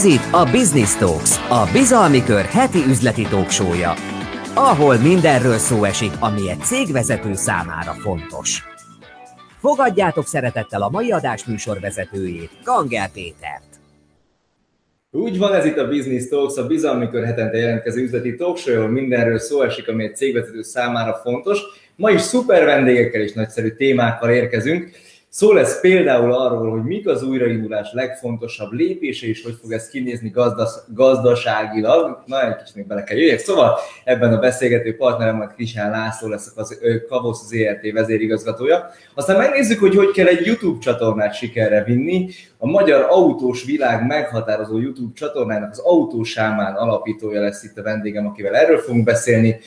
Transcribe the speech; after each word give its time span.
Ez 0.00 0.06
itt 0.06 0.32
a 0.32 0.44
Business 0.44 0.96
Talks, 0.96 1.50
a 1.50 1.68
bizalmi 1.72 2.22
kör 2.24 2.44
heti 2.44 2.78
üzleti 2.88 3.22
talksója, 3.22 3.94
ahol 4.54 4.96
mindenről 4.96 5.58
szó 5.58 5.84
esik, 5.84 6.12
ami 6.20 6.50
egy 6.50 6.60
cégvezető 6.60 7.34
számára 7.34 7.92
fontos. 7.92 8.62
Fogadjátok 9.58 10.26
szeretettel 10.26 10.82
a 10.82 10.88
mai 10.88 11.10
adás 11.12 11.44
műsorvezetőjét, 11.44 12.50
Ganger 12.64 13.10
Pétert. 13.12 13.80
Úgy 15.10 15.38
van, 15.38 15.54
ez 15.54 15.64
itt 15.64 15.76
a 15.76 15.88
Business 15.88 16.28
Talks, 16.28 16.56
a 16.56 16.66
bizalmi 16.66 17.08
kör 17.08 17.24
hetente 17.24 17.56
jelentkező 17.56 18.02
üzleti 18.02 18.34
talkshow, 18.34 18.76
ahol 18.76 18.88
mindenről 18.88 19.38
szó 19.38 19.62
esik, 19.62 19.88
ami 19.88 20.04
egy 20.04 20.16
cégvezető 20.16 20.62
számára 20.62 21.14
fontos. 21.14 21.60
Ma 21.96 22.10
is 22.10 22.20
szuper 22.20 22.64
vendégekkel 22.64 23.20
és 23.20 23.32
nagyszerű 23.32 23.70
témákkal 23.70 24.30
érkezünk. 24.30 24.90
Szó 25.32 25.52
lesz 25.52 25.80
például 25.80 26.32
arról, 26.32 26.70
hogy 26.70 26.82
mik 26.82 27.08
az 27.08 27.22
újraindulás 27.22 27.92
legfontosabb 27.92 28.72
lépése, 28.72 29.26
és 29.26 29.42
hogy 29.42 29.56
fog 29.60 29.72
ez 29.72 29.88
kinézni 29.88 30.28
gazdas, 30.28 30.70
gazdaságilag. 30.94 32.22
Na, 32.26 32.46
egy 32.46 32.56
kicsit 32.56 32.74
még 32.74 32.86
bele 32.86 33.04
kell 33.04 33.16
jöjjek. 33.16 33.38
Szóval 33.38 33.78
ebben 34.04 34.32
a 34.32 34.38
beszélgető 34.38 34.96
partnerem 34.96 35.52
Krisán 35.54 35.90
László 35.90 36.28
lesz 36.28 36.52
az 36.56 36.78
Kavosz 37.08 37.46
ZRT 37.46 37.92
vezérigazgatója. 37.92 38.90
Aztán 39.14 39.36
megnézzük, 39.36 39.80
hogy 39.80 39.94
hogy 39.94 40.10
kell 40.10 40.26
egy 40.26 40.46
YouTube 40.46 40.78
csatornát 40.78 41.34
sikerre 41.34 41.84
vinni. 41.84 42.28
A 42.58 42.66
magyar 42.66 43.06
autós 43.08 43.64
világ 43.64 44.06
meghatározó 44.06 44.78
YouTube 44.78 45.12
csatornának 45.14 45.70
az 45.70 45.78
autósámán 45.78 46.74
alapítója 46.74 47.40
lesz 47.40 47.62
itt 47.62 47.78
a 47.78 47.82
vendégem, 47.82 48.26
akivel 48.26 48.54
erről 48.56 48.78
fogunk 48.78 49.04
beszélni. 49.04 49.60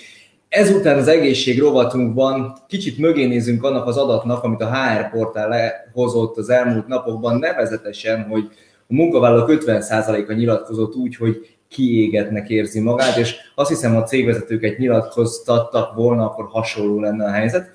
Ezután 0.54 0.98
az 0.98 1.08
egészség 1.08 1.60
rovatunkban 1.60 2.58
kicsit 2.68 2.98
mögé 2.98 3.26
nézünk 3.26 3.64
annak 3.64 3.88
az 3.88 3.98
adatnak, 3.98 4.44
amit 4.44 4.62
a 4.62 4.76
HR 4.76 5.10
portál 5.10 5.50
lehozott 5.50 6.38
az 6.38 6.50
elmúlt 6.50 6.88
napokban, 6.88 7.40
nevezetesen, 7.40 8.24
hogy 8.24 8.50
a 8.88 8.94
munkavállalók 8.94 9.64
50%-a 9.66 10.34
nyilatkozott 10.34 10.96
úgy, 10.96 11.16
hogy 11.16 11.58
kiégetnek 11.70 12.50
érzi 12.50 12.80
magát, 12.80 13.18
és 13.18 13.36
azt 13.56 13.70
hiszem, 13.70 13.96
a 13.96 14.04
cégvezetőket 14.04 14.78
nyilatkoztattak 14.78 15.96
volna, 15.96 16.26
akkor 16.26 16.46
hasonló 16.50 17.00
lenne 17.00 17.26
a 17.26 17.32
helyzet. 17.32 17.70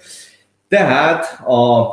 Tehát 0.69 1.25
a 1.47 1.87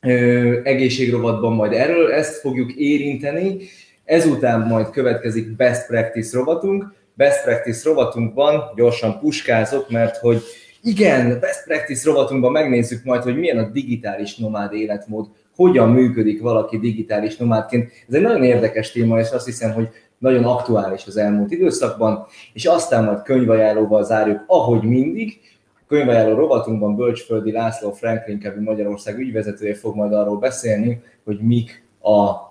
ö, 0.00 0.60
egészségrovatban 0.62 1.52
majd 1.52 1.72
erről 1.72 2.12
ezt 2.12 2.40
fogjuk 2.40 2.72
érinteni, 2.72 3.58
ezután 4.04 4.60
majd 4.60 4.90
következik 4.90 5.56
best 5.56 5.86
practice 5.86 6.38
rovatunk, 6.38 7.00
best 7.14 7.42
practice 7.42 7.88
rovatunkban 7.88 8.62
gyorsan 8.76 9.18
puskázok, 9.18 9.90
mert 9.90 10.16
hogy 10.16 10.42
igen, 10.82 11.40
best 11.40 11.64
practice 11.64 12.10
rovatunkban 12.10 12.52
megnézzük 12.52 13.04
majd, 13.04 13.22
hogy 13.22 13.36
milyen 13.36 13.58
a 13.58 13.70
digitális 13.70 14.36
nomád 14.36 14.72
életmód, 14.72 15.26
hogyan 15.56 15.88
működik 15.88 16.40
valaki 16.40 16.78
digitális 16.78 17.36
nomádként. 17.36 17.92
Ez 18.08 18.14
egy 18.14 18.22
nagyon 18.22 18.44
érdekes 18.44 18.92
téma, 18.92 19.18
és 19.18 19.30
azt 19.30 19.44
hiszem, 19.44 19.72
hogy 19.72 19.88
nagyon 20.18 20.44
aktuális 20.44 21.06
az 21.06 21.16
elmúlt 21.16 21.50
időszakban, 21.50 22.26
és 22.52 22.64
aztán 22.64 23.04
majd 23.04 23.22
könyvajánlóval 23.22 24.04
zárjuk, 24.04 24.44
ahogy 24.46 24.82
mindig. 24.82 25.40
A 25.74 25.84
könyvajánló 25.88 26.36
rovatunkban 26.36 26.96
Bölcsföldi 26.96 27.52
László 27.52 27.92
Franklin 27.92 28.38
Kevin 28.38 28.62
Magyarország 28.62 29.18
ügyvezetője 29.18 29.74
fog 29.74 29.96
majd 29.96 30.12
arról 30.12 30.38
beszélni, 30.38 31.02
hogy 31.24 31.38
mik 31.40 31.84
a 32.02 32.50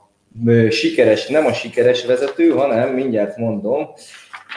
sikeres, 0.69 1.27
nem 1.27 1.45
a 1.45 1.53
sikeres 1.53 2.05
vezető, 2.05 2.49
hanem 2.49 2.93
mindjárt 2.93 3.37
mondom, 3.37 3.87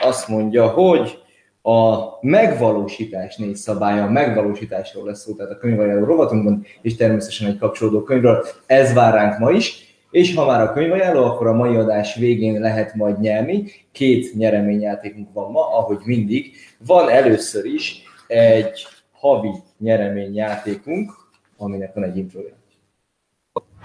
azt 0.01 0.27
mondja, 0.27 0.67
hogy 0.67 1.19
a 1.61 1.97
megvalósítás 2.21 3.35
négy 3.35 3.55
szabálya, 3.55 4.03
a 4.03 4.09
megvalósításról 4.09 5.05
lesz 5.05 5.21
szó, 5.21 5.33
tehát 5.33 5.51
a 5.51 5.57
könyvajánló 5.57 6.05
rovatunkban, 6.05 6.65
és 6.81 6.95
természetesen 6.95 7.47
egy 7.47 7.57
kapcsolódó 7.57 8.03
könyvről. 8.03 8.45
Ez 8.65 8.93
vár 8.93 9.13
ránk 9.13 9.39
ma 9.39 9.51
is, 9.51 9.95
és 10.11 10.35
ha 10.35 10.45
már 10.45 10.61
a 10.61 10.73
könyvajánló, 10.73 11.23
akkor 11.23 11.47
a 11.47 11.53
mai 11.53 11.75
adás 11.75 12.15
végén 12.15 12.59
lehet 12.59 12.95
majd 12.95 13.19
nyerni. 13.19 13.63
Két 13.91 14.35
nyereményjátékunk 14.35 15.33
van 15.33 15.51
ma, 15.51 15.77
ahogy 15.77 15.99
mindig. 16.05 16.51
Van 16.85 17.09
először 17.09 17.65
is 17.65 18.03
egy 18.27 18.85
havi 19.11 19.51
nyereményjátékunk, 19.79 21.11
aminek 21.57 21.93
van 21.93 22.03
egy 22.03 22.17
introja. 22.17 22.53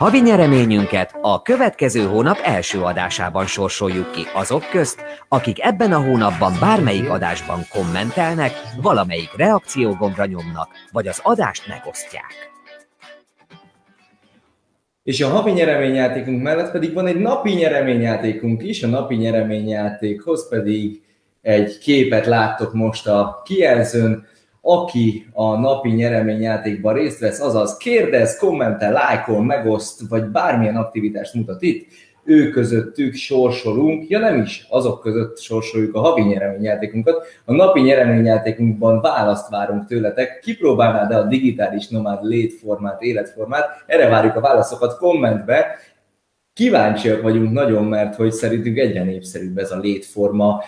Havi 0.00 0.20
nyereményünket 0.20 1.18
a 1.20 1.42
következő 1.42 2.00
hónap 2.00 2.38
első 2.42 2.80
adásában 2.80 3.46
sorsoljuk 3.46 4.12
ki 4.12 4.20
azok 4.34 4.70
közt, 4.70 5.02
akik 5.28 5.62
ebben 5.62 5.92
a 5.92 6.02
hónapban 6.02 6.52
bármelyik 6.60 7.10
adásban 7.10 7.60
kommentelnek, 7.72 8.52
valamelyik 8.82 9.36
reakciógombra 9.36 10.26
nyomnak, 10.26 10.68
vagy 10.92 11.06
az 11.06 11.20
adást 11.22 11.68
megosztják. 11.68 12.34
És 15.02 15.20
a 15.20 15.28
havi 15.28 15.50
nyereményjátékunk 15.50 16.42
mellett 16.42 16.70
pedig 16.70 16.92
van 16.92 17.06
egy 17.06 17.18
napi 17.18 17.52
nyereményjátékunk 17.52 18.62
is, 18.62 18.82
a 18.82 18.86
napi 18.86 19.14
nyereményjátékhoz 19.14 20.48
pedig 20.48 21.02
egy 21.40 21.78
képet 21.78 22.26
láttok 22.26 22.72
most 22.72 23.06
a 23.06 23.42
kijelzőn, 23.44 24.26
aki 24.62 25.26
a 25.32 25.56
napi 25.56 25.90
nyereményjátékban 25.90 26.94
részt 26.94 27.18
vesz, 27.18 27.40
azaz 27.40 27.76
kérdez, 27.76 28.36
kommentel, 28.36 28.92
lájkol, 28.92 29.44
megoszt, 29.44 30.00
vagy 30.08 30.24
bármilyen 30.24 30.76
aktivitást 30.76 31.34
mutat 31.34 31.62
itt, 31.62 31.86
ő 32.24 32.50
közöttük 32.50 33.14
sorsolunk, 33.14 34.08
ja 34.08 34.18
nem 34.18 34.40
is, 34.40 34.66
azok 34.68 35.00
között 35.00 35.38
sorsoljuk 35.38 35.94
a 35.94 36.00
havi 36.00 36.22
nyereményjátékunkat. 36.22 37.26
A 37.44 37.52
napi 37.52 37.80
nyereményjátékunkban 37.80 39.00
választ 39.00 39.48
várunk 39.48 39.86
tőletek, 39.86 40.38
kipróbálnád-e 40.38 41.16
a 41.16 41.26
digitális 41.26 41.88
nomád 41.88 42.24
létformát, 42.24 43.02
életformát, 43.02 43.84
erre 43.86 44.08
várjuk 44.08 44.36
a 44.36 44.40
válaszokat 44.40 44.96
kommentbe, 44.96 45.66
kíváncsiak 46.52 47.22
vagyunk 47.22 47.52
nagyon, 47.52 47.84
mert 47.84 48.14
hogy 48.14 48.32
szerintünk 48.32 48.78
egyre 48.78 49.02
népszerűbb 49.02 49.58
ez 49.58 49.70
a 49.70 49.78
létforma, 49.78 50.62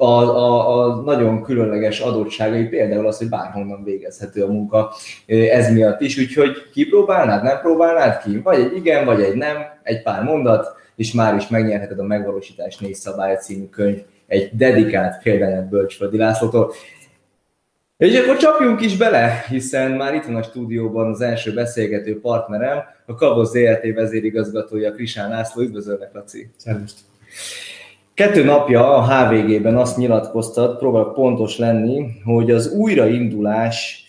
a, 0.00 0.36
a, 0.36 0.78
a 0.78 0.94
nagyon 0.94 1.42
különleges 1.42 2.00
adottságai, 2.00 2.64
például 2.64 3.06
az, 3.06 3.18
hogy 3.18 3.28
bárhonnan 3.28 3.84
végezhető 3.84 4.42
a 4.42 4.52
munka 4.52 4.92
ez 5.26 5.72
miatt 5.72 6.00
is, 6.00 6.18
úgyhogy 6.18 6.70
kipróbálnád, 6.72 7.42
nem 7.42 7.60
próbálnád 7.60 8.22
ki? 8.22 8.38
Vagy 8.38 8.60
egy 8.60 8.76
igen, 8.76 9.04
vagy 9.04 9.20
egy 9.20 9.34
nem, 9.34 9.56
egy 9.82 10.02
pár 10.02 10.22
mondat, 10.22 10.74
és 10.96 11.12
már 11.12 11.36
is 11.36 11.48
megnyerheted 11.48 11.98
a 11.98 12.02
Megvalósítás 12.02 12.76
négy 12.76 12.94
szabály 12.94 13.36
című 13.36 13.68
könyv 13.68 14.02
egy 14.26 14.50
dedikált 14.52 15.22
példányát 15.22 15.68
Bölcsföldi 15.68 16.16
Lászlótól. 16.16 16.72
És 17.96 18.18
akkor 18.18 18.36
csapjunk 18.36 18.80
is 18.80 18.96
bele, 18.96 19.44
hiszen 19.48 19.90
már 19.90 20.14
itt 20.14 20.24
van 20.24 20.36
a 20.36 20.42
stúdióban 20.42 21.10
az 21.10 21.20
első 21.20 21.52
beszélgető 21.54 22.20
partnerem, 22.20 22.78
a 23.06 23.14
Kavoz 23.14 23.50
ZRT 23.50 23.94
vezérigazgatója 23.94 24.92
Krisán 24.92 25.30
László. 25.30 25.62
Üdvözöllek, 25.62 26.12
Laci! 26.12 26.50
Szervusz! 26.56 26.94
Kettő 28.20 28.44
napja 28.44 28.96
a 28.96 29.04
HVG-ben 29.06 29.76
azt 29.76 29.96
nyilatkoztat, 29.96 30.78
próbál 30.78 31.04
pontos 31.04 31.58
lenni, 31.58 32.06
hogy 32.24 32.50
az 32.50 32.72
újraindulás, 32.72 34.04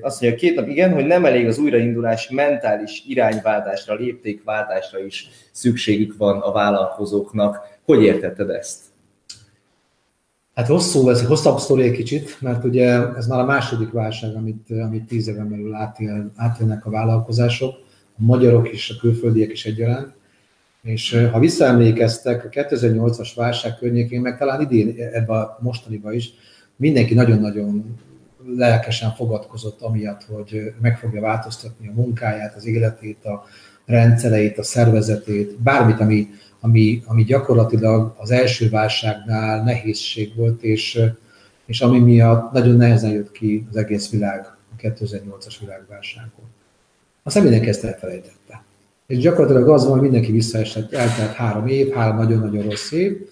azt 0.00 0.20
mondja, 0.20 0.38
két 0.38 0.54
nap 0.54 0.68
igen, 0.68 0.92
hogy 0.92 1.04
nem 1.04 1.24
elég 1.24 1.46
az 1.46 1.58
újraindulás 1.58 2.30
mentális 2.30 3.02
irányváltásra, 3.06 3.94
léptékváltásra 3.94 5.04
is 5.04 5.28
szükségük 5.52 6.16
van 6.16 6.40
a 6.40 6.52
vállalkozóknak. 6.52 7.60
Hogy 7.84 8.02
értetted 8.02 8.50
ezt? 8.50 8.78
Hát 10.54 10.66
hosszú, 10.66 11.08
ez 11.08 11.20
egy 11.20 11.26
hosszabb 11.26 11.58
sztori 11.58 11.82
egy 11.82 11.96
kicsit, 11.96 12.40
mert 12.40 12.64
ugye 12.64 13.14
ez 13.16 13.26
már 13.26 13.40
a 13.40 13.44
második 13.44 13.90
válság, 13.90 14.34
amit, 14.34 14.70
amit 14.70 15.06
tíz 15.06 15.28
éven 15.28 15.50
belül 15.50 15.74
átél, 15.74 16.32
átélnek 16.36 16.86
a 16.86 16.90
vállalkozások, 16.90 17.74
a 18.18 18.22
magyarok 18.22 18.72
is, 18.72 18.90
a 18.90 19.00
külföldiek 19.00 19.50
is 19.50 19.66
egyaránt. 19.66 20.20
És 20.82 21.26
ha 21.32 21.38
visszaemlékeztek, 21.38 22.44
a 22.44 22.48
2008-as 22.48 23.30
válság 23.34 23.76
környékén, 23.76 24.20
meg 24.20 24.38
talán 24.38 24.60
idén 24.60 24.94
ebben 25.12 25.40
a 25.40 25.58
mostaniban 25.60 26.12
is, 26.12 26.30
mindenki 26.76 27.14
nagyon-nagyon 27.14 27.98
lelkesen 28.56 29.10
fogadkozott 29.10 29.80
amiatt, 29.80 30.24
hogy 30.24 30.74
meg 30.80 30.98
fogja 30.98 31.20
változtatni 31.20 31.88
a 31.88 31.92
munkáját, 31.92 32.54
az 32.54 32.66
életét, 32.66 33.24
a 33.24 33.44
rendszereit, 33.86 34.58
a 34.58 34.62
szervezetét, 34.62 35.60
bármit, 35.60 36.00
ami, 36.00 36.28
ami, 36.60 37.02
ami 37.06 37.24
gyakorlatilag 37.24 38.14
az 38.18 38.30
első 38.30 38.68
válságnál 38.68 39.62
nehézség 39.62 40.34
volt, 40.36 40.62
és, 40.62 41.00
és 41.66 41.80
ami 41.80 41.98
miatt 41.98 42.52
nagyon 42.52 42.76
nehezen 42.76 43.10
jött 43.10 43.32
ki 43.32 43.66
az 43.70 43.76
egész 43.76 44.10
világ, 44.10 44.46
a 44.46 44.80
2008-as 44.80 45.54
világválságból. 45.60 46.44
Aztán 47.22 47.42
mindenki 47.42 47.68
ezt 47.68 47.84
elfelejtette. 47.84 48.62
És 49.12 49.18
gyakorlatilag 49.18 49.68
az 49.68 49.82
van, 49.82 49.92
hogy 49.92 50.00
mindenki 50.00 50.32
visszaesett, 50.32 50.92
eltelt 50.92 51.32
három 51.32 51.66
év, 51.66 51.90
három 51.90 52.16
nagyon-nagyon 52.16 52.62
rossz 52.62 52.90
év, 52.90 53.28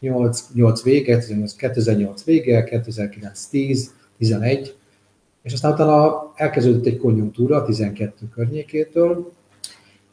8, 0.00 0.44
8 0.54 0.82
vége, 0.82 1.18
2008 1.56 2.24
vége, 2.24 2.64
2009 2.64 3.44
10, 3.44 3.94
11, 4.18 4.74
és 5.42 5.52
aztán 5.52 5.72
utána 5.72 6.32
elkezdődött 6.34 6.86
egy 6.86 6.96
konjunktúra 6.96 7.64
12 7.64 8.26
környékétől, 8.34 9.32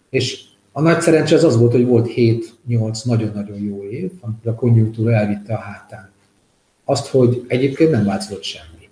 és 0.10 0.44
a 0.72 0.82
nagy 0.82 1.02
szerencse 1.02 1.36
az 1.36 1.44
az 1.44 1.58
volt, 1.58 1.72
hogy 1.72 1.86
volt 1.86 2.12
7-8 2.16 3.06
nagyon-nagyon 3.06 3.60
jó 3.60 3.84
év, 3.84 4.12
amikor 4.22 4.52
a 4.52 4.56
konjunktúra 4.56 5.14
elvitte 5.14 5.54
a 5.54 5.60
hátán. 5.60 6.12
Azt, 6.86 7.08
hogy 7.08 7.46
egyébként 7.48 7.92
nem 7.92 8.06
változott 8.06 8.44
semmi. 8.44 8.90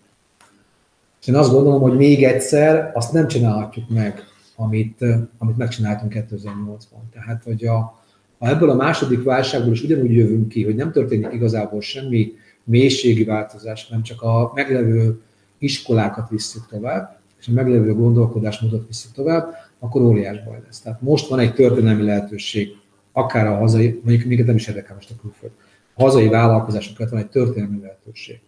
És 1.21 1.27
én 1.27 1.35
azt 1.35 1.51
gondolom, 1.51 1.81
hogy 1.81 1.95
még 1.95 2.23
egyszer 2.23 2.91
azt 2.93 3.13
nem 3.13 3.27
csinálhatjuk 3.27 3.89
meg 3.89 4.28
amit, 4.59 5.05
amit 5.37 5.57
megcsináltunk 5.57 6.13
2008-ban. 6.15 7.09
Tehát, 7.13 7.43
hogy 7.43 7.65
a, 7.65 7.99
Ha 8.39 8.47
ebből 8.47 8.69
a 8.69 8.75
második 8.75 9.23
válságból 9.23 9.73
is 9.73 9.83
ugyanúgy 9.83 10.11
jövünk 10.11 10.47
ki, 10.49 10.63
hogy 10.63 10.75
nem 10.75 10.91
történik 10.91 11.33
igazából 11.33 11.81
semmi 11.81 12.33
mélységi 12.63 13.23
változás, 13.23 13.87
nem 13.87 14.01
csak 14.01 14.21
a 14.21 14.51
meglevő 14.55 15.21
iskolákat 15.57 16.29
visszük 16.29 16.67
tovább, 16.67 17.19
és 17.39 17.47
a 17.47 17.51
meglevő 17.51 17.93
gondolkodásmódot 17.93 18.87
visszük 18.87 19.11
tovább, 19.11 19.53
akkor 19.79 20.01
óriás 20.01 20.43
baj 20.43 20.61
lesz. 20.65 20.81
Tehát 20.81 21.01
most 21.01 21.27
van 21.27 21.39
egy 21.39 21.53
történelmi 21.53 22.03
lehetőség, 22.03 22.67
akár 23.11 23.47
a 23.47 23.57
hazai, 23.57 24.01
mondjuk 24.03 24.27
minket 24.27 24.45
nem 24.45 24.55
is 24.55 24.67
érdekel 24.67 24.95
most 24.95 25.11
a 25.11 25.21
külföld, 25.21 25.51
a 25.93 26.01
hazai 26.01 26.27
vállalkozásokat 26.27 27.09
van 27.09 27.19
egy 27.19 27.29
történelmi 27.29 27.79
lehetőség, 27.81 28.39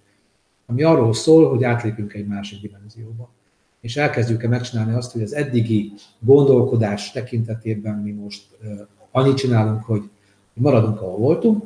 ami 0.66 0.84
arról 0.84 1.14
szól, 1.14 1.50
hogy 1.50 1.64
átlépünk 1.64 2.14
egy 2.14 2.28
másik 2.28 2.62
dimenzióba. 2.62 3.30
És 3.82 3.98
elkezdjük-e 3.98 4.48
megcsinálni 4.48 4.94
azt, 4.94 5.12
hogy 5.12 5.22
az 5.22 5.34
eddigi 5.34 5.94
gondolkodás 6.20 7.12
tekintetében 7.12 7.96
mi 7.96 8.12
most 8.12 8.44
annyit 9.12 9.38
csinálunk, 9.38 9.84
hogy 9.84 10.10
maradunk, 10.54 11.02
ahol 11.02 11.18
voltunk, 11.18 11.64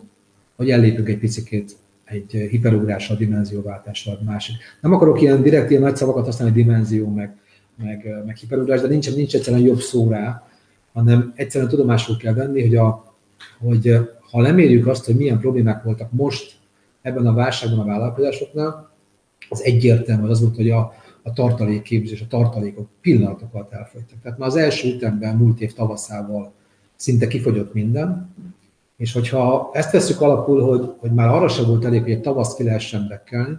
hogy 0.56 0.70
ellépünk 0.70 1.10
egy 1.10 1.18
picit 1.18 1.76
egy 2.06 2.32
hiperugrással, 2.50 3.18
dimenzióváltással, 3.18 4.20
másik. 4.26 4.56
Nem 4.82 4.94
akarok 4.94 5.22
ilyen 5.22 5.42
direkt 5.42 5.70
ilyen 5.70 5.82
nagy 5.82 5.96
szavakat 5.96 6.26
használni, 6.26 6.54
dimenzió, 6.54 7.10
meg, 7.10 7.36
meg, 7.84 8.24
meg 8.26 8.36
hiperugrás, 8.36 8.82
de 8.82 8.88
nincs, 8.88 9.16
nincs 9.16 9.36
egyszerűen 9.36 9.64
jobb 9.64 9.80
szó 9.80 10.10
rá, 10.10 10.48
hanem 10.94 11.34
egyszerűen 11.36 11.70
tudomásul 11.70 12.18
kell 12.18 12.34
venni, 12.34 12.62
hogy, 12.62 12.76
a, 12.76 13.16
hogy 13.60 13.98
ha 14.32 14.42
lemérjük 14.42 14.88
azt, 14.88 15.06
hogy 15.06 15.16
milyen 15.16 15.40
problémák 15.40 15.84
voltak 15.84 16.12
most 16.12 16.56
ebben 17.02 17.26
a 17.26 17.34
válságban 17.34 17.80
a 17.80 17.86
vállalkozásoknál, 17.86 18.94
az 19.50 19.64
egyértelmű 19.64 20.28
az 20.28 20.42
volt, 20.42 20.56
hogy 20.56 20.70
a, 20.70 20.94
a 21.26 21.34
tartalékképzés, 21.34 22.22
a 22.22 22.28
tartalékok 22.28 22.88
pillanatokat 23.02 23.74
elfogytak. 23.74 24.22
Tehát 24.22 24.38
már 24.38 24.48
az 24.48 24.56
első 24.56 24.94
ütemben, 24.94 25.36
múlt 25.36 25.62
év 25.62 25.74
tavaszával 25.74 26.54
szinte 26.96 27.28
kifogyott 27.28 27.74
minden, 27.74 28.34
és 28.98 29.14
hogyha 29.14 29.70
ezt 29.74 29.92
veszük 29.92 30.22
alapul, 30.22 30.62
hogy, 30.62 30.92
hogy 30.98 31.12
már 31.12 31.28
arra 31.28 31.48
sem 31.48 31.66
volt 31.66 31.86
elég, 31.86 32.02
hogy 32.02 32.12
egy 32.12 32.22
tavasz 32.22 32.56
ki 32.56 32.64
lehessen 32.64 33.06
bekkelni, 33.08 33.58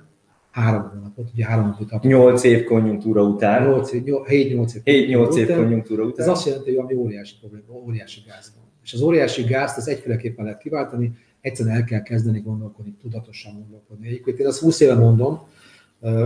három 0.51 0.91
hónapot, 0.95 1.31
ugye 1.35 1.45
három 1.47 1.73
hónapot. 1.73 2.03
Nyolc 2.03 2.43
év 2.43 2.65
konjunktúra 2.65 3.23
után. 3.23 3.67
8, 3.69 3.91
7-8 3.93 4.75
év, 4.83 5.09
8 5.09 5.37
év 5.37 5.55
konjunktúra 5.55 6.05
után. 6.05 6.27
Ez 6.27 6.33
azt 6.33 6.47
jelenti, 6.47 6.75
hogy 6.75 6.79
ami 6.79 6.95
óriási 6.95 7.35
probléma, 7.41 7.65
óriási 7.87 8.21
gáz 8.27 8.53
van. 8.57 8.65
És 8.83 8.93
az 8.93 9.01
óriási 9.01 9.43
gázt 9.43 9.77
az 9.77 9.89
egyféleképpen 9.89 10.45
lehet 10.45 10.61
kiváltani, 10.61 11.13
egyszerűen 11.41 11.77
el 11.77 11.85
kell 11.85 12.03
kezdeni 12.03 12.41
gondolkodni, 12.41 12.97
tudatosan 13.01 13.53
gondolkodni. 13.53 14.07
Egyébként 14.07 14.39
én 14.39 14.47
azt 14.47 14.61
20 14.61 14.81
éve 14.81 14.95
mondom, 14.95 15.41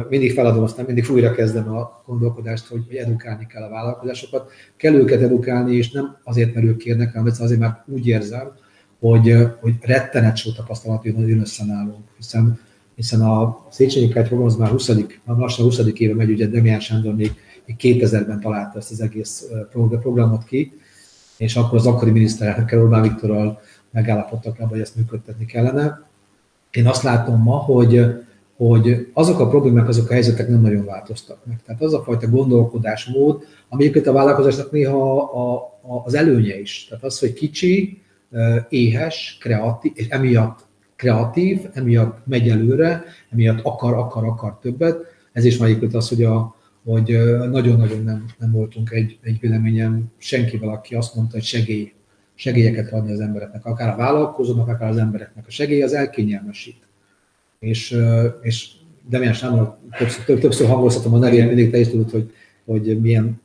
mindig 0.09 0.33
feladom, 0.33 0.63
aztán 0.63 0.85
mindig 0.85 1.11
újra 1.11 1.33
kezdem 1.33 1.77
a 1.77 2.03
gondolkodást, 2.07 2.67
hogy, 2.67 2.85
hogy 2.87 2.97
edukálni 2.97 3.47
kell 3.47 3.63
a 3.63 3.69
vállalkozásokat. 3.69 4.51
Kell 4.77 4.95
őket 4.95 5.21
edukálni, 5.23 5.77
és 5.77 5.91
nem 5.91 6.17
azért, 6.25 6.55
mert 6.55 6.67
ők 6.67 6.77
kérnek, 6.77 7.13
hanem 7.13 7.33
azért, 7.39 7.61
mert 7.61 7.89
úgy 7.89 8.07
érzem, 8.07 8.53
hogy, 9.01 9.37
hogy 9.61 9.75
rettenet 9.81 10.37
sok 10.37 10.55
tapasztalat 10.55 11.05
jön 11.05 11.41
össze 11.41 11.65
nálunk, 11.65 12.05
hiszen, 12.17 12.61
hiszen 12.95 13.21
a 13.21 13.67
Széchenyi 13.71 14.09
Kert 14.09 14.27
program 14.27 14.47
az 14.47 14.57
már 14.57 14.69
20. 14.69 14.91
lassan 15.25 15.65
20. 15.65 15.79
éve 15.95 16.15
megy, 16.15 16.31
ugye 16.31 16.47
Demián 16.47 16.81
Sándor 16.81 17.15
még, 17.15 17.33
még 17.67 17.77
2000-ben 17.81 18.41
találta 18.41 18.79
ezt 18.79 18.91
az 18.91 19.01
egész 19.01 19.51
programot 20.01 20.45
ki, 20.45 20.73
és 21.37 21.57
akkor 21.57 21.79
az 21.79 21.87
akkori 21.87 22.11
miniszterelnökkel 22.11 22.83
Orbán 22.83 23.03
Viktorral 23.03 23.61
megállapodtak 23.91 24.55
abban, 24.55 24.69
hogy 24.69 24.81
ezt 24.81 24.97
működtetni 24.97 25.45
kellene. 25.45 26.09
Én 26.71 26.87
azt 26.87 27.03
látom 27.03 27.43
ma, 27.43 27.57
hogy, 27.57 28.05
hogy 28.67 29.09
azok 29.13 29.41
a 29.41 29.49
problémák, 29.49 29.89
azok 29.89 30.11
a 30.11 30.13
helyzetek 30.13 30.49
nem 30.49 30.61
nagyon 30.61 30.85
változtak 30.85 31.47
meg. 31.47 31.61
Tehát 31.67 31.83
az 31.83 31.95
a 31.95 32.03
fajta 32.03 32.29
gondolkodásmód, 32.29 33.43
ami 33.69 33.83
egyébként 33.83 34.07
a 34.07 34.13
vállalkozásnak 34.13 34.71
néha 34.71 35.23
a, 35.23 35.55
a, 35.83 36.03
az 36.05 36.15
előnye 36.15 36.61
is. 36.61 36.87
Tehát 36.89 37.05
az, 37.05 37.19
hogy 37.19 37.33
kicsi, 37.33 38.03
éhes, 38.69 39.37
kreatív, 39.41 39.93
és 39.95 40.09
emiatt 40.09 40.67
kreatív, 40.97 41.59
emiatt 41.73 42.27
megy 42.27 42.49
előre, 42.49 43.05
emiatt 43.31 43.61
akar, 43.63 43.95
akar, 43.95 44.25
akar 44.25 44.59
többet. 44.59 44.97
Ez 45.33 45.45
is 45.45 45.59
már 45.59 45.77
az, 45.93 46.09
hogy, 46.09 46.25
a, 46.25 46.57
hogy 46.85 47.19
nagyon-nagyon 47.51 48.05
nem, 48.05 48.25
nem 48.39 48.53
voltunk 48.53 48.91
egy, 48.91 49.19
egy 49.23 49.41
véleményen 49.41 50.13
senkivel, 50.19 50.69
aki 50.69 50.95
azt 50.95 51.15
mondta, 51.15 51.35
hogy 51.35 51.45
segély, 51.45 51.93
segélyeket 52.35 52.93
adni 52.93 53.13
az 53.13 53.21
embereknek, 53.21 53.65
akár 53.65 53.89
a 53.89 53.97
vállalkozónak, 53.97 54.69
akár 54.69 54.89
az 54.89 54.97
embereknek. 54.97 55.47
A 55.47 55.51
segély 55.51 55.83
az 55.83 55.93
elkényelmesít. 55.93 56.89
És, 57.61 57.97
és 58.43 58.71
Demián 59.09 59.33
Sándor 59.33 59.79
többször, 59.99 60.39
többször 60.39 60.69
hangoztatom 60.69 61.15
a 61.15 61.19
nevén, 61.19 61.47
mindig 61.47 61.71
te 61.71 61.79
is 61.79 61.89
tudod, 61.89 62.11
hogy, 62.11 62.33
hogy 62.65 63.01
milyen, 63.01 63.41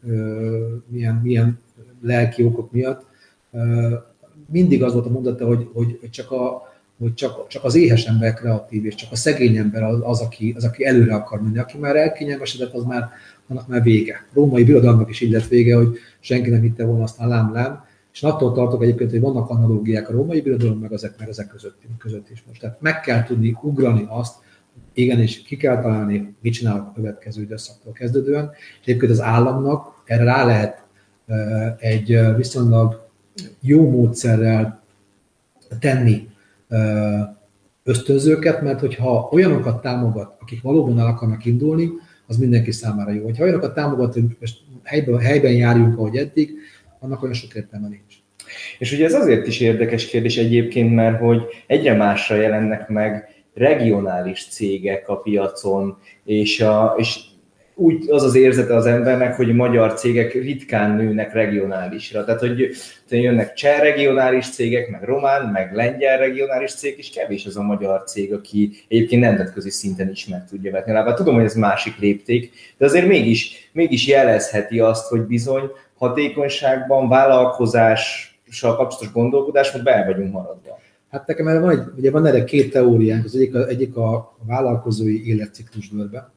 milyen, 0.88 1.20
milyen 1.24 1.60
lelki 2.02 2.44
okok 2.44 2.72
miatt 2.72 3.06
mindig 4.52 4.84
az 4.84 4.94
volt 4.94 5.06
a 5.06 5.10
mondata, 5.10 5.46
hogy, 5.46 5.70
hogy 5.74 6.10
csak, 6.10 6.32
a, 6.32 6.74
hogy 6.98 7.14
csak, 7.14 7.48
csak 7.48 7.64
az 7.64 7.76
éhes 7.76 8.06
ember 8.06 8.34
kreatív, 8.34 8.86
és 8.86 8.96
csak 8.96 9.12
a 9.12 9.16
szegény 9.16 9.58
ember 9.58 9.84
az, 9.84 10.00
az, 10.02 10.20
aki, 10.20 10.54
az, 10.58 10.64
aki 10.64 10.86
előre 10.86 11.16
akar 11.16 11.42
menni. 11.42 11.58
Aki 11.58 11.78
már 11.78 11.96
elkényelmesedett, 11.96 12.74
az 12.74 12.84
már, 12.84 13.10
annak 13.48 13.68
már 13.68 13.84
vége. 13.84 14.26
A 14.30 14.32
római 14.34 14.64
birodalmak 14.64 15.10
is 15.10 15.22
így 15.22 15.32
lett 15.32 15.48
vége, 15.48 15.76
hogy 15.76 15.98
senki 16.20 16.50
nem 16.50 16.62
hitte 16.62 16.86
volna, 16.86 17.04
aztán 17.04 17.28
lám, 17.28 17.54
lám. 17.54 17.85
És 18.16 18.24
attól 18.24 18.52
tartok 18.52 18.84
egyébként, 18.84 19.10
hogy 19.10 19.20
vannak 19.20 19.50
analógiák 19.50 20.10
a 20.10 20.12
római 20.12 20.42
birodalom, 20.42 20.80
meg 20.80 20.94
ezek, 20.94 21.20
meg 21.20 21.30
ezek 21.30 21.48
között, 21.48 21.82
között 21.98 22.30
is 22.30 22.44
most. 22.48 22.60
Tehát 22.60 22.82
meg 22.82 23.00
kell 23.02 23.24
tudni 23.24 23.58
ugrani 23.62 24.06
azt, 24.10 24.36
igen, 24.94 25.20
és 25.20 25.42
ki 25.42 25.58
kell 25.58 25.82
találni, 25.82 26.36
mit 26.42 26.54
csinálok 26.54 26.88
a 26.88 26.92
következő 26.96 27.42
időszaktól 27.42 27.94
kezdődően. 27.94 28.52
És 28.54 28.88
egyébként 28.88 29.12
az 29.12 29.22
államnak 29.22 30.02
erre 30.06 30.24
rá 30.24 30.46
lehet 30.46 30.84
egy 31.78 32.20
viszonylag 32.36 33.08
jó 33.60 33.90
módszerrel 33.90 34.84
tenni 35.80 36.30
ösztönzőket, 37.84 38.62
mert 38.62 38.80
hogyha 38.80 39.30
olyanokat 39.32 39.82
támogat, 39.82 40.36
akik 40.40 40.62
valóban 40.62 41.00
el 41.00 41.08
akarnak 41.08 41.46
indulni, 41.46 41.90
az 42.28 42.38
mindenki 42.38 42.72
számára 42.72 43.12
jó. 43.12 43.32
Ha 43.38 43.44
olyanokat 43.44 43.74
támogat, 43.74 44.14
hogy 44.14 44.38
helyben, 44.84 45.20
helyben 45.20 45.52
járjunk, 45.52 45.98
ahogy 45.98 46.16
eddig, 46.16 46.54
annak 47.06 47.24
olyan 47.24 47.34
sok 47.34 47.56
értelme 47.56 47.88
nincs. 47.88 48.16
És 48.80 48.92
ugye 48.92 49.06
ez 49.06 49.14
azért 49.14 49.48
is 49.48 49.60
érdekes 49.60 50.06
kérdés 50.06 50.38
egyébként, 50.38 50.96
mert 50.96 51.20
hogy 51.20 51.42
egyre 51.68 51.94
másra 51.94 52.36
jelennek 52.36 52.88
meg 52.88 53.30
regionális 53.54 54.48
cégek 54.50 55.10
a 55.10 55.16
piacon, 55.16 55.98
és, 56.24 56.62
a, 56.62 56.96
és 56.98 57.20
úgy 57.76 58.10
az 58.10 58.24
az 58.24 58.36
érzete 58.36 58.76
az 58.76 58.86
embernek, 58.86 59.36
hogy 59.36 59.56
magyar 59.56 59.94
cégek 59.94 60.34
ritkán 60.34 60.96
nőnek 60.96 61.34
regionálisra. 61.34 62.24
Tehát, 62.24 62.40
hogy 62.40 62.70
jönnek 63.10 63.54
cseh 63.54 63.80
regionális 63.80 64.50
cégek, 64.50 64.90
meg 64.90 65.04
román, 65.04 65.46
meg 65.46 65.74
lengyel 65.74 66.18
regionális 66.18 66.74
cég, 66.74 66.98
és 66.98 67.10
kevés 67.10 67.46
az 67.46 67.58
a 67.58 67.62
magyar 67.62 68.04
cég, 68.04 68.34
aki 68.34 68.72
egyébként 68.88 69.22
nemzetközi 69.22 69.70
szinten 69.70 70.10
is 70.10 70.28
meg 70.28 70.46
tudja 70.50 70.72
vetni. 70.72 70.92
Lábá, 70.92 71.14
tudom, 71.14 71.36
hogy 71.36 71.44
ez 71.44 71.56
másik 71.56 71.98
lépték, 72.00 72.52
de 72.78 72.86
azért 72.86 73.08
mégis, 73.08 73.70
mégis 73.74 74.08
jelezheti 74.08 74.80
azt, 74.80 75.08
hogy 75.08 75.22
bizony 75.22 75.72
hatékonyságban, 75.96 77.10
vállalkozással 77.10 78.76
kapcsolatos 78.76 79.12
gondolkodás, 79.12 79.72
hogy 79.72 79.84
be 79.84 80.04
vagyunk 80.06 80.32
maradva. 80.34 80.80
Hát 81.12 81.28
nekem 81.28 81.48
erre 81.48 81.60
van, 81.60 81.70
egy, 81.70 81.84
ugye 81.98 82.12
van 82.12 82.26
erre 82.26 82.44
két 82.44 82.72
teóriánk, 82.72 83.26
az 83.26 83.36
egyik 83.36 83.56
a, 83.56 83.68
egyik 83.68 83.96
a 83.96 84.36
vállalkozói 84.46 85.28
életciklusbőrbe, 85.28 86.34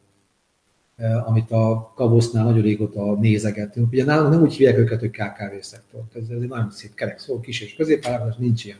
Eh, 0.98 1.28
amit 1.28 1.50
a 1.50 1.92
Kavosznál 1.94 2.44
nagyon 2.44 2.62
régóta 2.62 3.14
nézegetünk. 3.14 3.92
Ugye 3.92 4.04
nálunk 4.04 4.30
nem 4.32 4.42
úgy 4.42 4.54
hívják 4.54 4.78
őket, 4.78 5.00
hogy 5.00 5.10
KKV 5.10 5.60
szektor. 5.60 6.00
Ez, 6.14 6.22
ez 6.22 6.40
egy 6.40 6.48
nagyon 6.48 6.70
szép 6.70 6.94
kerek 6.94 7.18
szó, 7.18 7.40
kis 7.40 7.60
és 7.60 7.74
középvállalkozás 7.74 8.36
nincs 8.36 8.64
ilyen. 8.64 8.78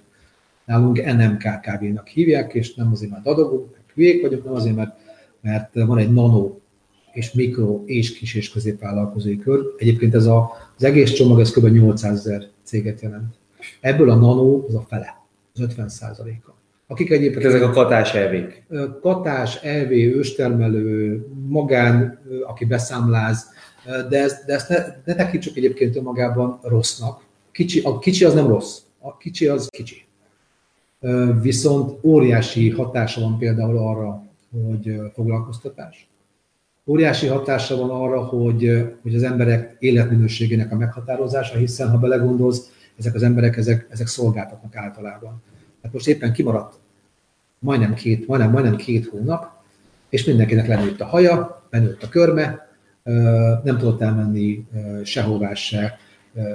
Nálunk 0.64 1.04
NMKKV-nak 1.04 2.06
hívják, 2.06 2.54
és 2.54 2.75
nem 2.75 2.92
azért, 2.92 3.11
mert 3.11 3.26
adogunk, 3.26 3.73
meg 3.73 3.80
hülyék 3.94 4.23
vagyok, 4.23 4.44
nem 4.44 4.54
azért, 4.54 4.76
mert, 4.76 4.99
mert 5.40 5.75
van 5.75 5.99
egy 5.99 6.12
nano 6.12 6.58
és 7.18 7.32
mikro 7.32 7.82
és 7.84 8.18
kis 8.18 8.34
és 8.34 8.50
középvállalkozói 8.50 9.38
kör. 9.38 9.60
Egyébként 9.76 10.14
ez 10.14 10.26
a, 10.26 10.50
az 10.76 10.84
egész 10.84 11.12
csomag, 11.12 11.40
ez 11.40 11.50
kb. 11.50 11.66
800 11.66 12.18
ezer 12.18 12.48
céget 12.62 13.00
jelent. 13.00 13.34
Ebből 13.80 14.10
a 14.10 14.14
nano 14.14 14.64
az 14.66 14.75
a 14.75 14.84
fele, 14.88 15.22
az 15.54 15.60
50 15.60 15.88
százaléka 15.88 16.56
akik 16.90 17.10
egyébként... 17.10 17.44
ezek 17.44 17.62
a 17.62 17.70
katás 17.70 18.14
elvék. 18.14 18.64
Katás, 19.00 19.56
elvé, 19.62 20.14
őstermelő, 20.14 21.26
magán, 21.48 22.18
aki 22.46 22.64
beszámláz, 22.64 23.46
de 24.08 24.22
ezt, 24.22 24.46
de 24.46 24.54
ezt 24.54 24.68
ne, 24.68 24.76
ne 25.04 25.14
tekintsük 25.14 25.56
egyébként 25.56 25.96
önmagában 25.96 26.58
rossznak. 26.62 27.22
Kicsi, 27.52 27.80
a 27.80 27.98
kicsi 27.98 28.25
az 28.25 28.34
nem 28.34 28.46
rossz, 28.46 28.78
a 29.00 29.16
kicsi 29.16 29.46
az 29.46 29.68
kicsi. 29.70 30.06
Viszont 31.42 31.98
óriási 32.02 32.70
hatása 32.70 33.20
van 33.20 33.38
például 33.38 33.76
arra, 33.78 34.26
hogy 34.66 35.00
foglalkoztatás. 35.14 36.08
Óriási 36.88 37.26
hatása 37.26 37.76
van 37.76 37.90
arra, 37.90 38.21
hogy, 38.21 38.87
hogy 39.02 39.14
az 39.14 39.23
emberek 39.23 39.76
életminőségének 39.78 40.73
a 40.73 40.76
meghatározása, 40.76 41.59
hiszen 41.59 41.90
ha 41.90 41.99
belegondolsz, 41.99 42.71
ezek 42.99 43.14
az 43.14 43.23
emberek, 43.23 43.57
ezek, 43.57 43.87
ezek 43.90 44.07
szolgáltatnak 44.07 44.76
általában. 44.76 45.42
Hát 45.83 45.92
most 45.92 46.09
éppen 46.09 46.33
kimaradt 46.33 46.75
majdnem 47.59 47.95
két, 47.95 48.26
majdnem, 48.26 48.50
majdnem 48.50 48.76
két 48.76 49.07
hónap, 49.07 49.50
és 50.09 50.25
mindenkinek 50.25 50.66
lenőtt 50.66 51.00
a 51.00 51.04
haja, 51.04 51.66
benőtt 51.71 52.02
a 52.02 52.09
körme, 52.09 52.68
nem 53.64 53.78
tudott 53.78 54.00
elmenni 54.00 54.66
sehová 55.04 55.54
se 55.54 55.99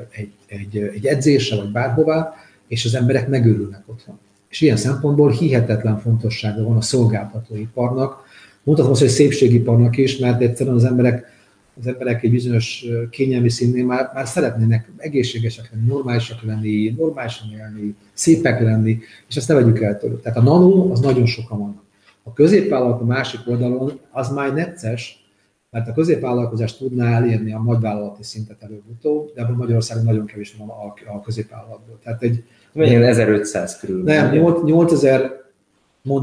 egy, 0.09 0.33
egy, 0.45 0.77
egy 0.77 1.05
edzésre, 1.05 1.55
vagy 1.55 1.71
bárhová, 1.71 2.33
és 2.67 2.85
az 2.85 2.95
emberek 2.95 3.27
megörülnek 3.27 3.83
otthon. 3.85 4.19
És 4.49 4.61
ilyen 4.61 4.77
szempontból 4.77 5.31
hihetetlen 5.31 5.99
fontossága 5.99 6.63
van 6.63 6.77
a 6.77 6.81
szolgáltatóiparnak, 6.81 8.22
mondhatom 8.63 8.91
azt, 8.91 9.01
hogy 9.01 9.09
szépségiparnak 9.09 9.97
is, 9.97 10.17
mert 10.17 10.41
egyszerűen 10.41 10.75
az 10.75 10.85
emberek 10.85 11.31
az 11.79 11.87
emberek 11.87 12.23
egy 12.23 12.31
bizonyos 12.31 12.85
kényelmi 13.09 13.49
színnél 13.49 13.85
már, 13.85 14.11
már 14.13 14.27
szeretnének 14.27 14.91
egészségesek 14.97 15.69
lenni, 15.71 15.87
normálisak 15.87 16.41
lenni, 16.41 16.95
normálisan 16.97 17.47
élni, 17.51 17.95
szépek 18.13 18.61
lenni, 18.61 18.99
és 19.27 19.35
ezt 19.35 19.47
ne 19.47 19.53
vegyük 19.53 19.81
el 19.81 19.97
tőlük. 19.97 20.21
Tehát 20.21 20.37
a 20.37 20.41
nano 20.41 20.91
az 20.91 20.99
nagyon 20.99 21.25
sokan 21.25 21.59
vannak. 21.59 21.83
A 22.23 22.33
középvállalat 22.33 23.01
a 23.01 23.05
másik 23.05 23.39
oldalon 23.45 23.99
az 24.11 24.29
már 24.29 24.53
necces, 24.53 25.23
mert 25.69 25.87
a 25.87 25.93
középvállalkozás 25.93 26.77
tudná 26.77 27.15
elérni 27.15 27.53
a 27.53 27.61
nagyvállalati 27.61 28.23
szintet 28.23 28.63
előbb-utóbb, 28.63 29.31
de 29.33 29.41
ebből 29.41 29.55
Magyarországon 29.55 30.03
nagyon 30.03 30.25
kevés 30.25 30.55
van 30.57 30.69
a, 30.69 30.93
a 31.13 31.21
középvállalatból. 31.21 31.99
Tehát 32.03 32.23
egy... 32.23 32.43
Mennyi 32.73 32.95
1500 32.95 33.77
körül? 33.77 34.03
Nem, 34.03 34.31
8000 34.65 35.41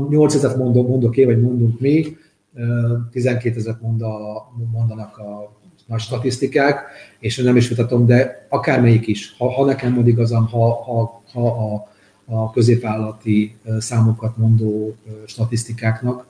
8000 0.09 0.57
mondok, 0.57 0.89
mondok 0.89 1.17
én, 1.17 1.27
vagy 1.27 1.41
mondunk 1.41 1.81
mi, 1.81 2.17
12 3.11 3.57
ezeret 3.57 3.81
mondanak 4.73 5.19
a 5.19 5.59
nagy 5.87 6.01
statisztikák, 6.01 6.83
és 7.19 7.37
nem 7.37 7.57
is 7.57 7.69
vitatom, 7.69 8.07
de 8.07 8.47
akármelyik 8.49 9.07
is, 9.07 9.35
ha, 9.39 9.51
ha 9.51 9.65
nekem 9.65 9.93
mond 9.93 10.07
igazam, 10.07 10.47
ha, 10.47 10.83
ha, 10.83 11.23
ha 11.33 11.47
a, 11.47 11.89
a 12.25 12.51
középvállalati 12.51 13.57
számokat 13.79 14.37
mondó 14.37 14.95
statisztikáknak, 15.27 16.27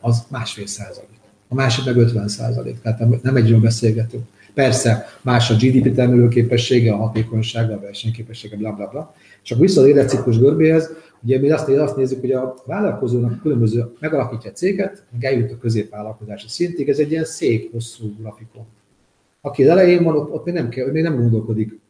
az 0.00 0.24
másfél 0.28 0.66
százalék. 0.66 1.20
A 1.48 1.54
másik 1.54 1.84
meg 1.84 1.96
50 1.96 2.28
százalék, 2.28 2.80
tehát 2.80 3.22
nem 3.22 3.36
egyről 3.36 3.60
beszélgetünk. 3.60 4.24
Persze 4.54 5.06
más 5.20 5.50
a 5.50 5.54
GDP 5.54 5.94
termelőképessége, 5.94 6.92
a 6.92 6.96
hatékonysága, 6.96 7.74
a 7.74 7.80
versenyképessége, 7.80 8.56
bla 8.56 8.72
bla 8.72 8.86
bla. 8.86 9.14
Csak 9.42 9.58
vissza 9.58 9.80
az 9.80 9.86
életciklus 9.86 10.38
görbéhez, 10.38 10.90
ugye 11.24 11.38
mi 11.38 11.50
azt, 11.50 11.68
azt 11.68 11.96
nézzük, 11.96 12.20
hogy 12.20 12.32
a 12.32 12.54
vállalkozónak 12.66 13.40
különböző 13.40 13.92
megalakítja 14.00 14.50
a 14.50 14.54
céget, 14.54 15.04
meg 15.12 15.24
eljut 15.24 15.50
a 15.50 15.58
középvállalkozási 15.58 16.48
szintig, 16.48 16.88
ez 16.88 16.98
egy 16.98 17.10
ilyen 17.10 17.24
szép, 17.24 17.72
hosszú 17.72 18.14
grafikon. 18.20 18.64
Aki 19.40 19.62
az 19.62 19.68
elején 19.68 20.02
van, 20.02 20.16
ott, 20.16 20.30
ott 20.30 20.44
még, 20.44 20.54
nem 20.54 20.68
kell, 20.68 20.90
még 20.90 21.02
nem 21.02 21.16
gondolkodik 21.16 21.80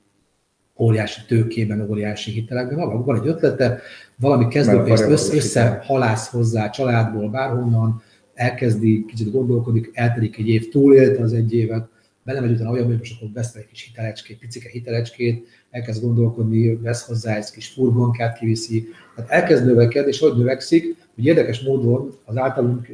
óriási 0.79 1.21
tőkében, 1.27 1.91
óriási 1.91 2.31
hitelekben, 2.31 2.77
van, 2.77 3.05
van 3.05 3.21
egy 3.21 3.27
ötlete, 3.27 3.81
valami 4.17 4.49
kezdőpénzt 4.49 5.09
össze, 5.09 5.35
össze 5.35 5.83
halász 5.85 6.31
hozzá 6.31 6.71
családból, 6.71 7.29
bárhonnan, 7.29 8.03
elkezdi, 8.35 9.05
kicsit 9.05 9.33
gondolkodik, 9.33 9.91
eltelik 9.93 10.39
egy 10.39 10.49
év, 10.49 10.69
túlélte 10.69 11.23
az 11.23 11.33
egy 11.33 11.55
évet, 11.55 11.89
belemegy 12.25 12.51
utána 12.51 12.71
olyan, 12.71 12.87
hogy 12.87 12.99
most 12.99 13.17
akkor 13.17 13.29
vesz 13.35 13.55
egy 13.55 13.67
kis 13.67 13.83
hitelecskét, 13.83 14.39
picike 14.39 14.69
hitelecskét, 14.69 15.47
elkezd 15.71 16.03
gondolkodni, 16.03 16.77
vesz 16.77 17.07
hozzá 17.07 17.37
egy 17.37 17.51
kis 17.51 17.69
furgonkát, 17.69 18.39
kiviszi. 18.39 18.89
Tehát 19.15 19.31
elkezd 19.31 19.67
növekedni, 19.67 20.11
és 20.11 20.19
hogy 20.19 20.37
növekszik, 20.37 20.97
hogy 21.15 21.27
érdekes 21.27 21.61
módon 21.61 22.15
az 22.25 22.37
általunk 22.37 22.87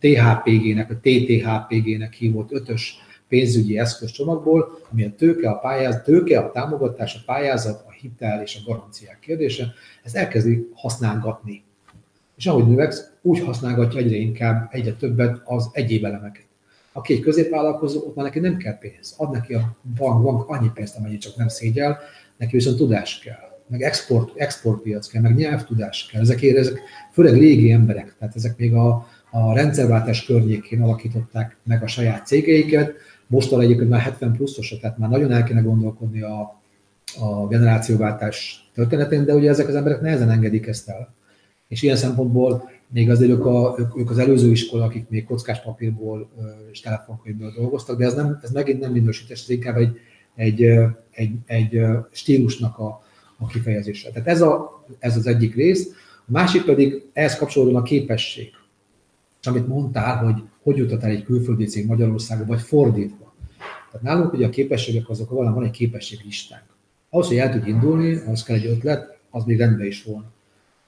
THPG-nek, 0.00 0.90
a 0.90 1.00
TTHPG-nek 1.02 2.12
hívott 2.12 2.52
ötös 2.52 2.98
pénzügyi 3.28 3.78
eszközcsomagból, 3.78 4.78
ami 4.92 5.04
a 5.04 5.14
tőke, 5.16 5.50
a 5.50 5.58
pályázat, 5.58 6.04
tőke, 6.04 6.38
a 6.38 6.50
támogatás, 6.50 7.14
a 7.14 7.20
pályázat, 7.26 7.84
a 7.86 7.92
hitel 7.92 8.42
és 8.42 8.56
a 8.56 8.70
garanciák 8.70 9.18
kérdése, 9.18 9.72
ezt 10.02 10.16
elkezdi 10.16 10.68
használgatni. 10.74 11.62
És 12.36 12.46
ahogy 12.46 12.66
növeksz, 12.66 13.10
úgy 13.22 13.40
használgatja 13.40 14.00
egyre 14.00 14.16
inkább, 14.16 14.68
egyre 14.70 14.92
többet 14.92 15.40
az 15.44 15.68
egyéb 15.72 16.04
elemeket. 16.04 16.44
Aki 16.92 17.12
egy 17.12 17.20
középvállalkozó, 17.20 18.00
ott 18.00 18.14
már 18.14 18.24
neki 18.24 18.38
nem 18.38 18.56
kell 18.56 18.78
pénz. 18.78 19.14
Ad 19.16 19.30
neki 19.30 19.54
a 19.54 19.76
bank, 19.96 20.22
bank 20.22 20.48
annyi 20.48 20.70
pénzt, 20.74 20.96
amennyit 20.96 21.20
csak 21.20 21.36
nem 21.36 21.48
szégyel, 21.48 21.98
neki 22.36 22.56
viszont 22.56 22.76
tudás 22.76 23.18
kell, 23.18 23.49
meg 23.70 23.82
export, 23.82 24.36
exportpiac 24.36 25.06
kell, 25.06 25.22
meg 25.22 25.34
nyelvtudás 25.34 26.08
kell. 26.12 26.20
Ezek, 26.20 26.42
ezek 26.42 26.80
főleg 27.12 27.34
régi 27.34 27.72
emberek, 27.72 28.14
tehát 28.18 28.36
ezek 28.36 28.56
még 28.56 28.74
a, 28.74 29.06
a 29.30 29.54
rendszerváltás 29.54 30.24
környékén 30.24 30.82
alakították 30.82 31.56
meg 31.64 31.82
a 31.82 31.86
saját 31.86 32.26
cégeiket, 32.26 32.94
mostanra 33.26 33.64
egyébként 33.64 33.88
már 33.88 34.00
70 34.00 34.32
pluszosok, 34.32 34.80
tehát 34.80 34.98
már 34.98 35.10
nagyon 35.10 35.32
el 35.32 35.44
kéne 35.44 35.60
gondolkodni 35.60 36.20
a, 36.20 36.62
a 37.20 37.46
generációváltás 37.48 38.68
történetén, 38.74 39.24
de 39.24 39.34
ugye 39.34 39.48
ezek 39.48 39.68
az 39.68 39.74
emberek 39.74 40.00
nehezen 40.00 40.30
engedik 40.30 40.66
ezt 40.66 40.88
el. 40.88 41.14
És 41.68 41.82
ilyen 41.82 41.96
szempontból 41.96 42.70
még 42.92 43.10
azért 43.10 43.30
ők, 43.30 43.46
a, 43.46 43.76
ők 43.96 44.10
az 44.10 44.18
előző 44.18 44.50
iskola, 44.50 44.84
akik 44.84 45.08
még 45.08 45.24
kockás 45.24 45.62
papírból 45.62 46.30
és 46.72 46.80
telefonkönyvből 46.80 47.52
dolgoztak, 47.56 47.98
de 47.98 48.04
ez, 48.04 48.14
nem, 48.14 48.38
ez 48.42 48.50
megint 48.50 48.80
nem 48.80 48.92
minősítés, 48.92 49.42
ez 49.42 49.48
inkább 49.48 49.76
egy, 49.76 49.98
egy, 50.34 50.62
egy, 51.10 51.32
egy 51.46 51.80
stílusnak 52.10 52.78
a, 52.78 53.02
a 53.40 53.46
kifejezése. 53.46 54.10
Tehát 54.10 54.28
ez, 54.28 54.40
a, 54.42 54.84
ez 54.98 55.16
az 55.16 55.26
egyik 55.26 55.54
rész. 55.54 55.88
A 56.16 56.32
másik 56.32 56.64
pedig 56.64 57.02
ehhez 57.12 57.36
kapcsolódóan 57.36 57.80
a 57.80 57.82
képesség. 57.82 58.50
És 59.40 59.46
amit 59.46 59.68
mondtál, 59.68 60.24
hogy 60.24 60.42
hogy 60.62 60.76
jutott 60.76 61.02
el 61.02 61.10
egy 61.10 61.24
külföldi 61.24 61.64
cég 61.64 61.86
Magyarországon, 61.86 62.46
vagy 62.46 62.60
fordítva. 62.60 63.34
Tehát 63.90 64.06
nálunk 64.06 64.32
ugye 64.32 64.46
a 64.46 64.50
képességek 64.50 65.08
azok, 65.08 65.30
van, 65.30 65.54
van 65.54 65.64
egy 65.64 65.70
képességlistánk. 65.70 66.64
Ahhoz, 67.10 67.26
hogy 67.26 67.36
el 67.36 67.52
tudj 67.52 67.68
indulni, 67.68 68.14
az 68.14 68.42
kell 68.42 68.56
egy 68.56 68.66
ötlet, 68.66 69.18
az 69.30 69.44
még 69.44 69.58
rendben 69.58 69.86
is 69.86 70.04
volna 70.04 70.32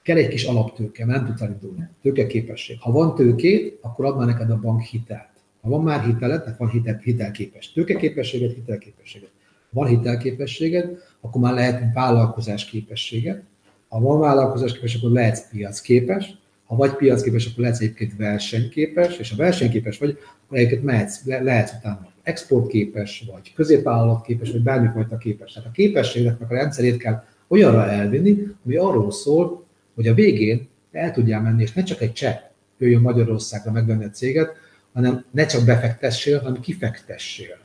kell 0.03 0.17
egy 0.17 0.29
kis 0.29 0.45
alaptőke, 0.45 1.05
mert 1.05 1.19
nem 1.19 1.29
tudsz 1.29 1.41
elindulni. 1.41 1.89
Tőkeképesség. 2.03 2.81
Ha 2.81 2.93
van 2.93 3.15
tőkét, 3.15 3.79
akkor 3.81 4.05
ad 4.05 4.17
már 4.17 4.27
neked 4.27 4.51
a 4.51 4.59
bank 4.59 4.83
hitelt. 4.83 5.31
Ha 5.61 5.69
van 5.69 5.83
már 5.83 6.05
hiteled, 6.05 6.43
tehát 6.43 6.59
van 6.59 6.69
hitel, 6.69 7.01
hitelképes. 7.03 7.73
Tőkeképességet, 7.73 8.55
hitelképességet. 8.55 9.31
Van 9.71 9.87
hitelképességed, 9.87 10.99
akkor 11.25 11.41
már 11.41 11.55
lehet 11.55 11.95
vállalkozás 11.95 12.65
képességet. 12.65 13.43
Ha 13.89 14.01
van 14.01 14.21
vállalkozás 14.21 14.73
képes, 14.73 14.95
akkor 14.95 15.11
lehetsz 15.11 15.49
piacképes. 15.51 16.35
Ha 16.65 16.77
vagy 16.77 16.95
piacképes, 16.95 17.47
akkor 17.47 17.61
lehetsz 17.61 17.81
egyébként 17.81 18.17
versenyképes, 18.17 19.19
és 19.19 19.31
ha 19.31 19.37
versenyképes 19.37 19.99
vagy, 19.99 20.19
akkor 20.45 20.59
egyébként 20.59 20.85
mehetsz, 20.85 21.25
le, 21.25 21.41
lehetsz 21.41 21.73
utána 21.79 22.09
exportképes, 22.23 23.25
vagy 23.33 23.53
középvállalatképes, 23.55 24.51
vagy 24.51 24.63
bármifajta 24.63 25.17
képes. 25.17 25.53
Tehát 25.53 25.69
a 25.69 25.73
képességeknek 25.73 26.51
a 26.51 26.55
rendszerét 26.55 26.97
kell 26.97 27.25
olyanra 27.49 27.87
elvinni, 27.87 28.47
ami 28.65 28.77
arról 28.77 29.13
szól, 29.13 29.65
hogy 29.95 30.07
a 30.07 30.15
végén 30.15 30.69
el 30.93 31.13
tudjál 31.13 31.41
menni, 31.41 31.63
és 31.63 31.73
ne 31.73 31.83
csak 31.83 32.01
egy 32.01 32.13
cseh 32.13 32.41
jöjjön 32.79 33.01
Magyarországra 33.01 33.73
megvenni 33.73 34.05
a 34.05 34.11
céget, 34.11 34.51
hanem 34.93 35.25
ne 35.31 35.47
csak 35.47 35.65
befektessél, 35.65 36.39
hanem 36.39 36.61
kifektessél. 36.61 37.59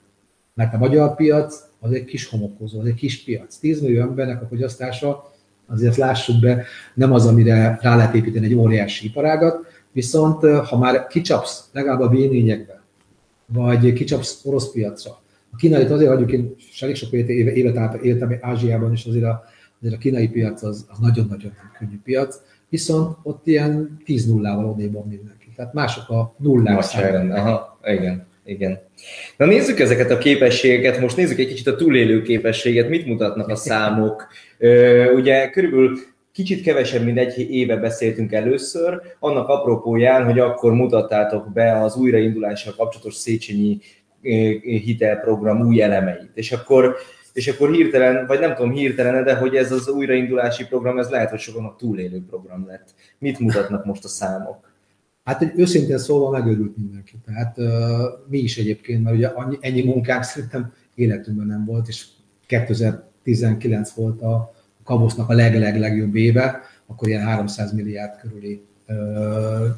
Mert 0.53 0.73
a 0.73 0.77
magyar 0.77 1.15
piac 1.15 1.66
az 1.79 1.91
egy 1.91 2.05
kis 2.05 2.25
homokozó, 2.25 2.79
az 2.79 2.85
egy 2.85 2.93
kis 2.93 3.23
piac. 3.23 3.57
10 3.57 3.81
millió 3.81 4.01
embernek 4.01 4.41
a 4.41 4.47
fogyasztása, 4.47 5.31
azért 5.67 5.95
lássuk 5.95 6.39
be, 6.39 6.63
nem 6.93 7.13
az, 7.13 7.25
amire 7.25 7.79
rá 7.81 7.95
lehet 7.95 8.15
építeni 8.15 8.45
egy 8.45 8.53
óriási 8.53 9.05
iparágat, 9.05 9.65
viszont 9.91 10.45
ha 10.45 10.77
már 10.77 11.07
kicsapsz 11.07 11.69
legalább 11.71 11.99
a 11.99 12.09
v 12.09 12.15
vagy 13.45 13.93
kicsapsz 13.93 14.41
orosz 14.45 14.71
piacra, 14.71 15.21
a 15.51 15.55
kínait 15.55 15.91
azért 15.91 16.09
hagyjuk, 16.09 16.31
én 16.31 16.55
elég 16.79 16.95
sok 16.95 17.11
évet, 17.11 17.29
évet 17.29 18.03
éltem 18.03 18.37
Ázsiában, 18.41 18.91
és 18.91 19.05
azért 19.05 19.25
a 19.25 19.43
azért 19.79 19.95
a 19.95 19.97
kínai 19.97 20.27
piac 20.27 20.63
az, 20.63 20.85
az 20.89 20.97
nagyon-nagyon 20.97 21.51
könnyű 21.77 21.99
piac, 22.03 22.41
viszont 22.69 23.17
ott 23.23 23.47
ilyen 23.47 23.97
10 24.05 24.25
nullával 24.25 24.65
odébb 24.65 24.93
van 24.93 25.07
mindenki. 25.07 25.51
Tehát 25.55 25.73
mások 25.73 26.09
a 26.09 26.33
nullák 26.37 26.77
Aha, 27.31 27.79
igen. 27.83 28.26
Igen. 28.47 28.79
Na 29.37 29.45
nézzük 29.45 29.79
ezeket 29.79 30.11
a 30.11 30.17
képességeket, 30.17 30.99
most 30.99 31.17
nézzük 31.17 31.39
egy 31.39 31.47
kicsit 31.47 31.67
a 31.67 31.75
túlélő 31.75 32.21
képességet, 32.21 32.89
mit 32.89 33.05
mutatnak 33.05 33.47
a 33.47 33.55
számok. 33.55 34.27
ugye 35.15 35.49
körülbelül 35.49 35.97
kicsit 36.31 36.61
kevesebb, 36.61 37.03
mint 37.03 37.17
egy 37.17 37.51
éve 37.51 37.75
beszéltünk 37.75 38.31
először, 38.31 39.01
annak 39.19 39.47
apropóján, 39.47 40.25
hogy 40.25 40.39
akkor 40.39 40.73
mutattátok 40.73 41.53
be 41.53 41.81
az 41.81 41.95
újraindulással 41.95 42.73
kapcsolatos 42.77 43.15
Széchenyi 43.15 43.79
hitelprogram 44.61 45.67
új 45.67 45.81
elemeit. 45.81 46.31
És 46.33 46.51
akkor 46.51 46.95
és 47.33 47.47
akkor 47.47 47.71
hirtelen, 47.71 48.25
vagy 48.25 48.39
nem 48.39 48.55
tudom 48.55 48.71
hirtelen, 48.71 49.23
de 49.23 49.35
hogy 49.35 49.55
ez 49.55 49.71
az 49.71 49.89
újraindulási 49.89 50.65
program, 50.65 50.97
ez 50.97 51.09
lehet, 51.09 51.29
hogy 51.29 51.43
a 51.55 51.75
túlélő 51.77 52.23
program 52.29 52.67
lett. 52.67 52.87
Mit 53.19 53.39
mutatnak 53.39 53.85
most 53.85 54.03
a 54.03 54.07
számok? 54.07 54.66
Hát 55.27 55.41
egy 55.41 55.51
őszintén 55.55 55.97
szólva 55.97 56.29
megörült 56.29 56.77
mindenki. 56.77 57.15
Tehát 57.25 57.57
uh, 57.57 57.67
mi 58.29 58.37
is 58.37 58.57
egyébként, 58.57 59.03
mert 59.03 59.15
ugye 59.15 59.27
annyi, 59.27 59.57
ennyi 59.59 59.83
munkánk 59.83 60.23
szerintem 60.23 60.73
életünkben 60.95 61.47
nem 61.47 61.65
volt, 61.65 61.87
és 61.87 62.05
2019 62.45 63.91
volt 63.91 64.21
a 64.21 64.53
Kabosznak 64.83 65.29
a 65.29 65.33
leg-leg-legjobb 65.33 66.15
éve, 66.15 66.61
akkor 66.85 67.07
ilyen 67.07 67.21
300 67.21 67.73
milliárd 67.73 68.19
körüli 68.19 68.61
uh, 68.87 68.95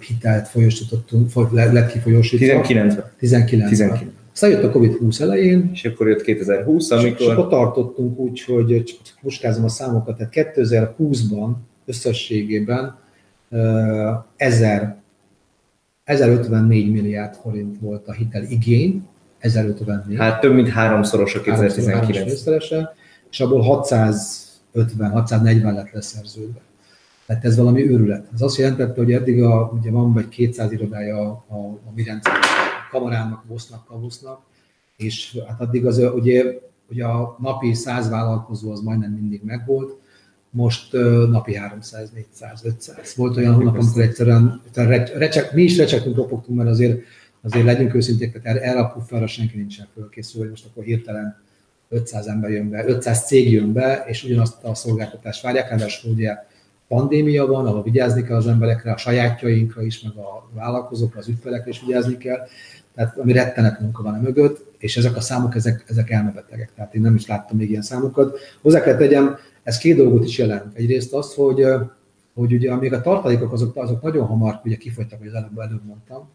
hitelt 0.07 0.47
folyosítottunk, 0.47 1.51
lett 1.51 1.91
kifolyósítva. 1.91 2.45
19 2.61 2.95
19 3.17 3.69
19 3.69 4.01
aztán 4.33 4.49
jött 4.49 4.63
a 4.63 4.71
Covid-20 4.71 5.21
elején. 5.21 5.69
És 5.73 5.85
akkor 5.85 6.07
jött 6.07 6.21
2020, 6.21 6.91
amikor... 6.91 7.19
És 7.19 7.27
akkor 7.27 7.47
tartottunk 7.47 8.17
úgy, 8.17 8.43
hogy 8.43 8.83
csak 8.83 9.17
muskázom 9.21 9.63
a 9.63 9.69
számokat, 9.69 10.17
tehát 10.17 10.55
2020-ban 10.55 11.51
összességében 11.85 12.97
1000, 14.35 14.99
1054 16.09 16.91
milliárd 16.91 17.35
forint 17.35 17.79
volt 17.79 18.07
a 18.07 18.11
hitel 18.11 18.43
igény, 18.43 19.07
1054. 19.39 20.17
Hát 20.17 20.39
több 20.39 20.53
mint 20.53 20.69
háromszoros 20.69 21.35
a 21.35 21.41
2019. 21.41 22.43
és 23.29 23.39
abból 23.39 23.61
600 23.61 24.47
650-640 24.73 25.73
lett 25.73 25.91
leszerződve. 25.91 26.61
Tehát 27.25 27.45
ez 27.45 27.57
valami 27.57 27.89
őrület. 27.91 28.27
Ez 28.33 28.41
azt 28.41 28.57
jelentette, 28.57 29.01
hogy 29.01 29.11
eddig 29.11 29.43
a, 29.43 29.71
ugye 29.79 29.91
van 29.91 30.13
vagy 30.13 30.27
200 30.27 30.71
irodája 30.71 31.17
a, 31.17 31.45
a, 31.47 31.57
a 31.65 31.91
mi 31.95 32.03
kamarának, 32.91 33.43
Vosznak, 33.47 33.85
Kavusznak, 33.85 34.41
és 34.97 35.37
hát 35.47 35.61
addig 35.61 35.85
az, 35.85 35.97
ugye, 35.97 36.43
ugye 36.89 37.05
a 37.05 37.35
napi 37.39 37.73
100 37.73 38.09
vállalkozó 38.09 38.71
az 38.71 38.79
majdnem 38.79 39.11
mindig 39.11 39.41
megvolt, 39.43 39.98
most 40.49 40.93
napi 41.29 41.55
300, 41.55 42.09
400, 42.09 42.61
500. 42.65 43.13
Volt 43.15 43.37
olyan 43.37 43.53
hónap, 43.53 43.77
amikor 43.77 44.01
egyszerűen 44.01 44.61
recsek, 45.13 45.53
mi 45.53 45.61
is 45.61 45.77
recsektünk, 45.77 46.15
ropogtunk, 46.15 46.57
mert 46.57 46.69
azért, 46.69 46.99
azért 47.41 47.65
legyünk 47.65 47.93
őszinték, 47.93 48.41
tehát 48.41 48.57
erre 48.57 48.79
a 48.79 48.91
pufferra 48.91 49.27
senki 49.27 49.57
nincsen 49.57 49.87
fölkészülve, 49.93 50.39
hogy 50.39 50.49
most 50.49 50.65
akkor 50.65 50.83
hirtelen 50.83 51.37
500 51.89 52.27
ember 52.27 52.49
jön 52.49 52.69
be, 52.69 52.85
500 52.87 53.25
cég 53.25 53.51
jön 53.51 53.73
be, 53.73 54.03
és 54.07 54.23
ugyanazt 54.23 54.63
a 54.63 54.75
szolgáltatást 54.75 55.41
várják, 55.41 55.69
ráadásul 55.69 56.11
ugye 56.11 56.37
pandémia 56.87 57.45
van, 57.45 57.65
ahol 57.65 57.83
vigyázni 57.83 58.23
kell 58.23 58.35
az 58.35 58.47
emberekre, 58.47 58.91
a 58.91 58.97
sajátjainkra 58.97 59.81
is, 59.81 60.01
meg 60.01 60.17
a 60.17 60.49
vállalkozókra, 60.53 61.19
az 61.19 61.27
ügyfelekre 61.27 61.69
is 61.69 61.81
vigyázni 61.81 62.17
kell. 62.17 62.47
Tehát 62.95 63.17
ami 63.17 63.33
rettenet 63.33 63.79
munka 63.79 64.03
van 64.03 64.13
a 64.13 64.21
mögött, 64.21 64.65
és 64.77 64.97
ezek 64.97 65.15
a 65.15 65.21
számok, 65.21 65.55
ezek, 65.55 65.83
ezek 65.87 66.09
elmebetegek. 66.09 66.71
Tehát 66.75 66.95
én 66.95 67.01
nem 67.01 67.15
is 67.15 67.27
láttam 67.27 67.57
még 67.57 67.69
ilyen 67.69 67.81
számokat. 67.81 68.39
Hozzá 68.61 68.81
kell 68.81 68.95
tegyem, 68.95 69.37
ez 69.69 69.77
két 69.77 69.95
dolgot 69.95 70.25
is 70.25 70.37
jelent. 70.37 70.75
Egyrészt 70.75 71.13
az, 71.13 71.33
hogy, 71.33 71.65
hogy 72.33 72.53
ugye 72.53 72.71
amíg 72.71 72.93
a 72.93 73.01
tartalékok 73.01 73.53
azok, 73.53 73.75
azok 73.75 74.01
nagyon 74.01 74.25
hamar 74.25 74.61
ugye 74.65 74.75
kifogytak, 74.75 75.19
hogy 75.19 75.27
az 75.27 75.33
előbb, 75.33 75.59
előbb 75.59 75.85
mondtam, 75.85 76.29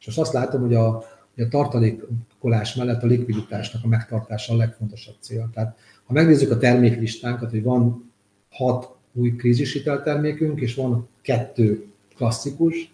és 0.00 0.06
most 0.06 0.18
azt 0.18 0.32
látom, 0.32 0.60
hogy 0.60 0.74
a, 0.74 1.04
hogy 1.34 1.44
a 1.44 1.48
tartalékolás 1.48 2.74
mellett 2.74 3.02
a 3.02 3.06
likviditásnak 3.06 3.84
a 3.84 3.88
megtartása 3.88 4.52
a 4.52 4.56
legfontosabb 4.56 5.14
cél. 5.20 5.50
Tehát 5.54 5.78
ha 6.04 6.12
megnézzük 6.12 6.50
a 6.50 6.58
terméklistánkat, 6.58 7.50
hogy 7.50 7.62
van 7.62 8.12
hat 8.50 8.96
új 9.12 9.36
krízishiteltermékünk, 9.36 10.60
és 10.60 10.74
van 10.74 11.08
kettő 11.22 11.86
klasszikus, 12.16 12.92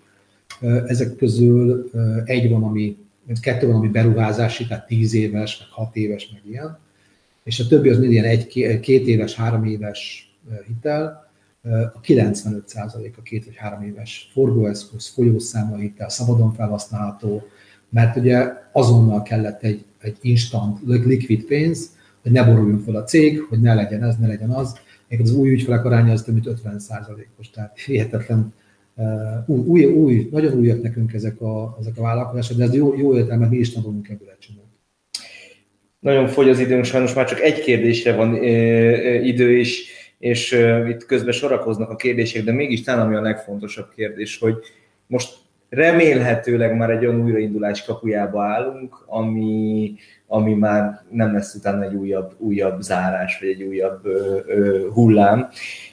ezek 0.87 1.17
közül 1.17 1.91
egy 2.25 2.51
van, 2.51 2.63
ami, 2.63 2.97
kettő 3.41 3.67
van, 3.67 3.77
ami 3.77 3.89
beruházási, 3.89 4.67
tehát 4.67 4.87
10 4.87 5.15
éves, 5.15 5.59
meg 5.59 5.69
6 5.71 5.97
éves, 5.97 6.31
meg 6.33 6.43
ilyen, 6.51 6.79
és 7.49 7.61
a 7.61 7.67
többi 7.67 7.89
az 7.89 7.99
mind 7.99 8.13
ilyen 8.13 8.25
egy, 8.25 8.47
két 8.81 9.07
éves, 9.07 9.35
három 9.35 9.65
éves 9.65 10.31
hitel, 10.67 11.31
a 11.95 12.01
95% 12.01 13.15
a 13.17 13.23
két 13.23 13.45
vagy 13.45 13.57
három 13.57 13.83
éves 13.83 14.31
forgóeszköz, 14.33 15.07
folyószámla 15.07 15.77
hitel, 15.77 16.09
szabadon 16.09 16.53
felhasználható, 16.53 17.43
mert 17.89 18.17
ugye 18.17 18.53
azonnal 18.73 19.23
kellett 19.23 19.63
egy, 19.63 19.85
egy 19.99 20.17
instant 20.21 20.79
liquid 20.87 21.45
pénz, 21.45 21.91
hogy 22.23 22.33
ne 22.33 22.45
boruljon 22.45 22.79
fel 22.79 22.95
a 22.95 23.05
cég, 23.05 23.41
hogy 23.41 23.61
ne 23.61 23.75
legyen 23.75 24.03
ez, 24.03 24.17
ne 24.17 24.27
legyen 24.27 24.51
az. 24.51 24.79
az 25.19 25.35
új 25.35 25.51
ügyfelek 25.51 25.85
aránya 25.85 26.13
az 26.13 26.23
több 26.23 26.35
mint 26.35 26.61
50% 26.65 27.27
os 27.39 27.51
tehát 27.51 27.79
hihetetlen 27.79 28.53
új, 29.47 29.59
új, 29.59 29.85
új, 29.85 30.29
nagyon 30.31 30.55
újak 30.55 30.83
nekünk 30.83 31.13
ezek 31.13 31.41
a, 31.41 31.77
ezek 31.81 31.99
a 31.99 32.03
vállalkozások, 32.03 32.57
de 32.57 32.65
ez 32.65 32.75
jó, 32.75 32.97
jó 32.97 33.17
értelme, 33.17 33.47
mi 33.47 33.57
is 33.57 33.73
tanulunk 33.73 34.09
ebből 34.09 34.29
egy 34.31 34.39
csomót. 34.39 34.68
Nagyon 36.01 36.27
fogy 36.27 36.49
az 36.49 36.59
időnk, 36.59 36.85
sajnos 36.85 37.15
már 37.15 37.29
csak 37.29 37.41
egy 37.41 37.61
kérdésre 37.61 38.15
van 38.15 38.35
idő 39.23 39.57
is, 39.57 39.91
és 40.19 40.53
itt 40.89 41.07
közben 41.07 41.33
sorakoznak 41.33 41.91
a 41.91 41.97
kérdések, 41.97 42.45
de 42.45 42.53
mégis 42.53 42.83
talán 42.83 43.07
ami 43.07 43.15
a 43.15 43.21
legfontosabb 43.21 43.89
kérdés, 43.97 44.39
hogy 44.39 44.57
most 45.07 45.37
remélhetőleg 45.69 46.77
már 46.77 46.91
egy 46.91 47.07
olyan 47.07 47.21
újraindulás 47.21 47.85
kapujába 47.85 48.43
állunk, 48.43 49.05
ami, 49.07 49.95
ami 50.27 50.55
már 50.55 51.03
nem 51.11 51.33
lesz 51.33 51.55
utána 51.55 51.85
egy 51.85 51.95
újabb, 51.95 52.35
újabb 52.39 52.81
zárás, 52.81 53.39
vagy 53.41 53.49
egy 53.49 53.63
újabb 53.63 54.07
ö, 54.07 54.39
ö, 54.47 54.89
hullám. 54.93 55.49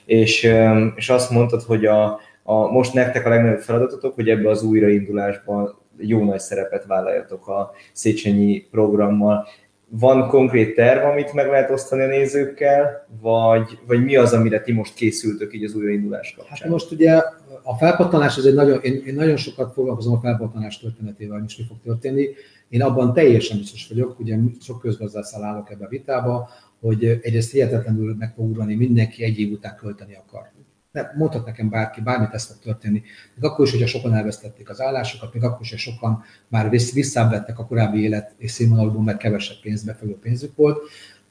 És, 0.05 0.43
ö, 0.43 0.85
és 0.95 1.09
azt 1.09 1.29
mondtad, 1.31 1.61
hogy 1.61 1.85
a, 1.85 2.19
a, 2.43 2.71
most 2.71 2.93
nektek 2.93 3.25
a 3.25 3.29
legnagyobb 3.29 3.59
feladatotok, 3.59 4.15
hogy 4.15 4.29
ebbe 4.29 4.49
az 4.49 4.63
újraindulásban 4.63 5.77
jó 5.97 6.23
nagy 6.23 6.39
szerepet 6.39 6.85
vállaljatok 6.85 7.47
a 7.47 7.71
Széchenyi 7.93 8.65
programmal. 8.71 9.47
Van 9.89 10.27
konkrét 10.27 10.75
terv, 10.75 11.05
amit 11.05 11.33
meg 11.33 11.47
lehet 11.47 11.69
osztani 11.69 12.01
a 12.01 12.07
nézőkkel, 12.07 13.07
vagy, 13.21 13.79
vagy 13.87 14.03
mi 14.03 14.15
az, 14.15 14.33
amire 14.33 14.61
ti 14.61 14.71
most 14.71 14.93
készültök 14.93 15.53
így 15.53 15.63
az 15.63 15.75
újraindulás 15.75 16.33
kapcsán? 16.37 16.57
Hát 16.57 16.69
most 16.69 16.91
ugye 16.91 17.21
a 17.63 17.75
felpattanás 17.77 18.37
az 18.37 18.45
egy 18.45 18.53
nagyon, 18.53 18.81
én, 18.81 19.03
én 19.05 19.13
nagyon 19.13 19.37
sokat 19.37 19.73
foglalkozom 19.73 20.13
a 20.13 20.19
felpattanás 20.19 20.79
történetével, 20.79 21.39
hogy 21.39 21.53
mi 21.57 21.63
fog 21.67 21.77
történni. 21.83 22.27
Én 22.69 22.81
abban 22.81 23.13
teljesen 23.13 23.57
biztos 23.57 23.87
vagyok, 23.87 24.19
ugye 24.19 24.37
sok 24.61 24.79
közgazdásszal 24.79 25.43
állok 25.43 25.71
ebbe 25.71 25.85
a 25.85 25.89
vitába, 25.89 26.49
hogy 26.79 27.05
egyrészt 27.05 27.51
hihetetlenül 27.51 28.15
meg 28.19 28.33
fog 28.35 28.49
ugrani, 28.49 28.75
mindenki 28.75 29.23
egy 29.23 29.39
év 29.39 29.51
után 29.51 29.75
költeni 29.75 30.15
akar 30.15 30.51
ne, 30.95 31.11
mondhat 31.17 31.45
nekem 31.45 31.69
bárki, 31.69 32.01
bármit 32.01 32.33
ez 32.33 32.45
fog 32.45 32.57
történni. 32.63 33.01
Még 33.35 33.43
akkor 33.43 33.65
is, 33.65 33.71
hogyha 33.71 33.87
sokan 33.87 34.13
elvesztették 34.13 34.69
az 34.69 34.81
állásokat, 34.81 35.33
még 35.33 35.43
akkor 35.43 35.61
is, 35.61 35.69
hogy 35.69 35.79
sokan 35.79 36.23
már 36.47 36.69
visszávettek 36.69 37.59
a 37.59 37.65
korábbi 37.65 38.01
élet 38.01 38.33
és 38.37 38.51
színvonalból, 38.51 39.03
mert 39.03 39.17
kevesebb 39.17 39.57
pénzbefogó 39.61 40.13
pénzük 40.13 40.55
volt. 40.55 40.77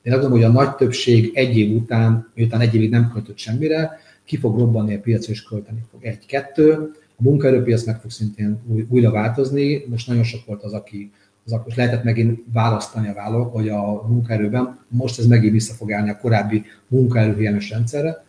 Én 0.02 0.12
azt 0.12 0.22
gondolom, 0.22 0.44
hogy 0.44 0.56
a 0.56 0.62
nagy 0.62 0.74
többség 0.74 1.30
egy 1.34 1.58
év 1.58 1.76
után, 1.76 2.30
miután 2.34 2.60
egy 2.60 2.74
évig 2.74 2.90
nem 2.90 3.10
költött 3.10 3.38
semmire, 3.38 3.98
ki 4.24 4.36
fog 4.36 4.58
robbanni 4.58 4.94
a 4.94 5.00
piacra 5.00 5.32
és 5.32 5.42
költeni 5.42 5.82
fog. 5.90 6.04
Egy-kettő, 6.04 6.90
a 7.16 7.22
munkaerőpiac 7.22 7.84
meg 7.84 8.00
fog 8.00 8.10
szintén 8.10 8.60
új, 8.66 8.86
újra 8.88 9.10
változni. 9.10 9.84
Most 9.88 10.08
nagyon 10.08 10.22
sok 10.22 10.46
volt 10.46 10.62
az, 10.62 10.72
aki 10.72 11.10
az 11.44 11.52
akkor 11.52 11.72
lehetett 11.76 12.04
megint 12.04 12.40
választani 12.52 13.08
a 13.08 13.14
vállalók, 13.14 13.52
hogy 13.52 13.68
a 13.68 14.06
munkaerőben 14.08 14.78
most 14.88 15.18
ez 15.18 15.26
megint 15.26 15.52
vissza 15.52 15.74
fog 15.74 15.92
állni 15.92 16.10
a 16.10 16.18
korábbi 16.18 16.64
munkaerőhiányos 16.88 17.70
rendszerre. 17.70 18.24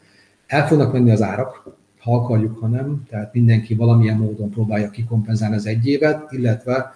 El 0.47 0.67
fognak 0.67 0.93
menni 0.93 1.11
az 1.11 1.21
árak, 1.21 1.63
ha 1.99 2.15
akarjuk, 2.15 2.59
ha 2.59 2.67
nem, 2.67 3.03
tehát 3.09 3.33
mindenki 3.33 3.73
valamilyen 3.73 4.17
módon 4.17 4.49
próbálja 4.49 4.89
kikompenzálni 4.89 5.55
az 5.55 5.65
egy 5.65 5.87
évet, 5.87 6.31
illetve 6.31 6.93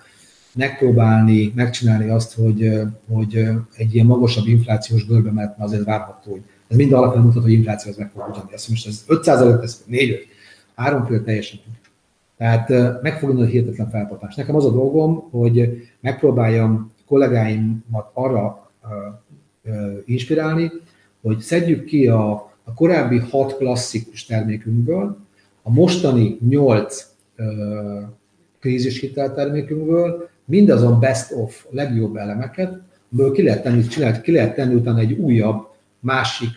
megpróbálni, 0.54 1.52
megcsinálni 1.56 2.10
azt, 2.10 2.34
hogy, 2.34 2.82
hogy 3.08 3.50
egy 3.76 3.94
ilyen 3.94 4.06
magasabb 4.06 4.48
inflációs 4.48 5.06
görbe, 5.06 5.32
mert 5.32 5.60
azért 5.60 5.84
várható, 5.84 6.32
hogy 6.32 6.42
ez 6.68 6.78
mind 6.78 6.94
alapján 6.94 7.24
mutat, 7.24 7.44
hogy 7.44 7.52
infláció 7.52 7.92
az 7.92 7.98
meg 7.98 8.12
fog 8.12 8.30
ugyanni. 8.30 8.54
Ezt 8.54 8.70
most 8.70 8.88
ez 8.88 9.04
500 9.08 9.42
előtt, 9.42 9.64
ez 9.64 9.84
4 9.86 10.28
3 10.76 11.06
fél 11.06 11.24
teljesen. 11.24 11.60
Tehát 12.38 12.70
meg 13.02 13.20
fog 13.20 13.40
a 13.40 13.46
hihetetlen 13.46 13.90
felpatás. 13.90 14.36
Nekem 14.36 14.56
az 14.56 14.66
a 14.66 14.72
dolgom, 14.72 15.30
hogy 15.32 15.88
megpróbáljam 16.00 16.92
kollégáimat 17.06 18.10
arra 18.14 18.72
inspirálni, 20.06 20.72
hogy 21.22 21.40
szedjük 21.40 21.86
ki 21.86 22.08
a 22.08 22.49
a 22.70 22.74
korábbi 22.74 23.18
hat 23.18 23.58
klasszikus 23.58 24.26
termékünkből, 24.26 25.18
a 25.62 25.72
mostani 25.72 26.38
nyolc 26.48 27.06
krízis 28.60 29.00
hiteltermékünkből 29.00 30.30
mindazon 30.46 31.00
best 31.00 31.32
of 31.32 31.66
legjobb 31.70 32.16
elemeket, 32.16 32.82
amiből 33.12 33.32
ki 33.34 33.44
lehet 33.44 33.64
tenni, 33.64 33.88
csinált, 33.88 34.22
ki 34.22 34.32
lehet 34.32 34.56
tenni 34.56 34.74
utána 34.74 35.00
egy 35.00 35.12
újabb, 35.12 35.68
másik 36.00 36.50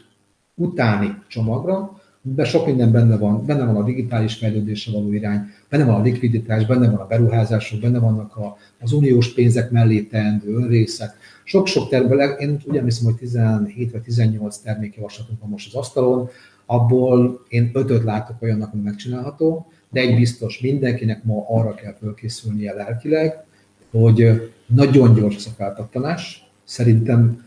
utáni 0.54 1.22
csomagra, 1.28 2.01
de 2.22 2.44
sok 2.44 2.66
minden 2.66 2.92
benne 2.92 3.16
van. 3.16 3.46
Benne 3.46 3.64
van 3.64 3.76
a 3.76 3.84
digitális 3.84 4.34
fejlődésre 4.34 4.92
való 4.92 5.12
irány, 5.12 5.40
benne 5.68 5.84
van 5.84 5.94
a 5.94 6.02
likviditás, 6.02 6.66
benne 6.66 6.90
van 6.90 7.00
a 7.00 7.06
beruházások, 7.06 7.80
benne 7.80 7.98
vannak 7.98 8.36
a, 8.36 8.56
az 8.80 8.92
uniós 8.92 9.34
pénzek 9.34 9.70
mellé 9.70 10.00
teendő 10.00 10.54
önrészek, 10.54 11.14
sok-sok 11.44 11.88
termék, 11.88 12.40
én 12.40 12.58
úgy 12.64 12.76
emlékszem, 12.76 13.04
hogy 13.04 13.14
17 13.14 13.92
vagy 13.92 14.02
18 14.02 14.56
termékjavaslatunk 14.56 15.40
van 15.40 15.50
most 15.50 15.66
az 15.66 15.74
asztalon, 15.74 16.28
abból 16.66 17.44
én 17.48 17.70
ötöt 17.72 18.04
látok 18.04 18.42
olyannak, 18.42 18.72
ami 18.72 18.82
megcsinálható, 18.82 19.66
de 19.90 20.00
egy 20.00 20.16
biztos, 20.16 20.60
mindenkinek 20.60 21.24
ma 21.24 21.44
arra 21.48 21.74
kell 21.74 21.94
fölkészülnie 21.94 22.72
lelkileg, 22.74 23.44
hogy 23.90 24.50
nagyon 24.66 25.14
gyors 25.14 25.46
a 25.46 25.50
felpattanás. 25.50 26.50
Szerintem, 26.64 27.44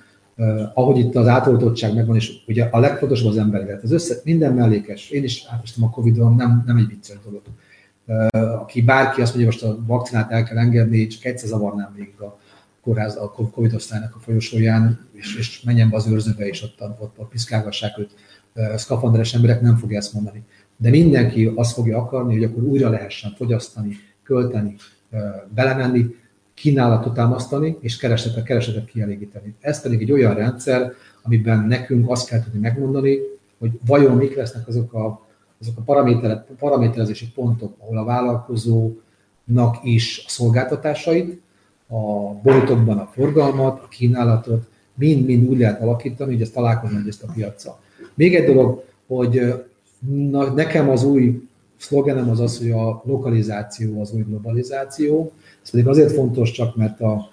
ahogy 0.73 0.97
itt 0.97 1.15
az 1.15 1.27
átoltottság 1.27 1.93
megvan, 1.93 2.15
és 2.15 2.31
ugye 2.47 2.63
a 2.71 2.79
legfontosabb 2.79 3.29
az 3.29 3.37
embereket, 3.37 3.83
az 3.83 3.91
össze, 3.91 4.15
minden 4.23 4.53
mellékes, 4.53 5.09
én 5.09 5.23
is 5.23 5.45
átostam 5.49 5.83
a 5.83 5.89
Covid-on, 5.89 6.35
nem, 6.35 6.63
nem 6.65 6.77
egy 6.77 6.87
vicces 6.87 7.17
dolog. 7.23 7.41
Eh, 8.05 8.61
aki 8.61 8.81
bárki 8.81 9.21
azt 9.21 9.35
mondja, 9.35 9.51
most 9.51 9.63
a 9.63 9.77
vakcinát 9.85 10.31
el 10.31 10.43
kell 10.43 10.57
engedni, 10.57 11.07
csak 11.07 11.25
egyszer 11.25 11.49
zavarnám 11.49 11.93
végig 11.95 12.19
a, 12.19 12.39
kórház, 12.81 13.15
a 13.15 13.31
Covid 13.51 13.73
osztálynak 13.73 14.15
a 14.15 14.19
folyosóján, 14.19 15.07
és, 15.11 15.35
és 15.35 15.61
menjen 15.61 15.89
be 15.89 15.95
az 15.95 16.07
őrzőbe, 16.07 16.47
és 16.47 16.63
ott, 16.63 16.81
ott, 16.99 17.13
ott 17.17 17.29
piszkálgassák 17.29 17.97
őt 17.97 18.15
szkafanderes 18.75 19.33
emberek, 19.33 19.61
nem 19.61 19.75
fogja 19.75 19.97
ezt 19.97 20.13
mondani. 20.13 20.43
De 20.77 20.89
mindenki 20.89 21.51
azt 21.55 21.73
fogja 21.73 21.97
akarni, 21.97 22.33
hogy 22.33 22.43
akkor 22.43 22.63
újra 22.63 22.89
lehessen 22.89 23.33
fogyasztani, 23.37 23.97
költeni, 24.23 24.75
belemenni, 25.53 26.15
kínálatot 26.55 27.13
támasztani, 27.13 27.77
és 27.79 27.97
keresetet, 27.97 28.43
keresetet 28.43 28.85
kielégíteni. 28.85 29.55
Ez 29.59 29.81
pedig 29.81 30.01
egy 30.01 30.11
olyan 30.11 30.33
rendszer, 30.33 30.93
amiben 31.21 31.59
nekünk 31.59 32.09
azt 32.09 32.29
kell 32.29 32.43
tudni 32.43 32.59
megmondani, 32.59 33.17
hogy 33.57 33.71
vajon 33.85 34.17
mik 34.17 34.35
lesznek 34.35 34.67
azok 34.67 34.93
a, 34.93 35.21
azok 35.61 35.77
a 35.85 35.93
paraméterezési 36.57 37.31
pontok, 37.31 37.75
ahol 37.79 37.97
a 37.97 38.03
vállalkozónak 38.03 39.79
is 39.83 40.23
a 40.25 40.29
szolgáltatásait, 40.29 41.41
a 41.87 42.33
boltokban 42.43 42.97
a 42.97 43.09
forgalmat, 43.13 43.81
a 43.83 43.87
kínálatot, 43.87 44.69
mind-mind 44.93 45.49
úgy 45.49 45.59
lehet 45.59 45.81
alakítani, 45.81 46.31
hogy 46.31 46.41
ezt 46.41 46.53
találkozni 46.53 47.03
ezt 47.07 47.23
a 47.23 47.31
piaccal. 47.33 47.79
Még 48.13 48.35
egy 48.35 48.45
dolog, 48.45 48.83
hogy 49.07 49.53
na, 50.07 50.53
nekem 50.53 50.89
az 50.89 51.03
új 51.03 51.47
szlogenem 51.77 52.29
az 52.29 52.39
az, 52.39 52.57
hogy 52.57 52.71
a 52.71 53.01
lokalizáció 53.05 54.01
az 54.01 54.11
új 54.11 54.21
globalizáció. 54.21 55.31
Ez 55.63 55.69
pedig 55.69 55.87
azért 55.87 56.11
fontos 56.11 56.51
csak, 56.51 56.75
mert 56.75 57.01
a, 57.01 57.29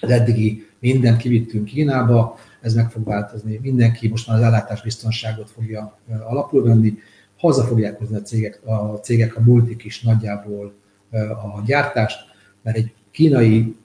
az 0.00 0.10
eddigi 0.10 0.66
mindent 0.78 1.16
kivittünk 1.16 1.64
Kínába, 1.64 2.38
ez 2.60 2.74
meg 2.74 2.90
fog 2.90 3.04
változni. 3.04 3.58
Mindenki 3.62 4.08
most 4.08 4.28
már 4.28 4.36
az 4.36 4.42
ellátásbiztonságot 4.42 5.50
fogja 5.50 5.98
alapul 6.28 6.62
venni, 6.62 6.94
haza 7.36 7.62
fogják 7.62 7.98
hozni 7.98 8.16
a 8.16 8.22
cégek, 8.22 8.60
a 8.66 8.98
cégek, 9.02 9.36
a 9.36 9.40
multik 9.40 9.84
is 9.84 10.02
nagyjából 10.02 10.72
a 11.10 11.62
gyártást, 11.66 12.18
mert 12.62 12.76
egy 12.76 12.92
kínai 13.10 13.76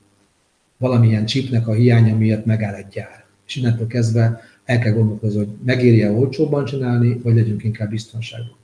valamilyen 0.77 1.25
csipnek 1.25 1.67
a 1.67 1.73
hiánya 1.73 2.15
miatt 2.15 2.45
megáll 2.45 2.73
egy 2.73 2.87
gyár. 2.87 3.25
És 3.47 3.55
innentől 3.55 3.87
kezdve 3.87 4.41
el 4.65 4.79
kell 4.79 4.93
gondolkozni, 4.93 5.37
hogy 5.37 5.55
megéri-e 5.65 6.11
olcsóbban 6.11 6.65
csinálni, 6.65 7.19
vagy 7.23 7.35
legyünk 7.35 7.63
inkább 7.63 7.89
biztonságban. 7.89 8.56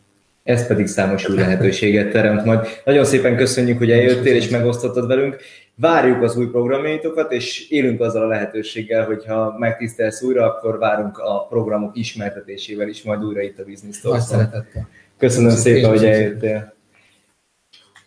Ez 0.44 0.68
pedig 0.68 0.88
számos 0.88 1.30
új 1.30 1.36
lehetőséget 1.36 2.12
teremt 2.12 2.46
majd. 2.46 2.68
Nagyon 2.86 3.06
szépen 3.06 3.36
köszönjük, 3.36 3.78
hogy 3.78 3.92
eljöttél 3.92 4.36
és 4.36 4.50
megosztottad 4.50 5.08
velünk. 5.08 5.38
Várjuk 5.76 6.22
az 6.22 6.36
új 6.38 6.46
programjaitokat, 6.46 7.32
és 7.32 7.70
élünk 7.70 8.02
azzal 8.02 8.24
a 8.24 8.28
lehetőséggel, 8.28 9.06
hogyha 9.06 9.56
megtisztelsz 9.58 10.22
újra, 10.22 10.46
akkor 10.46 10.78
várunk 10.78 11.18
a 11.18 11.46
programok 11.50 11.98
ismertetésével 11.98 12.88
is 12.88 13.04
majd 13.04 13.24
újra 13.24 13.42
itt 13.42 13.60
a 13.60 13.64
Business 13.64 14.00
Talks. 14.00 14.24
Szeretettel. 14.24 14.88
Köszönöm 15.18 15.50
szépen, 15.50 15.90
hogy 15.90 16.06
eljöttél. 16.06 16.74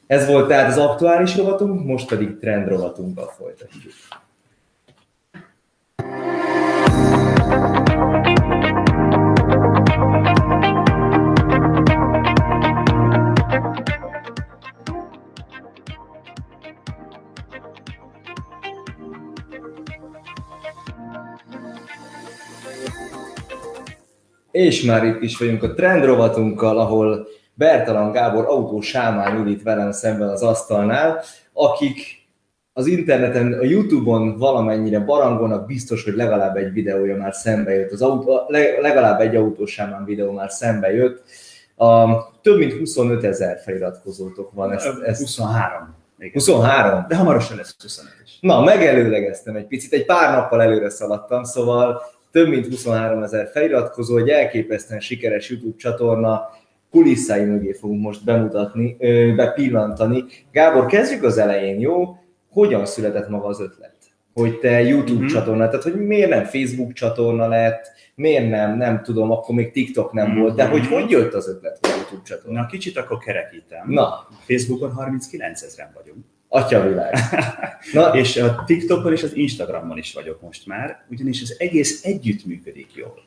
Ez 0.06 0.26
volt 0.26 0.48
tehát 0.48 0.70
az 0.70 0.78
aktuális 0.78 1.36
rovatunk, 1.36 1.84
most 1.84 2.08
pedig 2.08 2.38
trend 2.38 2.68
rovatunkkal 2.68 3.32
folytatjuk. 3.38 3.92
És 24.56 24.82
már 24.82 25.04
itt 25.04 25.22
is 25.22 25.38
vagyunk 25.38 25.62
a 25.62 25.74
trend 25.74 26.04
rovatunkkal, 26.04 26.78
ahol 26.78 27.26
Bertalan 27.54 28.12
Gábor 28.12 28.44
autó 28.44 28.80
sámán 28.80 29.36
ül 29.36 29.48
itt 29.48 29.62
velem 29.62 29.92
szemben 29.92 30.28
az 30.28 30.42
asztalnál, 30.42 31.22
akik 31.52 31.98
az 32.72 32.86
interneten, 32.86 33.52
a 33.52 33.64
Youtube-on 33.64 34.38
valamennyire 34.38 34.98
barangonak, 34.98 35.66
biztos, 35.66 36.04
hogy 36.04 36.14
legalább 36.14 36.56
egy 36.56 36.72
videója 36.72 37.16
már 37.16 37.34
szembe 37.34 37.74
jött, 37.74 37.92
az 37.92 38.02
autó, 38.02 38.40
legalább 38.80 39.20
egy 39.20 39.36
autósámán 39.36 40.04
videó 40.04 40.32
már 40.32 40.50
szembe 40.50 40.92
jött. 40.92 41.22
A, 41.74 42.06
több 42.40 42.58
mint 42.58 42.72
25 42.72 43.24
ezer 43.24 43.58
feliratkozótok 43.64 44.52
van. 44.52 44.72
Ezt, 44.72 45.00
ezt 45.02 45.20
23. 45.20 45.94
Igen. 46.18 46.32
23? 46.32 47.04
De 47.08 47.16
hamarosan 47.16 47.56
lesz 47.56 47.76
25 47.82 48.12
is. 48.24 48.38
Na, 48.40 48.60
megelőlegeztem 48.60 49.56
egy 49.56 49.66
picit, 49.66 49.92
egy 49.92 50.04
pár 50.04 50.34
nappal 50.34 50.62
előre 50.62 50.90
szaladtam, 50.90 51.44
szóval 51.44 52.02
több 52.30 52.48
mint 52.48 52.66
23 52.66 53.22
ezer 53.22 53.48
feliratkozó, 53.52 54.16
egy 54.16 54.28
elképesztően 54.28 55.00
sikeres 55.00 55.50
YouTube 55.50 55.76
csatorna, 55.76 56.48
kulisszái 56.90 57.44
mögé 57.44 57.72
fogunk 57.72 58.02
most 58.02 58.24
bemutatni, 58.24 58.96
bepillantani. 59.36 60.24
Gábor, 60.52 60.86
kezdjük 60.86 61.22
az 61.22 61.38
elején, 61.38 61.80
jó? 61.80 62.18
Hogyan 62.50 62.86
született 62.86 63.28
maga 63.28 63.46
az 63.46 63.60
ötlet? 63.60 63.94
Hogy 64.32 64.58
te 64.58 64.82
YouTube 64.82 65.18
mm-hmm. 65.18 65.26
csatorna, 65.26 65.68
tehát 65.68 65.82
hogy 65.82 66.06
miért 66.06 66.30
nem 66.30 66.44
Facebook 66.44 66.92
csatorna 66.92 67.48
lett, 67.48 67.92
miért 68.14 68.48
nem, 68.48 68.76
nem 68.76 69.02
tudom, 69.02 69.30
akkor 69.30 69.54
még 69.54 69.72
TikTok 69.72 70.12
nem 70.12 70.30
mm-hmm. 70.30 70.40
volt, 70.40 70.54
de 70.54 70.66
hogy 70.66 70.86
hogy 70.86 71.10
jött 71.10 71.34
az 71.34 71.48
ötlet, 71.48 71.78
hogy 71.80 71.90
YouTube 72.00 72.22
csatorna? 72.24 72.60
Na, 72.60 72.66
kicsit 72.66 72.96
akkor 72.96 73.18
kerekítem. 73.18 73.88
Na. 73.88 74.28
Facebookon 74.46 74.92
39 74.92 75.62
ezeren 75.62 75.90
vagyunk. 75.94 76.24
Atyavilág. 76.48 77.14
Na. 77.92 78.08
és 78.08 78.36
a 78.36 78.62
TikTokon 78.66 79.12
és 79.12 79.22
az 79.22 79.36
Instagramon 79.36 79.98
is 79.98 80.12
vagyok 80.12 80.40
most 80.40 80.66
már, 80.66 81.04
ugyanis 81.10 81.42
az 81.42 81.54
egész 81.58 82.04
együtt 82.04 82.44
működik 82.44 82.94
jól. 82.94 83.24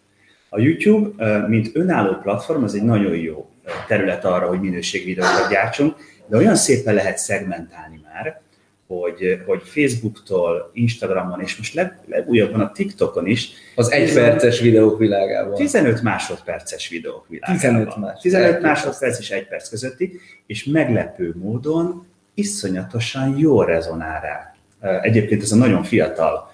A 0.50 0.60
YouTube, 0.60 1.48
mint 1.48 1.70
önálló 1.74 2.14
platform, 2.14 2.64
az 2.64 2.76
egy 2.76 2.84
nagyon 2.84 3.16
jó 3.16 3.50
terület 3.88 4.26
arra, 4.26 4.48
hogy 4.48 4.60
minőségvideókat 4.60 5.50
gyártsunk, 5.50 5.96
de 6.28 6.38
olyan 6.38 6.56
szépen 6.56 6.94
lehet 6.94 7.18
szegmentálni 7.18 8.02
már, 8.04 8.42
hogy, 8.88 9.42
hogy 9.46 9.62
Facebooktól, 9.64 10.72
Instagramon, 10.74 11.42
és 11.42 11.58
most 11.58 11.74
leg, 11.74 12.00
legújabban 12.08 12.62
a 12.62 12.72
TikTokon 12.72 13.28
is. 13.28 13.50
Az 13.76 13.92
egyperces 13.92 14.60
videók 14.60 14.98
világában. 14.98 15.56
15 15.56 16.02
másodperces 16.02 16.90
videók 16.90 17.28
világában. 17.28 17.60
15 17.60 17.86
másodperc. 17.86 18.22
15 18.22 18.62
másodperc 18.62 19.20
és 19.20 19.32
egy 19.32 19.48
perc 19.48 19.70
közötti, 19.70 20.20
és 20.46 20.64
meglepő 20.64 21.36
módon 21.38 22.08
iszonyatosan 22.40 23.38
jól 23.38 23.66
rezonál 23.66 24.22
rá. 24.22 24.54
Egyébként 25.02 25.42
ez 25.42 25.52
a 25.52 25.56
nagyon 25.56 25.84
fiatal, 25.84 26.52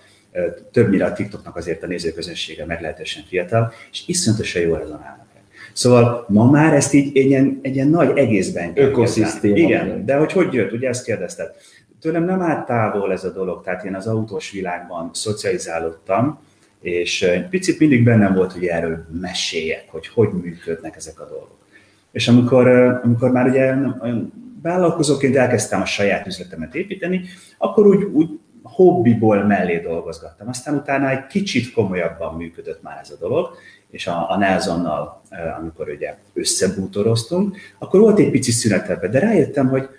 többnyire 0.71 1.06
a 1.06 1.13
TikToknak 1.13 1.56
azért 1.56 1.84
a 1.84 1.88
nézőközönsége 1.88 2.65
meglehetősen 2.65 3.24
fiatal, 3.28 3.74
és 3.91 4.04
iszonyatosan 4.08 4.62
jól 4.62 4.78
rezonálnak. 4.78 5.26
Szóval 5.74 6.26
ma 6.28 6.50
már 6.50 6.74
ezt 6.74 6.93
így 6.93 7.17
egy 7.17 7.26
ilyen, 7.26 7.60
egy 7.62 7.76
ilyen 7.76 7.88
nagy 7.88 8.17
egészben 8.17 8.71
Ökoszisztéma. 8.76 9.58
Igen, 9.58 10.06
de 10.06 10.15
hogy 10.15 10.32
hogy 10.32 10.54
jött, 10.54 10.71
ugye 10.71 10.88
ezt 10.88 11.04
kérdezted. 11.04 11.52
Tőlem 12.02 12.24
nem 12.24 12.41
állt 12.41 12.65
távol 12.65 13.12
ez 13.12 13.24
a 13.24 13.32
dolog, 13.32 13.63
tehát 13.63 13.84
én 13.84 13.95
az 13.95 14.08
autós 14.08 14.52
világban 14.52 15.10
szocializálódtam, 15.13 16.39
és 16.82 17.21
egy 17.21 17.48
picit 17.50 17.80
mindig 17.80 18.04
bennem 18.04 18.34
volt, 18.34 18.52
hogy 18.52 18.65
erről 18.65 19.06
meséljek, 19.21 19.84
hogy 19.88 20.08
hogy 20.08 20.30
működnek 20.41 20.95
ezek 20.95 21.19
a 21.19 21.28
dolgok. 21.30 21.58
És 22.12 22.28
amikor, 22.28 22.67
amikor 23.04 23.32
már 23.32 23.48
ugye 23.48 23.74
olyan 24.02 24.34
vállalkozóként 24.65 25.36
elkezdtem 25.36 25.82
a 25.82 25.86
saját 25.86 26.28
üzletemet 26.28 26.75
építeni, 26.75 27.21
akkor 27.58 27.88
úgy, 27.88 28.04
úgy 28.04 28.30
hobbiból 28.63 29.43
mellé 29.43 29.78
dolgozgattam. 29.78 30.47
Aztán 30.47 30.75
utána 30.75 31.10
egy 31.10 31.28
kicsit 31.28 31.71
komolyabban 31.71 32.36
működött 32.36 32.82
már 32.82 32.99
ez 33.01 33.10
a 33.10 33.17
dolog, 33.19 33.49
és 33.89 34.08
a, 34.08 34.32
a 34.32 34.38
Nelsonnal, 34.38 35.21
amikor 35.60 35.89
ugye 35.89 36.17
összebútoroztunk, 36.34 37.58
akkor 37.80 37.99
volt 37.99 38.19
egy 38.19 38.32
pici 38.32 38.51
szünetebben, 38.51 39.12
de 39.12 39.19
rájöttem, 39.19 39.67
hogy, 39.67 39.89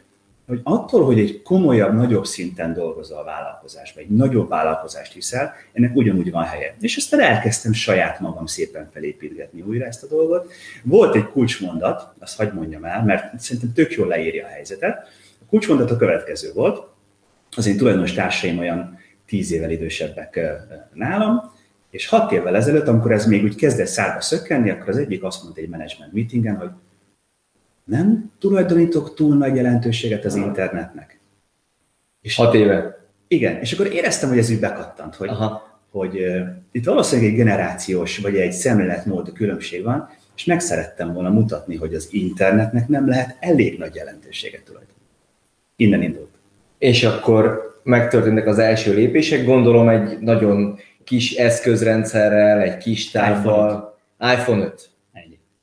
hogy 0.46 0.60
attól, 0.62 1.04
hogy 1.04 1.18
egy 1.18 1.42
komolyabb, 1.42 1.94
nagyobb 1.94 2.26
szinten 2.26 2.72
dolgozol 2.72 3.18
a 3.18 3.24
vállalkozásban, 3.24 4.02
egy 4.02 4.10
nagyobb 4.10 4.48
vállalkozást 4.48 5.12
hiszel, 5.12 5.52
ennek 5.72 5.96
ugyanúgy 5.96 6.30
van 6.30 6.44
helye. 6.44 6.74
És 6.80 6.96
aztán 6.96 7.20
elkezdtem 7.20 7.72
saját 7.72 8.20
magam 8.20 8.46
szépen 8.46 8.88
felépítgetni 8.92 9.60
újra 9.60 9.84
ezt 9.84 10.02
a 10.02 10.06
dolgot. 10.06 10.52
Volt 10.82 11.14
egy 11.14 11.24
kulcsmondat, 11.24 12.14
azt 12.18 12.36
hagyd 12.36 12.54
mondjam 12.54 12.84
el, 12.84 13.04
mert 13.04 13.40
szerintem 13.40 13.72
tök 13.72 13.92
jól 13.92 14.06
leírja 14.06 14.46
a 14.46 14.48
helyzetet. 14.48 15.08
A 15.40 15.44
kulcsmondat 15.48 15.90
a 15.90 15.96
következő 15.96 16.52
volt, 16.54 16.86
az 17.56 17.66
én 17.66 17.76
tulajdonos 17.76 18.12
társaim 18.12 18.58
olyan 18.58 18.98
tíz 19.26 19.52
évvel 19.52 19.70
idősebbek 19.70 20.40
nálam, 20.92 21.54
és 21.90 22.06
hat 22.06 22.32
évvel 22.32 22.56
ezelőtt, 22.56 22.88
amikor 22.88 23.12
ez 23.12 23.26
még 23.26 23.44
úgy 23.44 23.54
kezdett 23.54 23.86
szárba 23.86 24.20
szökkenni, 24.20 24.70
akkor 24.70 24.88
az 24.88 24.96
egyik 24.96 25.22
azt 25.22 25.42
mondta 25.42 25.60
egy 25.60 25.68
management 25.68 26.12
meetingen, 26.12 26.56
hogy 26.56 26.70
nem 27.86 28.32
tulajdonítok 28.38 29.14
túl 29.14 29.36
nagy 29.36 29.56
jelentőséget 29.56 30.24
az 30.24 30.34
internetnek. 30.34 31.20
És 32.20 32.36
hat 32.36 32.54
éve? 32.54 32.98
Igen, 33.28 33.60
és 33.60 33.72
akkor 33.72 33.86
éreztem, 33.86 34.28
hogy 34.28 34.38
ez 34.38 34.50
úgy 34.50 34.60
bekattant, 34.60 35.14
hogy, 35.14 35.28
Aha. 35.28 35.80
hogy 35.90 36.20
uh, 36.20 36.48
itt 36.72 36.84
valószínűleg 36.84 37.30
egy 37.30 37.36
generációs 37.36 38.18
vagy 38.18 38.36
egy 38.36 38.52
szemléletmód 38.52 39.32
különbség 39.32 39.82
van, 39.82 40.08
és 40.36 40.44
meg 40.44 40.60
szerettem 40.60 41.12
volna 41.12 41.30
mutatni, 41.30 41.76
hogy 41.76 41.94
az 41.94 42.08
internetnek 42.10 42.88
nem 42.88 43.08
lehet 43.08 43.36
elég 43.40 43.78
nagy 43.78 43.94
jelentőséget 43.94 44.62
tulajdonítani. 44.62 45.06
Innen 45.76 46.02
indult. 46.02 46.30
És 46.78 47.04
akkor 47.04 47.64
megtörténtek 47.82 48.46
az 48.46 48.58
első 48.58 48.94
lépések, 48.94 49.44
gondolom 49.44 49.88
egy 49.88 50.18
nagyon 50.20 50.78
kis 51.04 51.34
eszközrendszerrel, 51.34 52.60
egy 52.60 52.76
kis 52.76 53.10
távval. 53.10 53.98
iPhone 54.18 54.64
5. 54.64 54.72
Ennyi. 54.74 54.90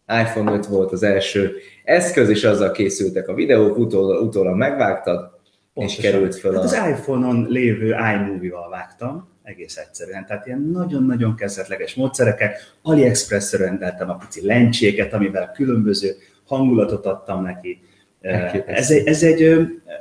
iPhone 0.08 0.52
5 0.52 0.66
volt 0.66 0.92
az 0.92 1.04
első 1.04 1.56
eszköz, 1.84 2.30
és 2.30 2.44
azzal 2.44 2.72
készültek 2.72 3.28
a 3.28 3.34
videók, 3.34 3.78
utólag, 3.78 4.24
utólag 4.24 4.56
megvágtad, 4.56 5.32
Pontosan. 5.74 6.04
és 6.04 6.10
került 6.10 6.36
föl 6.36 6.54
hát 6.54 6.62
a... 6.62 6.66
az 6.66 6.90
iPhone-on 6.90 7.46
lévő 7.50 7.96
iMovie-val 8.16 8.70
vágtam, 8.70 9.28
egész 9.44 9.78
egyszerűen. 9.78 10.26
Tehát 10.26 10.46
ilyen 10.46 10.70
nagyon-nagyon 10.72 11.36
kezdetleges 11.36 11.96
módszerekkel. 11.96 12.52
AliExpress-re 12.82 13.58
rendeltem 13.58 14.10
a 14.10 14.16
pici 14.16 14.46
lencséket, 14.46 15.14
amivel 15.14 15.52
különböző 15.52 16.16
hangulatot 16.46 17.06
adtam 17.06 17.42
neki. 17.42 17.82
Ez 18.66 18.92
egy, 18.92 19.08
ez, 19.08 19.24
egy, 19.24 19.42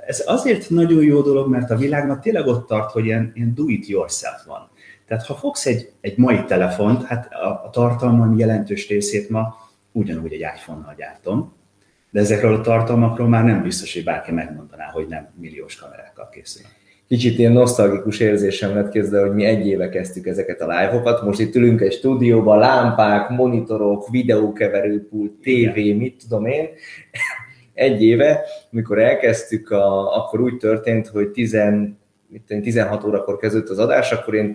ez 0.06 0.22
azért 0.26 0.70
nagyon 0.70 1.02
jó 1.02 1.20
dolog, 1.20 1.50
mert 1.50 1.70
a 1.70 1.76
világnak 1.76 2.20
tényleg 2.20 2.46
ott 2.46 2.66
tart, 2.66 2.90
hogy 2.90 3.04
ilyen, 3.04 3.32
ilyen 3.34 3.54
do 3.54 3.68
it 3.68 3.86
yourself 3.86 4.44
van. 4.46 4.70
Tehát 5.06 5.26
ha 5.26 5.34
fogsz 5.34 5.66
egy, 5.66 5.92
egy 6.00 6.16
mai 6.16 6.44
telefont, 6.44 7.04
hát 7.04 7.32
a, 7.32 7.64
a 7.64 7.70
tartalmam 7.72 8.38
jelentős 8.38 8.88
részét 8.88 9.28
ma 9.28 9.54
ugyanúgy 9.92 10.32
egy 10.32 10.40
iPhone-nal 10.40 10.94
gyártom, 10.98 11.52
de 12.10 12.20
ezekről 12.20 12.54
a 12.54 12.60
tartalmakról 12.60 13.28
már 13.28 13.44
nem 13.44 13.62
biztos, 13.62 13.94
hogy 13.94 14.04
bárki 14.04 14.32
megmondaná, 14.32 14.84
hogy 14.84 15.06
nem 15.08 15.28
milliós 15.40 15.76
kamerákkal 15.76 16.28
készül. 16.28 16.66
kicsit 17.08 17.38
ilyen 17.38 17.52
nosztalgikus 17.52 18.20
érzésem 18.20 18.74
lett 18.74 18.90
kezdve, 18.90 19.20
hogy 19.20 19.34
mi 19.34 19.44
egy 19.44 19.66
éve 19.66 19.88
kezdtük 19.88 20.26
ezeket 20.26 20.60
a 20.60 20.66
live-okat. 20.66 21.22
Most 21.22 21.40
itt 21.40 21.54
ülünk 21.54 21.80
egy 21.80 21.92
stúdióban, 21.92 22.58
lámpák, 22.58 23.28
monitorok, 23.28 24.08
videókeverőpult, 24.08 25.32
tévé, 25.32 25.92
mit 25.92 26.22
tudom 26.22 26.46
én. 26.46 26.68
Egy 27.74 28.02
éve, 28.02 28.40
amikor 28.72 28.98
elkezdtük, 28.98 29.70
a, 29.70 30.16
akkor 30.16 30.40
úgy 30.40 30.56
történt, 30.56 31.06
hogy 31.06 31.28
10, 31.28 31.56
16 32.46 33.04
órakor 33.04 33.36
kezdődött 33.36 33.68
az 33.68 33.78
adás, 33.78 34.12
akkor 34.12 34.34
én 34.34 34.54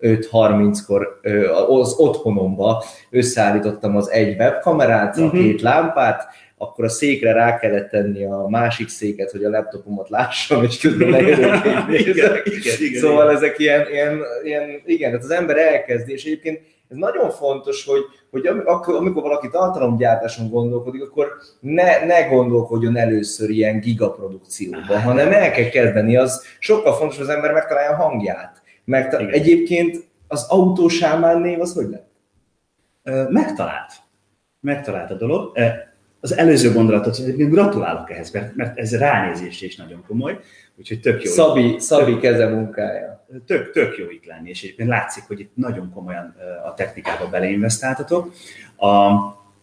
15-30-kor 0.00 1.20
az 1.68 1.94
otthonomba 1.98 2.84
összeállítottam 3.10 3.96
az 3.96 4.10
egy 4.10 4.36
webkamerát, 4.38 5.18
a 5.18 5.22
uh-huh. 5.22 5.40
két 5.40 5.60
lámpát, 5.60 6.26
akkor 6.58 6.84
a 6.84 6.88
székre 6.88 7.32
rá 7.32 7.58
kellett 7.58 7.90
tenni 7.90 8.24
a 8.24 8.46
másik 8.48 8.88
széket, 8.88 9.30
hogy 9.30 9.44
a 9.44 9.50
laptopomat 9.50 10.08
lássam, 10.08 10.62
és 10.62 10.78
közben 10.78 11.10
leülök 11.10 11.64
igen, 11.88 12.36
igen, 12.44 13.00
Szóval 13.00 13.24
igen. 13.24 13.36
ezek 13.36 13.58
ilyen, 13.58 13.86
ilyen, 13.90 14.20
ilyen, 14.44 14.82
igen, 14.84 15.10
tehát 15.10 15.24
az 15.24 15.30
ember 15.30 15.56
elkezdi, 15.56 16.12
és 16.12 16.24
egyébként 16.24 16.60
ez 16.90 16.96
nagyon 16.96 17.30
fontos, 17.30 17.84
hogy, 17.84 18.02
hogy 18.30 18.46
amikor 18.84 19.22
valaki 19.22 19.48
tartalomgyártáson 19.50 20.50
gondolkodik, 20.50 21.02
akkor 21.02 21.28
ne, 21.60 22.04
ne 22.04 22.22
gondolkodjon 22.22 22.96
először 22.96 23.50
ilyen 23.50 23.80
gigaprodukcióba, 23.80 24.98
hanem 24.98 25.32
el 25.32 25.50
kell 25.50 25.68
kezdeni, 25.68 26.16
az 26.16 26.44
sokkal 26.58 26.94
fontos, 26.94 27.16
hogy 27.16 27.26
az 27.26 27.34
ember 27.34 27.52
megtalálja 27.52 27.90
a 27.90 28.02
hangját. 28.02 28.62
Mert 28.88 29.12
Igen. 29.12 29.32
egyébként 29.32 30.08
az 30.26 30.46
autósámán 30.48 31.40
név 31.40 31.60
az 31.60 31.74
hogy 31.74 31.88
lett? 31.88 32.10
Megtalált. 33.30 33.92
Megtalált 34.60 35.10
a 35.10 35.14
dolog 35.14 35.58
az 36.20 36.36
előző 36.36 36.72
gondolatot, 36.72 37.16
hogy 37.16 37.48
gratulálok 37.48 38.10
ehhez, 38.10 38.30
mert, 38.30 38.54
mert 38.54 38.78
ez 38.78 38.96
ránézés 38.96 39.60
is 39.60 39.76
nagyon 39.76 40.04
komoly, 40.06 40.38
úgyhogy 40.76 41.00
tök 41.00 41.22
jó. 41.22 41.30
Szabi, 41.30 41.68
itt, 41.68 41.80
Szabi 41.80 42.12
tök, 42.12 42.20
keze 42.20 42.48
munkája. 42.48 43.26
Tök, 43.46 43.72
tök 43.72 43.96
jó 43.96 44.10
itt 44.10 44.24
lenni, 44.24 44.48
és 44.48 44.62
egyébként 44.62 44.88
látszik, 44.88 45.24
hogy 45.26 45.40
itt 45.40 45.52
nagyon 45.54 45.92
komolyan 45.94 46.36
a 46.64 46.74
technikába 46.74 47.28
beleinvestáltatok. 47.28 48.32
A, 48.76 49.10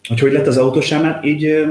hogy 0.07 0.19
hogy 0.19 0.31
lett 0.31 0.47
az 0.47 0.57
autósámán, 0.57 1.23
így 1.23 1.65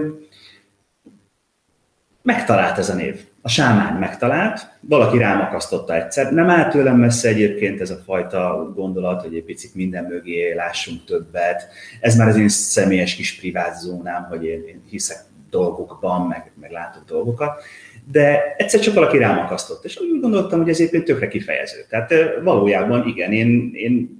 megtalált 2.22 2.78
ez 2.78 2.88
a 2.88 2.94
név. 2.94 3.20
A 3.46 3.48
sámán 3.48 3.98
megtalált, 3.98 4.68
valaki 4.80 5.18
rámakasztotta 5.18 5.94
egyszer. 5.94 6.32
Nem 6.32 6.50
áll 6.50 6.70
tőlem 6.70 6.96
messze 6.96 7.28
egyébként 7.28 7.80
ez 7.80 7.90
a 7.90 8.02
fajta 8.04 8.72
gondolat, 8.74 9.22
hogy 9.22 9.34
egy 9.34 9.44
picit 9.44 9.74
minden 9.74 10.04
mögé 10.04 10.54
lássunk 10.54 11.04
többet. 11.04 11.66
Ez 12.00 12.16
már 12.16 12.28
az 12.28 12.36
én 12.36 12.48
személyes 12.48 13.14
kis 13.14 13.38
privát 13.38 13.78
zónám, 13.78 14.26
hogy 14.28 14.44
én, 14.44 14.64
én 14.66 14.82
hiszek 14.90 15.18
dolgokban, 15.50 16.26
meg, 16.26 16.52
meg 16.60 16.70
látok 16.70 17.04
dolgokat. 17.04 17.62
De 18.12 18.54
egyszer 18.56 18.80
csak 18.80 18.94
valaki 18.94 19.18
rámakasztott, 19.18 19.84
és 19.84 19.98
úgy 20.00 20.20
gondoltam, 20.20 20.60
hogy 20.60 20.68
ez 20.68 20.80
éppen 20.80 21.04
tökre 21.04 21.28
kifejező. 21.28 21.84
Tehát 21.88 22.12
valójában 22.42 23.06
igen, 23.06 23.32
én, 23.32 23.70
én 23.74 24.18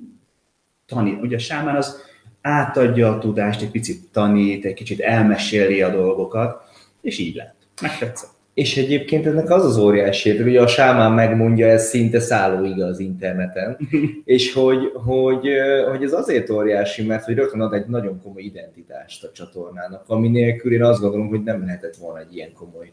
tanít, 0.86 1.22
ugye 1.22 1.36
a 1.36 1.38
sámán 1.38 1.76
az 1.76 2.02
átadja 2.42 3.08
a 3.08 3.18
tudást, 3.18 3.62
egy 3.62 3.70
picit 3.70 4.08
tanít, 4.12 4.64
egy 4.64 4.74
kicsit 4.74 5.00
elmeséli 5.00 5.82
a 5.82 5.90
dolgokat, 5.90 6.62
és 7.00 7.18
így 7.18 7.34
lett. 7.34 7.54
Megtetszett. 7.82 8.33
És 8.54 8.76
egyébként 8.76 9.26
ennek 9.26 9.50
az 9.50 9.64
az 9.64 9.78
óriási, 9.78 10.36
hogy 10.36 10.56
a 10.56 10.66
sámán 10.66 11.12
megmondja, 11.12 11.66
ez 11.66 11.88
szinte 11.88 12.20
szállóiga 12.20 12.86
az 12.86 12.98
interneten, 12.98 13.78
és 14.24 14.52
hogy, 14.52 14.90
hogy, 14.94 15.48
hogy 15.90 16.02
ez 16.02 16.12
azért 16.12 16.50
óriási, 16.50 17.02
mert 17.02 17.24
hogy 17.24 17.34
rögtön 17.34 17.60
ad 17.60 17.72
egy 17.72 17.86
nagyon 17.86 18.20
komoly 18.22 18.42
identitást 18.42 19.24
a 19.24 19.30
csatornának, 19.32 20.04
ami 20.06 20.28
nélkül 20.28 20.72
én 20.72 20.82
azt 20.82 21.00
gondolom, 21.00 21.28
hogy 21.28 21.42
nem 21.42 21.64
lehetett 21.64 21.96
volna 21.96 22.20
egy 22.20 22.36
ilyen 22.36 22.52
komoly, 22.52 22.92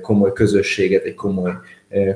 komoly 0.00 0.32
közösséget, 0.32 1.04
egy 1.04 1.14
komoly, 1.14 1.52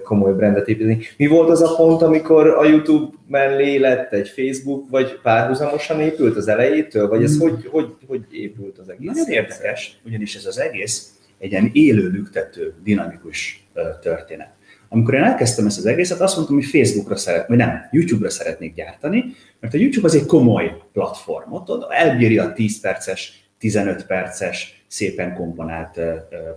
komoly 0.02 0.32
brandet 0.32 0.68
építeni. 0.68 0.98
Mi 1.16 1.26
volt 1.26 1.50
az 1.50 1.62
a 1.62 1.74
pont, 1.76 2.02
amikor 2.02 2.48
a 2.48 2.64
YouTube 2.64 3.16
mellé 3.28 3.76
lett 3.76 4.12
egy 4.12 4.28
Facebook, 4.28 4.90
vagy 4.90 5.20
párhuzamosan 5.22 6.00
épült 6.00 6.36
az 6.36 6.48
elejétől, 6.48 7.08
vagy 7.08 7.22
ez 7.22 7.38
hmm. 7.38 7.50
hogy, 7.50 7.66
hogy, 7.66 7.88
hogy 8.06 8.20
épült 8.30 8.78
az 8.78 8.88
egész? 8.88 9.06
Nagyon 9.06 9.28
érdekes, 9.28 10.00
ugyanis 10.04 10.34
ez 10.34 10.46
az 10.46 10.58
egész 10.58 11.15
egy 11.38 11.51
ilyen 11.51 11.70
élő, 11.72 12.09
lüktető, 12.09 12.75
dinamikus 12.85 13.66
történet. 14.01 14.55
Amikor 14.88 15.14
én 15.14 15.22
elkezdtem 15.22 15.66
ezt 15.66 15.79
az 15.79 15.87
egészet, 15.87 16.20
azt 16.20 16.37
mondtam, 16.37 16.57
hogy 16.57 16.64
Facebookra 16.64 17.16
szeret, 17.16 17.49
vagy 17.49 17.57
nem, 17.57 17.88
YouTube-ra 17.90 18.31
szeretnék 18.31 18.75
gyártani, 18.75 19.25
mert 19.61 19.75
a 19.75 19.79
YouTube 19.79 20.07
az 20.07 20.14
egy 20.14 20.27
komoly 20.27 20.83
platform, 20.92 21.53
ott 21.53 21.90
elbírja 21.90 22.44
a 22.44 22.53
10 22.53 22.81
perces, 22.81 23.49
15 23.59 24.07
perces, 24.07 24.85
szépen 24.87 25.35
komponált 25.35 26.01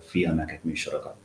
filmeket, 0.08 0.64
műsorokat. 0.64 1.16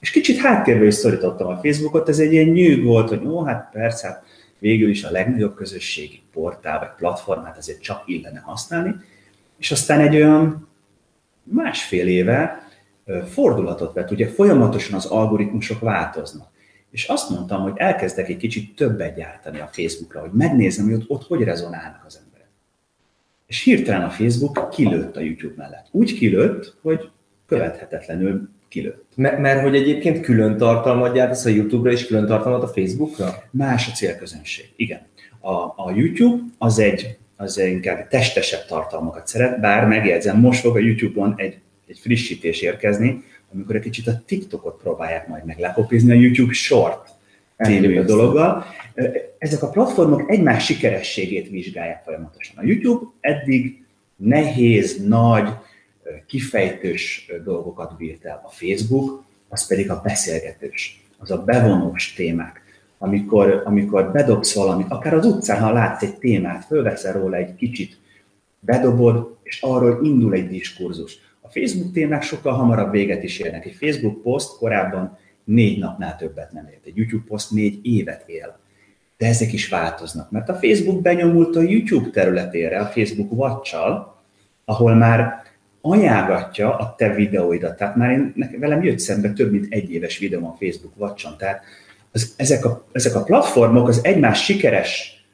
És 0.00 0.10
kicsit 0.10 0.38
háttérbe 0.38 0.84
is 0.84 0.94
szorítottam 0.94 1.46
a 1.46 1.60
Facebookot, 1.62 2.08
ez 2.08 2.18
egy 2.18 2.32
ilyen 2.32 2.48
nyűg 2.48 2.84
volt, 2.84 3.08
hogy 3.08 3.26
ó, 3.26 3.42
hát 3.42 3.68
persze, 3.72 4.06
hát 4.06 4.24
végül 4.58 4.88
is 4.88 5.04
a 5.04 5.10
legnagyobb 5.10 5.54
közösségi 5.54 6.22
portál 6.32 6.78
vagy 6.78 6.90
platformát 6.96 7.56
azért 7.56 7.82
csak 7.82 8.02
illene 8.06 8.40
használni, 8.44 8.94
és 9.58 9.70
aztán 9.70 10.00
egy 10.00 10.14
olyan 10.14 10.68
másfél 11.42 12.06
éve 12.06 12.68
fordulatot 13.26 13.92
vett, 13.92 14.10
ugye 14.10 14.28
folyamatosan 14.28 14.94
az 14.94 15.06
algoritmusok 15.06 15.80
változnak. 15.80 16.48
És 16.90 17.04
azt 17.04 17.30
mondtam, 17.30 17.62
hogy 17.62 17.72
elkezdek 17.76 18.28
egy 18.28 18.36
kicsit 18.36 18.76
többet 18.76 19.16
gyártani 19.16 19.60
a 19.60 19.68
Facebookra, 19.72 20.20
hogy 20.20 20.30
megnézem, 20.32 20.84
hogy 20.84 20.94
ott, 20.94 21.10
ott 21.10 21.26
hogy 21.26 21.42
rezonálnak 21.42 22.02
az 22.06 22.20
emberek. 22.24 22.48
És 23.46 23.62
hirtelen 23.62 24.02
a 24.02 24.10
Facebook 24.10 24.70
kilőtt 24.70 25.16
a 25.16 25.20
YouTube 25.20 25.54
mellett. 25.56 25.86
Úgy 25.90 26.14
kilőtt, 26.14 26.76
hogy 26.82 27.10
követhetetlenül 27.46 28.48
kilőtt. 28.68 29.12
Mert, 29.16 29.38
mert 29.38 29.62
hogy 29.62 29.74
egyébként 29.74 30.20
külön 30.20 30.56
tartalmat 30.56 31.14
gyártasz 31.14 31.44
a 31.44 31.48
YouTube-ra 31.48 31.92
és 31.92 32.06
külön 32.06 32.26
tartalmat 32.26 32.62
a 32.62 32.68
Facebookra? 32.68 33.34
Más 33.50 33.88
a 33.88 33.92
célközönség, 33.92 34.72
igen. 34.76 35.00
A, 35.40 35.52
a 35.54 35.92
YouTube 35.94 36.42
az 36.58 36.78
egy, 36.78 37.18
az 37.36 37.58
inkább 37.58 38.08
testesebb 38.08 38.66
tartalmakat 38.66 39.26
szeret, 39.26 39.60
bár 39.60 39.86
megjegyzem, 39.86 40.38
most 40.40 40.60
fog 40.60 40.76
a 40.76 40.80
YouTube-on 40.80 41.34
egy 41.36 41.58
egy 41.90 41.98
frissítés 41.98 42.60
érkezni, 42.60 43.24
amikor 43.52 43.76
egy 43.76 43.82
kicsit 43.82 44.06
a 44.06 44.22
TikTokot 44.26 44.80
próbálják 44.82 45.28
majd 45.28 45.44
meg 45.44 45.58
lekopizni 45.58 46.10
a 46.10 46.14
YouTube 46.14 46.52
Short 46.52 47.08
című 47.64 48.02
dologgal. 48.02 48.64
Ezek 49.38 49.62
a 49.62 49.68
platformok 49.68 50.30
egymás 50.30 50.64
sikerességét 50.64 51.48
vizsgálják 51.48 52.02
folyamatosan. 52.02 52.56
A 52.56 52.66
YouTube 52.66 53.06
eddig 53.20 53.84
nehéz, 54.16 55.06
nagy, 55.06 55.48
kifejtős 56.26 57.30
dolgokat 57.44 57.96
bírt 57.96 58.24
el. 58.24 58.42
A 58.44 58.50
Facebook 58.50 59.24
az 59.48 59.66
pedig 59.66 59.90
a 59.90 60.00
beszélgetős, 60.04 61.04
az 61.18 61.30
a 61.30 61.42
bevonós 61.44 62.12
témák. 62.12 62.62
Amikor, 62.98 63.62
amikor 63.64 64.12
bedobsz 64.12 64.54
valamit, 64.54 64.90
akár 64.90 65.14
az 65.14 65.26
utcán, 65.26 65.60
ha 65.60 65.72
látsz 65.72 66.02
egy 66.02 66.16
témát, 66.16 66.64
fölveszel 66.64 67.12
róla 67.12 67.36
egy 67.36 67.54
kicsit, 67.54 67.98
bedobod, 68.60 69.36
és 69.42 69.60
arról 69.62 70.04
indul 70.04 70.34
egy 70.34 70.48
diskurzus 70.48 71.18
Facebook 71.50 71.92
témák 71.92 72.22
sokkal 72.22 72.52
hamarabb 72.52 72.90
véget 72.90 73.22
is 73.22 73.38
érnek. 73.38 73.66
Egy 73.66 73.76
Facebook 73.78 74.22
poszt 74.22 74.58
korábban 74.58 75.18
négy 75.44 75.78
napnál 75.78 76.16
többet 76.16 76.52
nem 76.52 76.66
ért. 76.66 76.86
Egy 76.86 76.96
YouTube 76.96 77.24
poszt 77.28 77.50
négy 77.50 77.78
évet 77.82 78.24
él. 78.26 78.58
De 79.16 79.26
ezek 79.26 79.52
is 79.52 79.68
változnak, 79.68 80.30
mert 80.30 80.48
a 80.48 80.54
Facebook 80.54 81.02
benyomult 81.02 81.56
a 81.56 81.60
YouTube 81.60 82.10
területére, 82.10 82.78
a 82.78 82.86
Facebook 82.86 83.32
watch 83.32 83.76
ahol 84.64 84.94
már 84.94 85.42
ajánlatja 85.80 86.76
a 86.76 86.94
te 86.94 87.14
videóidat. 87.14 87.76
Tehát 87.76 87.96
már 87.96 88.10
én, 88.10 88.34
velem 88.58 88.84
jött 88.84 88.98
szembe 88.98 89.32
több 89.32 89.50
mint 89.50 89.66
egy 89.68 89.92
éves 89.92 90.18
videó 90.18 90.46
a 90.46 90.56
Facebook 90.58 90.92
watch 90.96 91.36
Tehát 91.36 91.62
az, 92.12 92.34
ezek, 92.36 92.64
a, 92.64 92.84
ezek 92.92 93.14
a 93.14 93.22
platformok 93.22 93.88
az 93.88 94.04
egymás 94.04 94.44
sikeres 94.44 95.24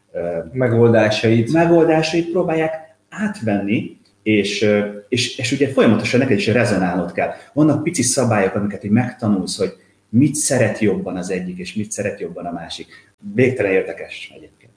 megoldásait. 0.52 1.52
megoldásait 1.52 2.30
próbálják 2.30 2.96
átvenni, 3.08 3.96
és, 4.26 4.70
és, 5.08 5.38
és 5.38 5.52
ugye 5.52 5.68
folyamatosan 5.68 6.20
neked 6.20 6.36
is 6.36 6.46
rezonálnod 6.46 7.12
kell. 7.12 7.30
Vannak 7.52 7.82
pici 7.82 8.02
szabályok, 8.02 8.54
amiket 8.54 8.84
így 8.84 8.90
megtanulsz, 8.90 9.58
hogy 9.58 9.72
mit 10.08 10.34
szeret 10.34 10.78
jobban 10.78 11.16
az 11.16 11.30
egyik, 11.30 11.58
és 11.58 11.74
mit 11.74 11.90
szeret 11.90 12.20
jobban 12.20 12.46
a 12.46 12.52
másik. 12.52 12.86
Végtelen 13.34 13.72
érdekes 13.72 14.32
egyébként. 14.36 14.72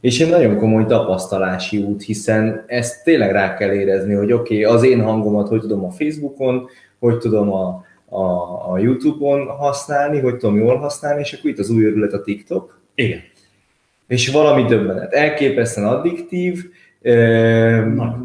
És 0.00 0.20
egy 0.20 0.30
nagyon 0.30 0.56
komoly 0.56 0.86
tapasztalási 0.86 1.78
út, 1.78 2.02
hiszen 2.02 2.64
ezt 2.66 3.04
tényleg 3.04 3.32
rá 3.32 3.56
kell 3.56 3.72
érezni, 3.72 4.14
hogy 4.14 4.32
oké, 4.32 4.64
okay, 4.64 4.74
az 4.74 4.82
én 4.82 5.02
hangomat 5.02 5.48
hogy 5.48 5.60
tudom 5.60 5.84
a 5.84 5.90
Facebookon, 5.90 6.68
hogy 6.98 7.18
tudom 7.18 7.52
a, 7.52 7.84
a, 8.08 8.22
a 8.72 8.78
YouTube-on 8.78 9.46
használni, 9.46 10.20
hogy 10.20 10.36
tudom 10.36 10.56
jól 10.56 10.76
használni, 10.76 11.20
és 11.20 11.32
akkor 11.32 11.50
itt 11.50 11.58
az 11.58 11.70
új 11.70 11.84
örület 11.84 12.12
a 12.12 12.22
TikTok. 12.22 12.80
Igen. 12.94 13.20
És 14.06 14.28
valami 14.28 14.64
döbbenet. 14.64 15.12
Elképesztően 15.12 15.88
addiktív, 15.88 16.64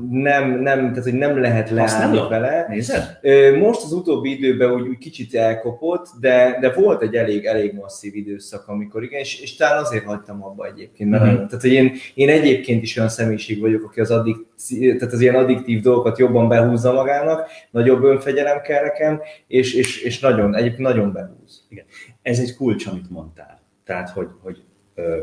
nem, 0.10 0.60
nem, 0.62 0.80
tehát 0.90 1.04
hogy 1.04 1.14
nem 1.14 1.40
lehet 1.42 1.70
leállni 1.70 2.20
vele. 2.30 2.66
Nézed? 2.70 3.20
Most 3.60 3.84
az 3.84 3.92
utóbbi 3.92 4.32
időben 4.32 4.72
úgy, 4.72 4.88
úgy 4.88 4.98
kicsit 4.98 5.36
elkopott, 5.36 6.08
de, 6.20 6.58
de 6.62 6.72
volt 6.74 7.02
egy 7.02 7.16
elég, 7.16 7.46
elég 7.46 7.74
masszív 7.74 8.16
időszak, 8.16 8.68
amikor 8.68 9.04
igen, 9.04 9.20
és, 9.20 9.42
és 9.42 9.56
talán 9.56 9.84
azért 9.84 10.06
hagytam 10.06 10.44
abba 10.44 10.66
egyébként, 10.66 11.10
mert 11.10 11.24
mm-hmm. 11.24 11.34
tehát, 11.34 11.62
hogy 11.62 11.72
én, 11.72 11.92
én 12.14 12.30
egyébként 12.30 12.84
is 12.84 12.98
olyan 12.98 13.10
személyiség 13.10 13.60
vagyok, 13.60 13.84
aki 13.84 14.00
az, 14.00 14.12
addik, 14.12 14.38
tehát 14.80 15.14
az 15.14 15.22
ilyen 15.22 15.36
addiktív 15.36 15.82
dolgokat 15.82 16.18
jobban 16.18 16.48
behúzza 16.48 16.94
magának, 16.94 17.50
nagyobb 17.72 18.04
önfegyelem 18.04 18.62
kell 18.62 18.84
nekem, 18.84 19.22
és, 19.48 19.74
és, 19.74 20.02
és 20.02 20.20
nagyon, 20.20 20.56
egyébként 20.56 20.88
nagyon 20.88 21.12
behúz. 21.12 21.66
Igen. 21.70 21.86
Ez 22.22 22.40
egy 22.40 22.56
kulcs, 22.56 22.86
amit 22.86 23.10
mondtál. 23.10 23.62
Tehát, 23.86 24.10
hogy, 24.10 24.28
hogy 24.44 24.64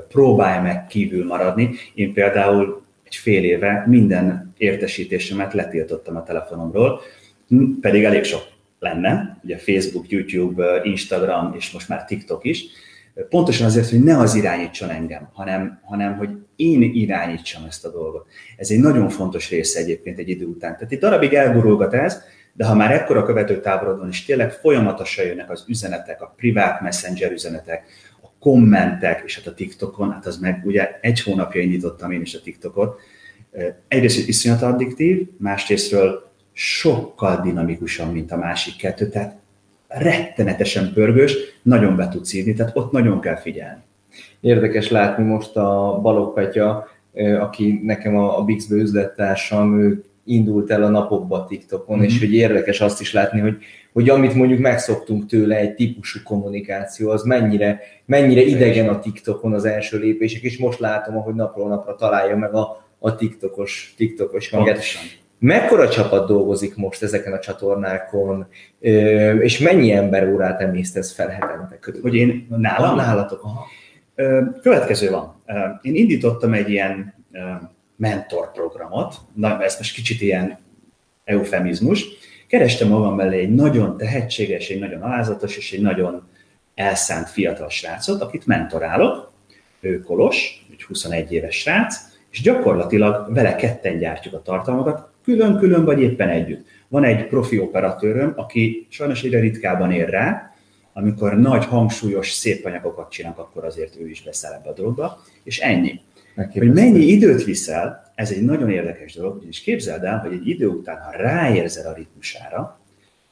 próbálj 0.09 0.63
meg 0.63 0.87
kívül 0.87 1.27
maradni. 1.27 1.71
Én 1.95 2.13
például 2.13 2.82
egy 3.13 3.19
fél 3.19 3.45
éve 3.45 3.85
minden 3.87 4.55
értesítésemet 4.57 5.53
letiltottam 5.55 6.17
a 6.17 6.23
telefonomról, 6.23 7.01
pedig 7.81 8.05
elég 8.05 8.25
sok 8.25 8.43
lenne, 8.79 9.41
ugye 9.45 9.59
Facebook, 9.59 10.11
YouTube, 10.11 10.81
Instagram 10.85 11.55
és 11.57 11.71
most 11.71 11.89
már 11.89 12.05
TikTok 12.05 12.45
is, 12.45 12.65
pontosan 13.29 13.67
azért, 13.67 13.91
hogy 13.91 14.03
ne 14.03 14.19
az 14.19 14.35
irányítson 14.35 14.91
engem, 14.91 15.29
hanem, 15.33 15.81
hanem 15.85 16.17
hogy 16.17 16.31
én 16.57 16.83
irányítsam 16.83 17.65
ezt 17.69 17.85
a 17.85 17.91
dolgot. 17.91 18.27
Ez 18.57 18.71
egy 18.71 18.81
nagyon 18.81 19.09
fontos 19.09 19.51
része 19.51 19.81
egyébként 19.81 20.19
egy 20.19 20.29
idő 20.29 20.45
után. 20.45 20.75
Tehát 20.75 20.93
itt 20.93 21.01
darabig 21.01 21.33
elgurulgat 21.33 21.95
ez, 21.95 22.23
de 22.53 22.65
ha 22.65 22.75
már 22.75 22.93
ekkora 22.93 23.25
követő 23.25 23.61
távolodon 23.61 24.09
és 24.09 24.25
tényleg 24.25 24.53
folyamatosan 24.53 25.25
jönnek 25.25 25.51
az 25.51 25.65
üzenetek, 25.69 26.23
a 26.23 26.35
privát 26.37 26.81
messenger 26.81 27.33
üzenetek, 27.33 27.85
kommentek, 28.43 29.23
és 29.25 29.37
hát 29.37 29.47
a 29.47 29.55
TikTokon, 29.55 30.13
hát 30.13 30.27
az 30.27 30.39
meg 30.39 30.63
ugye 30.65 30.99
egy 31.01 31.23
hónapja 31.23 31.61
indítottam 31.61 32.11
én 32.11 32.21
is 32.21 32.35
a 32.35 32.41
TikTokot, 32.41 33.01
egyrészt 33.89 34.29
iszonyat 34.29 34.63
addiktív, 34.63 35.29
másrésztről 35.39 36.31
sokkal 36.53 37.41
dinamikusabb, 37.41 38.13
mint 38.13 38.33
a 38.33 38.37
másik 38.37 38.77
kettő, 38.77 39.09
tehát 39.09 39.37
rettenetesen 39.89 40.93
pörgős, 40.93 41.37
nagyon 41.63 41.97
be 41.97 42.09
tudsz 42.09 42.33
írni, 42.33 42.55
tehát 42.55 42.77
ott 42.77 42.93
nagyon 42.93 43.21
kell 43.21 43.37
figyelni. 43.37 43.83
Érdekes 44.41 44.91
látni 44.91 45.25
most 45.25 45.57
a 45.57 45.99
Balogh 46.03 46.35
Petya, 46.35 46.89
aki 47.41 47.81
nekem 47.83 48.17
a 48.17 48.45
Bixbe 48.45 48.75
üzlettársam, 48.75 49.81
ő 49.81 50.05
indult 50.25 50.71
el 50.71 50.83
a 50.83 50.89
napokba 50.89 51.47
TikTokon, 51.47 51.97
mm-hmm. 51.97 52.07
és 52.07 52.19
hogy 52.19 52.35
érdekes 52.35 52.81
azt 52.81 53.01
is 53.01 53.13
látni, 53.13 53.41
hogy, 53.41 53.57
hogy 53.93 54.09
amit 54.09 54.35
mondjuk 54.35 54.61
megszoktunk 54.61 55.27
tőle, 55.27 55.57
egy 55.57 55.75
típusú 55.75 56.19
kommunikáció, 56.25 57.11
az 57.11 57.23
mennyire, 57.23 57.81
mennyire 58.05 58.41
idegen 58.41 58.89
a 58.89 58.99
TikTokon 58.99 59.53
az 59.53 59.65
első 59.65 59.99
lépések, 59.99 60.43
és 60.43 60.59
most 60.59 60.79
látom, 60.79 61.17
ahogy 61.17 61.35
napról 61.35 61.69
napra 61.69 61.95
találja 61.95 62.37
meg 62.37 62.55
a, 62.55 62.85
a 62.99 63.15
TikTokos, 63.15 63.95
TikTokos 63.97 64.51
hanget. 64.51 64.83
Mekkora 65.39 65.89
csapat 65.89 66.27
dolgozik 66.27 66.77
most 66.77 67.03
ezeken 67.03 67.33
a 67.33 67.39
csatornákon, 67.39 68.47
és 69.41 69.59
mennyi 69.59 69.93
ember 69.93 70.29
órát 70.29 70.61
emésztesz 70.61 71.13
fel 71.13 71.29
hetente 71.29 71.79
körül? 71.81 72.01
Hogy 72.03 72.15
én 72.15 72.47
nálam? 72.51 72.97
Nálatok. 72.97 73.43
Aha. 73.43 73.67
Következő 74.63 75.11
van. 75.11 75.43
Én 75.83 75.95
indítottam 75.95 76.53
egy 76.53 76.71
ilyen 76.71 77.15
mentorprogramot, 77.97 79.15
na, 79.35 79.63
ez 79.63 79.77
most 79.79 79.95
kicsit 79.95 80.21
ilyen 80.21 80.59
eufemizmus, 81.25 82.07
kerestem 82.53 82.89
magam 82.89 83.15
mellé 83.15 83.39
egy 83.39 83.55
nagyon 83.55 83.97
tehetséges, 83.97 84.69
egy 84.69 84.79
nagyon 84.79 85.03
alázatos 85.03 85.57
és 85.57 85.73
egy 85.73 85.81
nagyon 85.81 86.23
elszánt 86.75 87.29
fiatal 87.29 87.69
srácot, 87.69 88.23
akit 88.23 88.47
mentorálok, 88.47 89.33
ő 89.81 90.01
Kolos, 90.01 90.67
egy 90.73 90.83
21 90.83 91.33
éves 91.33 91.57
srác, 91.57 91.97
és 92.31 92.41
gyakorlatilag 92.43 93.35
vele 93.35 93.55
ketten 93.55 93.99
gyártjuk 93.99 94.35
a 94.35 94.43
tartalmakat, 94.43 95.09
külön-külön 95.25 95.85
vagy 95.85 96.01
éppen 96.01 96.29
együtt. 96.29 96.67
Van 96.89 97.05
egy 97.05 97.27
profi 97.27 97.59
operatőröm, 97.59 98.33
aki 98.37 98.87
sajnos 98.91 99.23
egyre 99.23 99.41
ritkában 99.41 99.93
ér 99.93 100.09
rá, 100.09 100.53
amikor 100.93 101.41
nagy, 101.41 101.65
hangsúlyos, 101.65 102.31
szép 102.31 102.65
anyagokat 102.65 103.11
csinálnak, 103.11 103.39
akkor 103.39 103.65
azért 103.65 103.97
ő 104.01 104.09
is 104.09 104.23
beszáll 104.23 104.53
ebbe 104.53 104.69
a 104.69 104.75
dologba, 104.75 105.23
és 105.45 105.59
ennyi. 105.59 106.01
Hogy 106.53 106.73
mennyi 106.73 107.05
időt 107.05 107.45
viszel, 107.45 108.12
ez 108.23 108.31
egy 108.31 108.43
nagyon 108.43 108.71
érdekes 108.71 109.15
dolog, 109.15 109.45
és 109.49 109.61
képzeld 109.61 110.05
el, 110.05 110.19
hogy 110.19 110.33
egy 110.33 110.49
idő 110.49 110.67
után, 110.67 111.03
ha 111.03 111.11
ráérzel 111.11 111.91
a 111.91 111.95
ritmusára, 111.95 112.81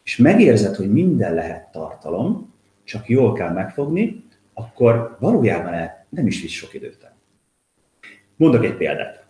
és 0.03 0.16
megérzed, 0.16 0.74
hogy 0.74 0.92
minden 0.92 1.35
lehet 1.35 1.72
tartalom, 1.72 2.55
csak 2.85 3.09
jól 3.09 3.33
kell 3.33 3.53
megfogni, 3.53 4.24
akkor 4.55 5.16
valójában 5.20 5.72
el 5.72 6.07
nem 6.09 6.26
is 6.26 6.42
visz 6.42 6.50
sok 6.50 6.74
időt 6.74 7.03
el. 7.03 7.16
Mondok 8.37 8.64
egy 8.64 8.76
példát. 8.76 9.24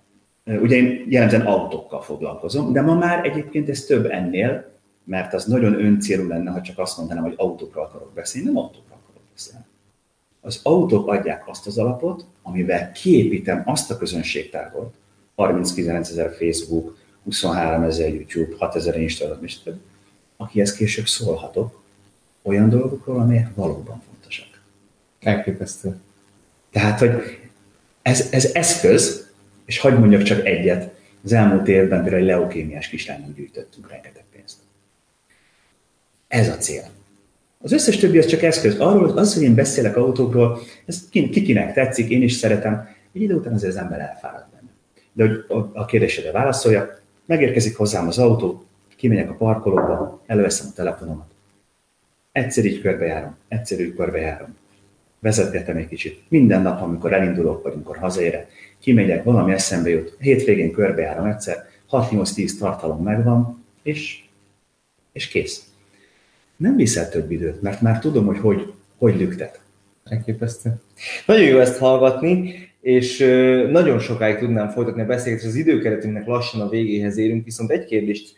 Ugye 0.44 0.76
én 0.76 1.04
jellemzően 1.08 1.46
autókkal 1.46 2.00
foglalkozom, 2.02 2.72
de 2.72 2.80
ma 2.80 2.94
már 2.94 3.26
egyébként 3.26 3.68
ez 3.68 3.84
több 3.84 4.06
ennél, 4.06 4.70
mert 5.04 5.34
az 5.34 5.44
nagyon 5.44 5.84
öncélú 5.84 6.28
lenne, 6.28 6.50
ha 6.50 6.60
csak 6.60 6.78
azt 6.78 6.98
mondanám, 6.98 7.22
hogy 7.22 7.34
autókról 7.36 7.84
akarok 7.84 8.12
beszélni, 8.14 8.46
nem 8.46 8.56
autókról 8.56 8.98
akarok 9.02 9.22
beszélni. 9.32 9.64
Az 10.40 10.60
autók 10.62 11.08
adják 11.08 11.48
azt 11.48 11.66
az 11.66 11.78
alapot, 11.78 12.24
amivel 12.42 12.92
kiépítem 12.92 13.62
azt 13.66 13.90
a 13.90 13.96
közönségtágot, 13.96 14.94
39 15.34 16.10
ezer 16.10 16.34
Facebook, 16.38 16.96
23 17.24 17.82
ezer 17.82 18.08
YouTube, 18.08 18.56
6 18.58 18.76
ezer 18.76 19.00
Instagram, 19.00 19.44
és 19.44 19.62
több, 19.62 19.80
akihez 20.36 20.72
később 20.72 21.06
szólhatok 21.06 21.82
olyan 22.42 22.68
dolgokról, 22.68 23.20
amelyek 23.20 23.54
valóban 23.54 24.02
fontosak. 24.06 24.46
Elképesztő. 25.20 25.96
Tehát, 26.70 26.98
hogy 26.98 27.10
ez, 28.02 28.28
ez 28.30 28.44
eszköz, 28.52 29.30
és 29.64 29.78
hagyd 29.78 29.98
mondjak 29.98 30.22
csak 30.22 30.46
egyet, 30.46 30.94
az 31.24 31.32
elmúlt 31.32 31.68
évben 31.68 32.02
például 32.02 32.22
egy 32.22 32.28
leukémiás 32.28 32.88
kislánynak 32.88 33.34
gyűjtöttünk 33.34 33.90
rengeteg 33.90 34.24
pénzt. 34.32 34.56
Ez 36.28 36.48
a 36.48 36.56
cél. 36.56 36.88
Az 37.58 37.72
összes 37.72 37.96
többi 37.96 38.18
az 38.18 38.26
csak 38.26 38.42
eszköz. 38.42 38.78
Arról, 38.78 39.18
az, 39.18 39.34
hogy 39.34 39.42
én 39.42 39.54
beszélek 39.54 39.96
autókról, 39.96 40.60
ez 40.86 41.08
kikinek 41.10 41.74
tetszik, 41.74 42.10
én 42.10 42.22
is 42.22 42.32
szeretem, 42.32 42.88
egy 43.12 43.22
idő 43.22 43.34
után 43.34 43.52
azért 43.52 43.72
az 43.72 43.78
ember 43.78 44.00
elfárad. 44.00 44.48
De 45.12 45.26
hogy 45.26 45.44
a 45.72 45.84
kérdésedre 45.84 46.30
válaszoljak, 46.32 47.02
megérkezik 47.24 47.76
hozzám 47.76 48.06
az 48.06 48.18
autó, 48.18 48.64
kimegyek 48.96 49.30
a 49.30 49.34
parkolóba, 49.34 50.22
előveszem 50.26 50.66
a 50.70 50.74
telefonomat. 50.74 51.30
Egyszer 52.32 52.64
így 52.64 52.80
körbejárom, 52.80 53.36
egyszer 53.48 53.80
így 53.80 53.94
körbejárom. 53.94 54.56
Vezetgetem 55.18 55.76
egy 55.76 55.88
kicsit. 55.88 56.22
Minden 56.28 56.62
nap, 56.62 56.82
amikor 56.82 57.12
elindulok, 57.12 57.62
vagy 57.62 57.72
amikor 57.72 57.96
hazaérek, 57.96 58.52
kimegyek, 58.78 59.24
valami 59.24 59.52
eszembe 59.52 59.88
jut, 59.88 60.16
hétvégén 60.18 60.72
körbejárom 60.72 61.26
egyszer, 61.26 61.68
6-8-10 61.90 62.58
tartalom 62.58 63.02
megvan, 63.02 63.64
és, 63.82 64.24
és 65.12 65.28
kész 65.28 65.70
nem 66.60 66.76
viszel 66.76 67.08
több 67.08 67.30
időt, 67.30 67.62
mert 67.62 67.80
már 67.80 67.98
tudom, 67.98 68.26
hogy 68.26 68.38
hogy, 68.38 68.72
hogy 68.98 69.16
lüktet. 69.16 69.60
Elképesztő. 70.04 70.80
Nagyon 71.26 71.46
jó 71.46 71.58
ezt 71.58 71.78
hallgatni, 71.78 72.54
és 72.80 73.18
nagyon 73.70 73.98
sokáig 73.98 74.36
tudnám 74.36 74.68
folytatni 74.68 75.02
a 75.02 75.06
beszélgetést, 75.06 75.48
az 75.48 75.56
időkeretünknek 75.56 76.26
lassan 76.26 76.60
a 76.60 76.68
végéhez 76.68 77.16
érünk, 77.16 77.44
viszont 77.44 77.70
egy 77.70 77.84
kérdést, 77.84 78.34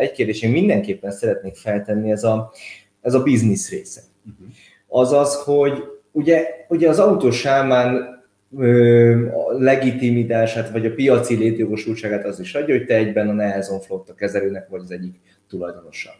egy 0.00 0.12
kérdést 0.12 0.44
én 0.44 0.50
mindenképpen 0.50 1.10
szeretnék 1.10 1.54
feltenni, 1.54 2.10
ez 2.10 2.24
a, 2.24 2.52
ez 3.00 3.14
a 3.14 3.22
biznisz 3.22 3.70
része. 3.70 4.00
Uh-huh. 4.26 4.54
Azaz, 4.88 5.42
hogy 5.42 5.84
ugye, 6.10 6.46
ugye 6.68 6.88
az 6.88 6.98
autó 6.98 7.30
sámán 7.30 8.12
a 9.32 9.52
legitimitását, 9.58 10.70
vagy 10.70 10.86
a 10.86 10.94
piaci 10.94 11.36
létjogosultságát 11.36 12.24
az 12.24 12.40
is 12.40 12.54
adja, 12.54 12.76
hogy 12.76 12.86
te 12.86 12.94
egyben 12.94 13.28
a 13.28 13.32
Nehezon 13.32 13.80
Flotta 13.80 14.14
kezelőnek 14.14 14.68
vagy 14.68 14.80
az 14.80 14.90
egyik 14.90 15.20
tulajdonosa. 15.48 16.10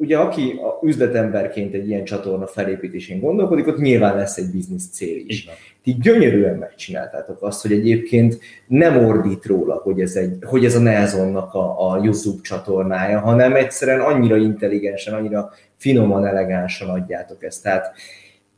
Ugye 0.00 0.18
aki 0.18 0.60
a 0.62 0.86
üzletemberként 0.86 1.74
egy 1.74 1.88
ilyen 1.88 2.04
csatorna 2.04 2.46
felépítésén 2.46 3.20
gondolkodik, 3.20 3.66
ott 3.66 3.78
nyilván 3.78 4.16
lesz 4.16 4.36
egy 4.36 4.50
biznisz 4.50 4.88
cél 4.90 5.16
is. 5.26 5.42
Igen. 5.42 5.54
Ti 5.82 5.96
gyönyörűen 6.00 6.56
megcsináltátok 6.56 7.42
azt, 7.42 7.62
hogy 7.62 7.72
egyébként 7.72 8.38
nem 8.66 9.06
ordít 9.06 9.46
róla, 9.46 9.74
hogy 9.74 10.00
ez, 10.00 10.16
egy, 10.16 10.36
hogy 10.42 10.64
ez 10.64 10.74
a 10.74 10.80
Nelsonnak 10.80 11.54
a, 11.54 11.90
a 11.90 12.00
YouTube 12.04 12.40
csatornája, 12.42 13.20
hanem 13.20 13.54
egyszerűen 13.54 14.00
annyira 14.00 14.36
intelligensen, 14.36 15.14
annyira 15.14 15.50
finoman, 15.76 16.26
elegánsan 16.26 16.88
adjátok 16.88 17.44
ezt. 17.44 17.62
Tehát, 17.62 17.92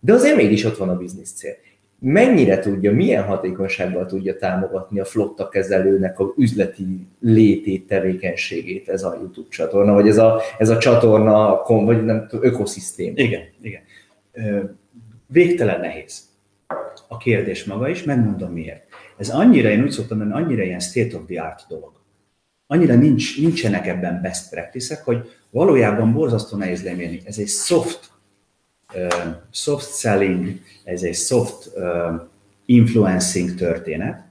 de 0.00 0.12
azért 0.12 0.36
mégis 0.36 0.64
ott 0.64 0.76
van 0.76 0.88
a 0.88 0.96
biznisz 0.96 1.32
cél 1.32 1.54
mennyire 2.00 2.58
tudja, 2.58 2.92
milyen 2.92 3.24
hatékonysággal 3.24 4.06
tudja 4.06 4.36
támogatni 4.36 5.00
a 5.00 5.04
flotta 5.04 5.48
kezelőnek 5.48 6.18
a 6.18 6.34
üzleti 6.36 7.06
létét, 7.20 7.86
tevékenységét 7.86 8.88
ez 8.88 9.02
a 9.02 9.16
YouTube 9.20 9.48
csatorna, 9.50 9.92
vagy 9.92 10.08
ez 10.08 10.18
a, 10.18 10.40
ez 10.58 10.68
a 10.68 10.78
csatorna, 10.78 11.62
vagy 11.66 12.04
nem 12.04 12.26
tudom, 12.28 12.44
ökoszisztém. 12.44 13.12
Igen, 13.16 13.42
igen. 13.60 13.82
Végtelen 15.26 15.80
nehéz 15.80 16.28
a 17.08 17.16
kérdés 17.16 17.64
maga 17.64 17.88
is, 17.88 18.02
megmondom 18.02 18.52
miért. 18.52 18.84
Ez 19.16 19.30
annyira, 19.30 19.68
én 19.68 19.82
úgy 19.82 19.90
szoktam 19.90 20.18
mondani, 20.18 20.42
annyira 20.42 20.62
ilyen 20.62 20.80
state 20.80 21.16
of 21.16 21.22
the 21.26 21.42
art 21.42 21.64
dolog. 21.68 21.92
Annyira 22.66 22.94
nincs, 22.94 23.40
nincsenek 23.40 23.86
ebben 23.86 24.20
best 24.22 24.50
practices 24.50 24.98
hogy 25.04 25.30
valójában 25.50 26.12
borzasztó 26.12 26.56
nehéz 26.56 26.84
lemérni. 26.84 27.20
Ez 27.24 27.38
egy 27.38 27.48
soft 27.48 28.10
soft 29.50 29.98
selling, 29.98 30.60
ez 30.84 31.02
egy 31.02 31.14
soft 31.14 31.70
influencing 32.64 33.54
történet, 33.54 34.28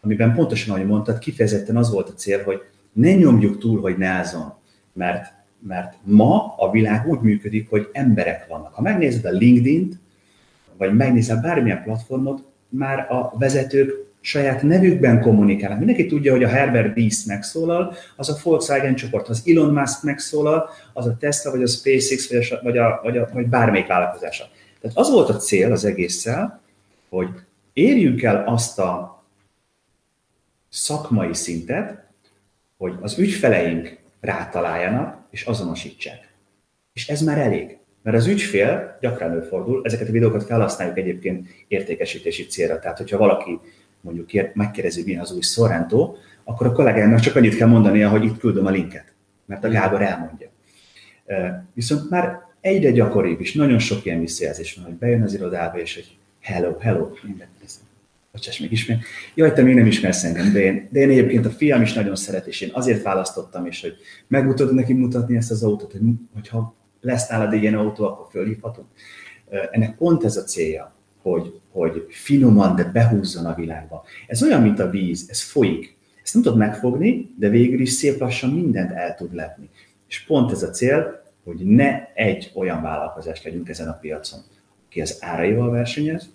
amiben 0.00 0.34
pontosan, 0.34 0.74
ahogy 0.74 0.86
mondtad, 0.86 1.18
kifejezetten 1.18 1.76
az 1.76 1.90
volt 1.90 2.08
a 2.08 2.12
cél, 2.12 2.42
hogy 2.42 2.62
ne 2.92 3.14
nyomjuk 3.14 3.58
túl, 3.58 3.80
hogy 3.80 3.96
ne 3.96 4.06
ázzon, 4.06 4.52
mert, 4.92 5.32
mert 5.58 5.94
ma 6.02 6.54
a 6.56 6.70
világ 6.70 7.08
úgy 7.08 7.20
működik, 7.20 7.70
hogy 7.70 7.88
emberek 7.92 8.46
vannak. 8.46 8.74
Ha 8.74 8.82
megnézed 8.82 9.24
a 9.24 9.30
LinkedIn-t, 9.30 9.98
vagy 10.76 10.94
megnézed 10.94 11.42
bármilyen 11.42 11.82
platformot, 11.82 12.44
már 12.68 13.12
a 13.12 13.32
vezetők 13.38 14.13
saját 14.24 14.62
nevükben 14.62 15.20
kommunikálnak. 15.20 15.78
Mindenki 15.78 16.06
tudja, 16.06 16.32
hogy 16.32 16.42
a 16.42 16.48
Herbert 16.48 16.94
Diess 16.94 17.24
megszólal, 17.24 17.94
az 18.16 18.28
a 18.28 18.36
Volkswagen 18.42 18.94
csoport, 18.94 19.28
az 19.28 19.42
Elon 19.46 19.72
Musk 19.72 20.02
megszólal, 20.02 20.68
az 20.92 21.06
a 21.06 21.16
Tesla, 21.16 21.50
vagy 21.50 21.62
a 21.62 21.66
SpaceX, 21.66 22.28
vagy, 22.28 22.38
a, 22.48 22.60
vagy, 22.62 22.78
a, 22.78 23.00
vagy, 23.02 23.16
a, 23.16 23.28
vagy 23.32 23.46
bármelyik 23.46 23.86
vállalkozása. 23.86 24.44
Tehát 24.80 24.96
az 24.96 25.10
volt 25.10 25.28
a 25.28 25.36
cél 25.36 25.72
az 25.72 25.84
egésszel, 25.84 26.60
hogy 27.08 27.28
érjünk 27.72 28.22
el 28.22 28.44
azt 28.46 28.78
a 28.78 29.22
szakmai 30.68 31.34
szintet, 31.34 32.04
hogy 32.76 32.94
az 33.00 33.18
ügyfeleink 33.18 33.98
rátaláljanak 34.20 35.18
és 35.30 35.42
azonosítsák. 35.42 36.28
És 36.92 37.08
ez 37.08 37.20
már 37.20 37.38
elég. 37.38 37.78
Mert 38.02 38.16
az 38.16 38.26
ügyfél 38.26 38.98
gyakran 39.00 39.30
előfordul, 39.30 39.80
ezeket 39.84 40.08
a 40.08 40.12
videókat 40.12 40.44
felhasználjuk 40.44 40.98
egyébként 40.98 41.48
értékesítési 41.68 42.46
célra. 42.46 42.78
Tehát, 42.78 42.98
hogyha 42.98 43.18
valaki 43.18 43.60
mondjuk 44.04 44.54
megkérdezi, 44.54 45.02
milyen 45.04 45.20
az 45.20 45.32
új 45.32 45.40
Sorrento, 45.40 46.14
akkor 46.44 46.66
a 46.66 46.72
kollégának 46.72 47.20
csak 47.20 47.36
annyit 47.36 47.56
kell 47.56 47.68
mondania, 47.68 48.08
hogy 48.08 48.24
itt 48.24 48.38
küldöm 48.38 48.66
a 48.66 48.70
linket, 48.70 49.12
mert 49.46 49.64
a 49.64 49.68
Gábor 49.68 50.02
elmondja. 50.02 50.48
Viszont 51.74 52.10
már 52.10 52.40
egyre 52.60 52.90
gyakoribb 52.90 53.40
is, 53.40 53.54
nagyon 53.54 53.78
sok 53.78 54.04
ilyen 54.04 54.20
visszajelzés 54.20 54.74
van, 54.74 54.84
hogy 54.84 54.94
bejön 54.94 55.22
az 55.22 55.34
irodába, 55.34 55.78
és 55.78 55.94
hogy 55.94 56.16
hello, 56.40 56.78
hello, 56.78 57.10
Bocsáss 58.32 58.58
meg 58.58 58.72
ismét. 58.72 59.04
Jaj, 59.34 59.52
te 59.52 59.62
még 59.62 59.74
nem 59.74 59.86
ismersz 59.86 60.24
engem, 60.24 60.52
de 60.52 60.60
én, 60.60 60.88
de 60.90 61.00
én 61.00 61.10
egyébként 61.10 61.46
a 61.46 61.50
fiam 61.50 61.82
is 61.82 61.92
nagyon 61.92 62.16
szeret, 62.16 62.46
és 62.46 62.60
én 62.60 62.70
azért 62.72 63.02
választottam, 63.02 63.66
és 63.66 63.80
hogy 63.80 63.96
meg 64.26 64.54
tudod 64.54 64.74
neki 64.74 64.92
mutatni 64.92 65.36
ezt 65.36 65.50
az 65.50 65.62
autót, 65.62 65.92
hogy, 65.92 66.00
hogyha 66.34 66.74
lesz 67.00 67.28
nálad 67.28 67.52
egy 67.52 67.62
ilyen 67.62 67.74
autó, 67.74 68.04
akkor 68.04 68.26
fölhívhatunk. 68.30 68.86
Ennek 69.70 69.96
pont 69.96 70.24
ez 70.24 70.36
a 70.36 70.42
célja, 70.42 70.94
hogy, 71.22 71.60
hogy 71.74 72.06
finoman, 72.08 72.76
de 72.76 72.84
behúzzon 72.84 73.46
a 73.46 73.54
világba. 73.54 74.04
Ez 74.26 74.42
olyan, 74.42 74.62
mint 74.62 74.78
a 74.78 74.90
víz, 74.90 75.26
ez 75.28 75.42
folyik. 75.42 75.96
Ezt 76.22 76.34
nem 76.34 76.42
tudod 76.42 76.58
megfogni, 76.58 77.30
de 77.38 77.48
végül 77.48 77.80
is 77.80 77.90
szép 77.90 78.20
lassan 78.20 78.50
mindent 78.50 78.90
el 78.92 79.14
tud 79.14 79.34
letni. 79.34 79.68
És 80.08 80.24
pont 80.24 80.50
ez 80.50 80.62
a 80.62 80.70
cél, 80.70 81.22
hogy 81.44 81.56
ne 81.56 82.12
egy 82.14 82.52
olyan 82.54 82.82
vállalkozás 82.82 83.42
legyünk 83.44 83.68
ezen 83.68 83.88
a 83.88 83.98
piacon, 84.00 84.40
aki 84.86 85.00
az 85.00 85.16
áraival 85.20 85.70
versenyez, 85.70 86.28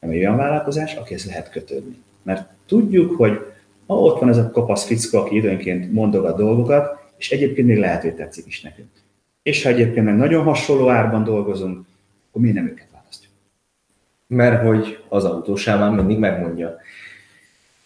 hanem 0.00 0.14
egy 0.14 0.20
olyan 0.20 0.36
vállalkozás, 0.36 0.94
akihez 0.94 1.26
lehet 1.26 1.50
kötődni. 1.50 1.96
Mert 2.22 2.48
tudjuk, 2.66 3.16
hogy 3.16 3.38
ha 3.86 3.94
ott 3.94 4.20
van 4.20 4.28
ez 4.28 4.36
a 4.36 4.50
kopasz 4.50 4.84
fickó, 4.84 5.18
aki 5.18 5.36
időnként 5.36 5.92
mondogat 5.92 6.36
dolgokat, 6.36 7.12
és 7.16 7.30
egyébként 7.30 7.66
még 7.66 7.78
lehet, 7.78 8.02
hogy 8.02 8.14
tetszik 8.14 8.46
is 8.46 8.62
nekünk. 8.62 8.88
És 9.42 9.62
ha 9.62 9.68
egyébként 9.68 10.06
meg 10.06 10.16
nagyon 10.16 10.44
hasonló 10.44 10.88
árban 10.88 11.24
dolgozunk, 11.24 11.86
akkor 12.28 12.40
miért 12.42 12.56
nem 12.56 12.66
őket? 12.66 12.87
Mert 14.28 14.62
hogy 14.62 15.04
az 15.08 15.24
autósában 15.24 15.94
mindig 15.94 16.18
megmondja. 16.18 16.76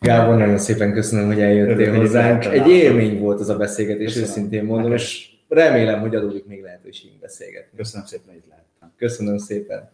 Gábor, 0.01 0.37
nagyon 0.37 0.59
szépen 0.59 0.93
köszönöm, 0.93 1.27
hogy 1.27 1.41
eljöttél 1.41 1.73
Örülök, 1.75 1.97
hozzánk. 1.97 2.45
Egy 2.45 2.69
élmény 2.69 3.19
volt 3.19 3.41
az 3.41 3.49
a 3.49 3.57
beszélgetés, 3.57 4.07
köszönöm. 4.07 4.29
őszintén 4.29 4.65
mondom, 4.65 4.93
és 4.93 5.31
remélem, 5.49 6.01
hogy 6.01 6.15
adódik 6.15 6.47
még 6.47 6.63
lehetőségünk 6.63 7.21
beszélgetni. 7.21 7.77
Köszönöm 7.77 8.07
szépen, 8.07 8.27
hogy 8.27 8.37
itt 8.37 8.49
lehettem. 8.49 8.93
Köszönöm 8.97 9.39
szépen. 9.39 9.91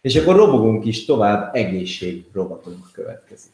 És 0.00 0.16
akkor 0.16 0.36
robogunk 0.36 0.84
is 0.84 1.04
tovább, 1.04 1.54
egészség 1.54 2.24
robotunk 2.32 2.84
következik. 2.92 3.52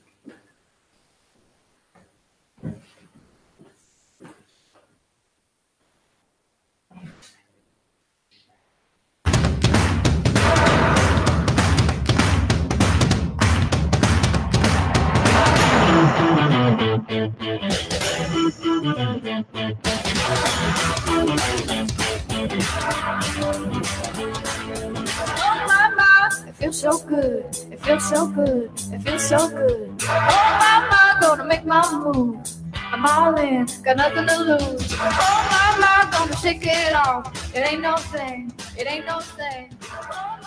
Got 33.95 33.97
nothing 33.97 34.27
to 34.27 34.39
lose. 34.43 34.93
Oh, 35.01 35.49
my 35.51 35.81
mama, 35.81 36.11
gonna 36.13 36.37
shake 36.37 36.67
it 36.67 36.95
off. 36.95 37.55
It 37.57 37.61
ain't 37.61 37.81
no 37.81 37.97
thing. 37.97 38.53
It 38.77 38.87
ain't 38.87 39.07
no 39.07 39.21
thing. 39.21 39.75
Oh, 39.91 40.38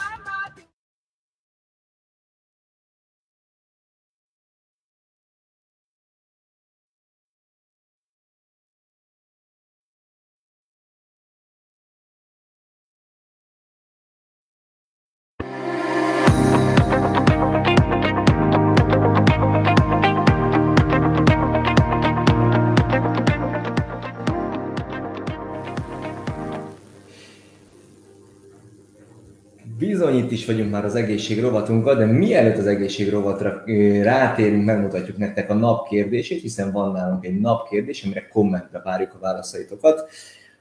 Bizony 29.91 30.17
itt 30.17 30.31
is 30.31 30.45
vagyunk 30.45 30.71
már 30.71 30.85
az 30.85 30.95
egészség 30.95 31.41
rovatunkkal, 31.41 31.95
de 31.95 32.05
mielőtt 32.05 32.57
az 32.57 32.67
egészség 32.67 33.09
rovatra 33.09 33.63
rátérünk, 34.03 34.65
megmutatjuk 34.65 35.17
nektek 35.17 35.49
a 35.49 35.53
nap 35.53 35.87
kérdését, 35.87 36.41
hiszen 36.41 36.71
van 36.71 36.91
nálunk 36.91 37.25
egy 37.25 37.39
nap 37.39 37.69
kérdés, 37.69 38.03
amire 38.03 38.27
kommentbe 38.27 38.81
várjuk 38.83 39.13
a 39.13 39.19
válaszaitokat. 39.21 39.99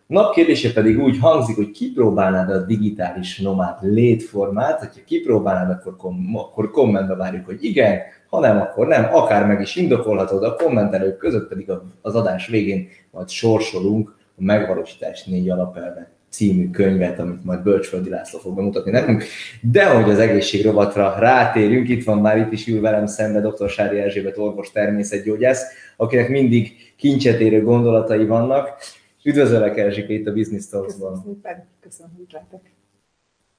A 0.08 0.12
nap 0.12 0.34
kérdése 0.34 0.72
pedig 0.72 0.98
úgy 0.98 1.18
hangzik, 1.18 1.56
hogy 1.56 1.70
kipróbálnád 1.70 2.50
a 2.50 2.64
digitális 2.64 3.38
nomád 3.38 3.76
létformát, 3.80 4.78
hogyha 4.78 5.04
kipróbálnád, 5.04 5.70
akkor, 5.70 5.96
kom- 5.96 6.36
akkor 6.36 6.70
kommentbe 6.70 7.14
várjuk, 7.14 7.44
hogy 7.46 7.64
igen, 7.64 7.98
ha 8.28 8.40
nem, 8.40 8.60
akkor 8.60 8.86
nem, 8.86 9.14
akár 9.14 9.46
meg 9.46 9.60
is 9.60 9.76
indokolhatod, 9.76 10.42
a 10.42 10.54
kommentelők 10.54 11.16
között 11.16 11.48
pedig 11.48 11.72
az 12.02 12.14
adás 12.14 12.46
végén 12.46 12.88
majd 13.10 13.28
sorsolunk 13.28 14.16
a 14.36 14.42
megvalósítás 14.42 15.24
négy 15.24 15.50
alapelve 15.50 16.19
című 16.30 16.70
könyvet, 16.70 17.18
amit 17.18 17.44
majd 17.44 17.62
Bölcsföldi 17.62 18.08
László 18.08 18.38
fog 18.38 18.56
bemutatni 18.56 18.90
nekünk. 18.90 19.24
De 19.60 19.86
hogy 19.86 20.10
az 20.10 20.18
egészségrovatra 20.18 21.14
rátérjünk, 21.18 21.88
itt 21.88 22.04
van 22.04 22.18
már 22.18 22.38
itt 22.38 22.52
is 22.52 22.66
ül 22.66 22.80
velem 22.80 23.06
szembe 23.06 23.40
dr. 23.40 23.68
Sári 23.68 23.98
Erzsébet 23.98 24.38
orvos 24.38 24.70
természetgyógyász, 24.70 25.62
akinek 25.96 26.28
mindig 26.28 26.72
kincset 26.96 27.40
érő 27.40 27.62
gondolatai 27.62 28.26
vannak. 28.26 28.78
Üdvözöllek 29.22 29.76
Erzsike 29.76 30.12
itt 30.12 30.26
a 30.26 30.32
Business 30.32 30.66
Talks-ban. 30.66 31.12
Köszönöm 31.12 31.34
szépen, 31.34 31.66
köszönöm, 31.80 32.12
hogy 32.16 32.26
lehetek. 32.32 32.72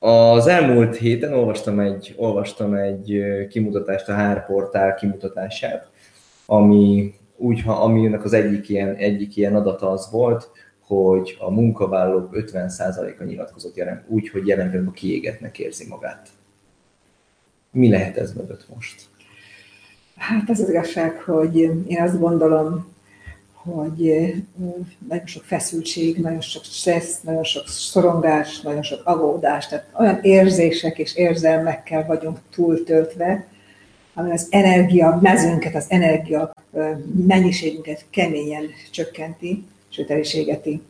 Az 0.03 0.47
elmúlt 0.47 0.95
héten 0.95 1.33
olvastam 1.33 1.79
egy, 1.79 2.13
olvastam 2.17 2.73
egy 2.73 3.23
kimutatást, 3.49 4.09
a 4.09 4.29
HR 4.29 4.45
portál 4.45 4.95
kimutatását, 4.95 5.89
ami 6.45 7.13
úgy, 7.37 7.61
aminek 7.65 8.23
az 8.23 8.33
egyik 8.33 8.69
ilyen, 8.69 8.95
egyik 8.95 9.37
ilyen 9.37 9.55
adata 9.55 9.89
az 9.89 10.11
volt, 10.11 10.49
hogy 10.97 11.37
a 11.39 11.49
munkavállalók 11.49 12.29
50%-a 12.33 13.23
nyilatkozott 13.23 13.75
jelen, 13.75 14.03
úgy, 14.07 14.29
hogy 14.29 14.47
jelen 14.47 14.87
a 14.87 14.91
kiégetnek 14.91 15.59
érzi 15.59 15.87
magát. 15.87 16.29
Mi 17.71 17.89
lehet 17.89 18.17
ez 18.17 18.33
mögött 18.33 18.65
most? 18.73 19.01
Hát 20.15 20.49
az 20.49 20.59
az 20.59 20.69
igazság, 20.69 21.17
hogy 21.17 21.57
én 21.87 22.01
azt 22.01 22.19
gondolom, 22.19 22.93
hogy 23.53 24.33
nagyon 25.07 25.25
sok 25.25 25.43
feszültség, 25.43 26.17
nagyon 26.17 26.41
sok 26.41 26.63
stressz, 26.63 27.21
nagyon 27.21 27.43
sok 27.43 27.67
szorongás, 27.67 28.61
nagyon 28.61 28.83
sok 28.83 29.01
agódás, 29.03 29.67
tehát 29.67 29.89
olyan 29.99 30.19
érzések 30.21 30.97
és 30.97 31.15
érzelmekkel 31.15 32.05
vagyunk 32.05 32.37
túltöltve, 32.49 33.45
ami 34.13 34.31
az 34.31 34.47
energia 34.49 35.19
mezőnket, 35.21 35.75
az 35.75 35.85
energia 35.87 36.53
mennyiségünket 37.27 38.05
keményen 38.09 38.63
csökkenti, 38.91 39.65
sőt 39.91 40.11
el 40.11 40.19
is 40.19 40.33
égeti. 40.33 40.81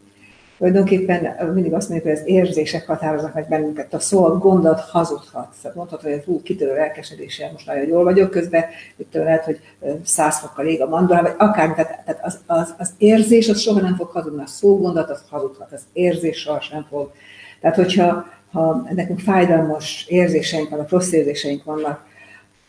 Tulajdonképpen 0.58 1.52
mindig 1.54 1.74
azt 1.74 1.89
mondjuk, 1.89 2.12
hogy 2.12 2.22
az 2.22 2.28
érzések 2.28 2.88
határoznak 2.88 3.34
meg 3.34 3.47
bennünket. 3.49 3.93
A 3.93 3.99
szó, 3.99 4.26
a 4.26 4.38
gondolat 4.38 4.80
hazudhat. 4.80 5.56
Mondhatod, 5.74 6.12
hogy 6.12 6.24
hú, 6.24 6.41
kitörő 6.41 6.74
lelkesedéssel 6.74 7.52
most 7.52 7.66
nagyon 7.66 7.88
jól 7.88 8.04
vagyok, 8.04 8.30
közben 8.30 8.64
itt 8.97 9.14
lehet, 9.14 9.43
hogy 9.43 9.60
száz 10.04 10.39
fokkal 10.39 10.66
ég 10.66 10.82
a 10.82 10.88
mandala, 10.88 11.22
vagy 11.22 11.34
akár, 11.38 11.74
tehát, 11.74 12.04
tehát 12.06 12.26
az, 12.26 12.39
az, 12.45 12.74
az, 12.78 12.93
érzés 12.97 13.49
az 13.49 13.60
soha 13.60 13.80
nem 13.80 13.95
fog 13.95 14.08
hazudni, 14.08 14.41
a 14.41 14.47
szó 14.47 14.78
gondolat 14.78 15.10
az 15.10 15.24
hazudhat, 15.30 15.72
az 15.72 15.82
érzés 15.93 16.38
soha 16.38 16.62
nem 16.72 16.86
fog. 16.89 17.12
Tehát, 17.62 17.76
hogyha 17.76 18.26
ha 18.52 18.88
nekünk 18.93 19.20
fájdalmas 19.20 20.06
érzéseink 20.08 20.70
vannak, 20.70 20.89
rossz 20.89 21.12
érzéseink 21.12 21.64
vannak, 21.64 22.06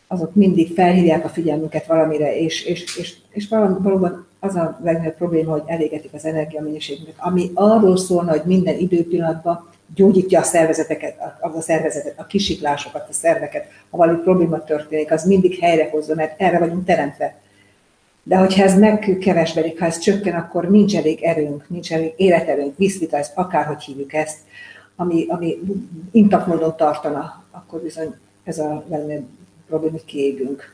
azok 0.07 0.35
mindig 0.35 0.73
felhívják 0.73 1.25
a 1.25 1.29
figyelmünket 1.29 1.85
valamire, 1.85 2.37
és, 2.37 2.63
és, 2.63 2.97
és, 2.97 3.15
és 3.29 3.47
valóban 3.47 4.25
az 4.43 4.55
a 4.55 4.79
legnagyobb 4.83 5.15
probléma, 5.15 5.51
hogy 5.51 5.63
elégetik 5.65 6.13
az 6.13 6.25
energiamennyiségünket, 6.25 7.15
ami 7.17 7.51
arról 7.53 7.97
szólna, 7.97 8.31
hogy 8.31 8.41
minden 8.45 8.77
időpillanatban 8.77 9.69
gyógyítja 9.95 10.39
a 10.39 10.43
szervezeteket, 10.43 11.19
a, 11.41 11.47
a 11.57 11.61
szervezetet, 11.61 12.19
a 12.19 12.25
kisiklásokat, 12.25 13.09
a 13.09 13.13
szerveket, 13.13 13.65
ha 13.89 13.97
valami 13.97 14.17
probléma 14.17 14.63
történik, 14.63 15.11
az 15.11 15.23
mindig 15.23 15.59
helyrehozza, 15.59 16.15
mert 16.15 16.41
erre 16.41 16.59
vagyunk 16.59 16.85
teremtve. 16.85 17.35
De 18.23 18.35
hogyha 18.35 18.63
ez 18.63 18.79
megkevesbedik, 18.79 19.79
ha 19.79 19.85
ez 19.85 19.97
csökken, 19.97 20.35
akkor 20.35 20.69
nincs 20.69 20.95
elég 20.95 21.23
erőnk, 21.23 21.69
nincs 21.69 21.93
elég 21.93 22.13
életerőnk, 22.15 22.75
ezt 23.09 23.37
akárhogy 23.37 23.83
hívjuk 23.83 24.13
ezt, 24.13 24.37
ami, 24.95 25.25
ami 25.29 25.59
intakt 26.11 26.47
módon 26.47 26.75
tartana, 26.77 27.43
akkor 27.51 27.81
bizony 27.81 28.15
ez 28.43 28.59
a 28.59 28.83
legnagyobb 28.89 29.27
probléma, 29.67 29.91
hogy 29.91 30.05
kiégünk. 30.05 30.72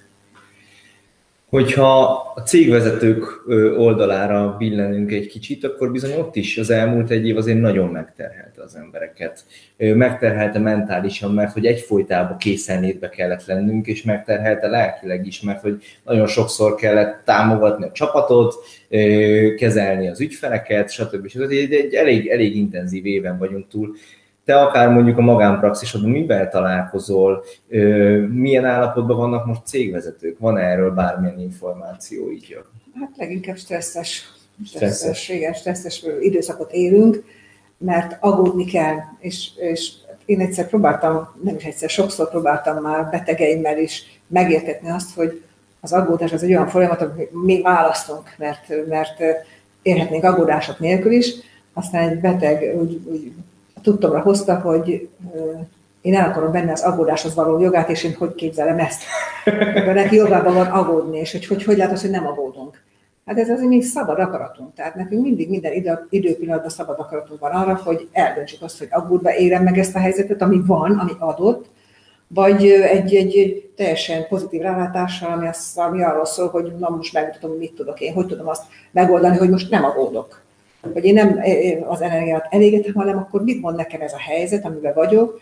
Hogyha 1.50 2.04
a 2.36 2.40
cégvezetők 2.42 3.44
oldalára 3.78 4.56
billenünk 4.58 5.12
egy 5.12 5.28
kicsit, 5.28 5.64
akkor 5.64 5.92
bizony 5.92 6.14
ott 6.20 6.36
is 6.36 6.58
az 6.58 6.70
elmúlt 6.70 7.10
egy 7.10 7.28
év 7.28 7.38
azért 7.38 7.60
nagyon 7.60 7.90
megterhelte 7.90 8.64
az 8.64 8.76
embereket. 8.76 9.46
Megterhelte 9.78 10.60
mentálisan, 10.60 11.34
mert 11.34 11.54
hogy 11.54 11.66
egyfolytában 11.66 12.38
készenlétbe 12.38 13.10
kellett 13.10 13.46
lennünk, 13.46 13.88
és 13.88 14.04
megterhelte 14.04 14.68
lelkileg 14.68 15.26
is, 15.26 15.42
mert 15.42 15.62
hogy 15.62 15.84
nagyon 16.06 16.28
sokszor 16.28 16.76
kellett 16.76 17.22
támogatni 17.26 17.86
a 17.86 17.92
csapatot, 17.92 18.56
kezelni 19.58 20.08
az 20.08 20.22
ügyfeleket, 20.22 20.92
stb. 20.92 21.28
stb. 21.28 21.52
Egy, 21.52 21.74
egy 21.74 21.94
elég, 21.94 22.28
elég 22.28 22.56
intenzív 22.56 23.06
éven 23.06 23.38
vagyunk 23.38 23.68
túl 23.68 23.96
te 24.50 24.60
akár 24.60 24.90
mondjuk 24.90 25.18
a 25.18 25.22
magánpraxisodban 25.22 26.10
mivel 26.10 26.50
találkozol, 26.50 27.44
milyen 28.32 28.66
állapotban 28.66 29.18
vannak 29.18 29.46
most 29.46 29.62
cégvezetők? 29.66 30.40
Van 30.40 30.58
erről 30.58 30.92
bármilyen 30.92 31.40
információ 31.40 32.32
így? 32.32 32.58
Hát 33.00 33.12
leginkább 33.18 33.58
stresszes, 33.58 34.32
stresszes, 34.66 34.98
stresszes. 34.98 35.30
igen, 35.30 35.54
stresszes 35.54 36.06
időszakot 36.20 36.72
élünk, 36.72 37.24
mert 37.78 38.18
aggódni 38.20 38.66
kell, 38.66 38.96
és, 39.20 39.50
és 39.56 39.92
én 40.26 40.40
egyszer 40.40 40.68
próbáltam, 40.68 41.36
nem 41.44 41.56
is 41.56 41.64
egyszer, 41.64 41.90
sokszor 41.90 42.30
próbáltam 42.30 42.82
már 42.82 43.10
betegeimmel 43.10 43.78
is 43.78 44.22
megértetni 44.28 44.90
azt, 44.90 45.16
hogy 45.16 45.44
az 45.80 45.94
aggódás 45.94 46.34
az 46.34 46.44
egy 46.44 46.50
olyan 46.50 46.68
folyamat, 46.68 47.02
amit 47.02 47.44
mi 47.44 47.62
választunk, 47.62 48.36
mert, 48.38 48.88
mert 48.88 49.22
érhetnénk 49.82 50.24
aggódások 50.24 50.80
nélkül 50.80 51.12
is, 51.12 51.34
aztán 51.74 52.10
egy 52.10 52.20
beteg 52.20 52.76
úgy, 52.76 53.02
úgy 53.06 53.32
tudtomra 53.82 54.20
hozta, 54.20 54.56
hogy 54.56 55.10
én 56.02 56.16
el 56.16 56.30
akarom 56.30 56.52
benne 56.52 56.72
az 56.72 56.82
aggódáshoz 56.82 57.36
való 57.36 57.60
jogát, 57.60 57.90
és 57.90 58.04
én 58.04 58.14
hogy 58.14 58.36
képzelem 58.36 58.80
ezt. 58.80 59.04
Mert 59.74 59.94
neki 59.94 60.16
jogában 60.16 60.54
van 60.54 60.66
aggódni, 60.66 61.18
és 61.18 61.32
hogy 61.32 61.48
hogy, 61.48 61.64
hogy 61.64 61.78
látod, 61.78 62.00
hogy 62.00 62.10
nem 62.10 62.28
aggódunk. 62.28 62.82
Hát 63.26 63.38
ez 63.38 63.50
azért 63.50 63.70
még 63.70 63.84
szabad 63.84 64.20
akaratunk. 64.20 64.74
Tehát 64.74 64.96
nekünk 64.96 65.22
mindig 65.22 65.50
minden 65.50 65.74
idő, 65.74 66.08
időpillanatban 66.10 66.70
szabad 66.70 67.00
akaratunk 67.00 67.40
van 67.40 67.52
arra, 67.52 67.76
hogy 67.84 68.08
eldöntsük 68.12 68.62
azt, 68.62 68.78
hogy 68.78 68.88
aggódva 68.92 69.36
érem 69.36 69.64
meg 69.64 69.78
ezt 69.78 69.96
a 69.96 70.00
helyzetet, 70.00 70.42
ami 70.42 70.62
van, 70.66 70.92
ami 70.92 71.12
adott, 71.20 71.66
vagy 72.28 72.66
egy, 72.66 73.16
egy, 73.16 73.36
egy 73.36 73.72
teljesen 73.76 74.28
pozitív 74.28 74.62
rálátással, 74.62 75.32
ami, 75.32 75.48
az, 75.48 75.72
ami 75.76 76.04
arról 76.04 76.26
szól, 76.26 76.48
hogy 76.48 76.74
na 76.80 76.90
most 76.90 77.14
megmutatom, 77.14 77.58
mit 77.58 77.74
tudok 77.74 78.00
én, 78.00 78.14
hogy 78.14 78.26
tudom 78.26 78.48
azt 78.48 78.64
megoldani, 78.92 79.38
hogy 79.38 79.50
most 79.50 79.70
nem 79.70 79.84
aggódok 79.84 80.42
hogy 80.94 81.06
én 81.06 81.14
nem 81.14 81.42
az 81.88 82.02
energiát 82.02 82.48
elégetem, 82.50 82.94
hanem 82.94 83.18
akkor 83.18 83.44
mit 83.44 83.62
mond 83.62 83.76
nekem 83.76 84.02
ez 84.02 84.14
a 84.14 84.20
helyzet, 84.20 84.66
amiben 84.66 84.94
vagyok, 84.94 85.42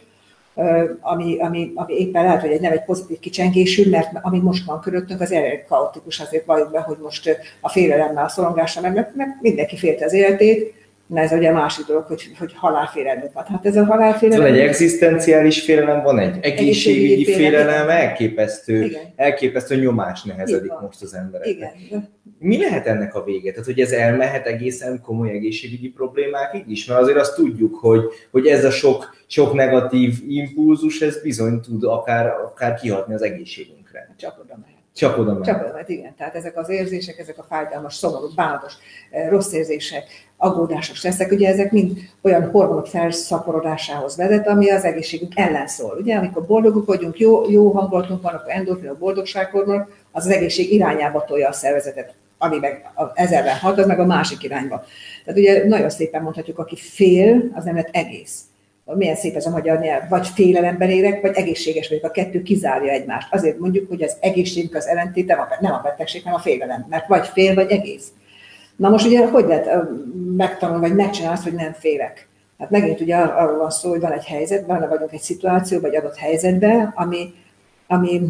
ami, 1.01 1.37
ami, 1.39 1.71
ami 1.75 1.93
éppen 1.93 2.23
lehet, 2.23 2.41
hogy 2.41 2.51
egy, 2.51 2.61
nem 2.61 2.71
egy 2.71 2.83
pozitív 2.83 3.19
kicsengésű, 3.19 3.89
mert 3.89 4.09
ami 4.21 4.39
most 4.39 4.65
van 4.65 4.81
körülöttünk, 4.81 5.21
az 5.21 5.31
elég 5.31 5.65
kaotikus, 5.65 6.19
azért 6.19 6.45
valljuk 6.45 6.71
be, 6.71 6.79
hogy 6.79 6.97
most 7.01 7.37
a 7.61 7.69
félelemmel, 7.69 8.25
a 8.25 8.29
szorongással, 8.29 8.81
meg, 8.81 9.11
meg 9.15 9.37
mindenki 9.41 9.77
félte 9.77 10.05
az 10.05 10.13
életét, 10.13 10.73
Na 11.07 11.19
ez 11.21 11.31
ugye 11.31 11.49
a 11.49 11.53
másik 11.53 11.85
dolog, 11.85 12.03
hogy, 12.03 12.31
hogy 12.39 12.53
halálfélelmük 12.55 13.33
van. 13.33 13.43
Hát 13.47 13.65
ez 13.65 13.75
a 13.75 13.85
halálfélelem... 13.85 14.43
Van 14.43 14.53
egy 14.53 14.59
egzisztenciális 14.59 15.63
félelem, 15.63 16.03
van 16.03 16.19
egy 16.19 16.37
egészségügyi 16.41 17.25
félelem, 17.25 17.67
félelem 17.67 17.89
elképesztő, 17.89 18.83
Igen. 18.83 19.01
elképesztő 19.15 19.75
nyomás 19.75 20.23
nehezedik 20.23 20.71
most 20.81 21.01
az 21.01 21.13
embereknek. 21.13 21.75
Igen. 21.85 22.09
Mi 22.39 22.57
lehet 22.57 22.87
ennek 22.87 23.15
a 23.15 23.23
vége? 23.23 23.49
Tehát, 23.49 23.65
hogy 23.65 23.79
ez 23.79 23.91
elmehet 23.91 24.47
egészen 24.47 25.01
komoly 25.01 25.29
egészségügyi 25.29 25.89
problémákig 25.89 26.63
is? 26.67 26.85
Mert 26.85 26.99
azért 26.99 27.17
azt 27.17 27.35
tudjuk, 27.35 27.75
hogy, 27.75 28.01
hogy 28.31 28.47
ez 28.47 28.65
a 28.65 28.71
sok, 28.71 29.15
sok 29.27 29.53
negatív 29.53 30.13
impulzus, 30.27 31.01
ez 31.01 31.21
bizony 31.21 31.61
tud 31.61 31.83
akár, 31.83 32.27
akár 32.27 32.73
kihatni 32.73 33.13
az 33.13 33.21
egészségünkre. 33.21 34.15
Csak 34.17 34.39
oda 34.43 34.59
mehet. 34.61 34.76
Csak 34.97 35.17
oda 35.17 35.31
mehet. 35.31 35.45
Csak 35.45 35.61
oda 35.61 35.71
mehet, 35.71 35.89
igen. 35.89 36.15
Tehát 36.17 36.35
ezek 36.35 36.57
az 36.57 36.69
érzések, 36.69 37.17
ezek 37.17 37.37
a 37.37 37.45
fájdalmas, 37.49 37.93
szomorú, 37.93 38.27
bánatos, 38.35 38.73
eh, 39.11 39.29
rossz 39.29 39.51
érzések, 39.51 40.03
aggódások, 40.37 40.95
stresszek, 40.95 41.31
ugye 41.31 41.49
ezek 41.49 41.71
mind 41.71 41.97
olyan 42.21 42.49
hormonok 42.49 42.87
felszaporodásához 42.87 44.15
vezet, 44.15 44.47
ami 44.47 44.69
az 44.69 44.83
egészségünk 44.83 45.31
ellen 45.35 45.67
szól. 45.67 45.97
Ugye, 45.99 46.15
amikor 46.15 46.45
boldogok 46.45 46.85
vagyunk, 46.85 47.19
jó, 47.19 47.49
jó 47.49 47.71
hangulatunk 47.71 48.21
van, 48.21 48.33
akkor 48.33 48.51
endorfin, 48.51 48.89
a 48.89 48.97
boldogsághormonok, 48.97 49.91
az 50.11 50.25
az 50.25 50.31
egészség 50.31 50.73
irányába 50.73 51.23
tolja 51.23 51.47
a 51.47 51.53
szervezetet, 51.53 52.13
ami 52.37 52.57
meg 52.57 52.91
ezerben 53.13 53.57
hat, 53.57 53.77
az 53.77 53.87
meg 53.87 53.99
a 53.99 54.05
másik 54.05 54.43
irányba. 54.43 54.83
Tehát 55.25 55.39
ugye 55.39 55.67
nagyon 55.67 55.89
szépen 55.89 56.21
mondhatjuk, 56.21 56.59
aki 56.59 56.75
fél, 56.75 57.51
az 57.53 57.63
nem 57.63 57.75
lett 57.75 57.89
egész. 57.91 58.41
Milyen 58.95 59.15
szép 59.15 59.35
ez 59.35 59.45
a 59.45 59.49
magyar 59.49 59.79
nyelv, 59.79 60.09
vagy 60.09 60.27
félelemben 60.27 60.89
érek, 60.89 61.21
vagy 61.21 61.35
egészséges 61.35 61.87
vagyok, 61.87 62.03
a 62.03 62.11
kettő 62.11 62.41
kizárja 62.41 62.91
egymást. 62.91 63.33
Azért 63.33 63.59
mondjuk, 63.59 63.87
hogy 63.89 64.03
az 64.03 64.17
egészségünk 64.19 64.75
az 64.75 64.87
ellentéte, 64.87 65.57
nem 65.59 65.73
a 65.73 65.81
betegség, 65.83 66.23
hanem 66.23 66.37
a 66.37 66.41
félelem, 66.41 66.85
mert 66.89 67.07
vagy 67.07 67.27
fél, 67.27 67.53
vagy 67.53 67.71
egész. 67.71 68.07
Na 68.75 68.89
most 68.89 69.05
ugye 69.05 69.27
hogy 69.27 69.45
lehet 69.45 69.89
megtanulni, 70.35 70.87
vagy 70.87 70.95
megcsinálni 70.95 71.35
azt, 71.35 71.43
hogy 71.43 71.53
nem 71.53 71.73
félek? 71.73 72.27
Hát 72.59 72.69
megint 72.69 73.01
ugye 73.01 73.15
arról 73.15 73.57
van 73.57 73.69
szó, 73.69 73.89
hogy 73.89 73.99
van 73.99 74.11
egy 74.11 74.25
helyzet, 74.25 74.65
van 74.65 74.87
vagyunk 74.89 75.13
egy 75.13 75.21
szituáció, 75.21 75.79
vagy 75.79 75.95
adott 75.95 76.15
helyzetben, 76.15 76.93
ami, 76.95 77.33
ami 77.87 78.21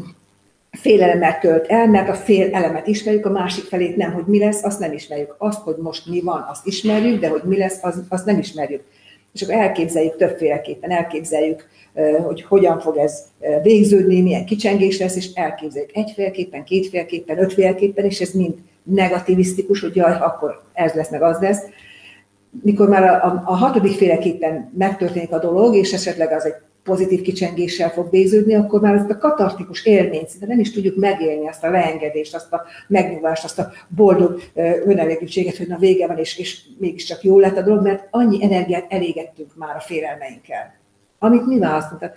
félelemmel 0.72 1.40
tölt 1.40 1.68
el, 1.68 1.88
mert 1.88 2.10
a 2.10 2.14
fél 2.14 2.56
elemet 2.56 2.88
ismerjük, 2.88 3.26
a 3.26 3.30
másik 3.30 3.64
felét 3.64 3.96
nem, 3.96 4.14
hogy 4.14 4.26
mi 4.26 4.40
lesz, 4.40 4.64
azt 4.64 4.80
nem 4.80 4.94
ismerjük. 4.94 5.36
Azt, 5.38 5.60
hogy 5.60 5.76
most 5.76 6.10
mi 6.10 6.22
van, 6.22 6.46
azt 6.50 6.66
ismerjük, 6.66 7.20
de 7.20 7.28
hogy 7.30 7.42
mi 7.44 7.58
lesz, 7.58 7.84
az, 7.84 8.04
azt 8.10 8.26
nem 8.26 8.38
ismerjük. 8.38 8.84
És 9.34 9.42
akkor 9.42 9.56
elképzeljük 9.56 10.16
többféleképpen, 10.16 10.92
elképzeljük, 10.92 11.68
hogy 12.26 12.42
hogyan 12.42 12.80
fog 12.80 12.98
ez 12.98 13.24
végződni, 13.64 14.22
milyen 14.22 14.46
kicsengés 14.46 15.00
lesz, 15.00 15.16
és 15.16 15.34
elképzeljük 15.34 15.96
egyféleképpen, 15.96 16.64
kétféleképpen, 16.64 17.40
ötféleképpen, 17.40 18.06
és 18.06 18.22
ez 18.22 18.32
mind 18.32 18.56
negativisztikus, 18.84 19.82
hogy 19.82 19.96
jaj, 19.96 20.18
akkor 20.20 20.62
ez 20.74 20.94
lesz, 20.94 21.10
meg 21.10 21.22
az 21.22 21.40
lesz. 21.40 21.62
Mikor 22.62 22.90
már 22.90 23.04
a, 23.04 23.26
a, 23.26 23.44
a 23.46 23.56
hatodik 23.56 23.98
féleképpen 23.98 24.72
megtörténik 24.78 25.32
a 25.32 25.40
dolog, 25.40 25.76
és 25.76 25.94
esetleg 25.94 26.32
az 26.32 26.46
egy 26.46 26.56
pozitív 26.88 27.22
kicsengéssel 27.22 27.90
fog 27.90 28.10
végződni, 28.10 28.56
akkor 28.56 28.82
már 28.82 28.96
ezt 28.96 29.10
a 29.10 29.18
katartikus 29.18 29.86
élményt 29.86 30.28
szinte 30.28 30.46
nem 30.46 30.60
is 30.60 30.72
tudjuk 30.72 30.96
megélni, 30.96 31.48
azt 31.48 31.64
a 31.64 31.70
leengedést, 31.70 32.36
azt 32.36 32.54
a 32.54 32.62
megnyugvást, 32.88 33.44
azt 33.44 33.60
a 33.60 33.72
boldog 33.88 34.40
önelégültséget, 34.86 35.58
hogy 35.58 35.68
na 35.68 35.78
vége 35.78 36.08
van, 36.08 36.18
és, 36.18 36.38
és 36.38 36.62
mégiscsak 36.78 37.24
jó 37.24 37.40
lett 37.40 37.58
a 37.58 37.62
dolog, 37.62 37.84
mert 37.84 38.08
annyi 38.12 38.44
energiát 38.44 38.86
elégettünk 38.90 39.52
már 39.56 39.76
a 39.76 39.80
félelmeinkkel, 39.80 40.74
amit 41.20 41.46
mi 41.46 41.60
választunk. 41.60 42.00
Tehát 42.00 42.16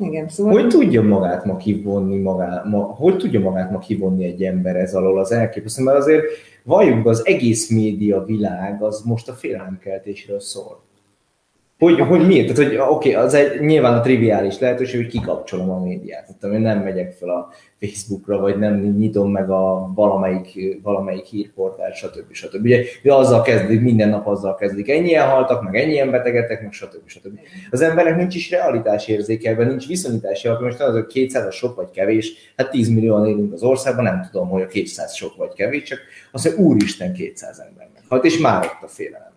igen, 0.00 0.28
szóval... 0.28 0.52
Hogy 0.52 0.68
tudja 0.68 1.02
magát 1.02 1.44
ma 1.44 1.56
kivonni, 1.56 2.16
magá, 2.16 2.62
ma, 2.64 2.78
hogy 2.78 3.16
tudja 3.16 3.40
magát 3.40 3.70
ma 3.70 3.78
kivonni 3.78 4.24
egy 4.24 4.42
ember 4.42 4.76
ez 4.76 4.94
alól 4.94 5.18
az 5.18 5.32
elképesztő, 5.32 5.82
mert 5.82 5.98
azért 5.98 6.24
valljuk 6.62 7.06
az 7.06 7.26
egész 7.26 7.70
média 7.70 8.24
világ 8.24 8.82
az 8.82 9.02
most 9.04 9.28
a 9.28 9.32
félelemkeltésről 9.32 10.40
szól. 10.40 10.82
Hogy, 11.84 12.00
hogy 12.00 12.26
miért? 12.26 12.54
Tehát, 12.54 12.70
hogy 12.70 12.80
oké, 12.80 13.10
okay, 13.10 13.24
az 13.24 13.34
egy 13.34 13.60
nyilván 13.60 13.98
a 13.98 14.00
triviális 14.00 14.58
lehetőség, 14.58 15.00
hogy 15.00 15.10
kikapcsolom 15.10 15.70
a 15.70 15.82
médiát. 15.82 16.36
Tehát, 16.40 16.56
én 16.56 16.62
nem 16.62 16.78
megyek 16.78 17.12
fel 17.12 17.28
a 17.28 17.48
Facebookra, 17.80 18.38
vagy 18.38 18.58
nem 18.58 18.74
nyitom 18.80 19.30
meg 19.30 19.50
a 19.50 19.92
valamelyik, 19.94 20.78
valamelyik 20.82 21.24
hírportál, 21.24 21.92
stb. 21.92 22.32
stb. 22.32 22.64
Ugye, 22.64 22.82
de 23.02 23.14
azzal 23.14 23.42
kezdik, 23.42 23.80
minden 23.80 24.08
nap 24.08 24.26
azzal 24.26 24.54
kezdik, 24.54 24.88
ennyien 24.90 25.28
haltak, 25.28 25.62
meg 25.62 25.76
ennyien 25.76 26.10
betegedtek, 26.10 26.62
meg 26.62 26.72
stb. 26.72 27.06
stb. 27.06 27.38
Az 27.70 27.80
embernek 27.80 28.16
nincs 28.16 28.34
is 28.34 28.50
realitás 28.50 29.08
érzékelve, 29.08 29.64
nincs 29.64 29.86
viszonyítási 29.86 30.48
alapja, 30.48 30.66
most 30.66 30.80
az, 30.80 30.92
hogy 30.92 31.06
200 31.06 31.54
sok 31.54 31.76
vagy 31.76 31.90
kevés, 31.90 32.32
hát 32.56 32.70
10 32.70 32.88
millióan 32.88 33.26
élünk 33.26 33.52
az 33.52 33.62
országban, 33.62 34.04
nem 34.04 34.28
tudom, 34.30 34.48
hogy 34.48 34.62
a 34.62 34.66
200 34.66 35.14
sok 35.14 35.36
vagy 35.36 35.52
kevés, 35.52 35.82
csak 35.82 35.98
azt 36.32 36.44
mondja, 36.44 36.64
úristen 36.64 37.12
200 37.12 37.58
ember 37.58 37.88
meghalt, 37.94 38.24
és 38.24 38.38
már 38.38 38.64
ott 38.64 38.82
a 38.82 38.88
félelem. 38.88 39.32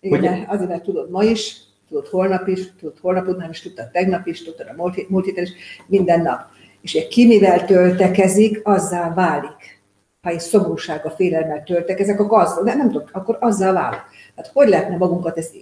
Igen, 0.00 0.36
hogy... 0.36 0.44
azért, 0.46 0.68
mert 0.68 0.82
tudod, 0.82 1.10
ma 1.10 1.24
is 1.24 1.68
tudod 1.90 2.06
holnap 2.08 2.48
is, 2.48 2.60
tudod 2.78 2.98
holnap 3.00 3.28
után 3.28 3.50
is, 3.50 3.60
tudtad 3.62 3.90
tegnap 3.90 4.26
is, 4.26 4.42
tudtad 4.42 4.66
a 4.68 4.74
múlt 5.08 5.24
héten 5.24 5.44
is, 5.44 5.50
minden 5.86 6.22
nap. 6.22 6.40
És 6.82 6.94
egy 6.94 7.08
ki 7.08 7.26
mivel 7.26 7.64
töltekezik, 7.64 8.60
azzá 8.62 9.14
válik. 9.14 9.78
ha 10.20 10.30
egy 10.30 10.40
szomorúsággal, 10.40 11.12
félelemmel 11.12 11.62
töltek, 11.62 12.00
ezek 12.00 12.20
a 12.20 12.26
gazdag, 12.26 12.64
de 12.64 12.74
nem 12.74 12.90
tudom, 12.90 13.08
akkor 13.12 13.36
azzal 13.40 13.72
válok. 13.72 14.04
Tehát 14.34 14.50
hogy 14.52 14.68
lehetne 14.68 14.96
magunkat 14.96 15.38
ezt 15.38 15.54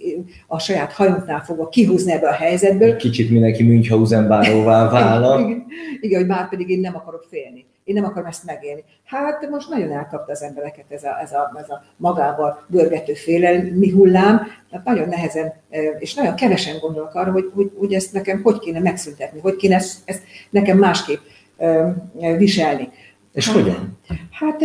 a 0.47 0.59
saját 0.59 0.91
hajunknál 0.91 1.43
fogva 1.43 1.69
kihúzni 1.69 2.11
ebbe 2.11 2.27
a 2.27 2.33
helyzetből? 2.33 2.95
Kicsit 2.95 3.29
mindenki 3.29 3.63
Münchhausen-báróvá 3.63 4.89
válna. 4.91 5.39
igen, 5.39 5.65
igen, 5.99 6.19
hogy 6.19 6.29
már 6.29 6.49
pedig 6.49 6.69
én 6.69 6.79
nem 6.79 6.95
akarok 6.95 7.25
félni. 7.29 7.65
Én 7.89 7.95
nem 7.95 8.03
akarom 8.03 8.27
ezt 8.27 8.45
megélni. 8.45 8.83
Hát 9.05 9.49
most 9.49 9.69
nagyon 9.69 9.91
elkapta 9.91 10.31
az 10.31 10.41
embereket 10.41 10.85
ez 10.89 11.03
a, 11.03 11.19
ez 11.21 11.31
a, 11.31 11.51
ez 11.57 11.69
a 11.69 11.83
magával 11.97 12.65
görgető 12.67 13.13
félelmi 13.13 13.89
hullám, 13.89 14.41
tehát 14.69 14.85
nagyon 14.85 15.07
nehezen, 15.07 15.53
és 15.99 16.13
nagyon 16.13 16.35
kevesen 16.35 16.79
gondolok 16.79 17.13
arra, 17.13 17.31
hogy, 17.31 17.51
hogy, 17.53 17.71
hogy 17.77 17.93
ezt 17.93 18.13
nekem 18.13 18.41
hogy 18.41 18.59
kéne 18.59 18.79
megszüntetni, 18.79 19.39
hogy 19.39 19.55
kéne 19.55 19.75
ezt, 19.75 19.99
ezt 20.05 20.21
nekem 20.49 20.77
másképp 20.77 21.19
viselni. 22.37 22.89
És 23.33 23.47
hát, 23.47 23.55
hogyan? 23.55 23.99
Hát 24.31 24.61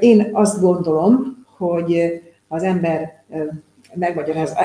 én 0.00 0.28
azt 0.32 0.60
gondolom, 0.60 1.46
hogy 1.56 2.20
az 2.48 2.62
ember 2.62 3.22
megmagyaráz, 3.94 4.56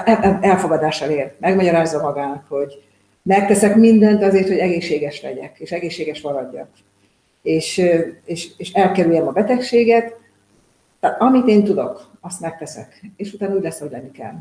elfogadással 0.42 1.10
ér, 1.10 1.32
megmagyarázza 1.40 2.02
magának, 2.02 2.46
hogy 2.50 2.84
megteszek 3.24 3.76
mindent 3.76 4.24
azért, 4.24 4.48
hogy 4.48 4.58
egészséges 4.58 5.22
legyek, 5.22 5.60
és 5.60 5.72
egészséges 5.72 6.22
maradjak. 6.22 6.68
És, 7.44 7.82
és, 8.26 8.50
és 8.58 8.72
elkerüljem 8.72 9.28
a 9.28 9.32
betegséget. 9.32 10.20
Tehát 11.00 11.22
amit 11.22 11.48
én 11.48 11.64
tudok, 11.64 12.12
azt 12.22 12.40
megteszek. 12.40 13.12
És 13.16 13.34
utána 13.34 13.56
úgy 13.56 13.64
lesz, 13.64 13.80
hogy 13.80 13.92
lenni 13.92 14.12
kell. 14.12 14.36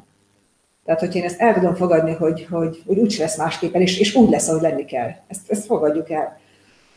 Tehát, 0.84 1.00
hogy 1.00 1.14
én 1.16 1.24
ezt 1.24 1.40
el 1.40 1.54
tudom 1.54 1.74
fogadni, 1.74 2.12
hogy, 2.12 2.46
hogy, 2.50 2.82
hogy 2.86 2.98
úgy 2.98 3.16
lesz 3.18 3.36
másképpen, 3.36 3.80
és, 3.80 3.98
és 3.98 4.14
úgy 4.14 4.30
lesz, 4.30 4.48
ahogy 4.48 4.62
lenni 4.62 4.84
kell. 4.84 5.10
Ezt, 5.28 5.50
ezt 5.50 5.66
fogadjuk 5.66 6.10
el. 6.10 6.40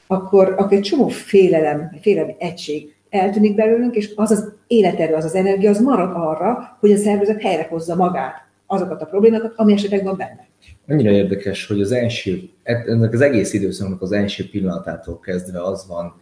Akkor, 0.08 0.54
akkor 0.58 0.74
egy 0.74 0.82
csomó 0.82 1.08
félelem, 1.08 1.98
félelmi 2.02 2.36
egység 2.40 2.96
eltűnik 3.10 3.56
belőlünk, 3.56 3.96
és 3.96 4.12
az 4.16 4.32
az 4.32 4.54
életerő, 4.68 5.14
az 5.14 5.26
az 5.26 5.36
energia, 5.36 5.70
az 5.70 5.80
marad 5.80 6.12
arra, 6.14 6.78
hogy 6.80 6.92
a 6.92 6.98
szervezet 6.98 7.42
helyrehozza 7.42 7.96
magát, 7.96 8.46
azokat 8.66 9.02
a 9.02 9.06
problémákat, 9.06 9.54
ami 9.56 9.74
esetleg 9.74 10.04
van 10.04 10.18
benne. 10.18 10.48
Annyira 10.88 11.12
érdekes, 11.12 11.68
hogy 11.68 11.82
az 11.82 11.92
első, 11.92 12.50
ennek 12.64 13.14
az 13.14 13.22
egész 13.22 13.54
időszaknak 13.54 14.02
az 14.02 14.12
első 14.12 14.50
pillanatától 14.50 15.20
kezdve 15.20 15.64
az 15.64 15.88
van, 15.88 16.20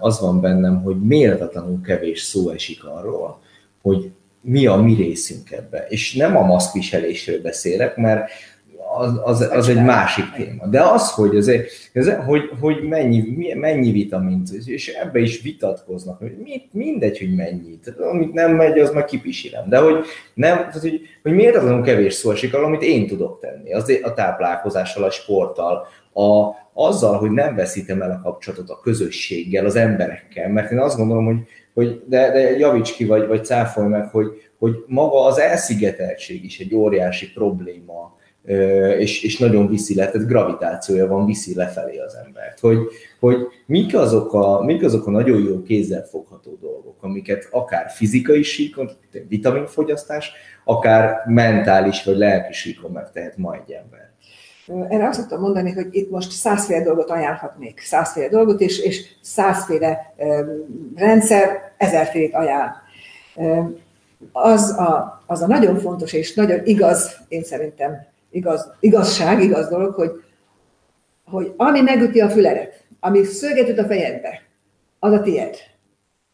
az 0.00 0.20
van 0.20 0.40
bennem, 0.40 0.82
hogy 0.82 1.00
méltatlanul 1.00 1.80
kevés 1.80 2.20
szó 2.20 2.50
esik 2.50 2.84
arról, 2.84 3.40
hogy 3.82 4.10
mi 4.40 4.66
a 4.66 4.76
mi 4.76 4.94
részünk 4.94 5.50
ebbe. 5.50 5.86
És 5.88 6.14
nem 6.14 6.36
a 6.36 6.46
maszkviselésről 6.46 7.40
beszélek, 7.40 7.96
mert 7.96 8.30
az, 8.96 9.20
az, 9.24 9.48
az 9.50 9.68
egy 9.68 9.82
másik 9.82 10.24
téma. 10.36 10.66
De 10.66 10.82
az, 10.82 11.10
hogy, 11.10 11.36
az, 11.36 11.50
az, 11.94 12.12
hogy, 12.26 12.42
hogy 12.60 12.82
mennyi, 12.82 13.52
mennyi 13.54 13.90
vitamint, 13.90 14.48
és 14.64 14.88
ebbe 14.88 15.18
is 15.18 15.42
vitatkoznak, 15.42 16.18
hogy 16.18 16.36
mit, 16.42 16.68
mindegy, 16.72 17.18
hogy 17.18 17.34
mennyit. 17.34 17.94
Amit 17.98 18.32
nem 18.32 18.54
megy, 18.54 18.78
az 18.78 18.90
meg 18.90 19.04
kipisilem. 19.04 19.68
De 19.68 19.78
hogy, 19.78 20.04
nem, 20.34 20.56
tehát, 20.56 20.80
hogy, 20.80 21.00
hogy 21.22 21.32
miért 21.32 21.56
azon 21.56 21.82
kevés 21.82 22.14
szó 22.14 22.30
esik 22.30 22.54
amit 22.54 22.82
én 22.82 23.06
tudok 23.06 23.40
tenni, 23.40 23.72
az 23.72 23.98
a 24.02 24.14
táplálkozással, 24.14 25.04
a 25.04 25.10
sporttal, 25.10 25.86
a, 26.12 26.54
azzal, 26.72 27.18
hogy 27.18 27.30
nem 27.30 27.54
veszítem 27.54 28.02
el 28.02 28.10
a 28.10 28.20
kapcsolatot 28.22 28.70
a 28.70 28.80
közösséggel, 28.82 29.64
az 29.64 29.76
emberekkel, 29.76 30.48
mert 30.48 30.70
én 30.70 30.78
azt 30.78 30.96
gondolom, 30.96 31.24
hogy, 31.24 31.38
hogy 31.74 32.02
de, 32.06 32.30
de 32.30 32.58
javíts 32.58 32.92
ki, 32.92 33.04
vagy, 33.04 33.26
vagy 33.26 33.44
cáfolj 33.44 33.88
meg, 33.88 34.08
hogy, 34.08 34.26
hogy 34.58 34.84
maga 34.86 35.24
az 35.24 35.38
elszigeteltség 35.38 36.44
is 36.44 36.58
egy 36.58 36.74
óriási 36.74 37.32
probléma 37.32 38.18
és, 38.98 39.22
és 39.22 39.38
nagyon 39.38 39.68
viszi 39.68 39.94
le, 39.94 40.10
tehát 40.10 40.28
gravitációja 40.28 41.06
van, 41.06 41.26
viszi 41.26 41.54
lefelé 41.54 41.98
az 41.98 42.14
embert. 42.26 42.60
Hogy, 42.60 42.78
hogy 43.20 43.36
mik, 43.66 43.94
azok 43.94 44.32
a, 44.32 44.64
mik 44.64 44.82
azok 44.82 45.06
a 45.06 45.10
nagyon 45.10 45.42
jó 45.42 45.62
kézzel 45.62 46.04
fogható 46.04 46.58
dolgok, 46.60 46.96
amiket 47.00 47.48
akár 47.50 47.90
fizikai 47.90 48.42
síkon, 48.42 48.90
vitaminfogyasztás, 49.28 50.32
akár 50.64 51.22
mentális 51.26 52.04
vagy 52.04 52.16
lelki 52.16 52.52
síkon 52.52 52.90
megtehet 52.90 53.36
ma 53.36 53.54
egy 53.54 53.70
ember. 53.72 54.08
Erre 54.88 55.08
azt 55.08 55.18
szoktam 55.18 55.40
mondani, 55.40 55.72
hogy 55.72 55.86
itt 55.90 56.10
most 56.10 56.30
százféle 56.30 56.82
dolgot 56.82 57.10
ajánlhatnék, 57.10 57.80
százféle 57.80 58.28
dolgot, 58.28 58.60
és, 58.60 58.78
és 58.78 59.04
százféle 59.20 60.14
rendszer 60.94 61.72
ezerfélét 61.76 62.34
ajánl. 62.34 62.72
Az 64.32 64.70
a, 64.70 65.22
az 65.26 65.42
a 65.42 65.46
nagyon 65.46 65.78
fontos 65.78 66.12
és 66.12 66.34
nagyon 66.34 66.60
igaz, 66.64 67.16
én 67.28 67.42
szerintem 67.42 68.08
igaz, 68.30 68.72
igazság, 68.80 69.42
igaz 69.42 69.68
dolog, 69.68 69.94
hogy, 69.94 70.10
hogy 71.24 71.52
ami 71.56 71.80
megüti 71.80 72.20
a 72.20 72.28
füledet, 72.28 72.84
ami 73.00 73.24
szöget 73.24 73.68
üt 73.68 73.78
a 73.78 73.84
fejedbe, 73.84 74.42
az 74.98 75.12
a 75.12 75.20
tied. 75.20 75.56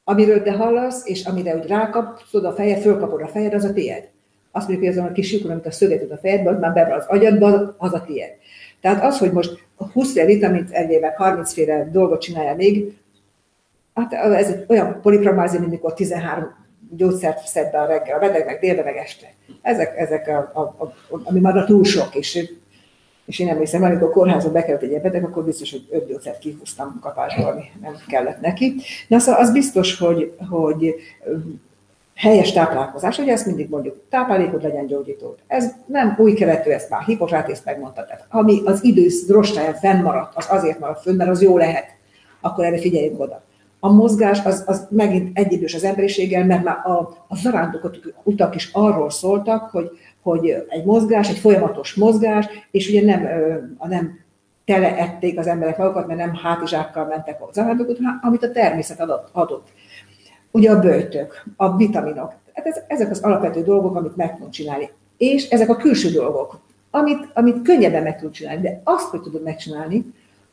Amiről 0.04 0.42
te 0.42 0.52
hallasz, 0.52 1.06
és 1.06 1.24
amire 1.24 1.56
úgy 1.56 1.66
rákapszod 1.66 2.44
a 2.44 2.52
fejed, 2.52 2.80
fölkapod 2.80 3.22
a 3.22 3.28
fejed, 3.28 3.54
az 3.54 3.64
a 3.64 3.72
tied. 3.72 4.08
Azt 4.50 4.68
mondjuk, 4.68 4.88
hogy 4.88 4.98
azon 4.98 5.10
a 5.10 5.14
kis 5.14 5.32
lyukon, 5.32 5.50
amit 5.50 5.66
a 5.66 5.70
szöget 5.70 6.02
üt 6.02 6.10
a 6.10 6.16
fejedbe, 6.16 6.50
az 6.50 6.58
már 6.58 6.72
be 6.72 6.94
az 6.94 7.04
agyadba, 7.06 7.74
az 7.78 7.94
a 7.94 8.02
tied. 8.02 8.30
Tehát 8.80 9.04
az, 9.04 9.18
hogy 9.18 9.32
most 9.32 9.64
20 9.92 10.12
féle 10.12 10.26
vitamint 10.26 10.70
egyével 10.70 11.14
30 11.16 11.52
féle 11.52 11.88
dolgot 11.92 12.20
csinálja 12.20 12.54
még, 12.54 12.98
hát 13.94 14.12
ez 14.12 14.54
olyan 14.68 15.00
polipramázi, 15.02 15.58
mint 15.58 15.70
mikor 15.70 15.94
13 15.94 16.65
gyógyszert 16.90 17.46
szed 17.46 17.70
be 17.70 17.80
a 17.80 17.86
reggel, 17.86 18.16
a 18.16 18.20
beteg 18.20 18.46
meg 18.46 18.60
délbe, 18.60 18.82
meg 18.82 18.96
este. 18.96 19.26
Ezek, 19.62 19.98
ezek 19.98 20.28
a, 20.28 20.60
a, 20.60 20.60
a, 20.60 20.94
ami 21.24 21.40
már 21.40 21.56
a 21.56 21.64
túl 21.64 21.84
sok, 21.84 22.14
és, 22.14 22.48
és 23.26 23.38
én 23.38 23.48
emlékszem, 23.48 23.82
amikor 23.82 24.10
kórházba 24.10 24.50
bekerült 24.50 24.82
egy 24.82 25.00
beteg, 25.00 25.24
akkor 25.24 25.44
biztos, 25.44 25.70
hogy 25.70 25.86
öt 25.90 26.06
gyógyszert 26.06 26.38
kihúztam 26.38 26.98
kapásból, 27.00 27.50
ami 27.50 27.62
nem 27.82 27.96
kellett 28.08 28.40
neki. 28.40 28.74
De 29.08 29.16
az, 29.16 29.28
az 29.28 29.52
biztos, 29.52 29.98
hogy, 29.98 30.34
hogy 30.50 30.94
helyes 32.14 32.52
táplálkozás, 32.52 33.18
ugye 33.18 33.32
ezt 33.32 33.46
mindig 33.46 33.68
mondjuk, 33.68 34.00
táplálékod 34.08 34.62
legyen 34.62 34.86
gyógyító. 34.86 35.34
Ez 35.46 35.72
nem 35.86 36.16
új 36.18 36.32
keretű, 36.32 36.70
ezt 36.70 36.90
már 36.90 37.02
Hippokratész 37.02 37.62
megmondta. 37.64 38.04
Tehát 38.04 38.26
ami 38.28 38.62
az 38.64 38.84
idősz 38.84 39.28
rostáján 39.28 39.74
fennmaradt, 39.74 40.36
az 40.36 40.46
azért 40.48 40.78
maradt 40.78 41.02
fönn, 41.02 41.16
mert 41.16 41.30
az 41.30 41.42
jó 41.42 41.56
lehet. 41.56 41.86
Akkor 42.40 42.64
erre 42.64 42.78
figyeljünk 42.78 43.20
oda 43.20 43.44
a 43.86 43.92
mozgás 43.92 44.44
az, 44.44 44.62
az 44.66 44.86
megint 44.90 45.38
egyidős 45.38 45.74
az 45.74 45.84
emberiséggel, 45.84 46.44
mert 46.44 46.64
már 46.64 46.76
a, 46.76 46.98
a 47.28 47.36
zarándokok 47.36 47.96
utak 48.22 48.54
is 48.54 48.70
arról 48.72 49.10
szóltak, 49.10 49.70
hogy, 49.70 49.90
hogy 50.22 50.64
egy 50.68 50.84
mozgás, 50.84 51.28
egy 51.28 51.38
folyamatos 51.38 51.94
mozgás, 51.94 52.46
és 52.70 52.88
ugye 52.88 53.04
nem, 53.04 53.28
nem 53.88 54.18
teleették 54.64 55.38
az 55.38 55.46
emberek 55.46 55.78
magukat, 55.78 56.06
mert 56.06 56.18
nem 56.18 56.34
hátizsákkal 56.34 57.06
mentek 57.06 57.40
a 57.40 57.50
hanem 57.54 58.20
amit 58.22 58.42
a 58.42 58.52
természet 58.52 59.00
adott. 59.00 59.28
adott. 59.32 59.68
Ugye 60.50 60.70
a 60.70 60.80
bőtök, 60.80 61.44
a 61.56 61.76
vitaminok, 61.76 62.34
hát 62.52 62.84
ezek 62.88 63.10
az 63.10 63.20
alapvető 63.20 63.62
dolgok, 63.62 63.96
amit 63.96 64.16
meg 64.16 64.34
tudunk 64.34 64.52
csinálni. 64.52 64.90
És 65.16 65.48
ezek 65.48 65.68
a 65.68 65.76
külső 65.76 66.10
dolgok, 66.10 66.60
amit, 66.90 67.28
amit 67.34 67.62
könnyebben 67.62 68.02
meg 68.02 68.16
tudunk 68.16 68.34
csinálni, 68.34 68.60
de 68.60 68.80
azt, 68.84 69.08
hogy 69.08 69.20
tudod 69.20 69.42
megcsinálni, 69.42 70.04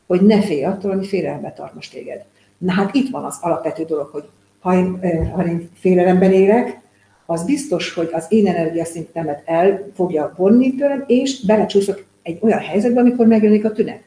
hogy 0.06 0.20
ne 0.20 0.42
félj 0.42 0.64
attól, 0.64 0.90
ami 0.90 1.06
félelme 1.06 1.52
tart 1.52 1.74
most 1.74 1.92
téged. 1.92 2.24
Na 2.64 2.72
hát 2.72 2.94
itt 2.94 3.10
van 3.10 3.24
az 3.24 3.38
alapvető 3.40 3.84
dolog, 3.84 4.08
hogy 4.12 4.24
ha 4.60 4.74
én, 4.74 4.98
ha 5.32 5.46
én 5.46 5.70
félelemben 5.74 6.32
élek, 6.32 6.80
az 7.26 7.44
biztos, 7.44 7.94
hogy 7.94 8.10
az 8.12 8.26
én 8.28 8.46
energiaszintemet 8.46 9.42
el 9.44 9.90
fogja 9.94 10.32
vonni 10.36 10.74
tőlem, 10.74 11.04
és 11.06 11.44
belecsúszok 11.46 12.04
egy 12.22 12.38
olyan 12.40 12.58
helyzetbe, 12.58 13.00
amikor 13.00 13.26
megjelenik 13.26 13.64
a 13.64 13.72
tünet. 13.72 14.02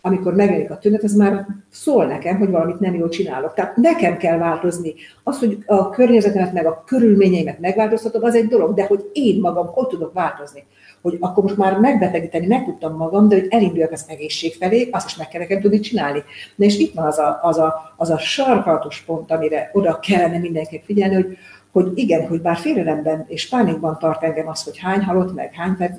Amikor 0.00 0.34
megjelenik 0.34 0.70
a 0.70 0.78
tünet, 0.78 1.02
az 1.02 1.14
már 1.14 1.46
szól 1.70 2.06
nekem, 2.06 2.38
hogy 2.38 2.50
valamit 2.50 2.80
nem 2.80 2.94
jól 2.94 3.08
csinálok. 3.08 3.54
Tehát 3.54 3.76
nekem 3.76 4.16
kell 4.16 4.38
változni. 4.38 4.94
Az, 5.22 5.38
hogy 5.38 5.58
a 5.66 5.90
környezetemet 5.90 6.52
meg 6.52 6.66
a 6.66 6.82
körülményeimet 6.86 7.60
megváltoztatom, 7.60 8.24
az 8.24 8.34
egy 8.34 8.46
dolog, 8.46 8.74
de 8.74 8.84
hogy 8.84 9.10
én 9.12 9.40
magam 9.40 9.66
hogy 9.66 9.86
tudok 9.86 10.12
változni 10.12 10.64
hogy 11.02 11.16
akkor 11.20 11.42
most 11.42 11.56
már 11.56 11.78
megbetegíteni 11.78 12.46
meg 12.46 12.64
tudtam 12.64 12.96
magam, 12.96 13.28
de 13.28 13.34
hogy 13.34 13.46
elinduljak 13.50 13.92
az 13.92 14.04
egészség 14.08 14.54
felé, 14.54 14.88
azt 14.92 15.06
is 15.06 15.16
meg 15.16 15.28
kell 15.28 15.60
tudni 15.60 15.80
csinálni. 15.80 16.22
Na 16.56 16.64
és 16.64 16.78
itt 16.78 16.94
van 16.94 17.06
az 17.06 17.18
a, 17.18 17.38
az 17.42 17.58
a, 17.58 17.94
az 17.96 18.10
a 18.10 18.18
sarkalatos 18.18 19.00
pont, 19.00 19.30
amire 19.30 19.70
oda 19.72 19.98
kellene 19.98 20.38
mindenképp 20.38 20.84
figyelni, 20.84 21.14
hogy, 21.14 21.36
hogy 21.72 21.92
igen, 21.94 22.26
hogy 22.26 22.40
bár 22.40 22.56
félelemben 22.56 23.24
és 23.28 23.48
pánikban 23.48 23.98
tart 23.98 24.22
engem 24.22 24.48
az, 24.48 24.62
hogy 24.62 24.78
hány 24.78 25.02
halott 25.04 25.34
meg, 25.34 25.54
hány 25.54 25.76
perc, 25.76 25.98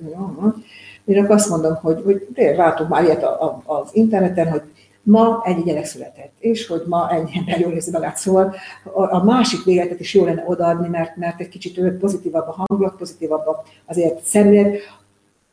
akkor 1.06 1.36
azt 1.36 1.50
mondom, 1.50 1.76
hogy, 1.76 2.02
hogy 2.04 2.28
tényleg 2.34 2.58
látok 2.58 2.88
már 2.88 3.04
ilyet 3.04 3.24
a, 3.24 3.44
a, 3.44 3.62
az 3.66 3.90
interneten, 3.94 4.50
hogy 4.50 4.62
ma 5.04 5.42
ennyi 5.46 5.64
gyerek 5.64 5.86
született, 5.86 6.34
és 6.40 6.68
hogy 6.68 6.84
ma 6.88 7.12
ennyi 7.12 7.32
ember 7.38 7.60
jól 7.60 7.72
érzi 7.72 7.92
magát. 7.92 8.18
Szóval 8.18 8.56
a, 8.94 9.24
másik 9.24 9.64
végletet 9.64 10.00
is 10.00 10.14
jó 10.14 10.26
lenne 10.26 10.44
odaadni, 10.48 10.88
mert, 10.88 11.16
mert 11.16 11.40
egy 11.40 11.50
kicsit 11.50 11.92
pozitívabb 11.92 12.48
a 12.48 12.56
hangulat, 12.58 12.98
pozitívabb 12.98 13.46
azért 13.86 14.24
szemlélet, 14.24 14.78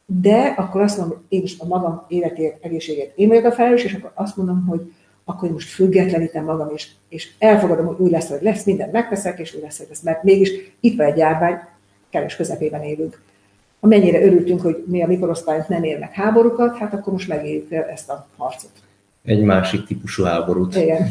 de 0.07 0.55
akkor 0.57 0.81
azt 0.81 0.99
mondom, 0.99 1.17
hogy 1.17 1.27
én 1.29 1.43
is 1.43 1.59
a 1.59 1.67
magam 1.67 2.05
életért, 2.09 2.65
egészségért 2.65 3.19
én 3.19 3.29
vagyok 3.29 3.45
a 3.45 3.53
felelős, 3.53 3.85
és 3.85 3.95
akkor 3.95 4.11
azt 4.15 4.37
mondom, 4.37 4.67
hogy 4.67 4.93
akkor 5.25 5.51
most 5.51 5.69
függetlenítem 5.69 6.45
magam, 6.45 6.71
és, 6.75 6.89
és 7.09 7.31
elfogadom, 7.39 7.87
hogy 7.87 7.99
úgy 7.99 8.11
lesz, 8.11 8.29
hogy 8.29 8.43
lesz, 8.43 8.65
mindent 8.65 8.93
megteszek, 8.93 9.39
és 9.39 9.55
úgy 9.55 9.63
lesz, 9.63 9.79
hogy 9.79 9.87
lesz, 9.89 10.01
mert 10.01 10.23
mégis 10.23 10.51
itt 10.81 10.97
van 10.97 11.07
egy 11.07 11.17
járvány, 11.17 11.59
keres 12.11 12.37
közepében 12.37 12.83
élünk. 12.83 13.23
Amennyire 13.81 14.23
örültünk, 14.23 14.61
hogy 14.61 14.85
mi 14.87 15.03
a 15.03 15.07
mikorosztályunk 15.07 15.69
nem 15.69 15.83
érnek 15.83 16.13
háborúkat, 16.13 16.77
hát 16.77 16.93
akkor 16.93 17.13
most 17.13 17.29
megéljük 17.29 17.73
ezt 17.73 18.11
a 18.11 18.27
harcot 18.37 18.71
egy 19.29 19.43
másik 19.43 19.85
típusú 19.85 20.23
háborút. 20.23 20.77
Igen. 20.77 21.09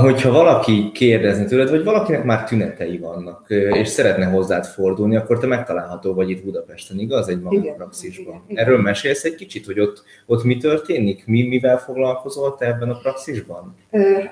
hogyha 0.00 0.30
valaki 0.30 0.90
kérdezni 0.92 1.44
tőled, 1.44 1.70
vagy 1.70 1.84
valakinek 1.84 2.24
már 2.24 2.44
tünetei 2.44 2.98
vannak, 2.98 3.44
és 3.48 3.88
szeretne 3.88 4.24
hozzád 4.24 4.64
fordulni, 4.64 5.16
akkor 5.16 5.38
te 5.38 5.46
megtalálható 5.46 6.14
vagy 6.14 6.30
itt 6.30 6.44
Budapesten, 6.44 6.98
igaz? 6.98 7.28
Egy 7.28 7.40
magánpraxisban. 7.40 8.26
Igen, 8.26 8.42
igen. 8.46 8.64
Erről 8.64 8.80
mesélsz 8.80 9.24
egy 9.24 9.34
kicsit, 9.34 9.66
hogy 9.66 9.80
ott, 9.80 10.02
ott 10.26 10.44
mi 10.44 10.56
történik? 10.56 11.26
Mi, 11.26 11.42
mivel 11.42 11.78
foglalkozol 11.78 12.56
te 12.56 12.66
ebben 12.66 12.90
a 12.90 12.98
praxisban? 12.98 13.76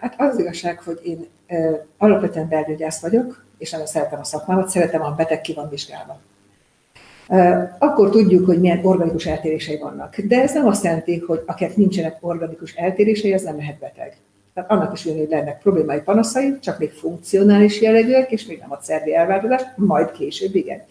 Hát 0.00 0.14
az 0.18 0.38
igazság, 0.38 0.80
hogy 0.80 0.98
én 1.02 1.26
alapvetően 1.98 2.48
belgyógyász 2.48 3.00
vagyok, 3.00 3.44
és 3.58 3.70
nagyon 3.70 3.86
szeretem 3.86 4.18
a 4.20 4.24
szakmámat, 4.24 4.68
szeretem, 4.68 5.02
a 5.02 5.14
beteg 5.16 5.40
ki 5.40 5.54
van 5.54 5.68
vizsgálva. 5.68 6.20
Akkor 7.78 8.10
tudjuk, 8.10 8.46
hogy 8.46 8.60
milyen 8.60 8.80
organikus 8.82 9.26
eltérései 9.26 9.78
vannak. 9.78 10.20
De 10.20 10.42
ez 10.42 10.52
nem 10.52 10.66
azt 10.66 10.84
jelenti, 10.84 11.18
hogy 11.18 11.42
akinek 11.46 11.76
nincsenek 11.76 12.16
organikus 12.20 12.74
eltérései, 12.74 13.32
az 13.32 13.42
nem 13.42 13.56
lehet 13.56 13.78
beteg. 13.78 14.16
Tehát 14.54 14.70
annak 14.70 14.92
is 14.92 15.02
hogy 15.04 15.26
lennek 15.30 15.58
problémái, 15.58 16.00
panaszai, 16.00 16.58
csak 16.60 16.78
még 16.78 16.90
funkcionális 16.90 17.80
jellegűek, 17.80 18.30
és 18.30 18.46
még 18.46 18.58
nem 18.58 18.72
a 18.72 18.78
szervi 18.80 19.14
elváltozás, 19.14 19.62
majd 19.76 20.10
később 20.10 20.54
igen. 20.54 20.82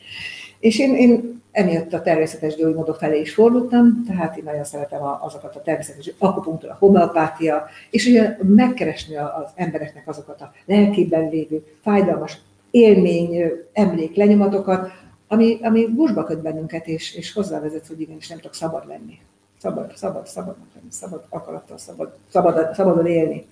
És 0.60 0.80
én, 0.80 0.96
én 0.96 1.42
emiatt 1.52 1.94
a 1.94 2.02
természetes 2.02 2.56
gyógymódok 2.56 2.96
felé 2.96 3.20
is 3.20 3.34
fordultam, 3.34 4.04
tehát 4.08 4.38
én 4.38 4.44
nagyon 4.44 4.64
szeretem 4.64 5.00
azokat 5.22 5.56
a 5.56 5.62
természetes 5.62 6.14
akupunktúra, 6.18 6.76
homeopátia, 6.80 7.66
és 7.90 8.06
ugye 8.06 8.38
megkeresni 8.42 9.16
az 9.16 9.52
embereknek 9.56 10.08
azokat 10.08 10.42
a 10.42 10.52
lelkében 10.66 11.30
lévő 11.30 11.64
fájdalmas 11.82 12.38
élmény, 12.72 13.52
emlék, 13.74 14.16
lenyomatokat, 14.16 14.90
ami, 15.34 15.60
ami 15.62 15.88
buszba 15.88 16.24
köt 16.24 16.42
bennünket, 16.42 16.88
és, 16.88 17.16
és 17.16 17.34
hozzávezet, 17.34 17.88
hogy 17.88 18.02
igenis 18.02 18.28
nem 18.28 18.38
tudok 18.38 18.54
szabad 18.54 18.88
lenni. 18.88 19.20
Szabad, 19.62 19.96
szabad, 19.96 20.28
szabad 20.28 20.56
lenni, 20.76 20.88
szabad 20.90 21.26
akarattal, 21.30 21.78
szabad, 21.78 22.16
szabad, 22.32 22.74
szabadon 22.76 23.06
élni. 23.06 23.46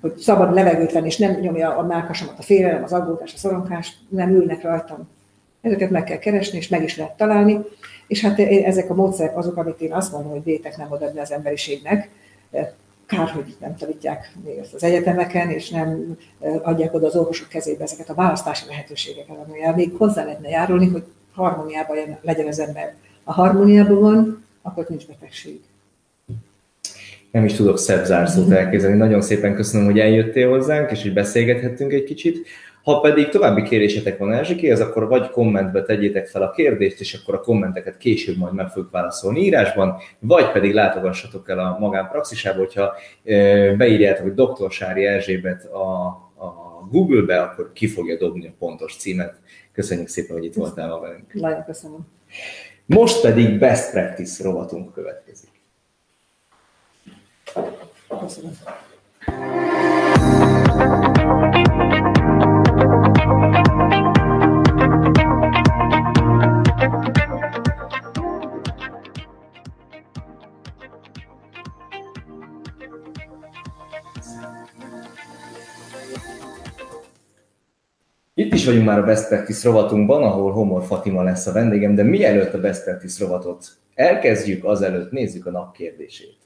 Hogy 0.00 0.16
szabad 0.16 0.54
levegőt 0.54 0.92
venni, 0.92 1.06
és 1.06 1.18
nem 1.18 1.40
nyomja 1.40 1.76
a 1.76 1.82
mákasomat 1.82 2.38
a 2.38 2.42
félelem, 2.42 2.82
az 2.82 2.92
aggódás, 2.92 3.34
a 3.34 3.36
szorongás, 3.36 3.96
nem 4.08 4.30
ülnek 4.30 4.62
rajtam. 4.62 5.08
Ezeket 5.60 5.90
meg 5.90 6.04
kell 6.04 6.18
keresni, 6.18 6.58
és 6.58 6.68
meg 6.68 6.82
is 6.82 6.96
lehet 6.96 7.16
találni. 7.16 7.60
És 8.06 8.20
hát 8.20 8.38
ezek 8.38 8.90
a 8.90 8.94
módszerek 8.94 9.36
azok, 9.36 9.56
amit 9.56 9.80
én 9.80 9.92
azt 9.92 10.12
mondom, 10.12 10.30
hogy 10.30 10.44
vétek 10.44 10.76
nem 10.76 10.90
odaadni 10.90 11.20
az 11.20 11.32
emberiségnek, 11.32 12.10
kár, 13.06 13.28
hogy 13.28 13.56
nem 13.60 13.76
tanítják 13.76 14.32
még 14.44 14.58
ezt 14.58 14.74
az 14.74 14.82
egyetemeken, 14.82 15.50
és 15.50 15.70
nem 15.70 16.18
adják 16.62 16.94
oda 16.94 17.06
az 17.06 17.16
orvosok 17.16 17.48
kezébe 17.48 17.82
ezeket 17.82 18.08
a 18.08 18.14
választási 18.14 18.66
lehetőségeket, 18.68 19.36
amivel 19.48 19.74
még 19.74 19.94
hozzá 19.96 20.24
lehetne 20.24 20.48
járulni, 20.48 20.88
hogy 20.88 21.04
harmóniában 21.34 22.18
legyen 22.22 22.46
az 22.46 22.58
ember. 22.58 22.94
A 23.24 23.32
harmóniában 23.32 24.00
van, 24.00 24.44
akkor 24.62 24.86
nincs 24.88 25.06
betegség. 25.06 25.60
Nem 27.30 27.44
is 27.44 27.52
tudok 27.52 27.78
szebb 27.78 28.04
zárszót 28.04 28.50
elképzelni. 28.50 28.96
Nagyon 28.96 29.22
szépen 29.22 29.54
köszönöm, 29.54 29.86
hogy 29.86 29.98
eljöttél 29.98 30.48
hozzánk, 30.48 30.90
és 30.90 31.02
hogy 31.02 31.12
beszélgethettünk 31.12 31.92
egy 31.92 32.04
kicsit. 32.04 32.46
Ha 32.82 33.00
pedig 33.00 33.28
további 33.28 33.62
kérésetek 33.62 34.18
van 34.18 34.32
Erzsikéhez, 34.32 34.80
akkor 34.80 35.08
vagy 35.08 35.30
kommentbe 35.30 35.82
tegyétek 35.82 36.26
fel 36.26 36.42
a 36.42 36.50
kérdést, 36.50 37.00
és 37.00 37.14
akkor 37.14 37.34
a 37.34 37.40
kommenteket 37.40 37.96
később 37.96 38.36
majd 38.36 38.54
meg 38.54 38.68
fogjuk 38.68 38.90
válaszolni 38.90 39.40
írásban, 39.40 39.96
vagy 40.18 40.50
pedig 40.50 40.74
látogassatok 40.74 41.48
el 41.48 41.58
a 41.58 41.76
magánpraxisába, 41.80 42.58
hogyha 42.58 42.92
beírjátok, 43.76 44.22
hogy 44.22 44.34
Dr. 44.34 44.70
Sári 44.70 45.04
Erzsébet 45.06 45.64
a, 45.64 46.06
a 46.44 46.88
Google-be, 46.90 47.40
akkor 47.40 47.70
ki 47.72 47.86
fogja 47.86 48.16
dobni 48.16 48.46
a 48.46 48.54
pontos 48.58 48.96
címet. 48.96 49.34
Köszönjük 49.74 50.08
szépen, 50.08 50.36
hogy 50.36 50.44
itt 50.44 50.54
voltál 50.54 50.88
ma 50.88 50.98
velünk. 50.98 51.32
Nagyon 51.32 51.64
köszönöm. 51.64 52.06
Most 52.86 53.20
pedig 53.20 53.58
Best 53.58 53.90
Practice 53.90 54.42
rovatunk 54.42 54.92
következik. 54.92 55.50
Köszönöm. 58.20 58.58
Vagyunk 78.84 79.02
már 79.02 79.10
a 79.10 79.14
Best 79.14 79.28
Practice 79.28 79.68
rovatunkban, 79.68 80.22
ahol 80.22 80.52
Homor 80.52 80.82
Fatima 80.82 81.22
lesz 81.22 81.46
a 81.46 81.52
vendégem, 81.52 81.94
de 81.94 82.02
mielőtt 82.02 82.54
a 82.54 82.60
Best 82.60 82.84
Practice 82.84 83.24
rovatot 83.24 83.66
elkezdjük, 83.94 84.64
azelőtt 84.64 85.10
nézzük 85.10 85.46
a 85.46 85.50
nap 85.50 85.76
kérdését. 85.76 86.36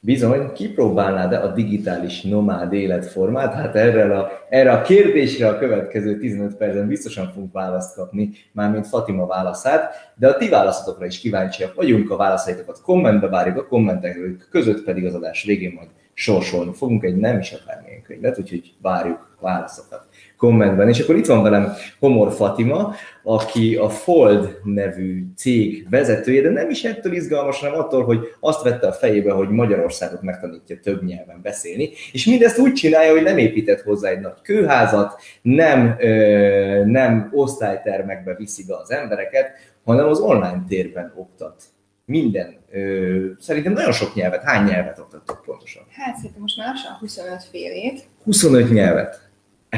Bizony, 0.00 0.52
kipróbálnád-e 0.52 1.42
a 1.42 1.52
digitális 1.52 2.22
nomád 2.22 2.72
életformát? 2.72 3.54
Hát 3.54 3.76
erre 3.76 4.18
a, 4.18 4.30
erre 4.48 4.72
a 4.72 4.82
kérdésre 4.82 5.48
a 5.48 5.58
következő 5.58 6.18
15 6.18 6.56
percen 6.56 6.86
biztosan 6.86 7.30
fogunk 7.32 7.52
választ 7.52 7.94
kapni, 7.94 8.30
mármint 8.52 8.86
Fatima 8.86 9.26
válaszát, 9.26 10.12
de 10.16 10.28
a 10.28 10.36
ti 10.36 10.48
válaszatokra 10.48 11.06
is 11.06 11.18
kíváncsiak 11.18 11.74
vagyunk, 11.74 12.10
a 12.10 12.16
válaszaitokat 12.16 12.80
kommentbe 12.82 13.28
várjuk, 13.28 13.56
a 13.56 13.66
kommentek 13.66 14.46
között 14.50 14.84
pedig 14.84 15.04
az 15.04 15.14
adás 15.14 15.44
végén 15.44 15.72
majd 15.72 15.88
sorsolni 16.14 16.72
fogunk 16.72 17.04
egy 17.04 17.16
nem 17.16 17.38
is 17.38 17.52
akármilyen 17.52 18.02
könyvet, 18.02 18.38
úgyhogy 18.38 18.74
várjuk 18.82 19.33
válaszokat 19.44 20.06
kommentben. 20.36 20.88
És 20.88 21.00
akkor 21.00 21.16
itt 21.16 21.26
van 21.26 21.42
velem 21.42 21.72
Homor 21.98 22.32
Fatima, 22.32 22.94
aki 23.22 23.76
a 23.76 23.88
Fold 23.88 24.58
nevű 24.64 25.24
cég 25.36 25.86
vezetője, 25.90 26.42
de 26.42 26.50
nem 26.50 26.70
is 26.70 26.84
ettől 26.84 27.12
izgalmas, 27.12 27.60
hanem 27.60 27.78
attól, 27.78 28.04
hogy 28.04 28.18
azt 28.40 28.62
vette 28.62 28.86
a 28.86 28.92
fejébe, 28.92 29.32
hogy 29.32 29.48
Magyarországot 29.48 30.22
megtanítja 30.22 30.76
több 30.82 31.04
nyelven 31.04 31.40
beszélni, 31.42 31.90
és 32.12 32.26
mindezt 32.26 32.58
úgy 32.58 32.72
csinálja, 32.72 33.12
hogy 33.12 33.22
nem 33.22 33.38
épített 33.38 33.80
hozzá 33.80 34.08
egy 34.08 34.20
nagy 34.20 34.40
kőházat, 34.42 35.20
nem, 35.42 35.96
ö, 35.98 36.84
nem 36.84 37.30
osztálytermekbe 37.32 38.34
viszi 38.34 38.64
be 38.66 38.76
az 38.76 38.90
embereket, 38.90 39.50
hanem 39.84 40.08
az 40.08 40.18
online 40.18 40.64
térben 40.68 41.12
oktat 41.16 41.62
minden, 42.06 42.56
ö, 42.70 43.26
szerintem 43.38 43.72
nagyon 43.72 43.92
sok 43.92 44.14
nyelvet. 44.14 44.42
Hány 44.42 44.64
nyelvet 44.64 44.98
oktattok 44.98 45.42
pontosan? 45.44 45.82
Hát 45.90 46.16
szerintem 46.16 46.40
most 46.40 46.56
már 46.56 46.68
lassan 46.68 46.92
25 46.98 47.42
félét. 47.50 48.08
25 48.24 48.70
nyelvet. 48.70 49.23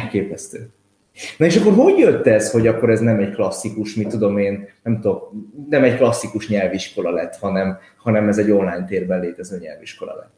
Elképesztő. 0.03 0.68
Na 1.36 1.47
és 1.47 1.57
akkor 1.57 1.72
hogy 1.72 1.99
jött 1.99 2.26
ez, 2.26 2.51
hogy 2.51 2.66
akkor 2.66 2.90
ez 2.90 3.01
nem 3.01 3.18
egy 3.18 3.30
klasszikus, 3.30 3.94
mit 3.94 4.09
tudom 4.09 4.38
én, 4.38 4.68
nem 4.82 5.01
tudom, 5.01 5.18
nem 5.68 5.84
egy 5.84 5.97
klasszikus 5.97 6.49
nyelviskola 6.49 7.11
lett, 7.11 7.36
hanem, 7.36 7.78
hanem 7.97 8.28
ez 8.28 8.38
egy 8.38 8.51
online 8.51 8.84
térben 8.84 9.20
létező 9.20 9.59
nyelviskola 9.59 10.14
lett? 10.14 10.36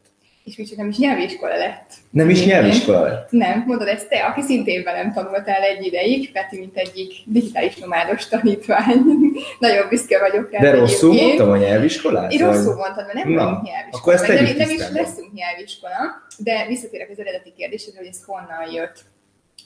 és 0.49 0.57
micsoda 0.57 0.81
nem 0.81 0.89
is 0.89 0.97
nyelviskola 0.97 1.57
lett. 1.57 1.93
Nem 2.09 2.29
is 2.29 2.45
nyelviskola 2.45 3.01
lett? 3.01 3.31
Nem, 3.31 3.63
mondod 3.67 3.87
ezt 3.87 4.09
te, 4.09 4.19
aki 4.19 4.41
szintén 4.41 4.83
velem 4.83 5.13
tanultál 5.13 5.61
egy 5.61 5.85
ideig, 5.85 6.31
Peti, 6.31 6.59
mint 6.59 6.77
egyik 6.77 7.13
digitális 7.25 7.75
nomádos 7.77 8.27
tanítvány. 8.27 9.03
Nagyon 9.59 9.89
büszke 9.89 10.19
vagyok 10.19 10.51
rá. 10.51 10.59
De 10.59 10.71
rosszul 10.71 11.15
én. 11.15 11.23
mondtam 11.23 11.49
a 11.49 11.57
nyelviskolát? 11.57 12.31
Én 12.31 12.45
rosszul 12.45 12.75
mondtam, 12.75 13.05
mert 13.05 13.13
nem 13.13 13.33
vagyunk 13.33 13.61
nyelviskola. 13.61 14.01
Akkor 14.01 14.13
ezt 14.13 14.27
nem, 14.27 14.43
nem 14.43 14.69
is 14.69 14.89
leszünk 14.91 15.33
nyelviskola, 15.33 16.27
de 16.37 16.65
visszatérek 16.67 17.09
az 17.09 17.19
eredeti 17.19 17.53
kérdésedre, 17.57 17.99
hogy 17.99 18.09
ez 18.09 18.23
honnan 18.25 18.71
jött 18.73 19.03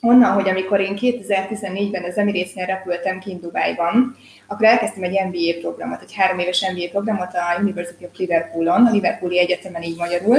onnan, 0.04 0.32
hogy 0.32 0.48
amikor 0.48 0.80
én 0.80 0.98
2014-ben 1.00 2.04
az 2.04 2.16
Emirates-nél 2.16 2.66
repültem 2.66 3.18
kint 3.18 3.40
Dubájban, 3.40 4.16
akkor 4.46 4.66
elkezdtem 4.66 5.02
egy 5.02 5.20
MBA 5.26 5.60
programot, 5.60 6.02
egy 6.02 6.14
három 6.14 6.38
éves 6.38 6.70
MBA 6.72 6.88
programot 6.90 7.34
a 7.34 7.60
University 7.60 8.04
of 8.04 8.16
Liverpoolon, 8.16 8.86
a 8.86 8.90
Liverpooli 8.90 9.38
Egyetemen 9.38 9.82
így 9.82 9.96
magyarul, 9.96 10.38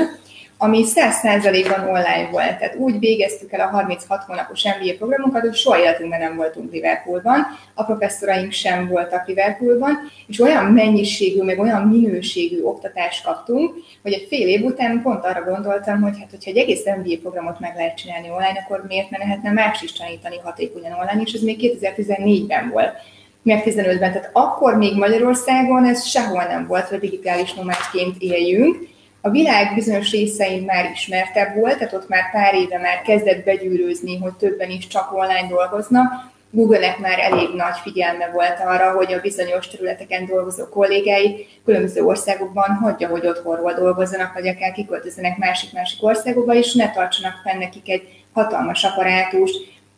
ami 0.58 0.84
100%-ban 0.96 1.88
online 1.88 2.28
volt. 2.32 2.58
Tehát 2.58 2.76
úgy 2.76 3.00
végeztük 3.00 3.52
el 3.52 3.60
a 3.60 3.70
36 3.70 4.24
hónapos 4.24 4.64
MBA 4.64 4.94
programunkat, 4.98 5.42
hogy 5.42 5.56
soha 5.56 5.80
életünkben 5.80 6.20
nem 6.20 6.36
voltunk 6.36 6.72
Liverpoolban, 6.72 7.48
a 7.74 7.84
professzoraink 7.84 8.52
sem 8.52 8.88
voltak 8.88 9.28
Liverpoolban, 9.28 9.98
és 10.28 10.40
olyan 10.40 10.66
mennyiségű, 10.66 11.42
meg 11.42 11.60
olyan 11.60 11.88
minőségű 11.88 12.62
oktatást 12.62 13.24
kaptunk, 13.24 13.74
hogy 14.02 14.14
egy 14.14 14.26
fél 14.30 14.48
év 14.48 14.64
után 14.64 15.02
pont 15.02 15.26
arra 15.26 15.44
gondoltam, 15.44 16.02
hogy 16.02 16.20
hát, 16.20 16.30
hogyha 16.30 16.52
egy 16.52 16.58
egész 16.58 16.86
MBA 16.86 17.18
programot 17.22 17.60
meg 17.60 17.76
lehet 17.76 17.98
csinálni 17.98 18.30
online, 18.30 18.64
akkor 18.66 18.84
miért 18.88 19.10
ne 19.10 19.18
lehetne 19.18 19.52
más 19.52 19.82
is 19.82 19.92
tanítani 19.92 20.40
hatékonyan 20.44 21.00
online, 21.00 21.22
és 21.26 21.34
ez 21.34 21.42
még 21.42 21.78
2014-ben 21.82 22.70
volt 22.70 22.94
meg 23.42 23.64
15-ben. 23.66 24.12
Tehát 24.12 24.30
akkor 24.34 24.78
még 24.78 24.98
Magyarországon 24.98 25.86
ez 25.86 26.06
sehol 26.06 26.44
nem 26.44 26.68
volt, 26.68 26.88
hogy 26.88 27.00
digitális 27.00 27.54
nomádként 27.54 28.16
éljünk, 28.20 28.94
a 29.26 29.30
világ 29.30 29.74
bizonyos 29.74 30.12
részein 30.12 30.64
már 30.64 30.92
ismertebb 30.94 31.56
volt, 31.56 31.78
tehát 31.78 31.94
ott 31.94 32.08
már 32.08 32.32
pár 32.32 32.56
éve 32.56 32.78
már 32.78 33.02
kezdett 33.02 33.44
begyűrűzni, 33.44 34.18
hogy 34.18 34.34
többen 34.34 34.70
is 34.70 34.88
csak 34.88 35.14
online 35.14 35.48
dolgoznak. 35.50 36.34
Google-nek 36.50 37.00
már 37.00 37.20
elég 37.20 37.50
nagy 37.56 37.78
figyelme 37.84 38.30
volt 38.34 38.60
arra, 38.66 38.92
hogy 38.92 39.14
a 39.14 39.22
bizonyos 39.22 39.68
területeken 39.68 40.26
dolgozó 40.26 40.66
kollégái 40.66 41.48
különböző 41.66 42.02
országokban 42.02 42.70
hagyja, 42.70 43.08
hogy 43.08 43.28
otthonról 43.28 43.74
dolgozzanak, 43.74 44.34
vagy 44.34 44.48
akár 44.48 44.72
kiköltözzenek 44.72 45.38
másik-másik 45.38 46.04
országokba, 46.04 46.54
és 46.54 46.74
ne 46.74 46.92
tartsanak 46.92 47.42
fenn 47.44 47.58
nekik 47.58 47.90
egy 47.90 48.24
hatalmas 48.34 48.84
apparátus, 48.84 49.52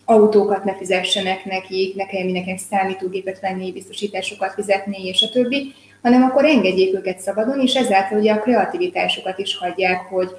autókat 0.06 0.64
ne 0.64 0.76
fizessenek 0.76 1.46
nekik, 1.46 1.96
ne 1.96 2.06
kelljen 2.06 2.26
mindenkinek 2.26 2.60
számítógépet 2.70 3.40
venni, 3.40 3.72
biztosításokat 3.72 4.54
fizetni, 4.54 5.08
és 5.08 5.22
a 5.22 5.30
többi, 5.30 5.74
hanem 6.08 6.24
akkor 6.24 6.46
engedjék 6.46 6.94
őket 6.94 7.20
szabadon, 7.20 7.60
és 7.60 7.74
ezáltal 7.74 8.20
ugye 8.20 8.34
a 8.34 8.40
kreativitásokat 8.40 9.40
is 9.40 9.58
hagyják, 9.58 10.06
hogy 10.10 10.30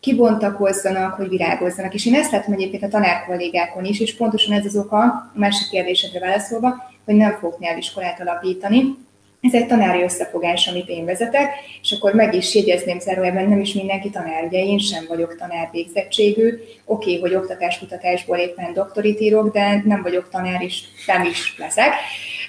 kibontakozzanak, 0.00 1.14
hogy 1.14 1.28
virágozzanak. 1.28 1.94
És 1.94 2.06
én 2.06 2.14
ezt 2.14 2.30
látom 2.30 2.52
egyébként 2.54 2.82
a 2.82 2.88
tanárkollégákon 2.88 3.84
is, 3.84 4.00
és 4.00 4.16
pontosan 4.16 4.52
ez 4.52 4.64
az 4.64 4.76
oka, 4.76 4.98
a 4.98 5.32
másik 5.34 5.68
kérdésedre 5.68 6.20
válaszolva, 6.20 6.74
hogy 7.04 7.14
nem 7.14 7.32
fogok 7.40 7.58
nyelviskolát 7.58 8.20
alapítani, 8.20 8.96
ez 9.40 9.54
egy 9.54 9.66
tanári 9.66 10.02
összefogás, 10.02 10.66
amit 10.66 10.88
én 10.88 11.04
vezetek, 11.04 11.50
és 11.82 11.92
akkor 11.92 12.14
meg 12.14 12.34
is 12.34 12.54
jegyezném 12.54 12.98
zárójelben, 12.98 13.48
nem 13.48 13.60
is 13.60 13.72
mindenki 13.72 14.10
tanár, 14.10 14.44
ugye 14.44 14.64
én 14.64 14.78
sem 14.78 15.04
vagyok 15.08 15.36
tanár 15.36 15.68
végzettségű, 15.72 16.48
oké, 16.84 17.16
okay, 17.16 17.20
hogy 17.20 17.34
oktatáskutatásból 17.34 18.36
éppen 18.36 18.72
doktorit 18.72 19.20
írok, 19.20 19.52
de 19.52 19.82
nem 19.84 20.02
vagyok 20.02 20.28
tanár, 20.30 20.62
és 20.62 20.82
nem 21.06 21.24
is 21.24 21.54
leszek. 21.58 21.92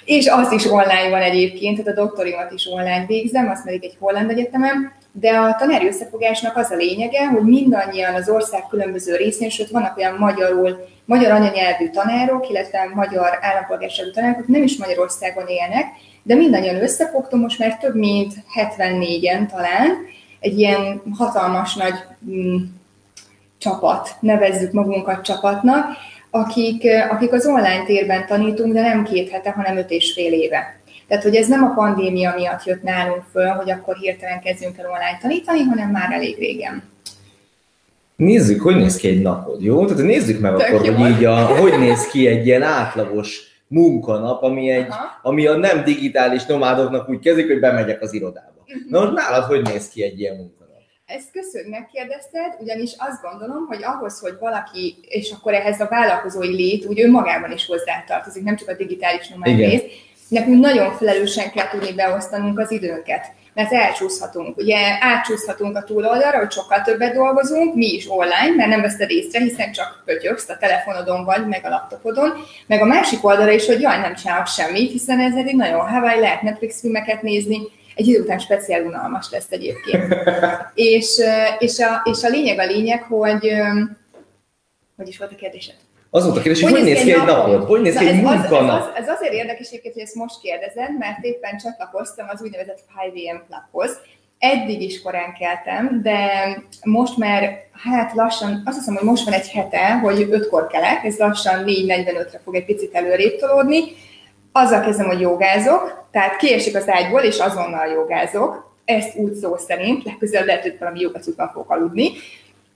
És 0.04 0.26
az 0.26 0.52
is 0.52 0.64
online 0.66 1.08
van 1.10 1.20
egyébként, 1.20 1.82
tehát 1.82 1.98
a 1.98 2.02
doktorimat 2.02 2.52
is 2.52 2.66
online 2.66 3.04
végzem, 3.06 3.48
azt 3.48 3.64
pedig 3.64 3.84
egy 3.84 3.96
holland 3.98 4.30
egyetemen, 4.30 4.92
de 5.12 5.30
a 5.30 5.54
tanári 5.54 5.86
összefogásnak 5.86 6.56
az 6.56 6.70
a 6.70 6.76
lényege, 6.76 7.26
hogy 7.26 7.42
mindannyian 7.42 8.14
az 8.14 8.28
ország 8.28 8.66
különböző 8.68 9.16
részén, 9.16 9.48
sőt 9.48 9.70
vannak 9.70 9.96
olyan 9.96 10.14
magyarul, 10.18 10.86
magyar 11.04 11.30
anyanyelvű 11.30 11.90
tanárok, 11.90 12.48
illetve 12.48 12.90
magyar 12.94 13.38
állampolgárságú 13.40 14.10
tanárok, 14.10 14.46
nem 14.46 14.62
is 14.62 14.76
Magyarországon 14.76 15.46
élnek, 15.46 15.84
de 16.22 16.34
mindannyian 16.34 16.82
összefogtunk, 16.82 17.42
most 17.42 17.58
már 17.58 17.78
több 17.78 17.94
mint 17.94 18.34
74-en 18.56 19.46
talán, 19.50 19.90
egy 20.40 20.58
ilyen 20.58 21.02
hatalmas 21.18 21.74
nagy 21.74 21.94
mm, 22.30 22.56
csapat, 23.58 24.16
nevezzük 24.20 24.72
magunkat 24.72 25.24
csapatnak, 25.24 25.86
akik, 26.30 26.86
akik 27.10 27.32
az 27.32 27.46
online 27.46 27.84
térben 27.86 28.26
tanítunk, 28.26 28.72
de 28.72 28.80
nem 28.80 29.04
két 29.04 29.30
hete, 29.30 29.50
hanem 29.50 29.76
öt 29.76 29.90
és 29.90 30.12
fél 30.12 30.32
éve. 30.32 30.80
Tehát, 31.08 31.24
hogy 31.24 31.34
ez 31.34 31.48
nem 31.48 31.62
a 31.62 31.74
pandémia 31.74 32.34
miatt 32.36 32.64
jött 32.64 32.82
nálunk 32.82 33.22
föl, 33.32 33.48
hogy 33.48 33.70
akkor 33.70 33.96
hirtelen 33.96 34.40
kezdjünk 34.40 34.78
el 34.78 34.86
online 34.86 35.18
tanítani, 35.20 35.60
hanem 35.60 35.90
már 35.90 36.12
elég 36.12 36.38
régen. 36.38 36.82
Nézzük, 38.16 38.60
hogy 38.62 38.76
néz 38.76 38.96
ki 38.96 39.08
egy 39.08 39.22
napod, 39.22 39.62
jó? 39.62 39.86
Tehát 39.86 40.02
nézzük 40.02 40.40
meg 40.40 40.54
Tök 40.54 40.66
akkor, 40.66 40.86
jó. 40.86 40.92
hogy 40.92 41.10
így 41.10 41.24
a, 41.24 41.46
hogy 41.46 41.78
néz 41.78 42.06
ki 42.06 42.26
egy 42.26 42.46
ilyen 42.46 42.62
átlagos 42.62 43.40
munkanap, 43.66 44.42
ami, 44.42 44.70
egy, 44.70 44.86
ami 45.22 45.46
a 45.46 45.56
nem 45.56 45.84
digitális 45.84 46.46
nomádoknak 46.46 47.08
úgy 47.08 47.18
kezdik, 47.18 47.46
hogy 47.46 47.60
bemegyek 47.60 48.02
az 48.02 48.12
irodába. 48.12 48.64
Uh-huh. 48.66 48.90
Na 48.90 49.00
most 49.00 49.12
nálad 49.12 49.44
hogy 49.44 49.62
néz 49.62 49.88
ki 49.88 50.02
egy 50.02 50.20
ilyen 50.20 50.36
munkanap? 50.36 50.59
Ezt 51.16 51.30
köszönöm, 51.32 51.70
megkérdezted, 51.70 52.56
ugyanis 52.58 52.92
azt 52.98 53.22
gondolom, 53.22 53.66
hogy 53.66 53.84
ahhoz, 53.84 54.18
hogy 54.20 54.36
valaki, 54.40 54.96
és 55.08 55.30
akkor 55.30 55.54
ehhez 55.54 55.80
a 55.80 55.86
vállalkozói 55.90 56.54
lét, 56.54 56.84
úgy 56.84 57.00
önmagában 57.00 57.52
is 57.52 57.66
hozzátartozik, 57.66 58.42
nem 58.42 58.56
csak 58.56 58.68
a 58.68 58.74
digitális 58.74 59.28
nomád 59.28 59.82
nekünk 60.28 60.60
nagyon 60.60 60.96
felelősen 60.96 61.50
kell 61.50 61.68
tudni 61.68 61.92
beosztanunk 61.92 62.58
az 62.58 62.70
időnket 62.70 63.32
mert 63.54 63.72
elcsúszhatunk. 63.72 64.56
Ugye 64.56 64.76
átcsúszhatunk 65.00 65.76
a 65.76 65.82
túloldalra, 65.82 66.38
hogy 66.38 66.50
sokkal 66.50 66.82
többet 66.82 67.14
dolgozunk, 67.14 67.74
mi 67.74 67.86
is 67.86 68.06
online, 68.08 68.54
mert 68.56 68.68
nem 68.68 68.80
veszed 68.80 69.10
észre, 69.10 69.40
hiszen 69.40 69.72
csak 69.72 70.02
pötyöksz 70.04 70.48
a 70.48 70.56
telefonodon 70.56 71.24
vagy, 71.24 71.46
meg 71.46 71.60
a 71.64 71.68
laptopodon, 71.68 72.32
meg 72.66 72.80
a 72.80 72.84
másik 72.84 73.24
oldalra 73.24 73.52
is, 73.52 73.66
hogy 73.66 73.80
jaj, 73.80 73.98
nem 73.98 74.14
csinálok 74.14 74.46
semmit, 74.46 74.90
hiszen 74.90 75.20
ez 75.20 75.34
egy 75.34 75.54
nagyon 75.54 75.88
Hawaii, 75.88 76.20
lehet 76.20 76.42
Netflix 76.42 76.80
filmeket 76.80 77.22
nézni, 77.22 77.58
egy 78.00 78.08
idő 78.08 78.20
után 78.20 78.38
speciál 78.38 78.82
unalmas 78.82 79.30
lesz 79.30 79.50
egyébként. 79.50 80.14
és, 80.74 81.20
és, 81.58 81.78
a, 81.78 82.00
és 82.04 82.22
a 82.22 82.28
lényeg 82.28 82.58
a 82.58 82.66
lényeg, 82.66 83.02
hogy 83.02 83.52
hogy 84.96 85.08
is 85.08 85.18
volt 85.18 85.32
a 85.32 85.34
kérdésed? 85.34 85.74
Az 86.10 86.24
volt 86.24 86.36
a 86.36 86.40
kérdés, 86.40 86.62
hogy 86.62 86.72
hogy 86.72 86.82
néz 86.82 87.02
ki 87.02 87.12
egy 87.12 87.24
napod? 87.24 87.64
Hogy 87.64 87.80
néz 87.80 87.96
ki 87.96 88.06
egy 88.06 88.22
munkanap? 88.22 88.80
Ez, 88.80 89.02
ez, 89.02 89.08
ez 89.08 89.16
azért 89.16 89.32
érdekes 89.32 89.68
egyébként, 89.68 89.94
hogy 89.94 90.02
ezt 90.02 90.14
most 90.14 90.40
kérdezed, 90.40 90.98
mert 90.98 91.24
éppen 91.24 91.58
csatlakoztam 91.58 92.26
az 92.28 92.42
úgynevezett 92.42 92.78
5am 92.78 93.40
Clubhoz. 93.46 93.98
Eddig 94.38 94.82
is 94.82 95.02
korán 95.02 95.34
keltem, 95.38 96.00
de 96.02 96.18
most 96.84 97.16
már, 97.16 97.58
hát 97.72 98.14
lassan, 98.14 98.62
azt 98.64 98.78
hiszem, 98.78 98.94
hogy 98.94 99.06
most 99.06 99.24
van 99.24 99.34
egy 99.34 99.48
hete, 99.48 99.98
hogy 99.98 100.26
ötkor 100.30 100.66
kelek, 100.66 101.04
ez 101.04 101.18
lassan 101.18 101.64
4.45-re 101.66 102.40
fog 102.44 102.54
egy 102.54 102.64
picit 102.64 102.94
előrébb 102.94 103.38
tolódni. 103.38 103.82
Azzal 104.52 104.80
kezdem, 104.80 105.06
hogy 105.06 105.20
jogázok, 105.20 106.08
tehát 106.10 106.36
kiesik 106.36 106.76
az 106.76 106.88
ágyból, 106.88 107.20
és 107.20 107.38
azonnal 107.38 107.86
jogázok. 107.86 108.74
Ezt 108.84 109.16
úgy 109.16 109.34
szó 109.34 109.56
szerint, 109.56 110.04
legközelebb 110.04 110.46
lehet, 110.46 110.62
hogy 110.62 110.76
valami 110.78 111.00
jogacutban 111.00 111.50
fogok 111.52 111.70
aludni. 111.70 112.12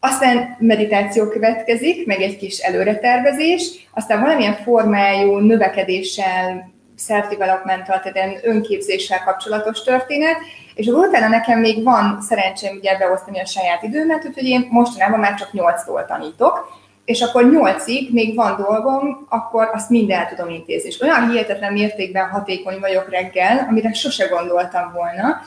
Aztán 0.00 0.56
meditáció 0.58 1.28
következik, 1.28 2.06
meg 2.06 2.20
egy 2.20 2.36
kis 2.36 2.58
előretervezés, 2.58 3.88
aztán 3.94 4.20
valamilyen 4.20 4.54
formájú 4.54 5.36
növekedéssel, 5.36 6.72
self-developmental, 6.98 8.00
tehát 8.00 8.40
önképzéssel 8.42 9.24
kapcsolatos 9.24 9.82
történet, 9.82 10.36
és 10.74 10.86
utána 10.86 11.28
nekem 11.28 11.58
még 11.58 11.82
van 11.82 12.20
szerencsém 12.20 12.76
ugye 12.76 12.98
beosztani 12.98 13.40
a 13.40 13.46
saját 13.46 13.82
időmet, 13.82 14.24
úgyhogy 14.26 14.44
én 14.44 14.66
mostanában 14.70 15.20
már 15.20 15.34
csak 15.34 15.50
8-tól 15.52 16.06
tanítok, 16.06 16.82
és 17.04 17.22
akkor 17.22 17.44
8-ig 17.44 18.10
még 18.10 18.34
van 18.34 18.56
dolgom, 18.68 19.26
akkor 19.28 19.70
azt 19.72 19.90
minden 19.90 20.18
el 20.18 20.28
tudom 20.28 20.52
intézni. 20.52 20.88
És 20.88 21.00
olyan 21.00 21.30
hihetetlen 21.30 21.72
mértékben 21.72 22.28
hatékony 22.28 22.78
vagyok 22.80 23.10
reggel, 23.10 23.66
amire 23.70 23.92
sose 23.92 24.26
gondoltam 24.26 24.92
volna, 24.92 25.42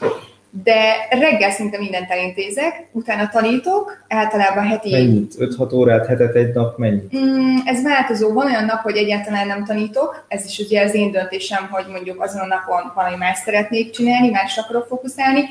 de 0.64 1.08
reggel 1.10 1.51
szinte 1.51 1.78
mindent 1.78 2.12
elintézek, 2.12 2.88
utána 2.91 3.30
tanítok, 3.30 4.05
általában 4.08 4.64
heti... 4.64 4.91
Mennyit? 4.91 5.34
5-6 5.39 5.74
órát 5.74 6.08
hetet 6.08 6.36
egy 6.36 6.53
nap 6.53 6.78
mennyit? 6.78 7.18
Mm, 7.18 7.58
ez 7.66 7.84
változó. 7.84 8.34
Van 8.34 8.45
olyan 8.45 8.66
nap, 8.66 8.82
hogy 8.82 8.97
egyáltalán 8.97 9.47
nem 9.47 9.66
tanítok, 9.66 10.26
ez 10.28 10.45
is 10.45 10.60
ugye 10.60 10.84
az 10.84 10.93
én 10.93 11.12
döntésem, 11.12 11.68
hogy 11.72 11.86
mondjuk 11.91 12.22
azon 12.22 12.41
a 12.41 12.45
napon 12.45 12.91
valami 12.95 13.16
más 13.16 13.38
szeretnék 13.38 13.91
csinálni, 13.91 14.30
másra 14.30 14.62
akarok 14.62 14.88
fókuszálni. 14.88 15.43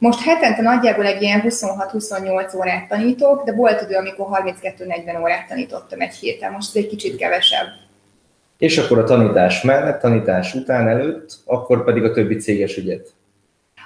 Most 0.00 0.20
hetente 0.20 0.62
nagyjából 0.62 1.06
egy 1.06 1.22
ilyen 1.22 1.42
26-28 1.44 2.56
órát 2.56 2.88
tanítok, 2.88 3.44
de 3.44 3.52
volt 3.52 3.82
idő, 3.82 3.94
amikor 3.96 4.26
32-40 4.42 5.22
órát 5.22 5.48
tanítottam 5.48 6.00
egy 6.00 6.14
héten, 6.14 6.52
most 6.52 6.68
ez 6.68 6.82
egy 6.82 6.88
kicsit 6.88 7.16
kevesebb. 7.16 7.66
És 8.58 8.78
akkor 8.78 8.98
a 8.98 9.04
tanítás 9.04 9.62
mellett, 9.62 10.00
tanítás 10.00 10.54
után, 10.54 10.88
előtt, 10.88 11.32
akkor 11.44 11.84
pedig 11.84 12.04
a 12.04 12.12
többi 12.12 12.36
céges 12.36 12.76
ügyet 12.76 13.14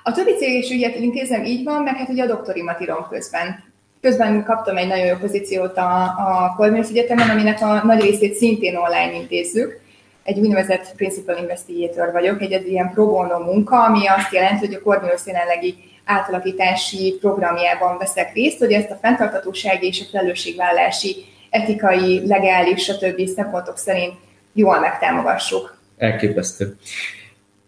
a 0.06 0.12
többi 0.12 0.32
céges 0.32 0.70
ügyet 0.70 0.96
intézem, 0.96 1.44
így 1.44 1.64
van, 1.64 1.82
meg 1.82 1.96
hát 1.96 2.08
ugye 2.08 2.22
a 2.22 2.26
doktorimat 2.26 2.80
írom 2.80 3.06
közben. 3.10 3.64
Közben 4.00 4.44
kaptam 4.44 4.76
egy 4.76 4.88
nagyon 4.88 5.06
jó 5.06 5.16
pozíciót 5.16 5.76
a, 5.76 6.02
a 6.02 6.54
Corvinus 6.56 6.88
Egyetemen, 6.88 7.30
aminek 7.30 7.62
a 7.62 7.84
nagy 7.84 8.00
részét 8.00 8.34
szintén 8.34 8.76
online 8.76 9.14
intézzük. 9.14 9.80
Egy 10.22 10.38
úgynevezett 10.38 10.92
Principal 10.96 11.36
Investigator 11.36 12.12
vagyok, 12.12 12.42
egy, 12.42 12.52
egy 12.52 12.68
ilyen 12.68 12.90
pro 12.90 13.06
bono 13.06 13.38
munka, 13.38 13.84
ami 13.84 14.06
azt 14.06 14.32
jelenti, 14.32 14.66
hogy 14.66 14.74
a 14.74 14.82
Corvinus 14.82 15.26
jelenlegi 15.26 15.74
átalakítási 16.04 17.16
programjában 17.20 17.98
veszek 17.98 18.32
részt, 18.34 18.58
hogy 18.58 18.72
ezt 18.72 18.90
a 18.90 18.98
fenntartatósági 19.02 19.86
és 19.86 20.00
a 20.00 20.08
felelősségvállási 20.10 21.16
etikai, 21.50 22.26
legális, 22.26 22.82
stb. 22.82 23.26
szempontok 23.26 23.76
szerint 23.76 24.14
jól 24.52 24.80
megtámogassuk. 24.80 25.76
Elképesztő. 25.96 26.76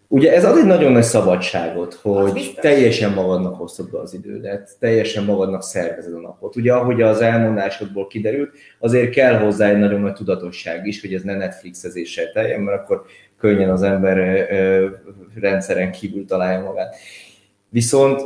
Ugye 0.09 0.33
ez 0.33 0.45
ad 0.45 0.57
egy 0.57 0.65
nagyon 0.65 0.91
nagy 0.91 1.03
szabadságot, 1.03 1.93
hogy 1.93 2.57
teljesen 2.61 3.13
magadnak 3.13 3.55
hoztad 3.55 3.91
be 3.91 3.99
az 3.99 4.13
idődet, 4.13 4.69
teljesen 4.79 5.23
magadnak 5.23 5.63
szervezed 5.63 6.13
a 6.13 6.19
napot. 6.19 6.55
Ugye 6.55 6.73
ahogy 6.73 7.01
az 7.01 7.21
elmondásodból 7.21 8.07
kiderült, 8.07 8.51
azért 8.79 9.11
kell 9.11 9.39
hozzá 9.39 9.69
egy 9.69 9.77
nagyon 9.77 10.01
nagy 10.01 10.13
tudatosság 10.13 10.85
is, 10.85 11.01
hogy 11.01 11.13
ez 11.13 11.21
ne 11.21 11.35
Netflixezéssel 11.35 12.31
teljen, 12.31 12.59
mert 12.59 12.81
akkor 12.81 13.05
könnyen 13.39 13.69
az 13.69 13.83
ember 13.83 14.47
rendszeren 15.39 15.91
kívül 15.91 16.25
találja 16.25 16.59
magát. 16.59 16.95
Viszont 17.77 18.21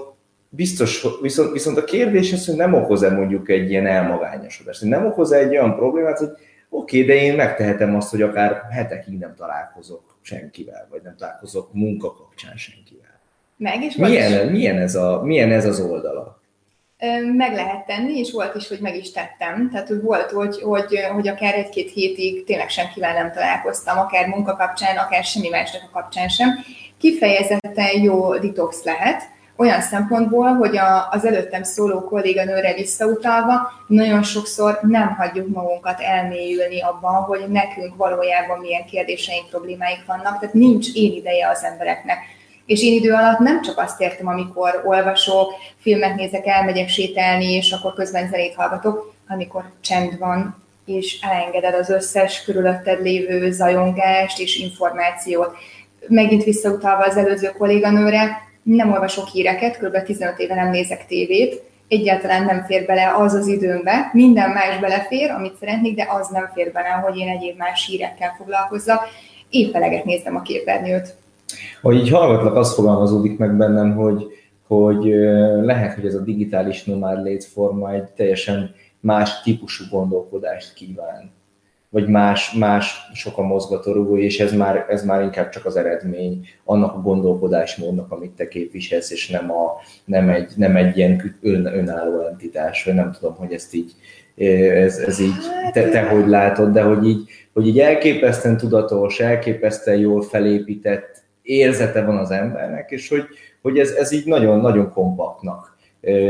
biztos, 0.49 1.05
viszont, 1.21 1.51
viszont 1.51 1.77
a 1.77 1.83
kérdés 1.83 2.33
az, 2.33 2.45
hogy 2.45 2.55
nem 2.55 2.73
okoz-e 2.73 3.09
mondjuk 3.09 3.49
egy 3.49 3.69
ilyen 3.69 3.85
elmagányosodást, 3.85 4.79
hogy 4.79 4.89
nem 4.89 5.05
okoz-e 5.05 5.37
egy 5.37 5.49
olyan 5.49 5.75
problémát, 5.75 6.17
hogy 6.17 6.29
oké, 6.69 7.01
okay, 7.03 7.03
de 7.03 7.21
én 7.21 7.35
megtehetem 7.35 7.95
azt, 7.95 8.09
hogy 8.09 8.21
akár 8.21 8.61
hetekig 8.69 9.17
nem 9.17 9.35
találkozok 9.35 10.17
senkivel, 10.21 10.87
vagy 10.91 11.01
nem 11.03 11.15
találkozok 11.17 11.73
munka 11.73 12.13
kapcsán 12.13 12.57
senkivel. 12.57 13.19
Meg 13.57 13.83
is 13.83 13.95
milyen, 13.95 14.45
is. 14.45 14.51
milyen, 14.51 14.77
ez 14.77 14.95
a, 14.95 15.21
milyen 15.23 15.51
ez 15.51 15.65
az 15.65 15.79
oldala? 15.79 16.41
Meg 17.37 17.53
lehet 17.53 17.85
tenni, 17.85 18.19
és 18.19 18.31
volt 18.31 18.55
is, 18.55 18.67
hogy 18.67 18.79
meg 18.79 18.95
is 18.95 19.11
tettem. 19.11 19.69
Tehát 19.71 19.87
hogy 19.87 20.01
volt, 20.01 20.31
hogy, 20.31 20.61
hogy, 20.61 20.99
hogy 21.13 21.27
akár 21.27 21.53
egy-két 21.53 21.91
hétig 21.91 22.43
tényleg 22.43 22.69
senkivel 22.69 23.13
nem 23.13 23.31
találkoztam, 23.31 23.97
akár 23.97 24.27
munka 24.27 24.55
kapcsán, 24.55 24.97
akár 24.97 25.23
semmi 25.23 25.49
másnak 25.49 25.81
a 25.85 25.99
kapcsán 25.99 26.27
sem. 26.27 26.49
Kifejezetten 26.97 28.01
jó 28.01 28.37
detox 28.37 28.83
lehet, 28.83 29.39
olyan 29.61 29.81
szempontból, 29.81 30.53
hogy 30.53 30.77
a, 30.77 31.07
az 31.11 31.25
előttem 31.25 31.63
szóló 31.63 31.99
kolléganőre 31.99 32.73
visszautalva, 32.73 33.71
nagyon 33.87 34.23
sokszor 34.23 34.79
nem 34.81 35.15
hagyjuk 35.15 35.47
magunkat 35.47 35.99
elmélyülni 35.99 36.81
abban, 36.81 37.13
hogy 37.13 37.45
nekünk 37.47 37.95
valójában 37.95 38.59
milyen 38.59 38.85
kérdéseink, 38.85 39.49
problémáink 39.49 40.05
vannak, 40.05 40.39
tehát 40.39 40.53
nincs 40.53 40.87
én 40.93 41.11
ideje 41.11 41.49
az 41.49 41.63
embereknek. 41.63 42.17
És 42.65 42.83
én 42.83 42.93
idő 42.93 43.13
alatt 43.13 43.39
nem 43.39 43.61
csak 43.61 43.77
azt 43.77 44.01
értem, 44.01 44.27
amikor 44.27 44.81
olvasok, 44.85 45.51
filmet 45.79 46.15
nézek, 46.15 46.45
elmegyek 46.45 46.89
sétálni, 46.89 47.53
és 47.53 47.71
akkor 47.71 47.93
közben 47.93 48.29
zenét 48.29 48.55
hallgatok, 48.55 49.13
amikor 49.27 49.63
csend 49.81 50.17
van, 50.17 50.63
és 50.85 51.19
elengeded 51.21 51.73
az 51.73 51.89
összes 51.89 52.43
körülötted 52.43 53.01
lévő 53.01 53.51
zajongást 53.51 54.39
és 54.39 54.57
információt. 54.57 55.55
Megint 56.07 56.43
visszautalva 56.43 57.03
az 57.03 57.17
előző 57.17 57.47
kolléganőre, 57.57 58.49
nem 58.63 58.91
olvasok 58.91 59.27
híreket, 59.27 59.77
kb. 59.77 60.03
15 60.03 60.39
éve 60.39 60.55
nem 60.55 60.69
nézek 60.69 61.05
tévét, 61.05 61.63
egyáltalán 61.87 62.45
nem 62.45 62.63
fér 62.63 62.85
bele 62.85 63.15
az 63.17 63.33
az 63.33 63.47
időmbe. 63.47 64.09
Minden 64.13 64.49
más 64.49 64.79
belefér, 64.79 65.29
amit 65.29 65.57
szeretnék, 65.59 65.95
de 65.95 66.07
az 66.19 66.27
nem 66.27 66.49
fér 66.53 66.71
bele, 66.71 66.89
hogy 66.89 67.17
én 67.17 67.27
egyéb 67.27 67.57
más 67.57 67.85
hírekkel 67.85 68.35
foglalkozzak. 68.37 69.03
Épp 69.49 69.75
eleget 69.75 70.05
néztem 70.05 70.35
a 70.35 70.41
képernyőt. 70.41 71.15
Hogy 71.81 71.95
így 71.95 72.09
hallgatlak, 72.09 72.55
az 72.55 72.73
fogalmazódik 72.73 73.37
meg 73.37 73.57
bennem, 73.57 73.95
hogy, 73.95 74.25
hogy 74.67 75.03
lehet, 75.61 75.93
hogy 75.93 76.05
ez 76.05 76.15
a 76.15 76.23
digitális 76.23 76.83
nomád 76.83 77.23
létforma 77.23 77.91
egy 77.91 78.03
teljesen 78.03 78.75
más 78.99 79.41
típusú 79.41 79.83
gondolkodást 79.91 80.73
kíván 80.73 81.31
vagy 81.91 82.07
más, 82.07 82.51
más 82.51 83.09
sok 83.13 83.37
a 83.37 83.41
mozgatórugó, 83.41 84.17
és 84.17 84.39
ez 84.39 84.53
már, 84.53 84.85
ez 84.89 85.05
már 85.05 85.21
inkább 85.21 85.49
csak 85.49 85.65
az 85.65 85.75
eredmény 85.75 86.47
annak 86.63 86.95
a 86.95 87.01
gondolkodásmódnak, 87.01 88.11
amit 88.11 88.31
te 88.31 88.47
képviselsz, 88.47 89.11
és 89.11 89.29
nem, 89.29 89.51
a, 89.51 89.81
nem, 90.05 90.29
egy, 90.29 90.51
nem 90.55 90.75
egy 90.75 90.97
ilyen 90.97 91.37
ön, 91.41 91.65
önálló 91.65 92.25
entitás, 92.27 92.83
vagy 92.83 92.93
nem 92.93 93.11
tudom, 93.11 93.35
hogy 93.35 93.53
ezt 93.53 93.73
így, 93.73 93.91
ez, 94.35 94.97
ez 94.97 95.19
így, 95.19 95.35
te, 95.73 95.89
te 95.89 96.01
hogy 96.01 96.27
látod, 96.27 96.73
de 96.73 96.81
hogy 96.81 97.07
így, 97.07 97.29
hogy 97.53 97.67
így 97.67 97.79
elképesztően 97.79 98.57
tudatos, 98.57 99.19
elképesztően 99.19 99.97
jól 99.97 100.21
felépített 100.21 101.23
érzete 101.41 102.05
van 102.05 102.17
az 102.17 102.31
embernek, 102.31 102.91
és 102.91 103.09
hogy, 103.09 103.23
hogy 103.61 103.79
ez, 103.79 103.91
ez 103.91 104.11
így 104.11 104.25
nagyon, 104.25 104.59
nagyon 104.59 104.91
kompaktnak, 104.91 105.77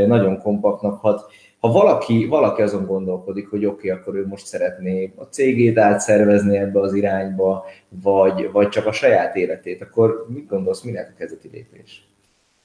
nagyon 0.06 0.38
kompaktnak 0.38 1.00
hat 1.00 1.30
ha 1.62 1.68
valaki, 1.68 2.26
valaki 2.26 2.62
azon 2.62 2.86
gondolkodik, 2.86 3.48
hogy 3.48 3.64
oké, 3.64 3.90
okay, 3.90 4.00
akkor 4.00 4.14
ő 4.14 4.26
most 4.26 4.46
szeretné 4.46 5.12
a 5.16 5.22
cégét 5.22 5.78
átszervezni 5.78 6.56
ebbe 6.56 6.80
az 6.80 6.94
irányba, 6.94 7.64
vagy, 7.88 8.50
vagy 8.52 8.68
csak 8.68 8.86
a 8.86 8.92
saját 8.92 9.36
életét, 9.36 9.82
akkor 9.82 10.26
mit 10.28 10.48
gondolsz, 10.48 10.82
minek 10.82 11.12
a 11.14 11.18
kezdeti 11.18 11.48
lépés? 11.52 12.08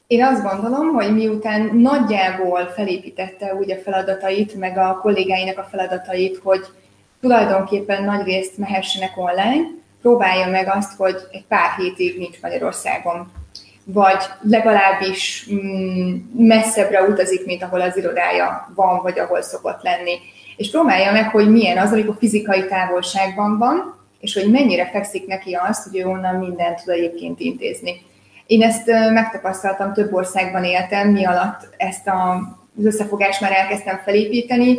Én 0.08 0.24
azt 0.24 0.44
gondolom, 0.44 0.94
hogy 0.94 1.14
miután 1.14 1.76
nagyjából 1.76 2.66
felépítette 2.66 3.56
úgy 3.56 3.72
a 3.72 3.78
feladatait, 3.78 4.56
meg 4.56 4.78
a 4.78 5.00
kollégáinak 5.02 5.58
a 5.58 5.68
feladatait, 5.72 6.38
hogy 6.38 6.66
tulajdonképpen 7.22 8.04
nagy 8.04 8.26
részt 8.26 8.58
mehessenek 8.58 9.12
online, 9.16 9.68
próbálja 10.02 10.48
meg 10.50 10.68
azt, 10.68 10.98
hogy 10.98 11.16
egy 11.32 11.46
pár 11.48 11.70
hétig 11.78 12.18
nincs 12.18 12.42
Magyarországon 12.42 13.32
vagy 13.94 14.24
legalábbis 14.42 15.48
mm, 15.54 16.16
messzebbre 16.38 17.02
utazik, 17.02 17.46
mint 17.46 17.64
ahol 17.64 17.82
az 17.82 17.98
irodája 17.98 18.72
van, 18.76 19.02
vagy 19.02 19.20
ahol 19.20 19.42
szokott 19.42 19.82
lenni. 19.82 20.18
És 20.58 20.70
próbálja 20.70 21.12
meg, 21.12 21.30
hogy 21.30 21.52
milyen 21.52 21.78
az, 21.78 21.92
amikor 21.92 22.16
fizikai 22.20 22.66
távolságban 22.66 23.58
van, 23.58 23.96
és 24.20 24.34
hogy 24.34 24.52
mennyire 24.52 24.90
fekszik 24.90 25.28
neki 25.28 25.54
azt, 25.54 25.90
hogy 25.90 26.00
ő 26.00 26.06
onnan 26.06 26.36
mindent 26.36 26.84
tud 26.84 26.94
egyébként 26.94 27.40
intézni. 27.40 28.02
Én 28.46 28.62
ezt 28.62 28.86
megtapasztaltam, 29.14 29.94
több 29.94 30.14
országban 30.14 30.64
éltem, 30.64 31.10
mi 31.10 31.26
alatt 31.26 31.70
ezt 31.78 32.08
a, 32.08 32.32
az 32.78 32.86
összefogást 32.86 33.42
már 33.42 33.52
elkezdtem 33.52 34.02
felépíteni, 34.04 34.78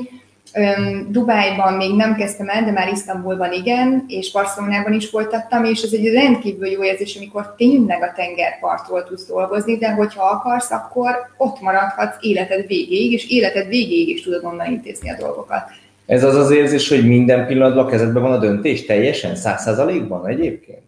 Dubájban 1.09 1.73
még 1.73 1.95
nem 1.97 2.15
kezdtem 2.15 2.49
el, 2.49 2.65
de 2.65 2.71
már 2.71 2.89
Isztambulban 2.93 3.53
igen, 3.53 4.05
és 4.09 4.33
Barcelonában 4.33 4.93
is 4.93 5.09
folytattam, 5.09 5.65
és 5.65 5.83
ez 5.83 5.93
egy 5.93 6.13
rendkívül 6.13 6.67
jó 6.67 6.85
érzés, 6.85 7.17
amikor 7.17 7.55
tényleg 7.57 8.03
a 8.03 8.13
tengerpartról 8.17 9.05
tudsz 9.05 9.27
dolgozni, 9.27 9.77
de 9.77 9.93
hogyha 9.93 10.25
akarsz, 10.25 10.71
akkor 10.71 11.11
ott 11.37 11.61
maradhatsz 11.61 12.17
életed 12.21 12.67
végéig, 12.67 13.13
és 13.13 13.31
életed 13.31 13.69
végéig 13.69 14.09
is 14.09 14.23
tudod 14.23 14.45
onnan 14.45 14.71
intézni 14.71 15.11
a 15.11 15.17
dolgokat. 15.19 15.63
Ez 16.07 16.25
az 16.25 16.35
az 16.35 16.51
érzés, 16.51 16.89
hogy 16.89 17.07
minden 17.07 17.47
pillanatban 17.47 17.87
a 17.87 17.89
kezedben 17.89 18.23
van 18.23 18.33
a 18.33 18.39
döntés, 18.39 18.87
teljesen, 18.87 19.37
száz 19.37 19.63
százalékban 19.63 20.27
egyébként? 20.27 20.83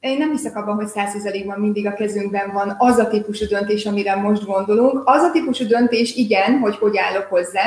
Én 0.00 0.16
nem 0.18 0.30
hiszek 0.30 0.56
abban, 0.56 0.74
hogy 0.74 0.86
százszerzalékban 0.86 1.60
mindig 1.60 1.86
a 1.86 1.94
kezünkben 1.94 2.50
van 2.52 2.74
az 2.78 2.98
a 2.98 3.08
típusú 3.08 3.46
döntés, 3.46 3.86
amire 3.86 4.14
most 4.14 4.44
gondolunk. 4.44 5.02
Az 5.04 5.22
a 5.22 5.30
típusú 5.32 5.66
döntés 5.66 6.14
igen, 6.14 6.58
hogy 6.58 6.76
hogy 6.76 6.96
állok 6.96 7.26
hozzá, 7.28 7.64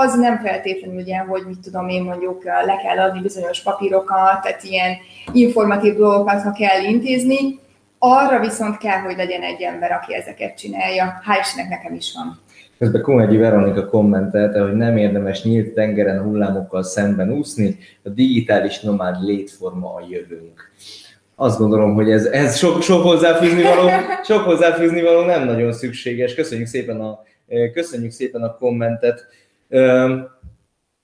az 0.00 0.14
nem 0.14 0.38
feltétlenül 0.38 1.00
ugye, 1.00 1.18
hogy 1.18 1.42
mit 1.46 1.58
tudom 1.58 1.88
én 1.88 2.02
mondjuk 2.02 2.44
le 2.44 2.76
kell 2.84 2.98
adni 2.98 3.20
bizonyos 3.20 3.62
papírokat, 3.62 4.42
tehát 4.42 4.62
ilyen 4.62 4.96
informatív 5.32 5.94
dolgokat, 5.94 6.42
ha 6.42 6.52
kell 6.52 6.84
intézni, 6.84 7.58
arra 7.98 8.40
viszont 8.40 8.78
kell, 8.78 8.98
hogy 8.98 9.16
legyen 9.16 9.42
egy 9.42 9.62
ember, 9.62 9.92
aki 9.92 10.14
ezeket 10.14 10.56
csinálja. 10.58 11.22
Hál' 11.26 11.68
nekem 11.68 11.94
is 11.94 12.12
van. 12.14 12.38
Közben 12.78 13.02
Kumegyi 13.02 13.36
Veronika 13.36 13.86
kommentelte, 13.86 14.60
hogy 14.60 14.74
nem 14.74 14.96
érdemes 14.96 15.42
nyílt 15.42 15.74
tengeren 15.74 16.22
hullámokkal 16.22 16.82
szemben 16.82 17.32
úszni, 17.32 17.78
a 18.02 18.08
digitális 18.08 18.80
nomád 18.80 19.22
létforma 19.22 19.94
a 19.94 20.06
jövőnk. 20.10 20.70
Azt 21.36 21.58
gondolom, 21.58 21.94
hogy 21.94 22.10
ez, 22.10 22.24
ez 22.24 22.56
sok, 22.56 22.82
sok, 22.82 23.02
hozzáfűzni 23.02 23.62
való, 23.62 23.88
sok 24.24 24.40
hozzáfűzni 24.40 25.02
való 25.02 25.24
nem 25.24 25.44
nagyon 25.44 25.72
szükséges. 25.72 26.34
Köszönjük 26.34 26.66
szépen 26.66 27.00
a, 27.00 27.22
köszönjük 27.72 28.10
szépen 28.10 28.42
a 28.42 28.56
kommentet. 28.56 29.26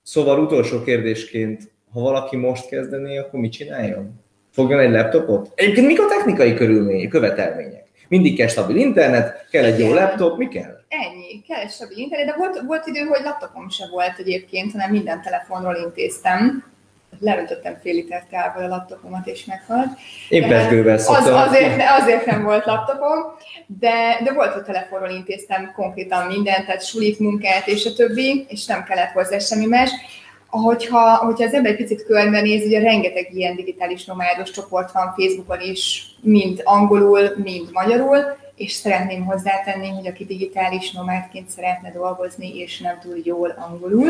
Szóval 0.03 0.39
utolsó 0.39 0.83
kérdésként, 0.83 1.71
ha 1.93 1.99
valaki 1.99 2.35
most 2.35 2.67
kezdené, 2.67 3.17
akkor 3.17 3.39
mit 3.39 3.51
csináljon? 3.51 4.21
Fogjon 4.51 4.79
egy 4.79 4.91
laptopot? 4.91 5.51
Egyébként 5.55 5.87
mik 5.87 5.99
a 5.99 6.07
technikai 6.07 6.53
körülmények, 6.53 7.09
követelmények? 7.09 7.87
Mindig 8.07 8.37
kell 8.37 8.47
stabil 8.47 8.75
internet, 8.75 9.47
kell 9.51 9.63
egy 9.63 9.79
jó 9.79 9.93
laptop, 9.93 10.37
mi 10.37 10.47
kell? 10.47 10.83
Ennyi, 10.87 11.41
kell 11.47 11.59
egy 11.59 11.69
stabil 11.69 11.97
internet, 11.97 12.27
de 12.27 12.35
volt, 12.37 12.61
volt 12.65 12.87
idő, 12.87 12.99
hogy 12.99 13.21
laptopom 13.23 13.69
se 13.69 13.87
volt 13.91 14.17
egyébként, 14.17 14.71
hanem 14.71 14.91
minden 14.91 15.21
telefonról 15.21 15.75
intéztem 15.75 16.63
leöntöttem 17.19 17.77
fél 17.81 17.93
liter 17.93 18.23
kával 18.31 18.63
a 18.63 18.67
laptopomat, 18.67 19.27
és 19.27 19.45
meghalt. 19.45 19.89
Én 20.29 20.47
pesgővel. 20.47 20.95
Az, 20.95 21.27
azért, 21.27 21.81
azért 21.99 22.25
nem 22.25 22.43
volt 22.43 22.65
laptopom, 22.65 23.19
de, 23.79 24.19
de 24.23 24.33
volt, 24.33 24.53
hogy 24.53 24.63
telefonról 24.63 25.09
intéztem 25.09 25.71
konkrétan 25.75 26.25
mindent, 26.25 26.65
tehát 26.65 26.85
sulit, 26.85 27.19
munkát 27.19 27.67
és 27.67 27.85
a 27.85 27.93
többi, 27.93 28.45
és 28.49 28.65
nem 28.65 28.83
kellett 28.83 29.11
hozzá 29.11 29.39
semmi 29.39 29.65
más. 29.65 29.91
Hogyha, 30.47 31.15
hogyha 31.15 31.45
az 31.45 31.53
ember 31.53 31.71
egy 31.71 31.77
picit 31.77 32.05
körbenéz, 32.05 32.65
ugye 32.65 32.79
rengeteg 32.79 33.29
ilyen 33.33 33.55
digitális 33.55 34.05
nomádos 34.05 34.51
csoport 34.51 34.91
van 34.91 35.13
Facebookon 35.17 35.59
is, 35.61 36.05
mind 36.21 36.61
angolul, 36.63 37.33
mind 37.43 37.69
magyarul, 37.71 38.17
és 38.59 38.71
szeretném 38.71 39.25
hozzátenni, 39.25 39.89
hogy 39.89 40.07
aki 40.07 40.25
digitális 40.25 40.91
nomádként 40.91 41.49
szeretne 41.49 41.91
dolgozni, 41.91 42.59
és 42.59 42.79
nem 42.79 42.99
tud 43.01 43.25
jól 43.25 43.55
angolul, 43.69 44.09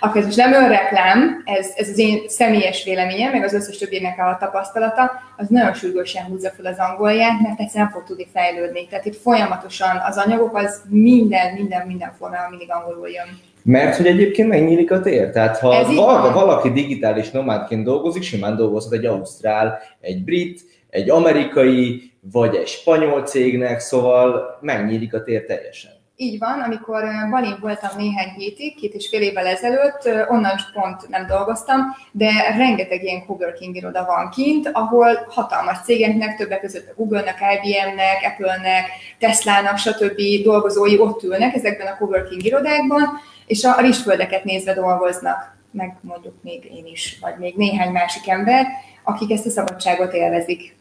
akkor 0.00 0.16
ez 0.16 0.24
most 0.24 0.36
nem 0.36 0.52
önreklám, 0.52 1.42
ez, 1.44 1.72
ez 1.76 1.88
az 1.88 1.98
én 1.98 2.22
személyes 2.26 2.84
véleményem, 2.84 3.32
meg 3.32 3.44
az 3.44 3.52
összes 3.52 3.78
többinek 3.78 4.18
a 4.18 4.36
tapasztalata, 4.40 5.10
az 5.36 5.48
nagyon 5.48 5.74
sürgősen 5.74 6.24
húzza 6.24 6.50
fel 6.50 6.66
az 6.66 6.78
angolját, 6.78 7.40
mert 7.40 7.60
egyszerűen 7.60 7.88
nem 7.90 7.98
fog 7.98 8.04
tudni 8.04 8.26
fejlődni. 8.32 8.86
Tehát 8.86 9.04
itt 9.04 9.16
folyamatosan 9.16 10.02
az 10.06 10.16
anyagok, 10.16 10.56
az 10.56 10.82
minden, 10.88 11.54
minden, 11.54 11.86
minden 11.86 12.12
formában 12.18 12.50
mindig 12.50 12.70
angolul 12.70 13.08
jön. 13.08 13.38
Mert 13.62 13.96
hogy 13.96 14.06
egyébként 14.06 14.48
megnyílik 14.48 14.90
a 14.90 15.00
tér. 15.00 15.30
Tehát 15.30 15.58
ha 15.58 15.68
valaki, 15.94 16.32
valaki 16.32 16.70
digitális 16.70 17.30
nomádként 17.30 17.84
dolgozik, 17.84 18.22
simán 18.22 18.56
dolgozhat 18.56 18.92
egy 18.92 19.04
ausztrál, 19.04 19.78
egy 20.00 20.24
brit, 20.24 20.60
egy 20.90 21.10
amerikai, 21.10 22.11
vagy 22.30 22.54
egy 22.54 22.66
spanyol 22.66 23.22
cégnek, 23.22 23.80
szóval 23.80 24.58
megnyílik 24.60 25.14
a 25.14 25.22
tér 25.22 25.44
teljesen. 25.44 25.90
Így 26.16 26.38
van, 26.38 26.60
amikor 26.60 27.04
Balin 27.30 27.56
voltam 27.60 27.90
néhány 27.96 28.28
hétig, 28.28 28.74
két 28.74 28.94
és 28.94 29.08
fél 29.08 29.20
évvel 29.20 29.46
ezelőtt, 29.46 30.28
onnan 30.28 30.56
pont 30.72 31.08
nem 31.08 31.26
dolgoztam, 31.26 31.80
de 32.12 32.30
rengeteg 32.56 33.02
ilyen 33.02 33.26
coworking 33.26 33.76
iroda 33.76 34.04
van 34.04 34.30
kint, 34.30 34.70
ahol 34.72 35.26
hatalmas 35.28 35.78
cégeknek, 35.84 36.36
többek 36.36 36.60
között 36.60 36.88
a 36.88 36.94
Google-nek, 36.96 37.38
IBM-nek, 37.40 38.32
Apple-nek, 38.32 38.84
Tesla-nak, 39.18 39.76
stb. 39.76 40.20
dolgozói 40.44 40.98
ott 40.98 41.22
ülnek 41.22 41.54
ezekben 41.54 41.86
a 41.86 41.96
coworking 41.96 42.44
irodákban, 42.44 43.08
és 43.46 43.64
a 43.64 43.80
rizsföldeket 43.80 44.44
nézve 44.44 44.74
dolgoznak, 44.74 45.56
meg 45.70 45.96
mondjuk 46.00 46.34
még 46.42 46.64
én 46.64 46.86
is, 46.86 47.18
vagy 47.20 47.34
még 47.38 47.54
néhány 47.56 47.92
másik 47.92 48.28
ember, 48.28 48.66
akik 49.02 49.30
ezt 49.30 49.46
a 49.46 49.50
szabadságot 49.50 50.12
élvezik. 50.12 50.80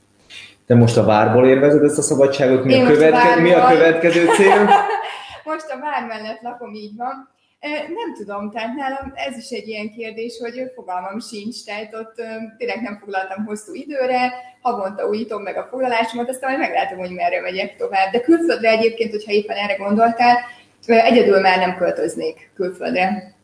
Te 0.72 0.78
most 0.78 0.98
a 0.98 1.04
várból 1.06 1.48
érvezed 1.48 1.84
ezt 1.84 1.98
a 1.98 2.02
szabadságot? 2.02 2.64
Mi, 2.64 2.82
a, 2.82 2.86
követke- 2.86 3.38
a 3.38 3.42
mi 3.42 3.54
a 3.54 3.68
következő 3.68 4.26
cél? 4.26 4.70
most 5.52 5.70
a 5.70 5.80
vár 5.80 6.08
mellett 6.08 6.42
lakom, 6.42 6.74
így 6.74 6.96
van. 6.98 7.30
Nem 7.96 8.14
tudom, 8.18 8.52
tehát 8.52 8.76
nálam 8.76 9.14
ez 9.16 9.38
is 9.38 9.50
egy 9.50 9.68
ilyen 9.68 9.90
kérdés, 9.90 10.38
hogy 10.42 10.72
fogalmam 10.76 11.20
sincs, 11.20 11.64
tehát 11.66 11.96
ott 11.96 12.16
tényleg 12.58 12.82
nem 12.82 12.98
foglaltam 13.00 13.46
hosszú 13.46 13.74
időre, 13.74 14.34
havonta 14.62 15.08
újítom 15.08 15.42
meg 15.42 15.58
a 15.58 15.68
foglalásomat, 15.70 16.30
aztán 16.30 16.50
majd 16.50 16.62
meglátom, 16.62 16.98
hogy 16.98 17.12
merre 17.12 17.42
megyek 17.42 17.76
tovább. 17.76 18.12
De 18.12 18.20
külföldre 18.20 18.70
egyébként, 18.70 19.12
hogyha 19.12 19.32
éppen 19.32 19.58
erre 19.58 19.76
gondoltál, 19.76 20.38
egyedül 20.86 21.40
már 21.40 21.58
nem 21.58 21.76
költöznék 21.76 22.52
külföldre 22.56 23.36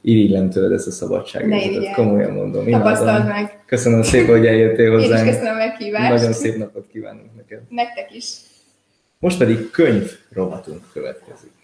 irigylem 0.00 0.50
tőled 0.50 0.72
ezt 0.72 0.86
a 0.86 0.90
szabadságot. 0.90 1.94
Komolyan 1.94 2.32
mondom. 2.32 2.70
Tapasztald 2.70 3.26
meg. 3.26 3.62
Köszönöm 3.66 4.02
szépen, 4.02 4.36
hogy 4.36 4.46
eljöttél 4.46 4.90
hozzánk. 4.90 5.26
Én 5.26 5.26
is 5.26 5.32
köszönöm 5.32 5.54
a 5.54 5.56
meghívást. 5.56 6.10
Nagyon 6.10 6.32
szép 6.32 6.56
napot 6.56 6.86
kívánunk 6.92 7.36
neked. 7.36 7.60
Nektek 7.68 8.14
is. 8.14 8.34
Most 9.18 9.38
pedig 9.38 9.70
könyv 9.70 10.10
rovatunk 10.32 10.82
következik. 10.92 11.59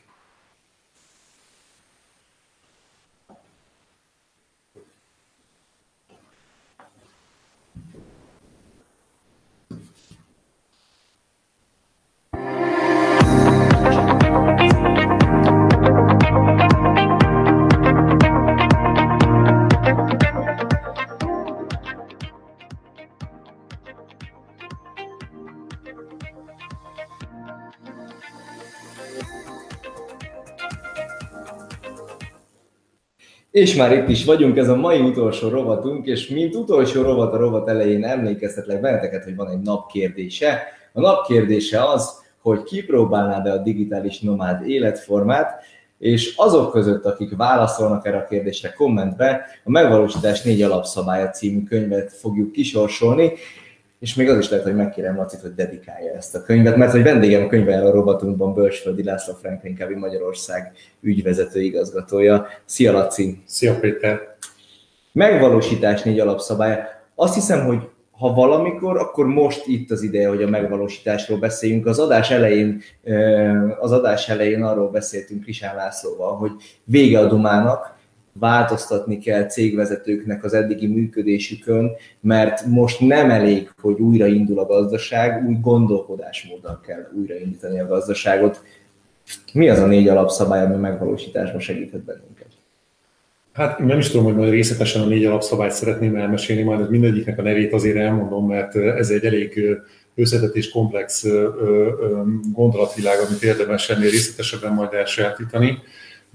És 33.56 33.74
már 33.74 33.92
itt 33.92 34.08
is 34.08 34.24
vagyunk, 34.24 34.56
ez 34.56 34.68
a 34.68 34.76
mai 34.76 35.00
utolsó 35.00 35.48
rovatunk, 35.48 36.06
és 36.06 36.28
mint 36.28 36.54
utolsó 36.54 37.02
rovat 37.02 37.32
a 37.32 37.36
rovat 37.36 37.68
elején 37.68 38.04
emlékeztetlek 38.04 38.80
benneteket, 38.80 39.24
hogy 39.24 39.36
van 39.36 39.50
egy 39.50 39.60
napkérdése. 39.60 40.62
A 40.92 41.00
napkérdése 41.00 41.84
az, 41.84 42.22
hogy 42.42 42.62
kipróbálnád-e 42.62 43.52
a 43.52 43.56
digitális 43.56 44.20
nomád 44.20 44.68
életformát, 44.68 45.62
és 45.98 46.34
azok 46.36 46.72
között, 46.72 47.04
akik 47.04 47.36
válaszolnak 47.36 48.06
erre 48.06 48.16
a 48.16 48.24
kérdésre 48.24 48.72
kommentbe, 48.72 49.46
a 49.64 49.70
Megvalósítás 49.70 50.42
négy 50.42 50.62
alapszabálya 50.62 51.30
című 51.30 51.62
könyvet 51.62 52.12
fogjuk 52.12 52.52
kisorsolni, 52.52 53.32
és 53.98 54.14
még 54.14 54.28
az 54.28 54.38
is 54.38 54.48
lehet, 54.48 54.64
hogy 54.64 54.76
megkérem 54.76 55.16
Lacit, 55.16 55.40
hogy 55.40 55.54
dedikálja 55.54 56.12
ezt 56.12 56.34
a 56.34 56.42
könyvet, 56.42 56.76
mert 56.76 56.90
hogy 56.92 57.02
vendégem 57.02 57.44
a 57.44 57.46
könyvvel 57.46 57.86
a 57.86 57.90
robatunkban 57.90 58.54
Bölcsföldi 58.54 59.02
László 59.02 59.34
Franklin 59.34 59.74
Kevin 59.74 59.98
Magyarország 59.98 60.72
ügyvezető 61.00 61.60
igazgatója. 61.60 62.46
Szia 62.64 62.92
Laci! 62.92 63.42
Szia 63.46 63.78
Péter! 63.78 64.36
Megvalósítás 65.12 66.02
négy 66.02 66.20
alapszabálya. 66.20 66.84
Azt 67.14 67.34
hiszem, 67.34 67.66
hogy 67.66 67.88
ha 68.10 68.34
valamikor, 68.34 68.96
akkor 68.96 69.26
most 69.26 69.66
itt 69.66 69.90
az 69.90 70.02
ideje, 70.02 70.28
hogy 70.28 70.42
a 70.42 70.48
megvalósításról 70.48 71.38
beszéljünk. 71.38 71.86
Az 71.86 71.98
adás 71.98 72.30
elején, 72.30 72.82
az 73.80 73.92
adás 73.92 74.28
elején 74.28 74.62
arról 74.62 74.90
beszéltünk 74.90 75.42
Krisán 75.42 75.76
Lászlóval, 75.76 76.36
hogy 76.36 76.50
vége 76.84 77.18
a 77.18 77.26
Dumának, 77.26 77.95
változtatni 78.38 79.18
kell 79.18 79.46
cégvezetőknek 79.46 80.44
az 80.44 80.54
eddigi 80.54 80.86
működésükön, 80.86 81.90
mert 82.20 82.66
most 82.66 83.00
nem 83.00 83.30
elég, 83.30 83.70
hogy 83.80 84.00
újraindul 84.00 84.58
a 84.58 84.66
gazdaság, 84.66 85.46
új 85.48 85.56
gondolkodásmóddal 85.60 86.80
kell 86.86 87.10
újraindítani 87.18 87.80
a 87.80 87.86
gazdaságot. 87.86 88.62
Mi 89.52 89.68
az 89.68 89.78
a 89.78 89.86
négy 89.86 90.08
alapszabály, 90.08 90.64
ami 90.64 90.76
megvalósításban 90.76 91.60
segíthet 91.60 92.04
bennünket? 92.04 92.46
Hát 93.52 93.78
nem 93.78 93.98
is 93.98 94.08
tudom, 94.08 94.24
hogy 94.24 94.36
majd 94.36 94.50
részletesen 94.50 95.02
a 95.02 95.06
négy 95.06 95.24
alapszabályt 95.24 95.72
szeretném 95.72 96.16
elmesélni, 96.16 96.62
majd 96.62 96.90
mindegyiknek 96.90 97.38
a 97.38 97.42
nevét 97.42 97.72
azért 97.72 97.96
elmondom, 97.96 98.46
mert 98.46 98.76
ez 98.76 99.10
egy 99.10 99.24
elég 99.24 99.76
összetett 100.14 100.54
és 100.54 100.70
komplex 100.70 101.26
gondolatvilág, 102.52 103.18
amit 103.28 103.42
érdemes 103.42 103.90
ennél 103.90 104.10
részletesebben 104.10 104.72
majd 104.72 104.92
elsajátítani 104.92 105.78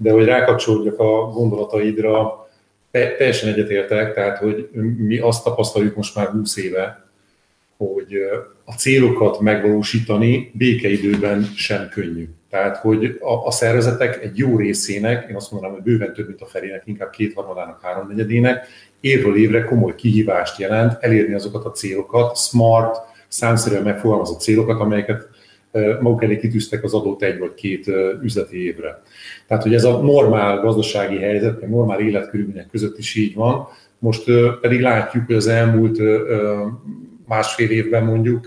de 0.02 0.12
hogy 0.12 0.24
rákapcsolódjak 0.24 0.98
a 0.98 1.26
gondolataidra, 1.26 2.46
teljesen 2.90 3.52
egyetértek, 3.52 4.14
tehát 4.14 4.38
hogy 4.38 4.68
mi 4.96 5.18
azt 5.18 5.44
tapasztaljuk 5.44 5.96
most 5.96 6.16
már 6.16 6.26
20 6.26 6.56
éve, 6.56 7.06
hogy 7.76 8.14
a 8.64 8.72
célokat 8.72 9.40
megvalósítani 9.40 10.50
békeidőben 10.54 11.42
sem 11.56 11.88
könnyű. 11.88 12.28
Tehát, 12.50 12.76
hogy 12.76 13.18
a, 13.20 13.46
a 13.46 13.50
szervezetek 13.50 14.22
egy 14.22 14.38
jó 14.38 14.56
részének, 14.56 15.28
én 15.28 15.36
azt 15.36 15.50
mondanám, 15.50 15.74
hogy 15.74 15.84
bőven 15.84 16.12
több, 16.12 16.26
mint 16.26 16.40
a 16.40 16.46
felének, 16.46 16.82
inkább 16.84 17.10
kétharmadának, 17.10 17.80
háromnegyedének, 17.82 18.66
évről 19.00 19.36
évre 19.36 19.64
komoly 19.64 19.94
kihívást 19.94 20.58
jelent 20.58 20.96
elérni 21.00 21.34
azokat 21.34 21.64
a 21.64 21.70
célokat, 21.70 22.36
smart, 22.36 22.96
számszerűen 23.28 23.82
megfogalmazott 23.82 24.40
célokat, 24.40 24.80
amelyeket 24.80 25.28
maguk 26.00 26.22
elé 26.22 26.36
kitűztek 26.36 26.84
az 26.84 26.94
adott 26.94 27.22
egy 27.22 27.38
vagy 27.38 27.54
két 27.54 27.90
üzleti 28.22 28.64
évre. 28.64 29.02
Tehát, 29.46 29.62
hogy 29.62 29.74
ez 29.74 29.84
a 29.84 30.02
normál 30.02 30.60
gazdasági 30.60 31.18
helyzet, 31.18 31.60
meg 31.60 31.70
normál 31.70 32.00
életkörülmények 32.00 32.68
között 32.70 32.98
is 32.98 33.14
így 33.14 33.34
van. 33.34 33.66
Most 33.98 34.24
pedig 34.60 34.80
látjuk, 34.80 35.26
hogy 35.26 35.34
az 35.34 35.46
elmúlt 35.46 35.98
másfél 37.26 37.70
évben 37.70 38.04
mondjuk 38.04 38.46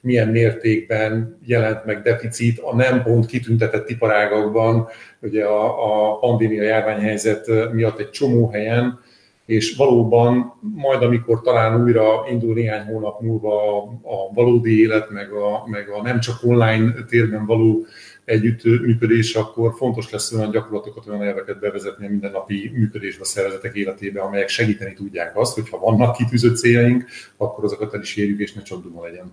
milyen 0.00 0.28
mértékben 0.28 1.38
jelent 1.44 1.84
meg 1.84 2.02
deficit 2.02 2.58
a 2.58 2.76
nem 2.76 3.02
pont 3.02 3.26
kitüntetett 3.26 3.90
iparágakban, 3.90 4.86
ugye 5.20 5.44
a, 5.44 6.10
a 6.10 6.18
pandémia 6.18 6.62
járványhelyzet 6.62 7.72
miatt 7.72 7.98
egy 7.98 8.10
csomó 8.10 8.48
helyen, 8.48 8.98
és 9.46 9.76
valóban 9.76 10.54
majd, 10.60 11.02
amikor 11.02 11.40
talán 11.40 11.82
újra 11.82 12.26
indul 12.30 12.54
néhány 12.54 12.86
hónap 12.86 13.20
múlva 13.20 13.82
a 13.82 14.32
valódi 14.34 14.80
élet, 14.80 15.10
meg 15.10 15.30
a, 15.32 15.66
meg 15.66 15.88
a 15.88 16.02
nem 16.02 16.20
csak 16.20 16.36
online 16.42 16.92
térben 17.08 17.46
való 17.46 17.86
együttműködés, 18.24 19.34
akkor 19.34 19.74
fontos 19.76 20.10
lesz 20.10 20.32
olyan 20.32 20.50
gyakorlatokat, 20.50 21.06
olyan 21.06 21.22
elveket 21.22 21.60
bevezetni 21.60 22.06
a 22.06 22.10
mindennapi 22.10 22.70
működésbe 22.74 23.22
a 23.22 23.24
szervezetek 23.24 23.74
életébe, 23.74 24.20
amelyek 24.20 24.48
segíteni 24.48 24.92
tudják 24.92 25.36
azt, 25.36 25.54
hogy 25.54 25.68
ha 25.68 25.78
vannak 25.78 26.16
kitűzött 26.16 26.56
céljaink, 26.56 27.04
akkor 27.36 27.64
azokat 27.64 27.94
el 27.94 28.00
is 28.00 28.16
érjük, 28.16 28.40
és 28.40 28.52
ne 28.52 28.62
csak 28.62 28.82
duma 28.82 29.02
legyen. 29.02 29.32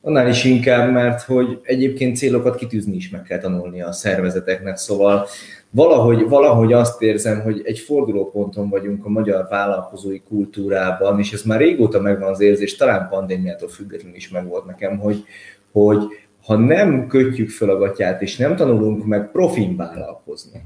Annál 0.00 0.28
is 0.28 0.44
inkább, 0.44 0.92
mert 0.92 1.22
hogy 1.22 1.58
egyébként 1.62 2.16
célokat 2.16 2.56
kitűzni 2.56 2.96
is 2.96 3.10
meg 3.10 3.22
kell 3.22 3.38
tanulni 3.38 3.82
a 3.82 3.92
szervezeteknek, 3.92 4.76
szóval 4.76 5.26
valahogy, 5.74 6.28
valahogy 6.28 6.72
azt 6.72 7.02
érzem, 7.02 7.40
hogy 7.40 7.62
egy 7.64 7.78
fordulóponton 7.78 8.68
vagyunk 8.68 9.04
a 9.04 9.08
magyar 9.08 9.46
vállalkozói 9.50 10.20
kultúrában, 10.20 11.18
és 11.18 11.32
ez 11.32 11.42
már 11.42 11.58
régóta 11.58 12.00
megvan 12.00 12.30
az 12.30 12.40
érzés, 12.40 12.76
talán 12.76 13.08
pandémiától 13.08 13.68
függetlenül 13.68 14.16
is 14.16 14.28
megvolt 14.28 14.64
nekem, 14.64 14.98
hogy, 14.98 15.24
hogy 15.72 15.98
ha 16.46 16.56
nem 16.56 17.06
kötjük 17.06 17.50
fel 17.50 17.68
a 17.68 17.76
gatyát, 17.76 18.22
és 18.22 18.36
nem 18.36 18.56
tanulunk 18.56 19.04
meg 19.04 19.30
profin 19.30 19.76
vállalkozni, 19.76 20.62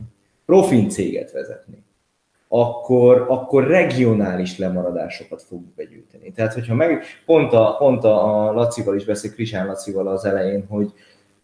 profin 0.46 0.88
céget 0.88 1.32
vezetni, 1.32 1.82
akkor, 2.48 3.24
akkor 3.28 3.66
regionális 3.66 4.59
lemaradásokat 4.59 5.42
fogunk 5.42 5.74
begyűjteni. 5.74 6.32
Tehát, 6.32 6.54
hogyha 6.54 6.74
meg, 6.74 7.02
pont 7.26 7.52
a, 7.52 7.76
pont 7.78 8.04
a, 8.04 8.46
a 8.48 8.52
Lacival 8.52 8.96
is 8.96 9.04
beszél, 9.04 9.32
Krisán 9.32 9.66
Lacival 9.66 10.09
az 10.09 10.24
elején, 10.24 10.66
hogy 10.68 10.92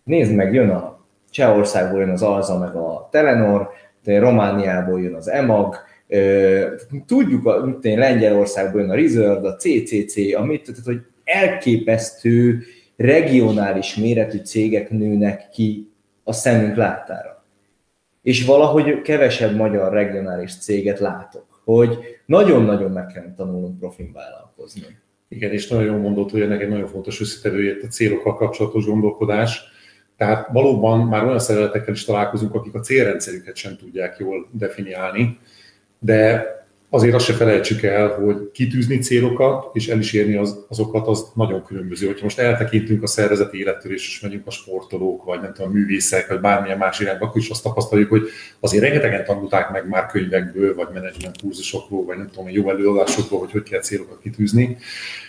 nézd 0.04 0.34
meg, 0.34 0.54
jön 0.54 0.70
a 0.70 1.03
Csehországból 1.34 2.00
jön 2.00 2.10
az 2.10 2.22
Alza, 2.22 2.58
meg 2.58 2.74
a 2.74 3.08
Telenor, 3.10 3.68
Romániából 4.04 5.00
jön 5.00 5.14
az 5.14 5.28
EMAG, 5.28 5.76
tudjuk, 7.06 7.48
hogy 7.48 7.76
Lengyelországból 7.82 8.80
jön 8.80 8.90
a 8.90 8.94
Reserve, 8.94 9.48
a 9.48 9.56
CCC, 9.56 10.34
amit, 10.36 10.62
tehát, 10.64 10.84
hogy 10.84 11.00
elképesztő 11.24 12.62
regionális 12.96 13.96
méretű 13.96 14.38
cégek 14.38 14.90
nőnek 14.90 15.48
ki 15.48 15.92
a 16.24 16.32
szemünk 16.32 16.76
láttára. 16.76 17.44
És 18.22 18.44
valahogy 18.44 19.02
kevesebb 19.02 19.56
magyar 19.56 19.92
regionális 19.92 20.58
céget 20.58 20.98
látok, 20.98 21.60
hogy 21.64 21.98
nagyon-nagyon 22.26 22.90
meg 22.90 23.06
kell 23.06 23.34
tanulnunk 23.36 23.78
profin 23.78 24.12
vállalkozni. 24.12 24.82
Igen, 25.28 25.50
és 25.50 25.68
nagyon 25.68 25.84
jól 25.84 25.98
mondott, 25.98 26.30
hogy 26.30 26.40
ennek 26.40 26.60
egy 26.60 26.68
nagyon 26.68 26.86
fontos 26.86 27.20
összetevője 27.20 27.76
a 27.82 27.86
célokkal 27.86 28.34
kapcsolatos 28.34 28.84
gondolkodás. 28.84 29.72
Tehát 30.16 30.48
valóban 30.52 31.00
már 31.00 31.24
olyan 31.24 31.38
szervezetekkel 31.38 31.94
is 31.94 32.04
találkozunk, 32.04 32.54
akik 32.54 32.74
a 32.74 32.80
célrendszerüket 32.80 33.56
sem 33.56 33.76
tudják 33.76 34.18
jól 34.18 34.48
definiálni, 34.50 35.38
de 35.98 36.52
azért 36.94 37.14
azt 37.14 37.24
se 37.24 37.32
felejtsük 37.32 37.82
el, 37.82 38.08
hogy 38.08 38.50
kitűzni 38.52 38.98
célokat 38.98 39.70
és 39.72 39.88
el 39.88 39.98
is 39.98 40.12
érni 40.12 40.36
az, 40.36 40.64
azokat, 40.68 41.06
az 41.06 41.26
nagyon 41.34 41.64
különböző. 41.64 42.06
Hogyha 42.06 42.24
most 42.24 42.38
eltekintünk 42.38 43.02
a 43.02 43.06
szervezeti 43.06 43.58
élettől, 43.58 43.92
és 43.92 44.20
megyünk 44.20 44.46
a 44.46 44.50
sportolók, 44.50 45.24
vagy 45.24 45.40
nem 45.40 45.52
tudom, 45.52 45.70
a 45.70 45.74
művészek, 45.74 46.28
vagy 46.28 46.40
bármilyen 46.40 46.78
más 46.78 47.00
irányba, 47.00 47.26
akkor 47.26 47.40
is 47.40 47.48
azt 47.48 47.62
tapasztaljuk, 47.62 48.08
hogy 48.08 48.28
azért 48.60 48.82
rengetegen 48.82 49.24
tanulták 49.24 49.70
meg 49.70 49.88
már 49.88 50.06
könyvekből, 50.06 50.74
vagy 50.74 50.88
menedzsment 50.94 51.40
kurzusokról, 51.40 52.04
vagy 52.04 52.16
nem 52.16 52.30
tudom, 52.32 52.48
jó 52.48 52.70
előadásokról, 52.70 53.40
hogy 53.40 53.50
hogy 53.50 53.62
kell 53.62 53.80
célokat 53.80 54.18
kitűzni. 54.22 54.76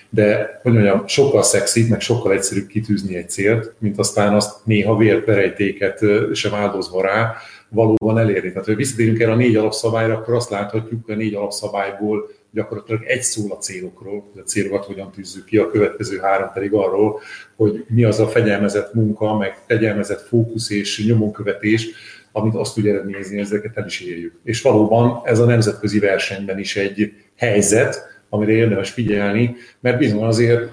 De, 0.10 0.60
hogy 0.64 0.74
mondjam, 0.74 1.08
sokkal 1.08 1.44
szexi, 1.44 1.88
meg 1.90 2.02
sokkal 2.02 2.34
egyszerűbb 2.34 2.68
kitűzni 2.68 3.16
egy 3.16 3.30
célt, 3.30 3.74
mint 3.78 4.00
aztán 4.00 4.34
azt 4.34 4.66
néha 4.66 4.98
vérperejtéket 4.98 6.00
sem 6.34 6.54
áldozva 6.54 7.02
rá, 7.02 7.36
valóban 7.70 8.18
elérni. 8.18 8.50
Tehát, 8.50 8.66
hogy 8.66 8.76
visszatérünk 8.76 9.20
erre 9.20 9.32
a 9.32 9.36
négy 9.36 9.56
alapszabályra, 9.56 10.14
akkor 10.14 10.34
azt 10.34 10.50
láthatjuk, 10.50 11.06
hogy 11.06 11.14
a 11.14 11.18
négy 11.18 11.34
alapszabályból 11.34 12.30
gyakorlatilag 12.52 13.04
egy 13.04 13.22
szól 13.22 13.52
a 13.52 13.58
célokról, 13.58 14.30
hogy 14.32 14.42
a 14.42 14.48
célokat 14.48 14.86
hogyan 14.86 15.12
tűzzük 15.12 15.46
ki, 15.46 15.58
a 15.58 15.72
következő 15.72 16.18
három 16.18 16.50
pedig 16.54 16.74
arról, 16.74 17.20
hogy 17.56 17.86
mi 17.88 18.04
az 18.04 18.20
a 18.20 18.28
fegyelmezett 18.28 18.94
munka, 18.94 19.38
meg 19.38 19.58
fegyelmezett 19.68 20.28
fókusz 20.28 20.70
és 20.70 21.06
nyomonkövetés, 21.06 21.88
amit 22.32 22.56
azt 22.56 22.74
tudja 22.74 22.94
eredményezni, 22.94 23.40
ezeket 23.40 23.78
el 23.78 23.86
is 23.86 24.02
érjük. 24.02 24.40
És 24.44 24.62
valóban 24.62 25.22
ez 25.24 25.40
a 25.40 25.46
nemzetközi 25.46 26.00
versenyben 26.00 26.60
is 26.60 26.76
egy 26.76 27.14
helyzet, 27.36 28.04
amire 28.30 28.52
érdemes 28.52 28.90
figyelni, 28.90 29.56
mert 29.80 29.98
bizony 29.98 30.24
azért 30.24 30.70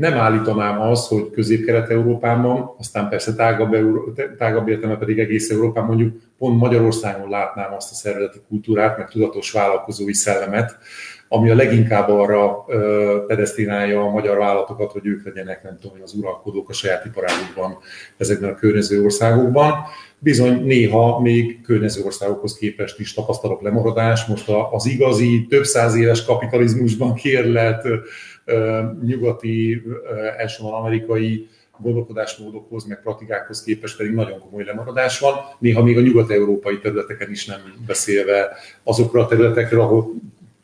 nem 0.00 0.18
állítanám 0.18 0.80
azt, 0.80 1.08
hogy 1.08 1.30
közép-kelet-európában, 1.30 2.74
aztán 2.78 3.08
persze 3.08 3.34
tágabb, 3.34 3.74
Euró, 3.74 4.12
tágabb 4.38 4.68
értelme 4.68 4.96
pedig 4.96 5.18
egész 5.18 5.50
Európában, 5.50 5.88
mondjuk 5.88 6.22
pont 6.38 6.60
Magyarországon 6.60 7.28
látnám 7.28 7.74
azt 7.74 7.90
a 7.90 7.94
szervezeti 7.94 8.38
kultúrát, 8.48 8.98
meg 8.98 9.08
tudatos 9.08 9.50
vállalkozói 9.50 10.14
szellemet, 10.14 10.78
ami 11.28 11.50
a 11.50 11.54
leginkább 11.54 12.08
arra 12.08 12.64
pedesztinálja 13.26 14.02
a 14.02 14.10
magyar 14.10 14.38
vállalatokat, 14.38 14.92
hogy 14.92 15.06
ők 15.06 15.24
legyenek, 15.24 15.62
nem 15.62 15.78
tudom, 15.80 15.96
az 16.02 16.14
uralkodók 16.14 16.68
a 16.68 16.72
saját 16.72 17.04
iparágukban 17.04 17.78
ezekben 18.16 18.50
a 18.50 18.54
környező 18.54 19.04
országokban. 19.04 19.74
Bizony 20.18 20.64
néha 20.64 21.20
még 21.20 21.60
környező 21.60 22.02
országokhoz 22.02 22.54
képest 22.54 22.98
is 22.98 23.14
tapasztalok 23.14 23.62
lemaradás. 23.62 24.24
Most 24.24 24.50
az 24.70 24.86
igazi, 24.86 25.46
több 25.48 25.64
száz 25.64 25.94
éves 25.94 26.24
kapitalizmusban 26.24 27.14
kérlet 27.14 27.86
nyugati, 29.04 29.82
elsősorban 30.36 30.80
amerikai 30.80 31.48
gondolkodásmódokhoz, 31.78 32.84
meg 32.84 33.02
praktikákhoz 33.02 33.62
képest 33.62 33.96
pedig 33.96 34.12
nagyon 34.12 34.38
komoly 34.38 34.64
lemaradás 34.64 35.18
van, 35.18 35.34
néha 35.58 35.82
még 35.82 35.98
a 35.98 36.00
nyugat-európai 36.00 36.78
területeken 36.78 37.30
is 37.30 37.46
nem 37.46 37.60
beszélve 37.86 38.56
azokról 38.82 39.22
a 39.22 39.26
területekről, 39.26 39.80
ahol 39.80 40.14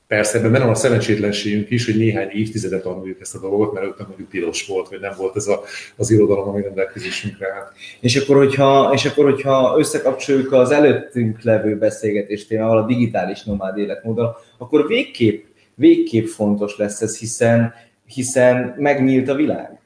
Persze, 0.06 0.38
ebben 0.38 0.52
benne 0.52 0.70
a 0.70 0.74
szerencsétlenségünk 0.74 1.70
is, 1.70 1.84
hogy 1.84 1.96
néhány 1.96 2.28
évtizedet 2.32 2.82
tanuljuk 2.82 3.20
ezt 3.20 3.34
a 3.34 3.38
dolgot, 3.40 3.72
mert 3.72 3.86
ott 3.86 4.06
mondjuk 4.06 4.28
tilos 4.28 4.66
volt, 4.66 4.88
vagy 4.88 5.00
nem 5.00 5.12
volt 5.16 5.36
ez 5.36 5.46
a, 5.46 5.62
az 5.96 6.10
irodalom, 6.10 6.48
ami 6.48 6.62
rendelkezésünkre 6.62 7.52
állt. 7.52 7.72
És 8.00 8.16
akkor, 8.16 8.36
hogyha, 8.36 8.90
és 8.94 9.04
akkor, 9.04 9.24
hogyha 9.24 9.74
összekapcsoljuk 9.78 10.52
az 10.52 10.70
előttünk 10.70 11.42
levő 11.42 11.78
beszélgetést 11.78 12.48
témával, 12.48 12.78
a 12.78 12.86
digitális 12.86 13.42
nomád 13.42 13.78
életmóddal, 13.78 14.36
akkor 14.58 14.86
végképp, 14.86 15.44
végképp 15.76 16.26
fontos 16.26 16.76
lesz 16.76 17.00
ez, 17.00 17.18
hiszen, 17.18 17.72
hiszen 18.04 18.74
megnyílt 18.78 19.28
a 19.28 19.34
világ. 19.34 19.80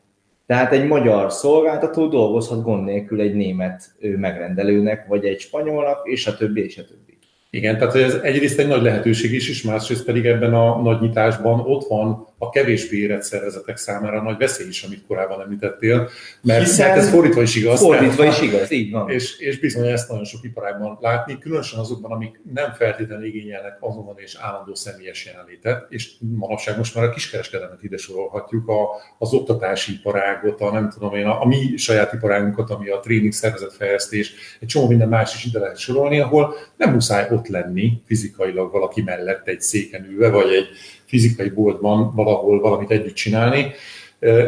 Tehát 0.46 0.72
egy 0.72 0.86
magyar 0.86 1.32
szolgáltató 1.32 2.06
dolgozhat 2.06 2.62
gond 2.62 2.84
nélkül 2.84 3.20
egy 3.20 3.34
német 3.34 3.94
megrendelőnek, 4.00 5.06
vagy 5.06 5.24
egy 5.24 5.40
spanyolnak, 5.40 6.08
és 6.08 6.26
a 6.26 6.36
többi, 6.36 6.64
és 6.64 6.78
a 6.78 6.84
többi. 6.84 7.18
Igen, 7.50 7.78
tehát 7.78 7.94
ez 7.94 8.14
egyrészt 8.14 8.58
egy 8.58 8.66
nagy 8.66 8.82
lehetőség 8.82 9.32
is, 9.32 9.48
és 9.48 9.62
másrészt 9.62 10.04
pedig 10.04 10.26
ebben 10.26 10.54
a 10.54 10.82
nagy 10.82 11.00
nyitásban 11.00 11.60
ott 11.60 11.88
van 11.88 12.26
a 12.42 12.50
kevésbé 12.50 12.96
érett 12.96 13.22
szervezetek 13.22 13.76
számára 13.76 14.22
nagy 14.22 14.38
veszély 14.38 14.68
is, 14.68 14.82
amit 14.82 15.06
korábban 15.06 15.40
említettél, 15.40 16.08
mert, 16.42 16.60
Hiszen 16.60 16.88
mert 16.88 17.00
ez 17.00 17.08
fordítva 17.08 17.42
is 17.42 17.54
igaz. 17.56 17.80
Fordítva 17.80 18.24
is 18.24 18.40
igaz, 18.40 18.70
így 18.70 18.90
van. 18.90 19.10
És, 19.10 19.38
és 19.38 19.58
bizony 19.58 19.86
ezt 19.86 20.08
nagyon 20.08 20.24
sok 20.24 20.44
iparágban 20.44 20.98
látni, 21.00 21.38
különösen 21.38 21.78
azokban, 21.78 22.10
amik 22.10 22.40
nem 22.52 22.72
feltétlenül 22.72 23.24
igényelnek 23.24 23.76
azonban 23.80 24.14
és 24.18 24.36
állandó 24.40 24.74
személyes 24.74 25.26
jelenlétet, 25.26 25.86
és 25.88 26.12
manapság 26.18 26.76
most 26.76 26.94
már 26.94 27.04
a 27.04 27.10
kiskereskedelmet 27.10 27.82
ide 27.82 27.96
sorolhatjuk, 27.96 28.68
a, 28.68 28.88
az 29.18 29.32
oktatási 29.32 29.92
iparágot, 29.92 30.60
a 30.60 30.72
nem 30.72 30.90
tudom 30.90 31.14
én, 31.14 31.26
a, 31.26 31.42
a 31.42 31.46
mi 31.46 31.76
saját 31.76 32.12
iparágunkat, 32.12 32.70
ami 32.70 32.88
a 32.88 33.00
tréning 33.00 33.32
szervezetfejlesztés, 33.32 34.32
egy 34.60 34.68
csomó 34.68 34.88
minden 34.88 35.08
más 35.08 35.34
is 35.34 35.44
ide 35.44 35.58
lehet 35.58 35.78
sorolni, 35.78 36.20
ahol 36.20 36.54
nem 36.76 36.92
muszáj 36.92 37.28
ott 37.30 37.48
lenni 37.48 38.02
fizikailag 38.06 38.72
valaki 38.72 39.02
mellett 39.02 39.46
egy 39.46 39.60
széken 39.60 40.04
ülve, 40.04 40.28
vagy 40.28 40.52
egy 40.52 40.68
fizikai 41.11 41.49
boltban 41.49 42.15
valahol 42.15 42.61
valamit 42.61 42.91
együtt 42.91 43.15
csinálni, 43.15 43.73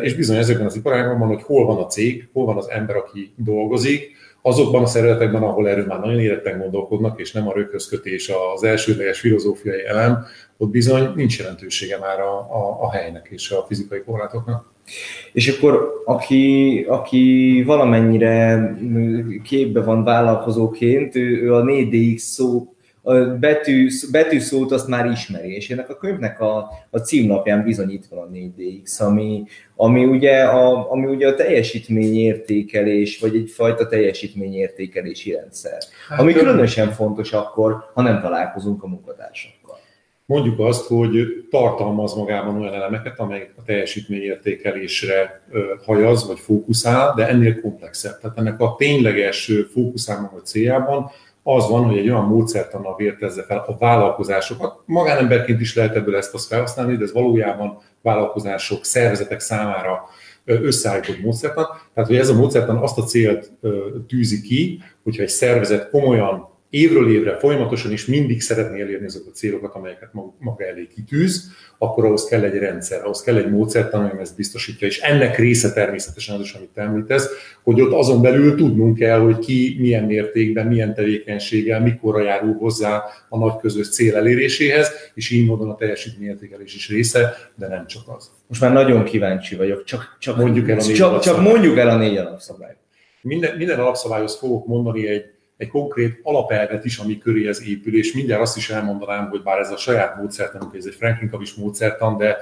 és 0.03 0.15
bizony 0.15 0.37
ezekben 0.37 0.67
az 0.67 0.77
iparágban 0.77 1.29
hogy 1.29 1.43
hol 1.43 1.67
van 1.67 1.79
a 1.79 1.87
cég, 1.87 2.29
hol 2.33 2.45
van 2.45 2.57
az 2.57 2.71
ember, 2.71 2.97
aki 2.97 3.33
dolgozik, 3.37 4.11
azokban 4.43 4.83
a 4.83 4.87
szervezetekben, 4.87 5.43
ahol 5.43 5.69
erről 5.69 5.87
már 5.87 6.01
nagyon 6.01 6.21
éretten 6.21 6.59
gondolkodnak, 6.59 7.21
és 7.21 7.33
nem 7.33 7.49
a 7.49 7.53
röghözkötés 7.55 8.31
az 8.55 8.63
elsődleges 8.63 9.21
filozófiai 9.21 9.85
elem, 9.87 10.25
ott 10.57 10.71
bizony 10.71 11.13
nincs 11.15 11.39
jelentősége 11.39 11.99
már 11.99 12.21
a, 12.21 12.39
a, 12.39 12.79
a 12.81 12.93
helynek 12.93 13.29
és 13.31 13.51
a 13.51 13.65
fizikai 13.69 14.03
korlátoknak. 14.07 14.73
És 15.33 15.49
akkor 15.49 16.03
aki, 16.05 16.85
aki 16.89 17.63
valamennyire 17.67 18.71
képbe 19.45 19.83
van 19.83 20.05
vállalkozóként, 20.05 21.17
ő, 21.17 21.43
ő 21.43 21.55
a 21.55 21.63
4DX 21.63 22.17
szó 22.17 22.75
betű, 23.41 23.89
betűszót 24.11 24.73
azt 24.73 24.89
már 24.89 25.07
ismeri, 25.07 25.55
és 25.55 25.71
ennek 25.71 25.91
a 25.91 25.97
könyvnek 25.97 26.41
a, 26.41 26.69
a 26.91 26.99
címlapján 26.99 27.65
bizonyít 27.65 28.07
van 28.07 28.19
a 28.19 28.31
4DX, 28.31 29.01
ami, 29.01 29.45
ami, 29.77 30.05
ugye 30.05 30.43
a, 30.43 30.91
ami 30.91 31.07
ugye 31.07 31.29
a 31.29 31.35
teljesítményértékelés, 31.35 33.19
vagy 33.19 33.37
egyfajta 33.37 33.87
teljesítményértékelési 33.87 35.33
rendszer, 35.33 35.79
hát, 36.09 36.21
ami 36.21 36.33
különösen 36.33 36.91
fontos 36.91 37.33
akkor, 37.33 37.91
ha 37.95 38.03
nem 38.03 38.21
találkozunk 38.21 38.83
a 38.83 38.87
munkatársakkal. 38.87 39.79
Mondjuk 40.27 40.59
azt, 40.59 40.87
hogy 40.87 41.47
tartalmaz 41.51 42.15
magában 42.15 42.61
olyan 42.61 42.75
elemeket, 42.75 43.19
amelyek 43.19 43.55
a 43.57 43.63
teljesítményértékelésre 43.63 45.43
hajaz, 45.85 46.27
vagy 46.27 46.39
fókuszál, 46.39 47.15
de 47.15 47.29
ennél 47.29 47.61
komplexebb. 47.61 48.19
Tehát 48.21 48.39
ennek 48.39 48.61
a 48.61 48.75
tényleges 48.79 49.53
fókuszában 49.73 50.31
vagy 50.33 50.45
céljában 50.45 51.11
az 51.43 51.69
van, 51.69 51.85
hogy 51.85 51.99
egy 51.99 52.09
olyan 52.11 52.25
módszertannal 52.25 52.97
vértezze 52.97 53.43
fel 53.43 53.65
a 53.67 53.77
vállalkozásokat. 53.79 54.81
Magánemberként 54.85 55.61
is 55.61 55.75
lehet 55.75 55.97
ebből 55.97 56.17
ezt 56.17 56.35
azt 56.35 56.47
felhasználni, 56.47 56.97
de 56.97 57.05
ez 57.05 57.13
valójában 57.13 57.79
vállalkozások, 58.03 58.85
szervezetek 58.85 59.41
számára 59.41 60.09
összeállított 60.45 61.23
módszertan. 61.23 61.67
Tehát, 61.95 62.09
hogy 62.09 62.19
ez 62.19 62.29
a 62.29 62.35
módszertan 62.35 62.77
azt 62.77 62.99
a 62.99 63.03
célt 63.03 63.53
tűzi 64.09 64.41
ki, 64.41 64.81
hogyha 65.03 65.23
egy 65.23 65.29
szervezet 65.29 65.91
komolyan 65.91 66.49
évről 66.73 67.13
évre 67.13 67.37
folyamatosan 67.39 67.93
is 67.93 68.07
mindig 68.07 68.41
szeretné 68.41 68.81
elérni 68.81 69.07
azokat 69.07 69.29
a 69.29 69.35
célokat, 69.35 69.75
amelyeket 69.75 70.11
maga 70.39 70.65
elé 70.65 70.89
kitűz, 70.95 71.51
akkor 71.79 72.05
ahhoz 72.05 72.25
kell 72.25 72.43
egy 72.43 72.59
rendszer, 72.59 73.03
ahhoz 73.05 73.23
kell 73.23 73.37
egy 73.37 73.51
módszertan, 73.51 74.05
ami 74.05 74.21
ezt 74.21 74.37
biztosítja. 74.37 74.87
És 74.87 75.01
ennek 75.01 75.39
része 75.39 75.73
természetesen 75.73 76.35
az 76.35 76.41
is, 76.41 76.53
amit 76.53 76.71
említesz, 76.75 77.29
hogy 77.63 77.81
ott 77.81 77.93
azon 77.93 78.23
belül 78.23 78.55
tudnunk 78.55 78.97
kell, 78.97 79.19
hogy 79.19 79.39
ki 79.39 79.77
milyen 79.79 80.05
mértékben, 80.05 80.67
milyen 80.67 80.95
tevékenységgel, 80.95 81.81
mikorra 81.81 82.23
járul 82.23 82.55
hozzá 82.55 83.03
a 83.29 83.39
nagy 83.39 83.57
közös 83.61 83.89
cél 83.89 84.17
eléréséhez, 84.17 84.91
és 85.15 85.31
így 85.31 85.47
módon 85.47 85.71
a 85.71 85.75
teljesítményértékelés 85.75 86.75
is 86.75 86.89
része, 86.89 87.35
de 87.55 87.69
nem 87.69 87.87
csak 87.87 88.03
az. 88.17 88.31
Most 88.47 88.61
már 88.61 88.73
nagyon 88.73 89.05
kíváncsi 89.05 89.57
vagyok, 89.57 89.85
csak, 89.85 90.17
csak 90.21 90.37
mondjuk 90.37 90.69
el 90.69 90.79
a 90.79 90.85
négy 90.87 90.95
csak, 90.95 91.23
csak 91.23 91.41
mondjuk 91.41 91.79
el 91.79 91.89
a 91.89 91.97
négy 91.97 92.17
alapszabályt. 92.17 92.77
Minden, 93.23 93.57
minden 93.57 93.79
alapszabályhoz 93.79 94.37
fogok 94.37 94.67
mondani 94.67 95.07
egy 95.09 95.25
egy 95.63 95.69
konkrét 95.69 96.21
alapelvet 96.23 96.85
is, 96.85 96.99
ami 96.99 97.19
köré 97.19 97.49
ez 97.49 97.63
épül, 97.69 97.97
és 97.97 98.13
mindjárt 98.13 98.43
azt 98.43 98.57
is 98.57 98.71
elmondanám, 98.71 99.29
hogy 99.29 99.43
bár 99.43 99.59
ez 99.59 99.71
a 99.71 99.77
saját 99.77 100.17
módszertanunk, 100.17 100.75
ez 100.75 100.85
egy 100.87 100.95
Franklin 100.95 101.31
Kavis 101.31 101.55
módszertan, 101.55 102.17
de 102.17 102.37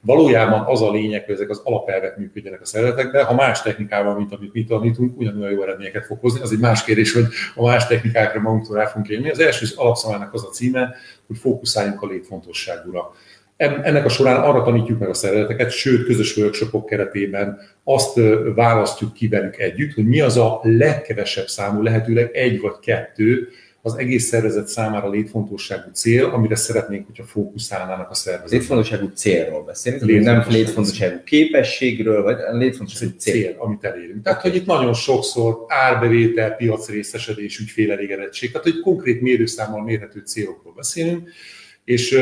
valójában 0.00 0.64
az 0.66 0.82
a 0.82 0.90
lényeg, 0.90 1.24
hogy 1.24 1.34
ezek 1.34 1.50
az 1.50 1.60
alapelvek 1.64 2.16
működjenek 2.16 2.60
a 2.60 2.64
szeretekben. 2.64 3.24
Ha 3.24 3.34
más 3.34 3.62
technikával, 3.62 4.16
mint 4.16 4.32
amit 4.32 4.52
mi 4.52 4.64
tanítunk, 4.64 5.18
ugyanolyan 5.18 5.52
jó 5.52 5.62
eredményeket 5.62 6.04
fog 6.04 6.18
hozni. 6.20 6.40
Az 6.40 6.52
egy 6.52 6.58
más 6.58 6.84
kérdés, 6.84 7.12
hogy 7.12 7.26
a 7.54 7.66
más 7.66 7.86
technikákra 7.86 8.40
magunktól 8.40 8.76
rá 8.76 8.86
fogunk 8.86 9.08
élni. 9.08 9.30
Az 9.30 9.38
első 9.38 9.66
alapszabálynak 9.76 10.34
az 10.34 10.44
a 10.44 10.48
címe, 10.48 10.94
hogy 11.26 11.36
fókuszáljunk 11.36 12.02
a 12.02 12.06
létfontosságúra. 12.06 13.12
Ennek 13.56 14.04
a 14.04 14.08
során 14.08 14.40
arra 14.40 14.62
tanítjuk 14.62 14.98
meg 14.98 15.08
a 15.08 15.14
szereteteket, 15.14 15.70
sőt, 15.70 16.06
közös 16.06 16.36
workshopok 16.36 16.86
keretében 16.86 17.58
azt 17.84 18.20
választjuk 18.54 19.12
ki 19.12 19.28
velük 19.28 19.58
együtt, 19.58 19.94
hogy 19.94 20.06
mi 20.06 20.20
az 20.20 20.36
a 20.36 20.60
legkevesebb 20.62 21.46
számú, 21.46 21.82
lehetőleg 21.82 22.30
egy 22.32 22.60
vagy 22.60 22.78
kettő 22.80 23.48
az 23.86 23.94
egész 23.94 24.26
szervezet 24.26 24.66
számára 24.66 25.10
létfontosságú 25.10 25.90
cél, 25.92 26.24
amire 26.24 26.54
szeretnénk, 26.54 27.06
hogyha 27.06 27.24
fókuszálnának 27.24 28.10
a 28.10 28.14
szervezet. 28.14 28.58
Létfontosságú 28.58 29.10
célról 29.14 29.64
beszélünk, 29.64 30.02
létfontosságú 30.02 30.50
nem 30.50 30.56
létfontosságú 30.56 31.22
képességről, 31.24 32.22
vagy 32.22 32.36
létfontosságú 32.52 33.12
cél. 33.18 33.32
cél. 33.32 33.54
amit 33.58 33.84
elérünk. 33.84 34.22
Tehát, 34.22 34.40
hogy 34.40 34.54
itt 34.54 34.66
nagyon 34.66 34.94
sokszor 34.94 35.64
árbevétel, 35.68 36.50
piacrészesedés, 36.50 37.58
ügyfélelégerettség, 37.58 38.50
tehát 38.50 38.66
hogy 38.66 38.80
konkrét 38.80 39.20
mérőszámmal 39.20 39.82
mérhető 39.82 40.22
célokról 40.24 40.72
beszélünk, 40.76 41.28
és 41.84 42.18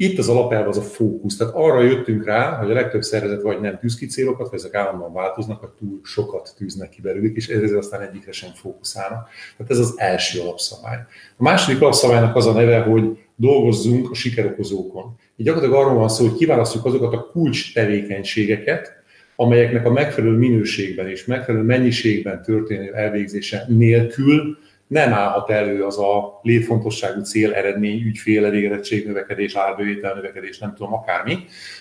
itt 0.00 0.18
az 0.18 0.28
alapelv 0.28 0.68
az 0.68 0.78
a 0.78 0.82
fókusz. 0.82 1.36
Tehát 1.36 1.54
arra 1.54 1.82
jöttünk 1.82 2.24
rá, 2.24 2.56
hogy 2.56 2.70
a 2.70 2.74
legtöbb 2.74 3.02
szervezet 3.02 3.42
vagy 3.42 3.60
nem 3.60 3.78
tűz 3.78 3.96
ki 3.96 4.06
célokat, 4.06 4.50
vagy 4.50 4.58
ezek 4.58 4.74
állandóan 4.74 5.12
változnak, 5.12 5.60
vagy 5.60 5.70
túl 5.70 6.00
sokat 6.02 6.54
tűznek 6.56 6.88
ki 6.88 7.00
belőlük, 7.00 7.36
és 7.36 7.48
ezért 7.48 7.76
aztán 7.76 8.00
egyikre 8.00 8.32
sem 8.32 8.50
fókuszálnak. 8.54 9.28
Tehát 9.56 9.72
ez 9.72 9.78
az 9.78 9.94
első 9.96 10.40
alapszabály. 10.40 10.96
A 11.36 11.42
második 11.42 11.80
alapszabálynak 11.80 12.36
az 12.36 12.46
a 12.46 12.52
neve, 12.52 12.80
hogy 12.80 13.18
dolgozzunk 13.36 14.10
a 14.10 14.14
sikerokozókon. 14.14 15.16
Így 15.36 15.46
gyakorlatilag 15.46 15.84
arról 15.84 15.98
van 15.98 16.08
szó, 16.08 16.26
hogy 16.26 16.38
kiválasztjuk 16.38 16.84
azokat 16.84 17.12
a 17.12 17.26
kulcs 17.32 17.74
tevékenységeket, 17.74 18.92
amelyeknek 19.36 19.86
a 19.86 19.92
megfelelő 19.92 20.36
minőségben 20.36 21.08
és 21.08 21.24
megfelelő 21.24 21.64
mennyiségben 21.64 22.42
történő 22.42 22.94
elvégzése 22.94 23.64
nélkül 23.68 24.58
nem 24.90 25.12
állhat 25.12 25.50
elő 25.50 25.84
az 25.84 25.98
a 25.98 26.40
létfontosságú 26.42 27.20
cél, 27.22 27.52
eredmény, 27.52 28.02
ügyfél, 28.02 28.44
elégedettség, 28.44 29.06
növekedés, 29.06 29.54
árbevétel, 29.54 30.14
növekedés, 30.14 30.58
nem 30.58 30.74
tudom, 30.74 30.94
akármi, 30.94 31.38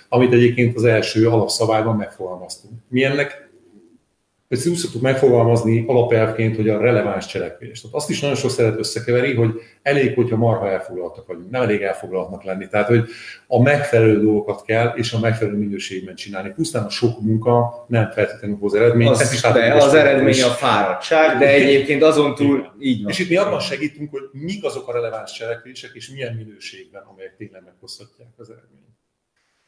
amit 0.10 0.34
egyébként 0.34 0.76
az 0.76 0.84
első 0.84 1.30
alapszabályban 1.30 1.96
megfogalmaztunk. 1.96 2.74
Mi 2.88 3.04
ennek 3.04 3.49
ezt 4.50 4.68
úgy 4.68 4.76
szoktuk 4.76 5.02
megfogalmazni 5.02 5.84
alapelvként, 5.88 6.56
hogy 6.56 6.70
a 6.70 6.80
releváns 6.80 7.26
cselekvés. 7.26 7.82
Tehát 7.82 7.96
azt 7.96 8.10
is 8.10 8.22
nagyon 8.22 8.36
sok 8.36 8.50
szeret 8.50 8.80
összekeveri, 8.80 9.34
hogy 9.34 9.62
elég, 9.82 10.16
hogyha 10.16 10.38
marha 10.38 10.70
elfoglaltak 10.70 11.28
vagyunk, 11.28 11.50
nem 11.50 11.62
elég 11.62 11.82
elfoglaltnak 11.82 12.44
lenni. 12.44 12.68
Tehát, 12.68 12.88
hogy 12.88 13.04
a 13.48 13.62
megfelelő 13.62 14.22
dolgokat 14.22 14.64
kell, 14.66 14.88
és 14.96 15.14
a 15.14 15.20
megfelelő 15.20 15.58
minőségben 15.58 16.16
csinálni. 16.16 16.52
Pusztán 16.56 16.86
a 16.86 16.90
sok 16.90 17.22
munka 17.22 17.86
nem 17.88 18.12
feltétlenül 18.12 18.58
hoz 18.60 18.74
eredményt. 18.74 19.10
Az, 19.10 19.34
is 19.34 19.42
de 19.42 19.74
az 19.74 19.94
eredmény 19.94 20.42
a 20.42 20.48
fáradtság, 20.48 21.38
de 21.38 21.48
egyébként 21.48 22.04
azon 22.04 22.36
túl 22.36 22.74
így 22.80 23.02
van. 23.02 23.12
És 23.12 23.20
itt 23.20 23.30
mi 23.30 23.36
abban 23.36 23.60
segítünk, 23.60 24.12
hogy 24.12 24.22
mik 24.32 24.64
azok 24.64 24.88
a 24.88 24.92
releváns 24.92 25.32
cselekvések, 25.32 25.92
és 25.94 26.10
milyen 26.10 26.36
minőségben, 26.36 27.04
amelyek 27.12 27.36
tényleg 27.38 27.62
meghozhatják 27.66 28.30
az 28.38 28.50
eredményt. 28.50 28.88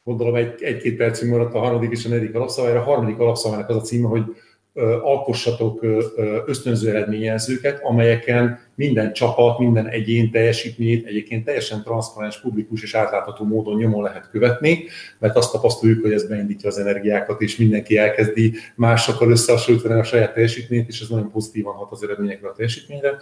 Gondolom 0.04 0.34
egy, 0.34 0.62
egy-két 0.62 0.96
percünk 0.96 1.32
maradt 1.32 1.54
a 1.54 1.58
harmadik 1.58 1.90
és 1.90 2.04
a 2.04 2.08
negyedik 2.08 2.34
alapszabályra. 2.34 2.80
A 2.80 2.82
harmadik 2.82 3.18
alapszabálynak 3.18 3.68
az 3.68 3.76
a 3.76 3.80
címe, 3.80 4.08
hogy 4.08 4.22
alkossatok 5.02 5.82
ösztönző 6.46 6.88
eredményjelzőket, 6.88 7.80
amelyeken 7.82 8.60
minden 8.74 9.12
csapat, 9.12 9.58
minden 9.58 9.88
egyén 9.88 10.30
teljesítményét 10.30 11.06
egyébként 11.06 11.44
teljesen 11.44 11.82
transzparens, 11.82 12.40
publikus 12.40 12.82
és 12.82 12.94
átlátható 12.94 13.44
módon 13.44 13.76
nyomon 13.76 14.02
lehet 14.02 14.28
követni, 14.30 14.84
mert 15.18 15.36
azt 15.36 15.52
tapasztaljuk, 15.52 16.02
hogy 16.02 16.12
ez 16.12 16.28
beindítja 16.28 16.68
az 16.68 16.78
energiákat, 16.78 17.40
és 17.40 17.56
mindenki 17.56 17.98
elkezdi 17.98 18.54
másokkal 18.74 19.30
összehasonlítani 19.30 20.00
a 20.00 20.04
saját 20.04 20.32
teljesítményt, 20.34 20.88
és 20.88 21.00
ez 21.00 21.08
nagyon 21.08 21.30
pozitívan 21.30 21.74
hat 21.74 21.90
az 21.90 22.02
eredményekre 22.02 22.48
a 22.48 22.52
teljesítményre. 22.52 23.16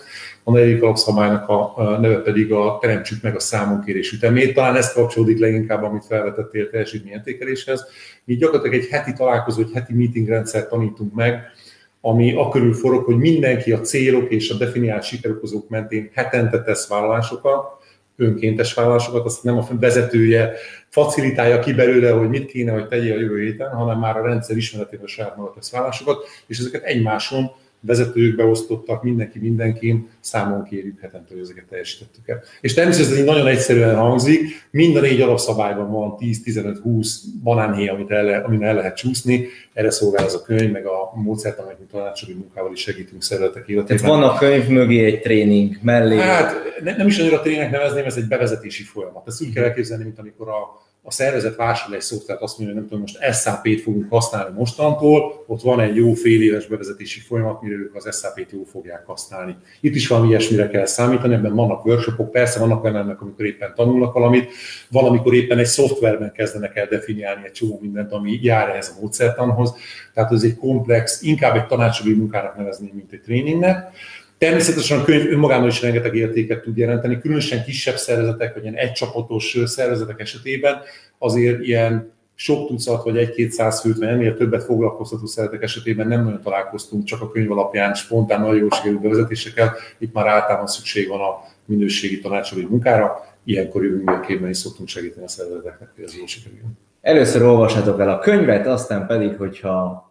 A 0.45 0.53
negyedik 0.53 0.83
alapszabálynak 0.83 1.49
a 1.49 1.99
neve 2.01 2.17
pedig 2.17 2.53
a 2.53 2.79
teremtsük 2.81 3.23
meg 3.23 3.37
a 3.37 3.41
számonkérés 3.41 4.13
ütemét. 4.13 4.55
Talán 4.55 4.77
ez 4.77 4.93
kapcsolódik 4.93 5.39
leginkább, 5.39 5.83
amit 5.83 6.05
felvetettél 6.05 6.71
teljesítményértékeléshez. 6.71 7.85
Mi 8.25 8.37
gyakorlatilag 8.37 8.77
egy 8.77 8.89
heti 8.89 9.13
találkozó, 9.13 9.61
egy 9.61 9.71
heti 9.75 9.95
meetingrendszert 9.95 10.69
tanítunk 10.69 11.15
meg, 11.15 11.53
ami 12.01 12.35
akörül 12.35 12.75
forog, 12.75 13.05
hogy 13.05 13.17
mindenki 13.17 13.73
a 13.73 13.81
célok 13.81 14.31
és 14.31 14.51
a 14.51 14.57
definiált 14.57 15.03
sikerokozók 15.03 15.69
mentén 15.69 16.11
hetente 16.15 16.63
tesz 16.63 16.89
vállalásokat, 16.89 17.79
önkéntes 18.17 18.75
vállalásokat, 18.75 19.25
azt 19.25 19.43
nem 19.43 19.59
a 19.59 19.67
vezetője 19.81 20.53
facilitálja 20.89 21.59
ki 21.59 21.73
belőle, 21.73 22.11
hogy 22.11 22.29
mit 22.29 22.47
kéne, 22.47 22.73
hogy 22.73 22.89
tegyél 22.89 23.13
a 23.13 23.21
jövő 23.21 23.41
héten, 23.41 23.71
hanem 23.71 23.99
már 23.99 24.17
a 24.17 24.27
rendszer 24.27 24.57
ismeretében 24.57 25.07
saját 25.07 25.37
maga 25.37 25.53
tesz 25.55 25.71
vállalásokat, 25.71 26.27
és 26.47 26.59
ezeket 26.59 26.83
egymáson 26.83 27.51
vezetők 27.81 28.37
beosztottak, 28.37 29.03
mindenki 29.03 29.39
mindenkin, 29.39 30.09
számon 30.21 30.65
kérjük 30.65 31.01
hetente, 31.01 31.33
hogy 31.33 31.43
ezeket 31.43 31.65
teljesítettük 31.65 32.29
el. 32.29 32.43
És 32.61 32.75
természetesen 32.75 33.25
nagyon 33.25 33.47
egyszerűen 33.47 33.97
hangzik, 33.97 34.69
mind 34.71 34.97
a 34.97 35.01
négy 35.01 35.21
alapszabályban 35.21 35.91
van 35.91 36.17
10-15-20 36.19 37.07
banánhéj, 37.43 37.89
amit 37.89 38.11
el, 38.11 38.45
amin 38.45 38.65
el 38.65 38.75
lehet 38.75 38.97
csúszni, 38.97 39.47
erre 39.73 39.91
szolgál 39.91 40.25
ez 40.25 40.35
a 40.35 40.43
könyv, 40.43 40.73
meg 40.73 40.87
a 40.87 41.13
módszert, 41.15 41.59
amit 41.59 41.79
mi 41.79 41.85
tanácsadói 41.91 42.35
munkával 42.35 42.73
is 42.73 42.81
segítünk 42.81 43.23
szervezetek 43.23 43.69
életében. 43.69 43.97
Tehát 43.97 44.21
van 44.21 44.29
a 44.29 44.39
könyv 44.39 44.69
mögé 44.69 45.05
egy 45.05 45.21
tréning 45.21 45.79
mellé. 45.83 46.17
Hát 46.17 46.55
nem 46.97 47.07
is 47.07 47.19
annyira 47.19 47.41
trének 47.41 47.71
nevezném, 47.71 48.05
ez 48.05 48.17
egy 48.17 48.29
bevezetési 48.29 48.83
folyamat. 48.83 49.27
Ezt 49.27 49.43
úgy 49.43 49.53
kell 49.53 49.65
elképzelni, 49.65 50.05
mint 50.05 50.19
amikor 50.19 50.49
a 50.49 50.89
a 51.03 51.11
szervezet 51.11 51.57
vásárol 51.57 51.95
egy 51.95 52.01
szoftvert, 52.01 52.41
azt 52.41 52.59
mondja, 52.59 52.77
hogy 52.77 52.87
nem 52.87 52.93
tudom, 52.93 53.01
most 53.01 53.43
SAP-t 53.43 53.81
fogunk 53.81 54.11
használni 54.11 54.55
mostantól, 54.57 55.45
ott 55.47 55.63
van 55.63 55.81
egy 55.81 55.97
jó 55.97 56.13
fél 56.13 56.43
éves 56.43 56.67
bevezetési 56.67 57.21
folyamat, 57.21 57.63
mire 57.63 57.75
ők 57.75 57.95
az 57.95 58.19
SAP-t 58.21 58.53
jól 58.53 58.65
fogják 58.65 59.07
használni. 59.07 59.57
Itt 59.81 59.95
is 59.95 60.09
valami 60.09 60.29
ilyesmire 60.29 60.69
kell 60.69 60.87
számítani, 60.87 61.35
ebben 61.35 61.55
vannak 61.55 61.85
workshopok, 61.85 62.31
persze 62.31 62.59
vannak 62.59 62.85
olyanok, 62.85 63.21
amikor 63.21 63.45
éppen 63.45 63.73
tanulnak 63.75 64.13
valamit, 64.13 64.53
valamikor 64.91 65.35
éppen 65.35 65.59
egy 65.59 65.67
szoftverben 65.67 66.33
kezdenek 66.33 66.77
el 66.77 66.87
definiálni 66.87 67.43
egy 67.45 67.53
csomó 67.53 67.79
mindent, 67.83 68.13
ami 68.13 68.39
jár 68.43 68.69
ehhez 68.69 68.95
a 68.97 69.01
módszertanhoz. 69.01 69.75
Tehát 70.15 70.33
ez 70.33 70.43
egy 70.43 70.57
komplex, 70.57 71.23
inkább 71.23 71.57
egy 71.57 71.67
tanácsadói 71.67 72.15
munkának 72.15 72.57
nevezni, 72.57 72.91
mint 72.95 73.13
egy 73.13 73.21
tréningnek. 73.21 73.93
Természetesen 74.41 74.99
a 74.99 75.05
könyv 75.05 75.33
önmagában 75.33 75.69
is 75.69 75.83
rengeteg 75.83 76.15
értéket 76.15 76.63
tud 76.63 76.77
jelenteni, 76.77 77.21
különösen 77.21 77.65
kisebb 77.65 77.97
szervezetek, 77.97 78.55
vagy 78.55 78.63
ilyen 78.63 78.75
egycsapatos 78.75 79.59
szervezetek 79.65 80.21
esetében 80.21 80.81
azért 81.19 81.61
ilyen 81.61 82.13
sok 82.35 82.67
tucat, 82.67 83.05
vagy 83.05 83.17
egy-két 83.17 83.53
száz 83.53 83.81
főt, 83.81 83.99
vagy 83.99 84.09
ennél 84.09 84.37
többet 84.37 84.65
foglalkoztató 84.65 85.27
szeretek 85.27 85.63
esetében 85.63 86.09
nem 86.09 86.25
nagyon 86.25 86.41
találkoztunk, 86.41 87.05
csak 87.05 87.21
a 87.21 87.31
könyv 87.31 87.53
alapján 87.53 87.95
spontán 87.95 88.41
nagyon 88.41 88.57
jól 88.57 88.71
sikerült 88.71 89.01
bevezetésekkel. 89.01 89.75
Itt 89.99 90.13
már 90.13 90.27
általában 90.27 90.67
szükség 90.67 91.09
van 91.09 91.21
a 91.21 91.39
minőségi 91.65 92.21
tanácsadói 92.21 92.65
munkára, 92.65 93.25
ilyenkor 93.45 93.85
jövünk 93.85 94.21
képben 94.21 94.51
is 94.51 94.57
szoktunk 94.57 94.89
segíteni 94.89 95.25
a 95.25 95.29
szervezeteknek, 95.29 95.89
hogy 95.95 96.05
ez 96.05 96.17
jól 96.17 96.27
sikerüljön. 96.27 96.79
Először 97.01 97.43
olvashatok 97.43 98.01
el 98.01 98.11
a 98.11 98.19
könyvet, 98.19 98.67
aztán 98.67 99.07
pedig, 99.07 99.37
hogyha 99.37 100.10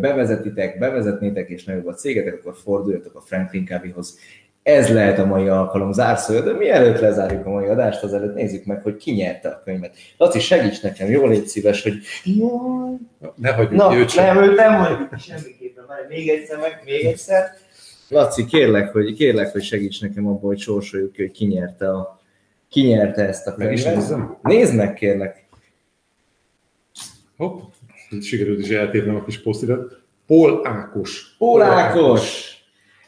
bevezetitek, 0.00 0.78
bevezetnétek 0.78 1.48
és 1.48 1.64
nagyobb 1.64 1.86
a 1.86 1.94
cégetek, 1.94 2.34
akkor 2.34 2.54
forduljatok 2.56 3.14
a 3.14 3.20
Franklin 3.20 3.66
Coveyhoz. 3.66 4.18
Ez 4.62 4.92
lehet 4.92 5.18
a 5.18 5.26
mai 5.26 5.48
alkalom 5.48 5.92
zárszója, 5.92 6.40
de 6.40 6.52
mielőtt 6.52 7.00
lezárjuk 7.00 7.46
a 7.46 7.50
mai 7.50 7.66
adást, 7.66 8.02
azelőtt 8.02 8.34
nézzük 8.34 8.64
meg, 8.64 8.82
hogy 8.82 8.96
ki 8.96 9.10
nyerte 9.10 9.48
a 9.48 9.62
könyvet. 9.64 9.96
Laci, 10.16 10.40
segíts 10.40 10.82
nekem, 10.82 11.10
jól 11.10 11.28
légy 11.28 11.46
szíves, 11.46 11.82
hogy 11.82 11.94
jaj, 12.24 13.30
ne 13.36 13.52
hagyjuk 13.52 13.80
Na, 13.80 13.96
őt 13.96 14.08
sem. 14.08 14.34
nem, 14.34 14.44
őt 14.44 14.56
nem 14.56 14.74
hagyjuk 14.74 15.18
semmiképpen, 15.18 15.84
már 15.88 16.06
még 16.08 16.28
egyszer, 16.28 16.58
meg 16.58 16.82
még 16.84 17.04
egyszer. 17.04 17.44
Laci, 18.08 18.44
kérlek, 18.44 18.92
hogy, 18.92 19.14
kérlek, 19.14 19.52
hogy 19.52 19.62
segíts 19.62 20.00
nekem 20.00 20.26
abban, 20.26 20.40
hogy 20.40 20.58
sorsoljuk 20.58 21.12
ki, 21.12 21.22
hogy 21.22 21.30
ki 21.30 21.46
nyerte, 21.46 21.90
a, 21.90 22.20
ki 22.68 22.82
nyerte 22.82 23.26
ezt 23.26 23.46
a 23.46 23.54
könyvet. 23.54 24.14
Nézd 24.42 24.74
meg, 24.74 24.94
kérlek. 24.94 25.46
Hopp 27.36 27.60
sikerült 28.20 28.58
is 28.58 28.68
eltérnem 28.68 29.16
a 29.16 29.24
kis 29.24 29.42
posztidat. 29.42 30.02
Pól 30.26 30.60
Ákos. 30.64 31.34
Pól 31.38 31.62
Ákos! 31.62 32.56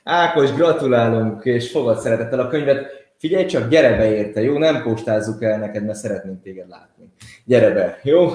Ákos, 0.04 0.52
gratulálunk, 0.52 1.44
és 1.44 1.70
fogad 1.70 1.98
szeretettel 1.98 2.40
a 2.40 2.48
könyvet. 2.48 3.02
Figyelj 3.18 3.44
csak, 3.44 3.68
gyere 3.68 3.96
be 3.96 4.14
érte, 4.16 4.42
jó? 4.42 4.58
Nem 4.58 4.82
postázzuk 4.82 5.42
el 5.42 5.58
neked, 5.58 5.84
mert 5.84 5.98
szeretnénk 5.98 6.42
téged 6.42 6.68
látni. 6.68 7.04
Gyere 7.44 7.70
be, 7.70 8.00
jó? 8.02 8.30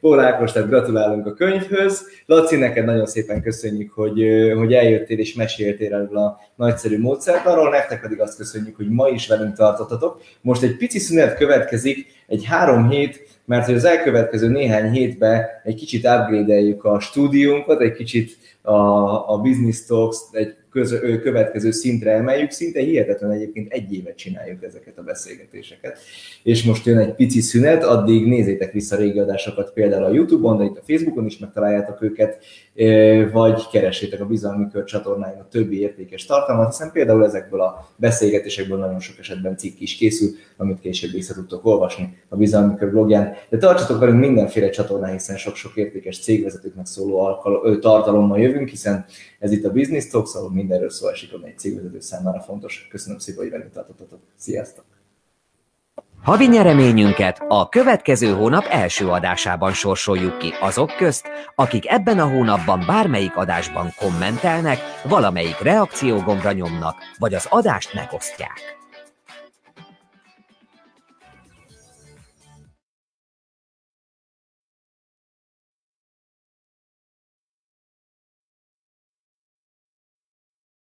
Pól 0.00 0.20
Ákos, 0.20 0.52
tehát 0.52 0.68
gratulálunk 0.68 1.26
a 1.26 1.34
könyvhöz. 1.34 2.06
Laci, 2.26 2.56
neked 2.56 2.84
nagyon 2.84 3.06
szépen 3.06 3.42
köszönjük, 3.42 3.92
hogy, 3.92 4.22
hogy 4.56 4.72
eljöttél 4.72 5.18
és 5.18 5.34
meséltél 5.34 5.94
erről 5.94 6.16
a 6.16 6.38
nagyszerű 6.56 6.98
módszert. 6.98 7.46
Arról 7.46 7.70
nektek 7.70 8.00
pedig 8.00 8.20
azt 8.20 8.36
köszönjük, 8.36 8.76
hogy 8.76 8.88
ma 8.88 9.08
is 9.08 9.28
velünk 9.28 9.56
tartottatok. 9.56 10.20
Most 10.40 10.62
egy 10.62 10.76
pici 10.76 10.98
szünet 10.98 11.36
következik, 11.36 12.06
egy 12.26 12.44
három 12.44 12.88
hét 12.88 13.28
mert 13.44 13.66
hogy 13.66 13.74
az 13.74 13.84
elkövetkező 13.84 14.48
néhány 14.48 14.90
hétben 14.90 15.44
egy 15.64 15.74
kicsit 15.74 16.06
upgrade 16.06 16.76
a 16.82 17.00
stúdiónkat, 17.00 17.80
egy 17.80 17.92
kicsit 17.92 18.36
a, 18.62 18.72
a 19.32 19.38
Business 19.38 19.84
Talks 19.86 20.18
egy 20.32 20.54
köz, 20.70 21.00
következő 21.22 21.70
szintre 21.70 22.12
emeljük, 22.12 22.50
szinte 22.50 22.80
hihetetlen 22.80 23.30
egyébként 23.30 23.72
egy 23.72 23.92
évet 23.92 24.16
csináljuk 24.16 24.62
ezeket 24.62 24.98
a 24.98 25.02
beszélgetéseket. 25.02 25.98
És 26.42 26.64
most 26.64 26.86
jön 26.86 26.98
egy 26.98 27.14
pici 27.14 27.40
szünet, 27.40 27.84
addig 27.84 28.26
nézzétek 28.26 28.72
vissza 28.72 28.96
régi 28.96 29.18
adásokat 29.18 29.72
például 29.72 30.04
a 30.04 30.12
Youtube-on, 30.12 30.56
de 30.56 30.64
itt 30.64 30.76
a 30.76 30.82
Facebookon 30.86 31.26
is 31.26 31.38
megtaláljátok 31.38 32.02
őket, 32.02 32.44
vagy 33.32 33.68
keressétek 33.70 34.20
a 34.20 34.26
Bizalmi 34.26 34.68
Kör 34.72 34.84
csatornáin 34.84 35.40
a 35.40 35.48
többi 35.48 35.80
értékes 35.80 36.24
tartalmat, 36.24 36.66
hiszen 36.66 36.92
például 36.92 37.24
ezekből 37.24 37.60
a 37.60 37.88
beszélgetésekből 37.96 38.78
nagyon 38.78 39.00
sok 39.00 39.18
esetben 39.18 39.56
cikk 39.56 39.80
is 39.80 39.96
készül, 39.96 40.28
amit 40.56 40.80
később 40.80 41.10
vissza 41.10 41.34
tudtok 41.34 41.66
olvasni 41.66 42.16
a 42.28 42.36
Bizalmi 42.36 42.74
Kör 42.76 42.90
blogján. 42.90 43.32
De 43.48 43.56
tartsatok 43.56 43.98
velünk 43.98 44.20
mindenféle 44.20 44.70
csatornán, 44.70 45.12
hiszen 45.12 45.36
sok-sok 45.36 45.76
értékes 45.76 46.18
cégvezetőknek 46.18 46.86
szóló 46.86 47.20
alkal- 47.20 47.80
tartalommal 47.80 48.38
jövünk, 48.38 48.68
hiszen 48.68 49.04
ez 49.38 49.52
itt 49.52 49.64
a 49.64 49.72
Business 49.72 50.06
Talks, 50.06 50.34
ahol 50.34 50.50
mindenről 50.50 50.90
szó 50.90 51.08
esik, 51.08 51.32
ami 51.32 51.46
egy 51.46 51.58
cégvezető 51.58 52.00
számára 52.00 52.40
fontos. 52.40 52.88
Köszönöm 52.90 53.18
szépen, 53.18 53.42
hogy 53.42 53.50
velünk 53.50 53.72
tartottatok. 53.72 54.20
Sziasztok! 54.36 54.93
Havi 56.24 56.46
nyereményünket 56.46 57.44
a 57.48 57.68
következő 57.68 58.32
hónap 58.32 58.64
első 58.70 59.08
adásában 59.08 59.72
sorsoljuk 59.72 60.38
ki 60.38 60.52
azok 60.60 60.96
közt, 60.96 61.28
akik 61.54 61.90
ebben 61.90 62.18
a 62.18 62.28
hónapban 62.28 62.84
bármelyik 62.86 63.36
adásban 63.36 63.92
kommentelnek, 63.96 64.78
valamelyik 65.08 65.58
reakciógombra 65.58 66.52
nyomnak, 66.52 66.96
vagy 67.18 67.34
az 67.34 67.46
adást 67.50 67.94
megosztják. 67.94 68.73